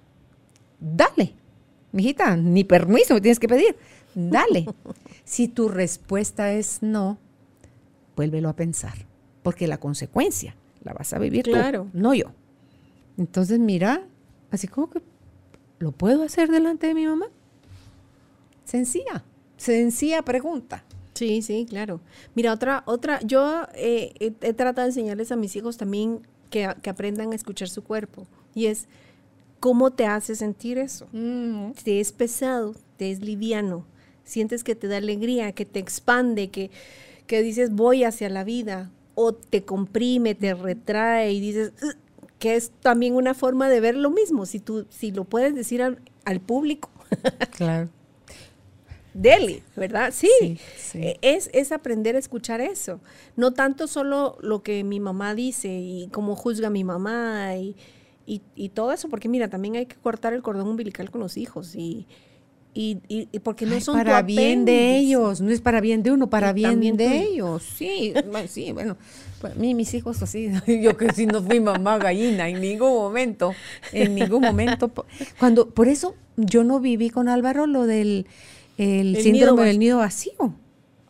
dale. 0.81 1.35
Mijita, 1.93 2.37
ni 2.37 2.65
permiso 2.65 3.15
me 3.15 3.21
tienes 3.21 3.39
que 3.39 3.49
pedir. 3.49 3.77
Dale. 4.15 4.67
si 5.25 5.49
tu 5.49 5.69
respuesta 5.69 6.53
es 6.53 6.83
no, 6.83 7.19
vuélvelo 8.17 8.49
a 8.49 8.57
pensar, 8.57 9.07
porque 9.43 9.67
la 9.67 9.79
consecuencia 9.79 10.55
la 10.85 10.93
vas 10.93 11.13
a 11.13 11.19
vivir 11.19 11.45
tú, 11.45 11.51
Claro. 11.53 11.89
no 11.93 12.15
yo. 12.15 12.33
Entonces, 13.17 13.59
mira, 13.59 14.03
así 14.51 14.69
como 14.69 14.91
que 14.91 15.03
¿lo 15.79 15.93
puedo 15.93 16.23
hacer 16.23 16.49
delante 16.51 16.87
de 16.87 16.95
mi 16.95 17.07
mamá? 17.07 17.27
Sencilla, 18.65 19.25
sencilla 19.57 20.23
pregunta. 20.23 20.85
Sí, 21.15 21.43
sí, 21.43 21.67
claro. 21.69 22.01
Mira, 22.35 22.53
otra, 22.53 22.85
otra, 22.87 23.21
yo 23.23 23.67
eh, 23.75 24.13
he, 24.21 24.53
tratado 24.53 24.83
de 24.83 24.91
enseñarles 24.91 25.33
a 25.33 25.37
mis 25.37 25.57
hijos 25.57 25.77
también 25.77 26.21
que, 26.49 26.73
que, 26.81 26.91
aprendan 26.91 27.33
a 27.33 27.35
escuchar 27.35 27.69
su 27.69 27.83
cuerpo. 27.83 28.27
Y 28.59 28.67
es, 28.67 28.89
¿cómo 29.61 29.93
te 29.93 30.05
hace 30.07 30.35
sentir 30.35 30.79
eso? 30.79 31.07
Mm. 31.13 31.71
Te 31.85 32.01
es 32.01 32.11
pesado, 32.11 32.75
te 32.97 33.13
es 33.13 33.21
liviano, 33.21 33.85
sientes 34.25 34.65
que 34.65 34.75
te 34.75 34.89
da 34.89 34.97
alegría, 34.97 35.53
que 35.53 35.65
te 35.65 35.79
expande, 35.79 36.49
que, 36.49 36.73
que 37.29 37.41
dices 37.41 37.71
voy 37.71 38.03
hacia 38.03 38.29
la 38.29 38.43
vida, 38.43 38.91
o 39.15 39.33
te 39.33 39.63
comprime, 39.63 40.35
te 40.35 40.55
retrae 40.55 41.33
y 41.33 41.39
dices, 41.39 41.73
que 42.41 42.57
es 42.57 42.73
también 42.81 43.15
una 43.15 43.33
forma 43.33 43.69
de 43.69 43.79
ver 43.79 43.95
lo 43.95 44.11
mismo, 44.11 44.45
si 44.45 44.59
tú, 44.59 44.87
si 44.91 45.13
lo 45.13 45.23
puedes 45.23 45.55
decir 45.55 45.81
al, 45.81 46.01
al 46.25 46.41
público. 46.41 46.91
Claro. 47.57 47.89
Deli, 49.15 49.63
¿verdad? 49.77 50.13
Sí, 50.13 50.59
e, 50.95 51.19
Es, 51.23 51.51
es 51.53 51.73
aprender 51.73 52.17
a 52.17 52.19
escuchar 52.19 52.61
eso. 52.61 53.01
No 53.37 53.53
tanto 53.53 53.87
solo 53.87 54.37
lo 54.41 54.63
que 54.63 54.83
mi 54.85 55.01
mamá 55.01 55.35
dice 55.35 55.69
y 55.69 56.09
cómo 56.13 56.37
juzga 56.37 56.71
mi 56.71 56.85
mamá 56.85 57.57
y, 57.57 57.75
y, 58.29 58.69
todo 58.69 58.93
eso, 58.93 59.09
porque 59.09 59.29
mira, 59.29 59.49
también 59.49 59.77
hay 59.77 59.87
que 59.87 59.97
cortar 59.97 60.35
el 60.35 60.43
cordón 60.43 60.69
umbilical 60.69 61.11
con 61.11 61.21
los 61.21 61.39
hijos 61.39 61.75
y, 61.75 62.07
y, 62.75 62.99
y, 63.09 63.39
porque 63.39 63.65
no 63.65 63.81
son 63.81 63.97
para 63.97 64.21
bien 64.21 64.67
de 64.67 64.99
ellos, 64.99 65.41
no 65.41 65.51
es 65.51 65.63
para 65.63 65.81
bien 65.81 66.03
de 66.03 66.13
uno, 66.13 66.29
para 66.29 66.53
bien 66.53 66.81
de 66.81 67.23
ellos. 67.23 67.63
Sí, 67.63 68.13
sí, 68.49 68.73
bueno, 68.73 68.99
pues, 69.41 69.57
mí 69.57 69.75
mis 69.75 69.95
hijos 69.95 70.23
así, 70.23 70.51
yo 70.83 70.97
que 70.97 71.13
si 71.15 71.27
no 71.27 71.43
fui 71.43 71.59
mamá 71.59 71.99
gallina 71.99 72.49
en 72.49 72.61
ningún 72.61 72.93
momento, 72.93 73.55
en 73.93 74.15
ningún 74.15 74.43
momento. 74.43 74.93
Cuando 75.39 75.71
por 75.71 75.89
eso 75.89 76.15
yo 76.37 76.65
no 76.65 76.81
viví 76.81 77.09
con 77.09 77.29
Álvaro 77.29 77.67
lo 77.67 77.87
del 77.87 78.27
el, 78.77 79.17
síndrome 79.23 79.65
del 79.65 79.79
nido 79.79 79.99
vacío. 79.99 80.55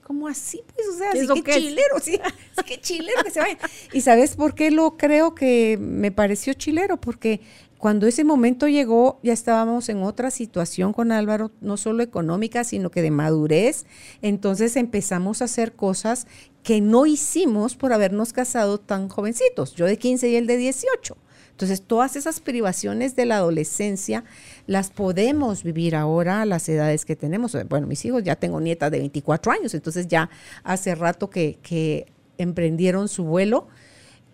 ¿Cómo 0.08 0.26
así? 0.26 0.62
Pues, 0.74 0.88
o 0.88 0.96
sea, 0.96 1.10
así 1.10 1.42
que 1.42 1.52
chilero, 1.52 2.00
sí, 2.00 2.18
que 2.66 2.80
chilero 2.80 3.22
que 3.22 3.30
se 3.30 3.40
vaya. 3.40 3.58
¿Y 3.92 4.00
sabes 4.00 4.36
por 4.36 4.54
qué 4.54 4.70
lo 4.70 4.96
creo 4.96 5.34
que 5.34 5.76
me 5.78 6.10
pareció 6.10 6.54
chilero? 6.54 6.98
Porque 6.98 7.42
cuando 7.76 8.06
ese 8.06 8.24
momento 8.24 8.68
llegó, 8.68 9.20
ya 9.22 9.34
estábamos 9.34 9.90
en 9.90 10.02
otra 10.02 10.30
situación 10.30 10.94
con 10.94 11.12
Álvaro, 11.12 11.50
no 11.60 11.76
solo 11.76 12.02
económica, 12.02 12.64
sino 12.64 12.90
que 12.90 13.02
de 13.02 13.10
madurez. 13.10 13.84
Entonces 14.22 14.76
empezamos 14.76 15.42
a 15.42 15.44
hacer 15.44 15.74
cosas 15.74 16.26
que 16.62 16.80
no 16.80 17.04
hicimos 17.04 17.76
por 17.76 17.92
habernos 17.92 18.32
casado 18.32 18.80
tan 18.80 19.10
jovencitos. 19.10 19.74
Yo 19.74 19.84
de 19.84 19.98
15 19.98 20.30
y 20.30 20.36
él 20.36 20.46
de 20.46 20.56
18. 20.56 21.18
Entonces, 21.58 21.82
todas 21.82 22.14
esas 22.14 22.38
privaciones 22.38 23.16
de 23.16 23.26
la 23.26 23.38
adolescencia 23.38 24.22
las 24.68 24.90
podemos 24.90 25.64
vivir 25.64 25.96
ahora 25.96 26.42
a 26.42 26.46
las 26.46 26.68
edades 26.68 27.04
que 27.04 27.16
tenemos. 27.16 27.56
Bueno, 27.68 27.88
mis 27.88 28.04
hijos 28.04 28.22
ya 28.22 28.36
tengo 28.36 28.60
nietas 28.60 28.92
de 28.92 29.00
24 29.00 29.50
años, 29.50 29.74
entonces 29.74 30.06
ya 30.06 30.30
hace 30.62 30.94
rato 30.94 31.30
que, 31.30 31.58
que 31.60 32.06
emprendieron 32.38 33.08
su 33.08 33.24
vuelo 33.24 33.66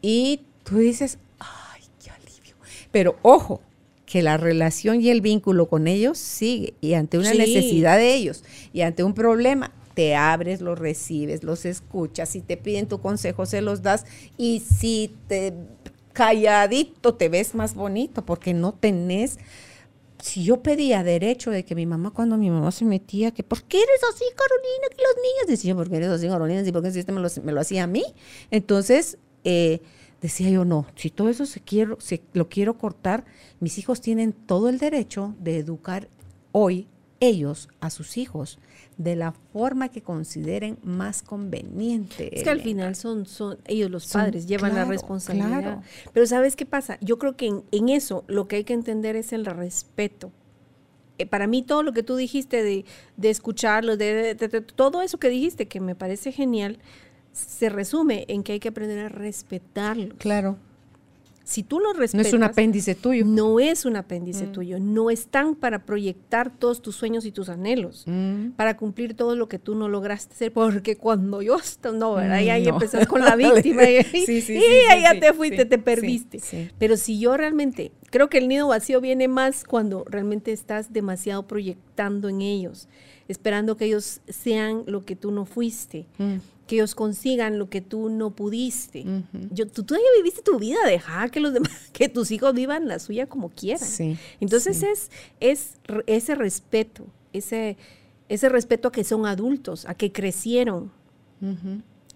y 0.03 0.43
tú 0.65 0.77
dices, 0.77 1.17
ay, 1.39 1.81
qué 1.99 2.11
alivio. 2.11 2.57
Pero 2.93 3.17
ojo, 3.23 3.63
que 4.05 4.21
la 4.21 4.37
relación 4.37 5.01
y 5.01 5.09
el 5.09 5.23
vínculo 5.23 5.67
con 5.67 5.89
ellos 5.89 6.19
sigue 6.19 6.75
y 6.83 6.93
ante 6.93 7.17
una 7.17 7.33
necesidad 7.33 7.97
de 7.97 8.13
ellos 8.13 8.45
y 8.75 8.83
ante 8.83 9.03
un 9.03 9.15
problema, 9.15 9.73
te 9.95 10.15
abres, 10.15 10.61
los 10.61 10.79
recibes, 10.79 11.43
los 11.43 11.65
escuchas, 11.65 12.29
si 12.29 12.43
te 12.43 12.59
piden 12.59 12.87
tu 12.87 13.01
consejo, 13.01 13.47
se 13.47 13.63
los 13.63 13.81
das 13.81 14.05
y 14.37 14.61
si 14.61 15.11
te 15.27 15.55
calladito 16.15 17.15
te 17.15 17.29
ves 17.29 17.55
más 17.55 17.75
bonito 17.75 18.25
porque 18.25 18.55
no 18.55 18.73
tenés 18.73 19.39
si 20.25 20.43
yo 20.43 20.63
pedía 20.63 21.03
derecho 21.03 21.51
de 21.51 21.67
que 21.67 21.75
mi 21.75 21.85
mamá, 21.85 22.11
cuando 22.11 22.39
mi 22.39 22.49
mamá 22.49 22.73
se 22.73 22.87
metía, 22.87 23.33
que 23.33 23.43
¿por 23.43 23.63
qué 23.65 23.77
eres 23.77 24.01
así, 24.11 24.25
Carolina? 24.35 24.89
Que 24.89 25.03
los 25.03 25.17
niños 25.17 25.47
decían, 25.47 25.77
¿por 25.77 25.91
qué 25.91 25.97
eres 25.97 26.09
así, 26.09 26.27
Carolina? 26.29 26.63
¿Y 26.67 26.73
por 26.73 26.83
qué 26.83 26.89
este 26.89 27.13
me 27.13 27.21
lo, 27.21 27.29
me 27.43 27.53
lo 27.53 27.61
hacía 27.61 27.85
a 27.85 27.87
mí? 27.87 28.05
Entonces, 28.51 29.19
eh, 29.45 29.83
decía 30.23 30.49
yo, 30.49 30.65
no, 30.65 30.87
si 30.97 31.11
todo 31.11 31.29
eso 31.29 31.45
se 31.45 31.61
quiero, 31.61 32.01
se, 32.01 32.23
lo 32.33 32.49
quiero 32.49 32.79
cortar, 32.79 33.27
mis 33.61 33.77
hijos 33.77 34.01
tienen 34.01 34.33
todo 34.33 34.71
el 34.71 34.79
derecho 34.79 35.35
de 35.41 35.59
educar 35.59 36.09
hoy 36.53 36.89
ellos 37.21 37.69
a 37.81 37.91
sus 37.91 38.17
hijos 38.17 38.59
de 38.97 39.17
la 39.17 39.33
forma 39.53 39.89
que 39.89 40.03
consideren 40.03 40.79
más 40.83 41.23
conveniente. 41.23 42.37
Es 42.37 42.45
que 42.45 42.51
al 42.51 42.61
final 42.61 42.95
son, 42.95 43.27
son 43.27 43.59
ellos 43.67 43.91
los 43.91 44.13
padres, 44.13 44.47
llevan 44.47 44.75
la 44.75 44.85
responsabilidad. 44.85 45.83
Pero 46.13 46.27
¿sabes 46.27 46.55
qué 46.57 46.67
pasa? 46.67 46.99
Yo 47.01 47.19
creo 47.19 47.37
que 47.37 47.63
en, 47.71 47.89
eso 47.89 48.25
lo 48.29 48.47
que 48.47 48.57
hay 48.57 48.65
que 48.65 48.75
entender 48.75 49.17
es 49.17 49.33
el 49.33 49.47
respeto. 49.47 50.31
Eh, 51.19 51.27
para 51.27 51.47
mí 51.47 51.63
todo 51.63 51.83
lo 51.83 51.93
que 51.93 52.03
tú 52.03 52.17
dijiste 52.17 52.63
de, 52.63 52.85
de 53.17 53.31
escucharlos, 53.31 53.99
de, 53.99 54.35
todo 54.75 55.03
eso 55.03 55.19
que 55.19 55.29
dijiste, 55.29 55.67
que 55.67 55.81
me 55.81 55.95
parece 55.95 56.33
genial, 56.33 56.79
se 57.33 57.69
resume 57.69 58.25
en 58.29 58.43
que 58.43 58.53
hay 58.53 58.61
que 58.61 58.69
aprender 58.69 58.99
a 59.01 59.09
respetarlos. 59.09 60.17
Claro. 60.19 60.57
Si 61.45 61.63
tú 61.63 61.79
lo 61.79 61.93
respetas. 61.93 62.25
No 62.25 62.29
es 62.29 62.33
un 62.35 62.43
apéndice 62.43 62.95
tuyo. 62.95 63.25
No 63.27 63.61
es 63.61 63.85
un 63.85 63.97
apéndice 63.97 64.47
mm. 64.47 64.53
tuyo. 64.53 64.81
No 64.81 65.11
están 65.11 65.55
para 65.55 65.85
proyectar 65.85 66.51
todos 66.51 66.81
tus 66.81 66.97
sueños 66.97 67.27
y 67.27 67.33
tus 67.33 67.51
anhelos, 67.51 68.05
mm. 68.07 68.53
para 68.57 68.79
cumplir 68.79 69.15
todo 69.15 69.37
lo 69.37 69.47
que 69.47 69.59
tú 69.59 69.75
no 69.75 69.89
lograste 69.89 70.35
hacer. 70.35 70.53
Porque 70.53 70.97
cuando 70.97 71.43
yo. 71.43 71.59
No, 71.93 72.15
¿verdad? 72.15 72.41
Y 72.41 72.51
ahí 72.51 72.67
empezás 72.67 73.07
con 73.07 73.21
la 73.21 73.37
víctima. 73.37 73.85
y, 73.85 74.03
sí, 74.05 74.41
sí, 74.41 74.59
y 74.59 75.21
te 75.21 75.33
fuiste, 75.35 75.67
te 75.67 75.79
perdiste. 75.79 76.41
Pero 76.79 76.97
si 76.97 77.19
yo 77.19 77.37
realmente. 77.37 77.93
Creo 78.11 78.29
que 78.29 78.39
el 78.39 78.47
nido 78.47 78.69
vacío 78.69 79.01
viene 79.01 79.27
más 79.27 79.65
cuando 79.65 80.05
realmente 80.09 80.53
estás 80.53 80.93
demasiado 80.93 81.49
proyectando 81.49 82.29
en 82.29 82.43
ellos, 82.43 82.87
esperando 83.27 83.77
que 83.77 83.87
ellos 83.87 84.21
sean 84.29 84.85
lo 84.87 85.05
que 85.05 85.17
tú 85.17 85.33
no 85.33 85.47
fuiste. 85.47 86.07
Mm 86.19 86.37
que 86.67 86.77
ellos 86.77 86.95
consigan 86.95 87.59
lo 87.59 87.69
que 87.69 87.81
tú 87.81 88.09
no 88.09 88.31
pudiste. 88.31 89.05
Yo, 89.51 89.67
tú 89.67 89.85
todavía 89.85 90.09
viviste 90.17 90.43
tu 90.43 90.59
vida, 90.59 90.79
deja 90.87 91.29
que 91.29 91.41
los 91.41 91.53
demás, 91.53 91.73
que 91.93 92.09
tus 92.09 92.31
hijos 92.31 92.55
vivan 92.55 92.89
la 92.89 92.99
suya 92.99 93.27
como 93.27 93.51
quieran. 93.51 93.89
Entonces 94.41 94.83
Es, 94.83 95.11
es 95.41 95.79
ese 96.07 96.35
respeto, 96.35 97.07
ese, 97.33 97.77
ese 98.29 98.49
respeto 98.49 98.89
a 98.89 98.93
que 98.93 99.05
son 99.05 99.27
adultos, 99.27 99.85
a 99.87 99.95
que 99.95 100.13
crecieron. 100.13 100.91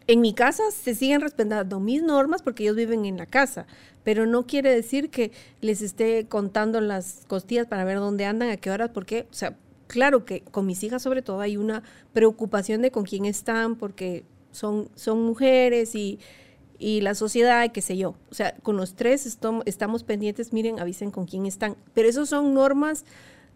En 0.07 0.23
mi 0.23 0.33
casa 0.33 0.63
se 0.71 0.95
siguen 0.95 1.21
respetando 1.21 1.81
mis 1.81 2.03
normas 2.03 2.41
porque 2.41 2.63
ellos 2.63 2.77
viven 2.77 3.05
en 3.05 3.19
la 3.19 3.27
casa, 3.27 3.67
pero 4.05 4.25
no 4.25 4.47
quiere 4.47 4.75
decir 4.75 5.11
que 5.11 5.33
les 5.61 5.83
esté 5.83 6.27
contando 6.27 6.81
las 6.81 7.25
costillas 7.27 7.67
para 7.67 7.85
ver 7.85 7.99
dónde 7.99 8.25
andan, 8.25 8.49
a 8.49 8.57
qué 8.57 8.71
horas, 8.71 8.91
porque, 8.95 9.27
o 9.31 9.35
sea, 9.35 9.55
claro 9.87 10.25
que 10.25 10.41
con 10.41 10.65
mis 10.65 10.83
hijas 10.83 11.03
sobre 11.03 11.21
todo 11.21 11.41
hay 11.41 11.59
una 11.59 11.83
preocupación 12.15 12.81
de 12.81 12.91
con 12.91 13.05
quién 13.05 13.27
están, 13.27 13.77
porque 13.77 14.25
son, 14.53 14.89
son 14.95 15.23
mujeres 15.23 15.95
y, 15.95 16.19
la 16.81 17.15
sociedad, 17.15 17.73
qué 17.73 17.83
sé 17.83 17.97
yo. 17.97 18.15
O 18.31 18.35
sea, 18.35 18.55
con 18.63 18.77
los 18.77 18.95
tres 18.95 19.27
estamos, 19.27 20.05
pendientes, 20.05 20.53
miren, 20.53 20.79
avisen 20.79 21.11
con 21.11 21.27
quién 21.27 21.45
están. 21.45 21.77
Pero 21.93 22.09
esos 22.09 22.29
son 22.29 22.55
normas 22.55 23.05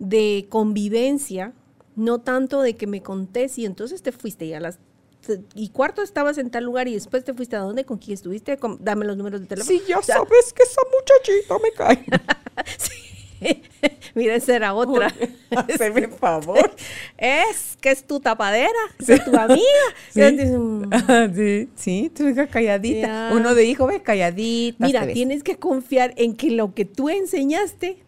de 0.00 0.46
convivencia, 0.48 1.52
no 1.94 2.20
tanto 2.20 2.62
de 2.62 2.76
que 2.76 2.86
me 2.88 3.02
contés 3.02 3.58
y 3.58 3.64
entonces 3.64 4.02
te 4.02 4.10
fuiste 4.10 4.46
y 4.46 4.54
a 4.54 4.60
las 4.60 4.78
y 5.54 5.68
cuarto 5.68 6.02
estabas 6.02 6.36
en 6.38 6.50
tal 6.50 6.64
lugar 6.64 6.88
y 6.88 6.94
después 6.94 7.22
te 7.22 7.32
fuiste 7.32 7.54
a 7.54 7.60
dónde, 7.60 7.84
con 7.84 7.98
quién 7.98 8.14
estuviste, 8.14 8.58
dame 8.80 9.04
los 9.04 9.16
números 9.16 9.40
de 9.40 9.46
teléfono. 9.46 9.78
Sí, 9.78 9.84
ya 9.86 10.02
sabes 10.02 10.52
que 10.52 10.64
esa 10.64 10.80
muchachita 10.90 11.58
me 11.62 11.70
cae. 11.72 12.04
sí. 12.78 13.11
Mira, 14.14 14.34
esa 14.34 14.56
era 14.56 14.74
otra. 14.74 15.12
Hazme 15.50 16.08
favor. 16.08 16.74
Es 17.18 17.76
que 17.80 17.90
es 17.90 18.04
tu 18.04 18.20
tapadera, 18.20 18.70
es 18.98 19.24
tu 19.24 19.36
amiga. 19.36 19.62
Sí, 20.12 21.68
sí, 21.74 22.12
tú 22.14 22.24
dejas 22.24 22.48
calladita. 22.48 23.30
Uno 23.32 23.54
de 23.54 23.64
hijo, 23.64 23.86
ve 23.86 24.02
calladita. 24.02 24.86
Mira, 24.86 25.06
tienes 25.06 25.42
que 25.42 25.56
confiar 25.56 26.14
en 26.16 26.34
que 26.34 26.50
lo 26.50 26.74
que 26.74 26.84
tú 26.84 27.08
enseñaste 27.08 27.98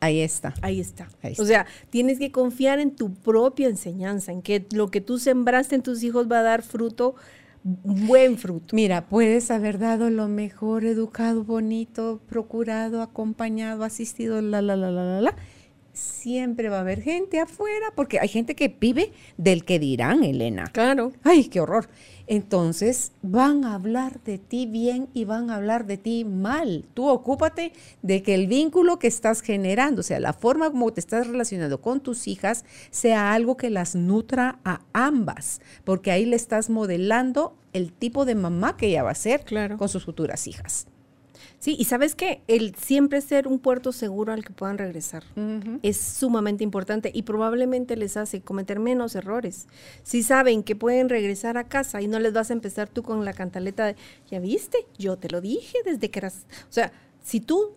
Ahí 0.00 0.20
está. 0.20 0.54
Ahí 0.60 0.80
está. 0.80 1.08
O 1.38 1.44
sea, 1.44 1.66
tienes 1.90 2.18
que 2.18 2.30
confiar 2.30 2.78
en 2.80 2.94
tu 2.94 3.14
propia 3.14 3.68
enseñanza, 3.68 4.30
en 4.30 4.42
que 4.42 4.66
lo 4.72 4.90
que 4.90 5.00
tú 5.00 5.18
sembraste 5.18 5.74
en 5.74 5.82
tus 5.82 6.02
hijos 6.02 6.30
va 6.30 6.40
a 6.40 6.42
dar 6.42 6.62
fruto 6.62 7.14
buen 7.66 8.38
fruto. 8.38 8.76
Mira, 8.76 9.08
puedes 9.08 9.50
haber 9.50 9.78
dado 9.78 10.08
lo 10.10 10.28
mejor, 10.28 10.84
educado, 10.84 11.42
bonito, 11.42 12.20
procurado, 12.28 13.02
acompañado, 13.02 13.82
asistido, 13.82 14.40
la, 14.40 14.62
la, 14.62 14.76
la, 14.76 14.90
la, 14.90 15.04
la, 15.04 15.20
la. 15.20 15.36
Siempre 15.92 16.68
va 16.68 16.78
a 16.78 16.80
haber 16.80 17.02
gente 17.02 17.40
afuera, 17.40 17.86
porque 17.96 18.20
hay 18.20 18.28
gente 18.28 18.54
que 18.54 18.68
vive 18.68 19.12
del 19.36 19.64
que 19.64 19.78
dirán, 19.78 20.22
Elena. 20.22 20.66
Claro. 20.72 21.12
Ay, 21.24 21.44
qué 21.44 21.60
horror 21.60 21.88
entonces 22.26 23.12
van 23.22 23.64
a 23.64 23.74
hablar 23.74 24.20
de 24.24 24.38
ti 24.38 24.66
bien 24.66 25.08
y 25.14 25.24
van 25.24 25.50
a 25.50 25.56
hablar 25.56 25.86
de 25.86 25.96
ti 25.96 26.24
mal. 26.24 26.84
Tú 26.94 27.08
ocúpate 27.08 27.72
de 28.02 28.22
que 28.22 28.34
el 28.34 28.46
vínculo 28.46 28.98
que 28.98 29.06
estás 29.06 29.40
generando, 29.40 30.00
o 30.00 30.04
sea, 30.04 30.20
la 30.20 30.32
forma 30.32 30.70
como 30.70 30.92
te 30.92 31.00
estás 31.00 31.26
relacionando 31.26 31.80
con 31.80 32.00
tus 32.00 32.26
hijas, 32.28 32.64
sea 32.90 33.32
algo 33.32 33.56
que 33.56 33.70
las 33.70 33.94
nutra 33.94 34.58
a 34.64 34.80
ambas, 34.92 35.60
porque 35.84 36.10
ahí 36.10 36.24
le 36.24 36.36
estás 36.36 36.70
modelando 36.70 37.56
el 37.72 37.92
tipo 37.92 38.24
de 38.24 38.34
mamá 38.34 38.76
que 38.76 38.88
ella 38.88 39.02
va 39.02 39.10
a 39.10 39.14
ser 39.14 39.44
con 39.76 39.88
sus 39.88 40.04
futuras 40.04 40.46
hijas. 40.46 40.86
Sí, 41.58 41.74
y 41.78 41.84
sabes 41.84 42.14
que 42.14 42.42
el 42.48 42.74
siempre 42.74 43.20
ser 43.20 43.48
un 43.48 43.58
puerto 43.58 43.90
seguro 43.92 44.32
al 44.32 44.44
que 44.44 44.52
puedan 44.52 44.78
regresar 44.78 45.24
es 45.82 45.96
sumamente 45.96 46.62
importante 46.62 47.10
y 47.12 47.22
probablemente 47.22 47.96
les 47.96 48.16
hace 48.16 48.42
cometer 48.42 48.78
menos 48.78 49.14
errores. 49.14 49.66
Si 50.02 50.22
saben 50.22 50.62
que 50.62 50.76
pueden 50.76 51.08
regresar 51.08 51.56
a 51.56 51.64
casa 51.64 52.02
y 52.02 52.08
no 52.08 52.18
les 52.18 52.32
vas 52.32 52.50
a 52.50 52.52
empezar 52.52 52.88
tú 52.88 53.02
con 53.02 53.24
la 53.24 53.32
cantaleta 53.32 53.86
de, 53.86 53.96
ya 54.30 54.38
viste, 54.38 54.86
yo 54.98 55.16
te 55.16 55.28
lo 55.30 55.40
dije 55.40 55.78
desde 55.84 56.10
que 56.10 56.18
eras, 56.18 56.46
o 56.68 56.72
sea, 56.72 56.92
si 57.22 57.40
tú 57.40 57.72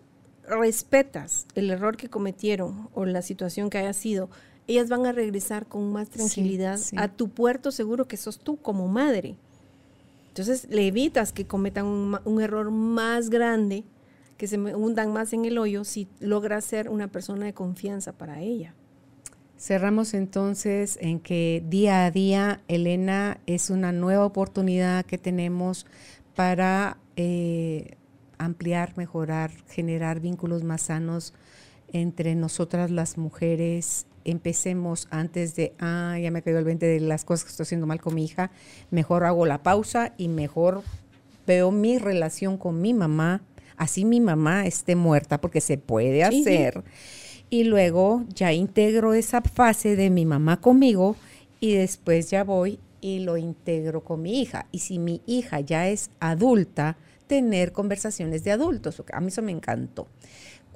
respetas 0.48 1.48
el 1.56 1.70
error 1.70 1.96
que 1.96 2.10
cometieron 2.10 2.90
o 2.94 3.06
la 3.06 3.22
situación 3.22 3.70
que 3.70 3.78
haya 3.78 3.94
sido, 3.94 4.30
ellas 4.68 4.90
van 4.90 5.06
a 5.06 5.12
regresar 5.12 5.68
con 5.68 5.92
más 5.92 6.10
tranquilidad 6.10 6.80
a 6.98 7.08
tu 7.08 7.30
puerto 7.30 7.72
seguro 7.72 8.08
que 8.08 8.18
sos 8.18 8.40
tú 8.40 8.58
como 8.58 8.88
madre. 8.88 9.36
Entonces 10.40 10.70
le 10.70 10.88
evitas 10.88 11.34
que 11.34 11.46
cometan 11.46 11.86
un, 11.86 12.42
error 12.42 12.72
más 12.72 13.30
grande, 13.30 13.84
que 14.38 14.48
se 14.48 14.58
hundan 14.58 15.12
más 15.12 15.34
en 15.34 15.44
el 15.44 15.58
hoyo 15.58 15.84
si 15.84 16.08
logras 16.22 16.64
ser 16.64 16.88
una 16.88 17.10
persona 17.10 17.46
de 17.46 17.54
confianza 17.54 18.14
para 18.14 18.40
ella. 18.40 18.74
Cerramos 19.58 20.14
entonces 20.14 20.98
en 21.02 21.20
que 21.20 21.62
día 21.68 22.06
a 22.06 22.12
día, 22.12 22.62
Elena, 22.70 23.42
es 23.48 23.70
una 23.70 23.92
nueva 23.92 24.26
oportunidad 24.26 25.06
que 25.06 25.18
tenemos 25.18 25.86
para 26.36 26.98
eh, 27.18 27.98
ampliar, 28.38 28.94
mejorar, 28.96 29.52
generar 29.68 30.22
vínculos 30.22 30.64
más 30.64 30.84
sanos 30.84 31.34
entre 31.92 32.34
nosotras 32.36 32.92
las 32.92 33.18
mujeres 33.18 34.06
empecemos 34.26 35.08
antes 35.12 35.56
de, 35.56 35.74
ah, 35.80 36.18
ya 36.22 36.32
me 36.32 36.42
cayó 36.42 36.60
el 36.60 36.66
20 36.66 36.86
de 36.86 37.00
las 37.00 37.26
cosas 37.26 37.46
que 37.46 37.52
estoy 37.52 37.64
haciendo 37.64 37.88
mal 37.88 38.02
con 38.02 38.16
mi 38.16 38.26
hija, 38.26 38.52
mejor 38.92 39.24
hago 39.24 39.46
la 39.46 39.64
pausa 39.64 40.14
y 40.18 40.28
mejor 40.28 40.84
veo 41.46 41.72
mi 41.72 41.98
relación 41.98 42.58
con 42.58 42.82
mi 42.82 42.94
mamá, 42.94 43.42
así 43.78 44.06
mi 44.06 44.20
mamá 44.20 44.66
esté 44.66 44.96
muerta, 44.96 45.42
porque 45.42 45.62
se 45.62 45.78
puede 45.78 46.24
hacer. 46.24 46.84
Y 47.50 47.64
luego 47.64 48.24
ya 48.34 48.54
integro 48.54 49.14
esa 49.14 49.42
fase 49.42 49.96
de 49.96 50.12
mi 50.12 50.26
mamá 50.26 50.62
conmigo 50.62 51.16
y 51.60 51.74
después 51.74 52.30
ya 52.30 52.44
voy 52.44 52.80
y 53.02 53.20
lo 53.20 53.38
integro 53.38 54.04
con 54.04 54.22
mi 54.22 54.42
hija. 54.42 54.68
Y 54.72 54.80
si 54.80 55.00
mi 55.00 55.22
hija 55.26 55.60
ya 55.60 55.88
es 55.88 56.12
adulta, 56.20 56.98
tener 57.26 57.72
conversaciones 57.72 58.44
de 58.44 58.52
adultos. 58.52 59.02
A 59.12 59.20
mí 59.20 59.28
eso 59.28 59.42
me 59.42 59.52
encantó 59.52 60.08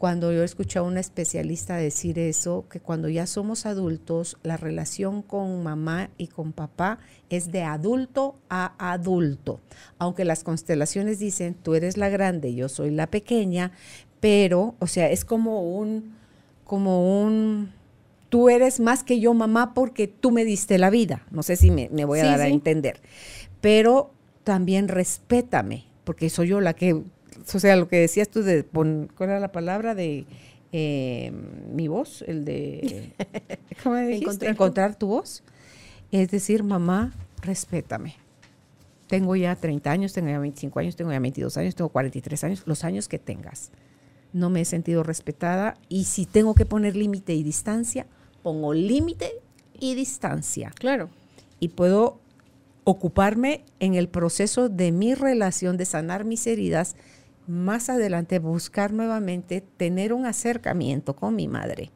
cuando 0.04 0.34
yo 0.34 0.44
escuché 0.44 0.80
a 0.80 0.82
una 0.82 1.00
especialista 1.00 1.78
decir 1.78 2.20
eso, 2.20 2.66
que 2.70 2.82
cuando 2.82 3.08
ya 3.08 3.26
somos 3.26 3.66
adultos, 3.66 4.38
la 4.44 4.58
relación 4.58 5.22
con 5.22 5.64
mamá 5.64 6.10
y 6.18 6.28
con 6.28 6.52
papá 6.52 7.00
es 7.30 7.54
de 7.54 7.64
adulto 7.64 8.36
a 8.50 8.74
adulto. 8.92 9.62
Aunque 10.00 10.26
las 10.26 10.44
constelaciones 10.44 11.20
dicen, 11.20 11.54
tú 11.54 11.74
eres 11.74 11.96
la 11.96 12.10
grande, 12.10 12.54
yo 12.54 12.68
soy 12.68 12.92
la 12.92 13.08
pequeña, 13.08 13.72
pero, 14.20 14.76
o 14.80 14.88
sea, 14.88 15.10
es 15.10 15.24
como 15.24 15.74
un, 15.74 16.18
como 16.66 17.24
un, 17.24 17.72
tú 18.28 18.50
eres 18.50 18.82
más 18.82 19.06
que 19.06 19.22
yo 19.22 19.34
mamá 19.34 19.74
porque 19.74 20.10
tú 20.10 20.32
me 20.32 20.44
diste 20.44 20.78
la 20.80 20.90
vida. 20.90 21.26
No 21.32 21.44
sé 21.44 21.56
si 21.56 21.72
me, 21.72 21.88
voy 22.04 22.20
a 22.20 22.26
dar 22.26 22.42
a 22.42 22.50
entender. 22.50 23.00
Pero 23.62 24.12
también 24.44 24.90
respétame, 24.90 25.86
porque 26.04 26.30
soy 26.30 26.50
yo 26.50 26.60
la 26.60 26.74
que 26.74 27.04
o 27.54 27.60
sea, 27.60 27.76
lo 27.76 27.88
que 27.88 27.98
decías 27.98 28.30
tú 28.30 28.44
de, 28.44 28.64
¿cuál 28.64 29.10
era 29.30 29.40
la 29.40 29.52
palabra 29.52 29.96
de 29.96 30.26
eh, 30.72 31.32
mi 31.72 31.88
voz? 31.88 32.24
El 32.28 32.46
de, 32.46 33.14
¿cómo 33.84 33.98
dijiste? 33.98 34.48
Encontrar, 34.48 34.96
tu 34.96 35.08
voz. 35.08 35.44
Es 36.12 36.30
decir, 36.30 36.64
mamá, 36.64 37.14
respétame. 37.42 38.16
Tengo 39.08 39.36
ya 39.36 39.56
30 39.56 39.92
años, 39.92 40.14
tengo 40.14 40.30
ya 40.30 40.40
25 40.40 40.80
años, 40.80 40.96
tengo 40.96 41.12
ya 41.12 41.20
22 41.20 41.58
años, 41.58 41.76
tengo 41.76 41.90
43 41.90 42.44
años, 42.44 42.64
los 42.66 42.84
años 42.84 43.08
que 43.08 43.20
tengas. 43.20 43.72
No 44.32 44.50
me 44.50 44.62
he 44.62 44.66
sentido 44.66 45.04
respetada 45.04 45.76
y 45.90 46.06
si 46.06 46.26
tengo 46.26 46.56
que 46.56 46.66
poner 46.66 46.96
límite 46.96 47.34
y 47.36 47.44
distancia, 47.44 48.08
pongo 48.42 48.74
límite 48.74 49.32
y 49.80 49.96
distancia. 49.96 50.72
Claro. 50.76 51.10
Y 51.60 51.70
puedo 51.70 52.20
ocuparme 52.84 53.64
en 53.80 53.96
el 53.96 54.10
proceso 54.10 54.70
de 54.70 54.92
mi 54.92 55.14
relación, 55.14 55.78
de 55.78 55.86
sanar 55.86 56.26
mis 56.26 56.48
heridas 56.48 56.96
más 57.48 57.90
adelante 57.90 58.40
buscar 58.40 58.94
nuevamente 58.94 59.62
tener 59.62 60.14
un 60.14 60.26
acercamiento 60.26 61.16
con 61.16 61.36
mi 61.36 61.48
madre. 61.48 61.92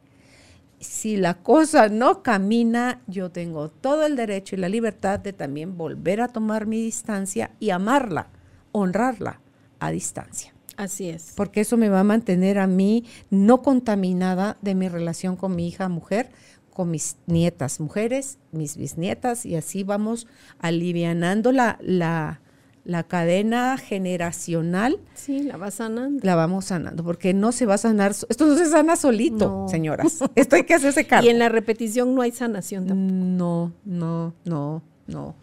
Si 0.80 1.16
la 1.16 1.34
cosa 1.34 1.88
no 1.88 2.22
camina, 2.22 3.00
yo 3.06 3.30
tengo 3.30 3.68
todo 3.68 4.06
el 4.06 4.14
derecho 4.14 4.54
y 4.54 4.58
la 4.58 4.68
libertad 4.68 5.18
de 5.18 5.32
también 5.32 5.76
volver 5.76 6.20
a 6.20 6.28
tomar 6.28 6.66
mi 6.66 6.80
distancia 6.80 7.50
y 7.58 7.70
amarla, 7.70 8.28
honrarla 8.72 9.40
a 9.80 9.90
distancia. 9.90 10.54
Así 10.76 11.08
es. 11.08 11.32
Porque 11.34 11.62
eso 11.62 11.76
me 11.76 11.88
va 11.88 12.00
a 12.00 12.04
mantener 12.04 12.60
a 12.60 12.68
mí 12.68 13.04
no 13.30 13.62
contaminada 13.62 14.56
de 14.62 14.76
mi 14.76 14.88
relación 14.88 15.34
con 15.34 15.56
mi 15.56 15.66
hija 15.66 15.88
mujer, 15.88 16.30
con 16.72 16.92
mis 16.92 17.16
nietas 17.26 17.80
mujeres, 17.80 18.38
mis 18.52 18.76
bisnietas, 18.76 19.44
y 19.44 19.56
así 19.56 19.82
vamos 19.82 20.28
alivianando 20.60 21.50
la, 21.50 21.76
la, 21.80 22.40
la 22.88 23.02
cadena 23.02 23.76
generacional. 23.76 24.98
Sí, 25.12 25.42
la 25.42 25.58
va 25.58 25.70
sanando. 25.70 26.20
La 26.24 26.34
vamos 26.34 26.64
sanando, 26.64 27.04
porque 27.04 27.34
no 27.34 27.52
se 27.52 27.66
va 27.66 27.74
a 27.74 27.78
sanar, 27.78 28.12
esto 28.12 28.46
no 28.46 28.56
se 28.56 28.64
sana 28.64 28.96
solito, 28.96 29.66
señoras. 29.68 30.20
Esto 30.34 30.56
hay 30.56 30.64
que 30.64 30.72
hacerse 30.72 31.06
cargo. 31.06 31.18
Y 31.28 31.30
en 31.30 31.38
la 31.38 31.50
repetición 31.50 32.14
no 32.14 32.22
hay 32.22 32.32
sanación 32.32 32.86
tampoco. 32.86 33.12
No, 33.12 33.72
no, 33.84 34.34
no, 34.46 34.82
no. 35.06 35.34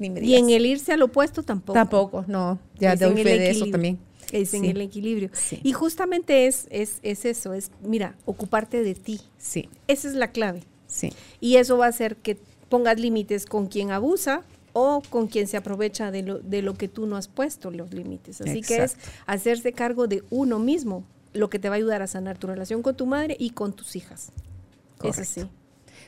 ni 0.00 0.10
me 0.10 0.24
Y 0.24 0.34
en 0.34 0.50
el 0.50 0.66
irse 0.66 0.92
al 0.92 1.02
opuesto 1.02 1.44
tampoco. 1.44 1.74
Tampoco, 1.74 2.24
no. 2.26 2.58
Ya 2.80 2.96
doy 2.96 3.22
fe 3.22 3.38
de 3.38 3.50
eso 3.50 3.66
también. 3.66 4.00
Es 4.32 4.52
en 4.54 4.64
el 4.64 4.80
equilibrio. 4.80 5.30
Y 5.62 5.72
justamente 5.72 6.48
es, 6.48 6.66
es, 6.70 6.98
es 7.04 7.24
eso, 7.24 7.54
es, 7.54 7.70
mira, 7.80 8.16
ocuparte 8.24 8.82
de 8.82 8.96
ti. 8.96 9.20
Sí. 9.38 9.68
Esa 9.86 10.08
es 10.08 10.14
la 10.14 10.32
clave. 10.32 10.64
Sí. 10.88 11.12
Y 11.40 11.56
eso 11.56 11.78
va 11.78 11.86
a 11.86 11.90
hacer 11.90 12.16
que 12.16 12.36
pongas 12.68 12.98
límites 12.98 13.46
con 13.46 13.68
quien 13.68 13.92
abusa, 13.92 14.42
o 14.78 15.02
con 15.10 15.26
quien 15.26 15.48
se 15.48 15.56
aprovecha 15.56 16.10
de 16.10 16.22
lo, 16.22 16.38
de 16.38 16.62
lo 16.62 16.74
que 16.74 16.86
tú 16.86 17.06
no 17.06 17.16
has 17.16 17.26
puesto 17.26 17.70
los 17.70 17.92
límites. 17.92 18.40
Así 18.40 18.62
que 18.62 18.84
es 18.84 18.96
hacerse 19.26 19.72
cargo 19.72 20.06
de 20.06 20.22
uno 20.30 20.60
mismo, 20.60 21.04
lo 21.32 21.50
que 21.50 21.58
te 21.58 21.68
va 21.68 21.74
a 21.74 21.78
ayudar 21.78 22.00
a 22.02 22.06
sanar 22.06 22.38
tu 22.38 22.46
relación 22.46 22.82
con 22.82 22.96
tu 22.96 23.06
madre 23.06 23.36
y 23.38 23.50
con 23.50 23.72
tus 23.72 23.96
hijas. 23.96 24.30
Es 25.02 25.18
así. 25.18 25.48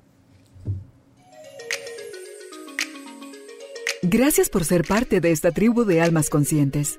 Gracias 4.02 4.50
por 4.50 4.64
ser 4.64 4.84
parte 4.84 5.20
de 5.20 5.30
esta 5.30 5.52
tribu 5.52 5.84
de 5.84 6.00
almas 6.00 6.28
conscientes. 6.28 6.98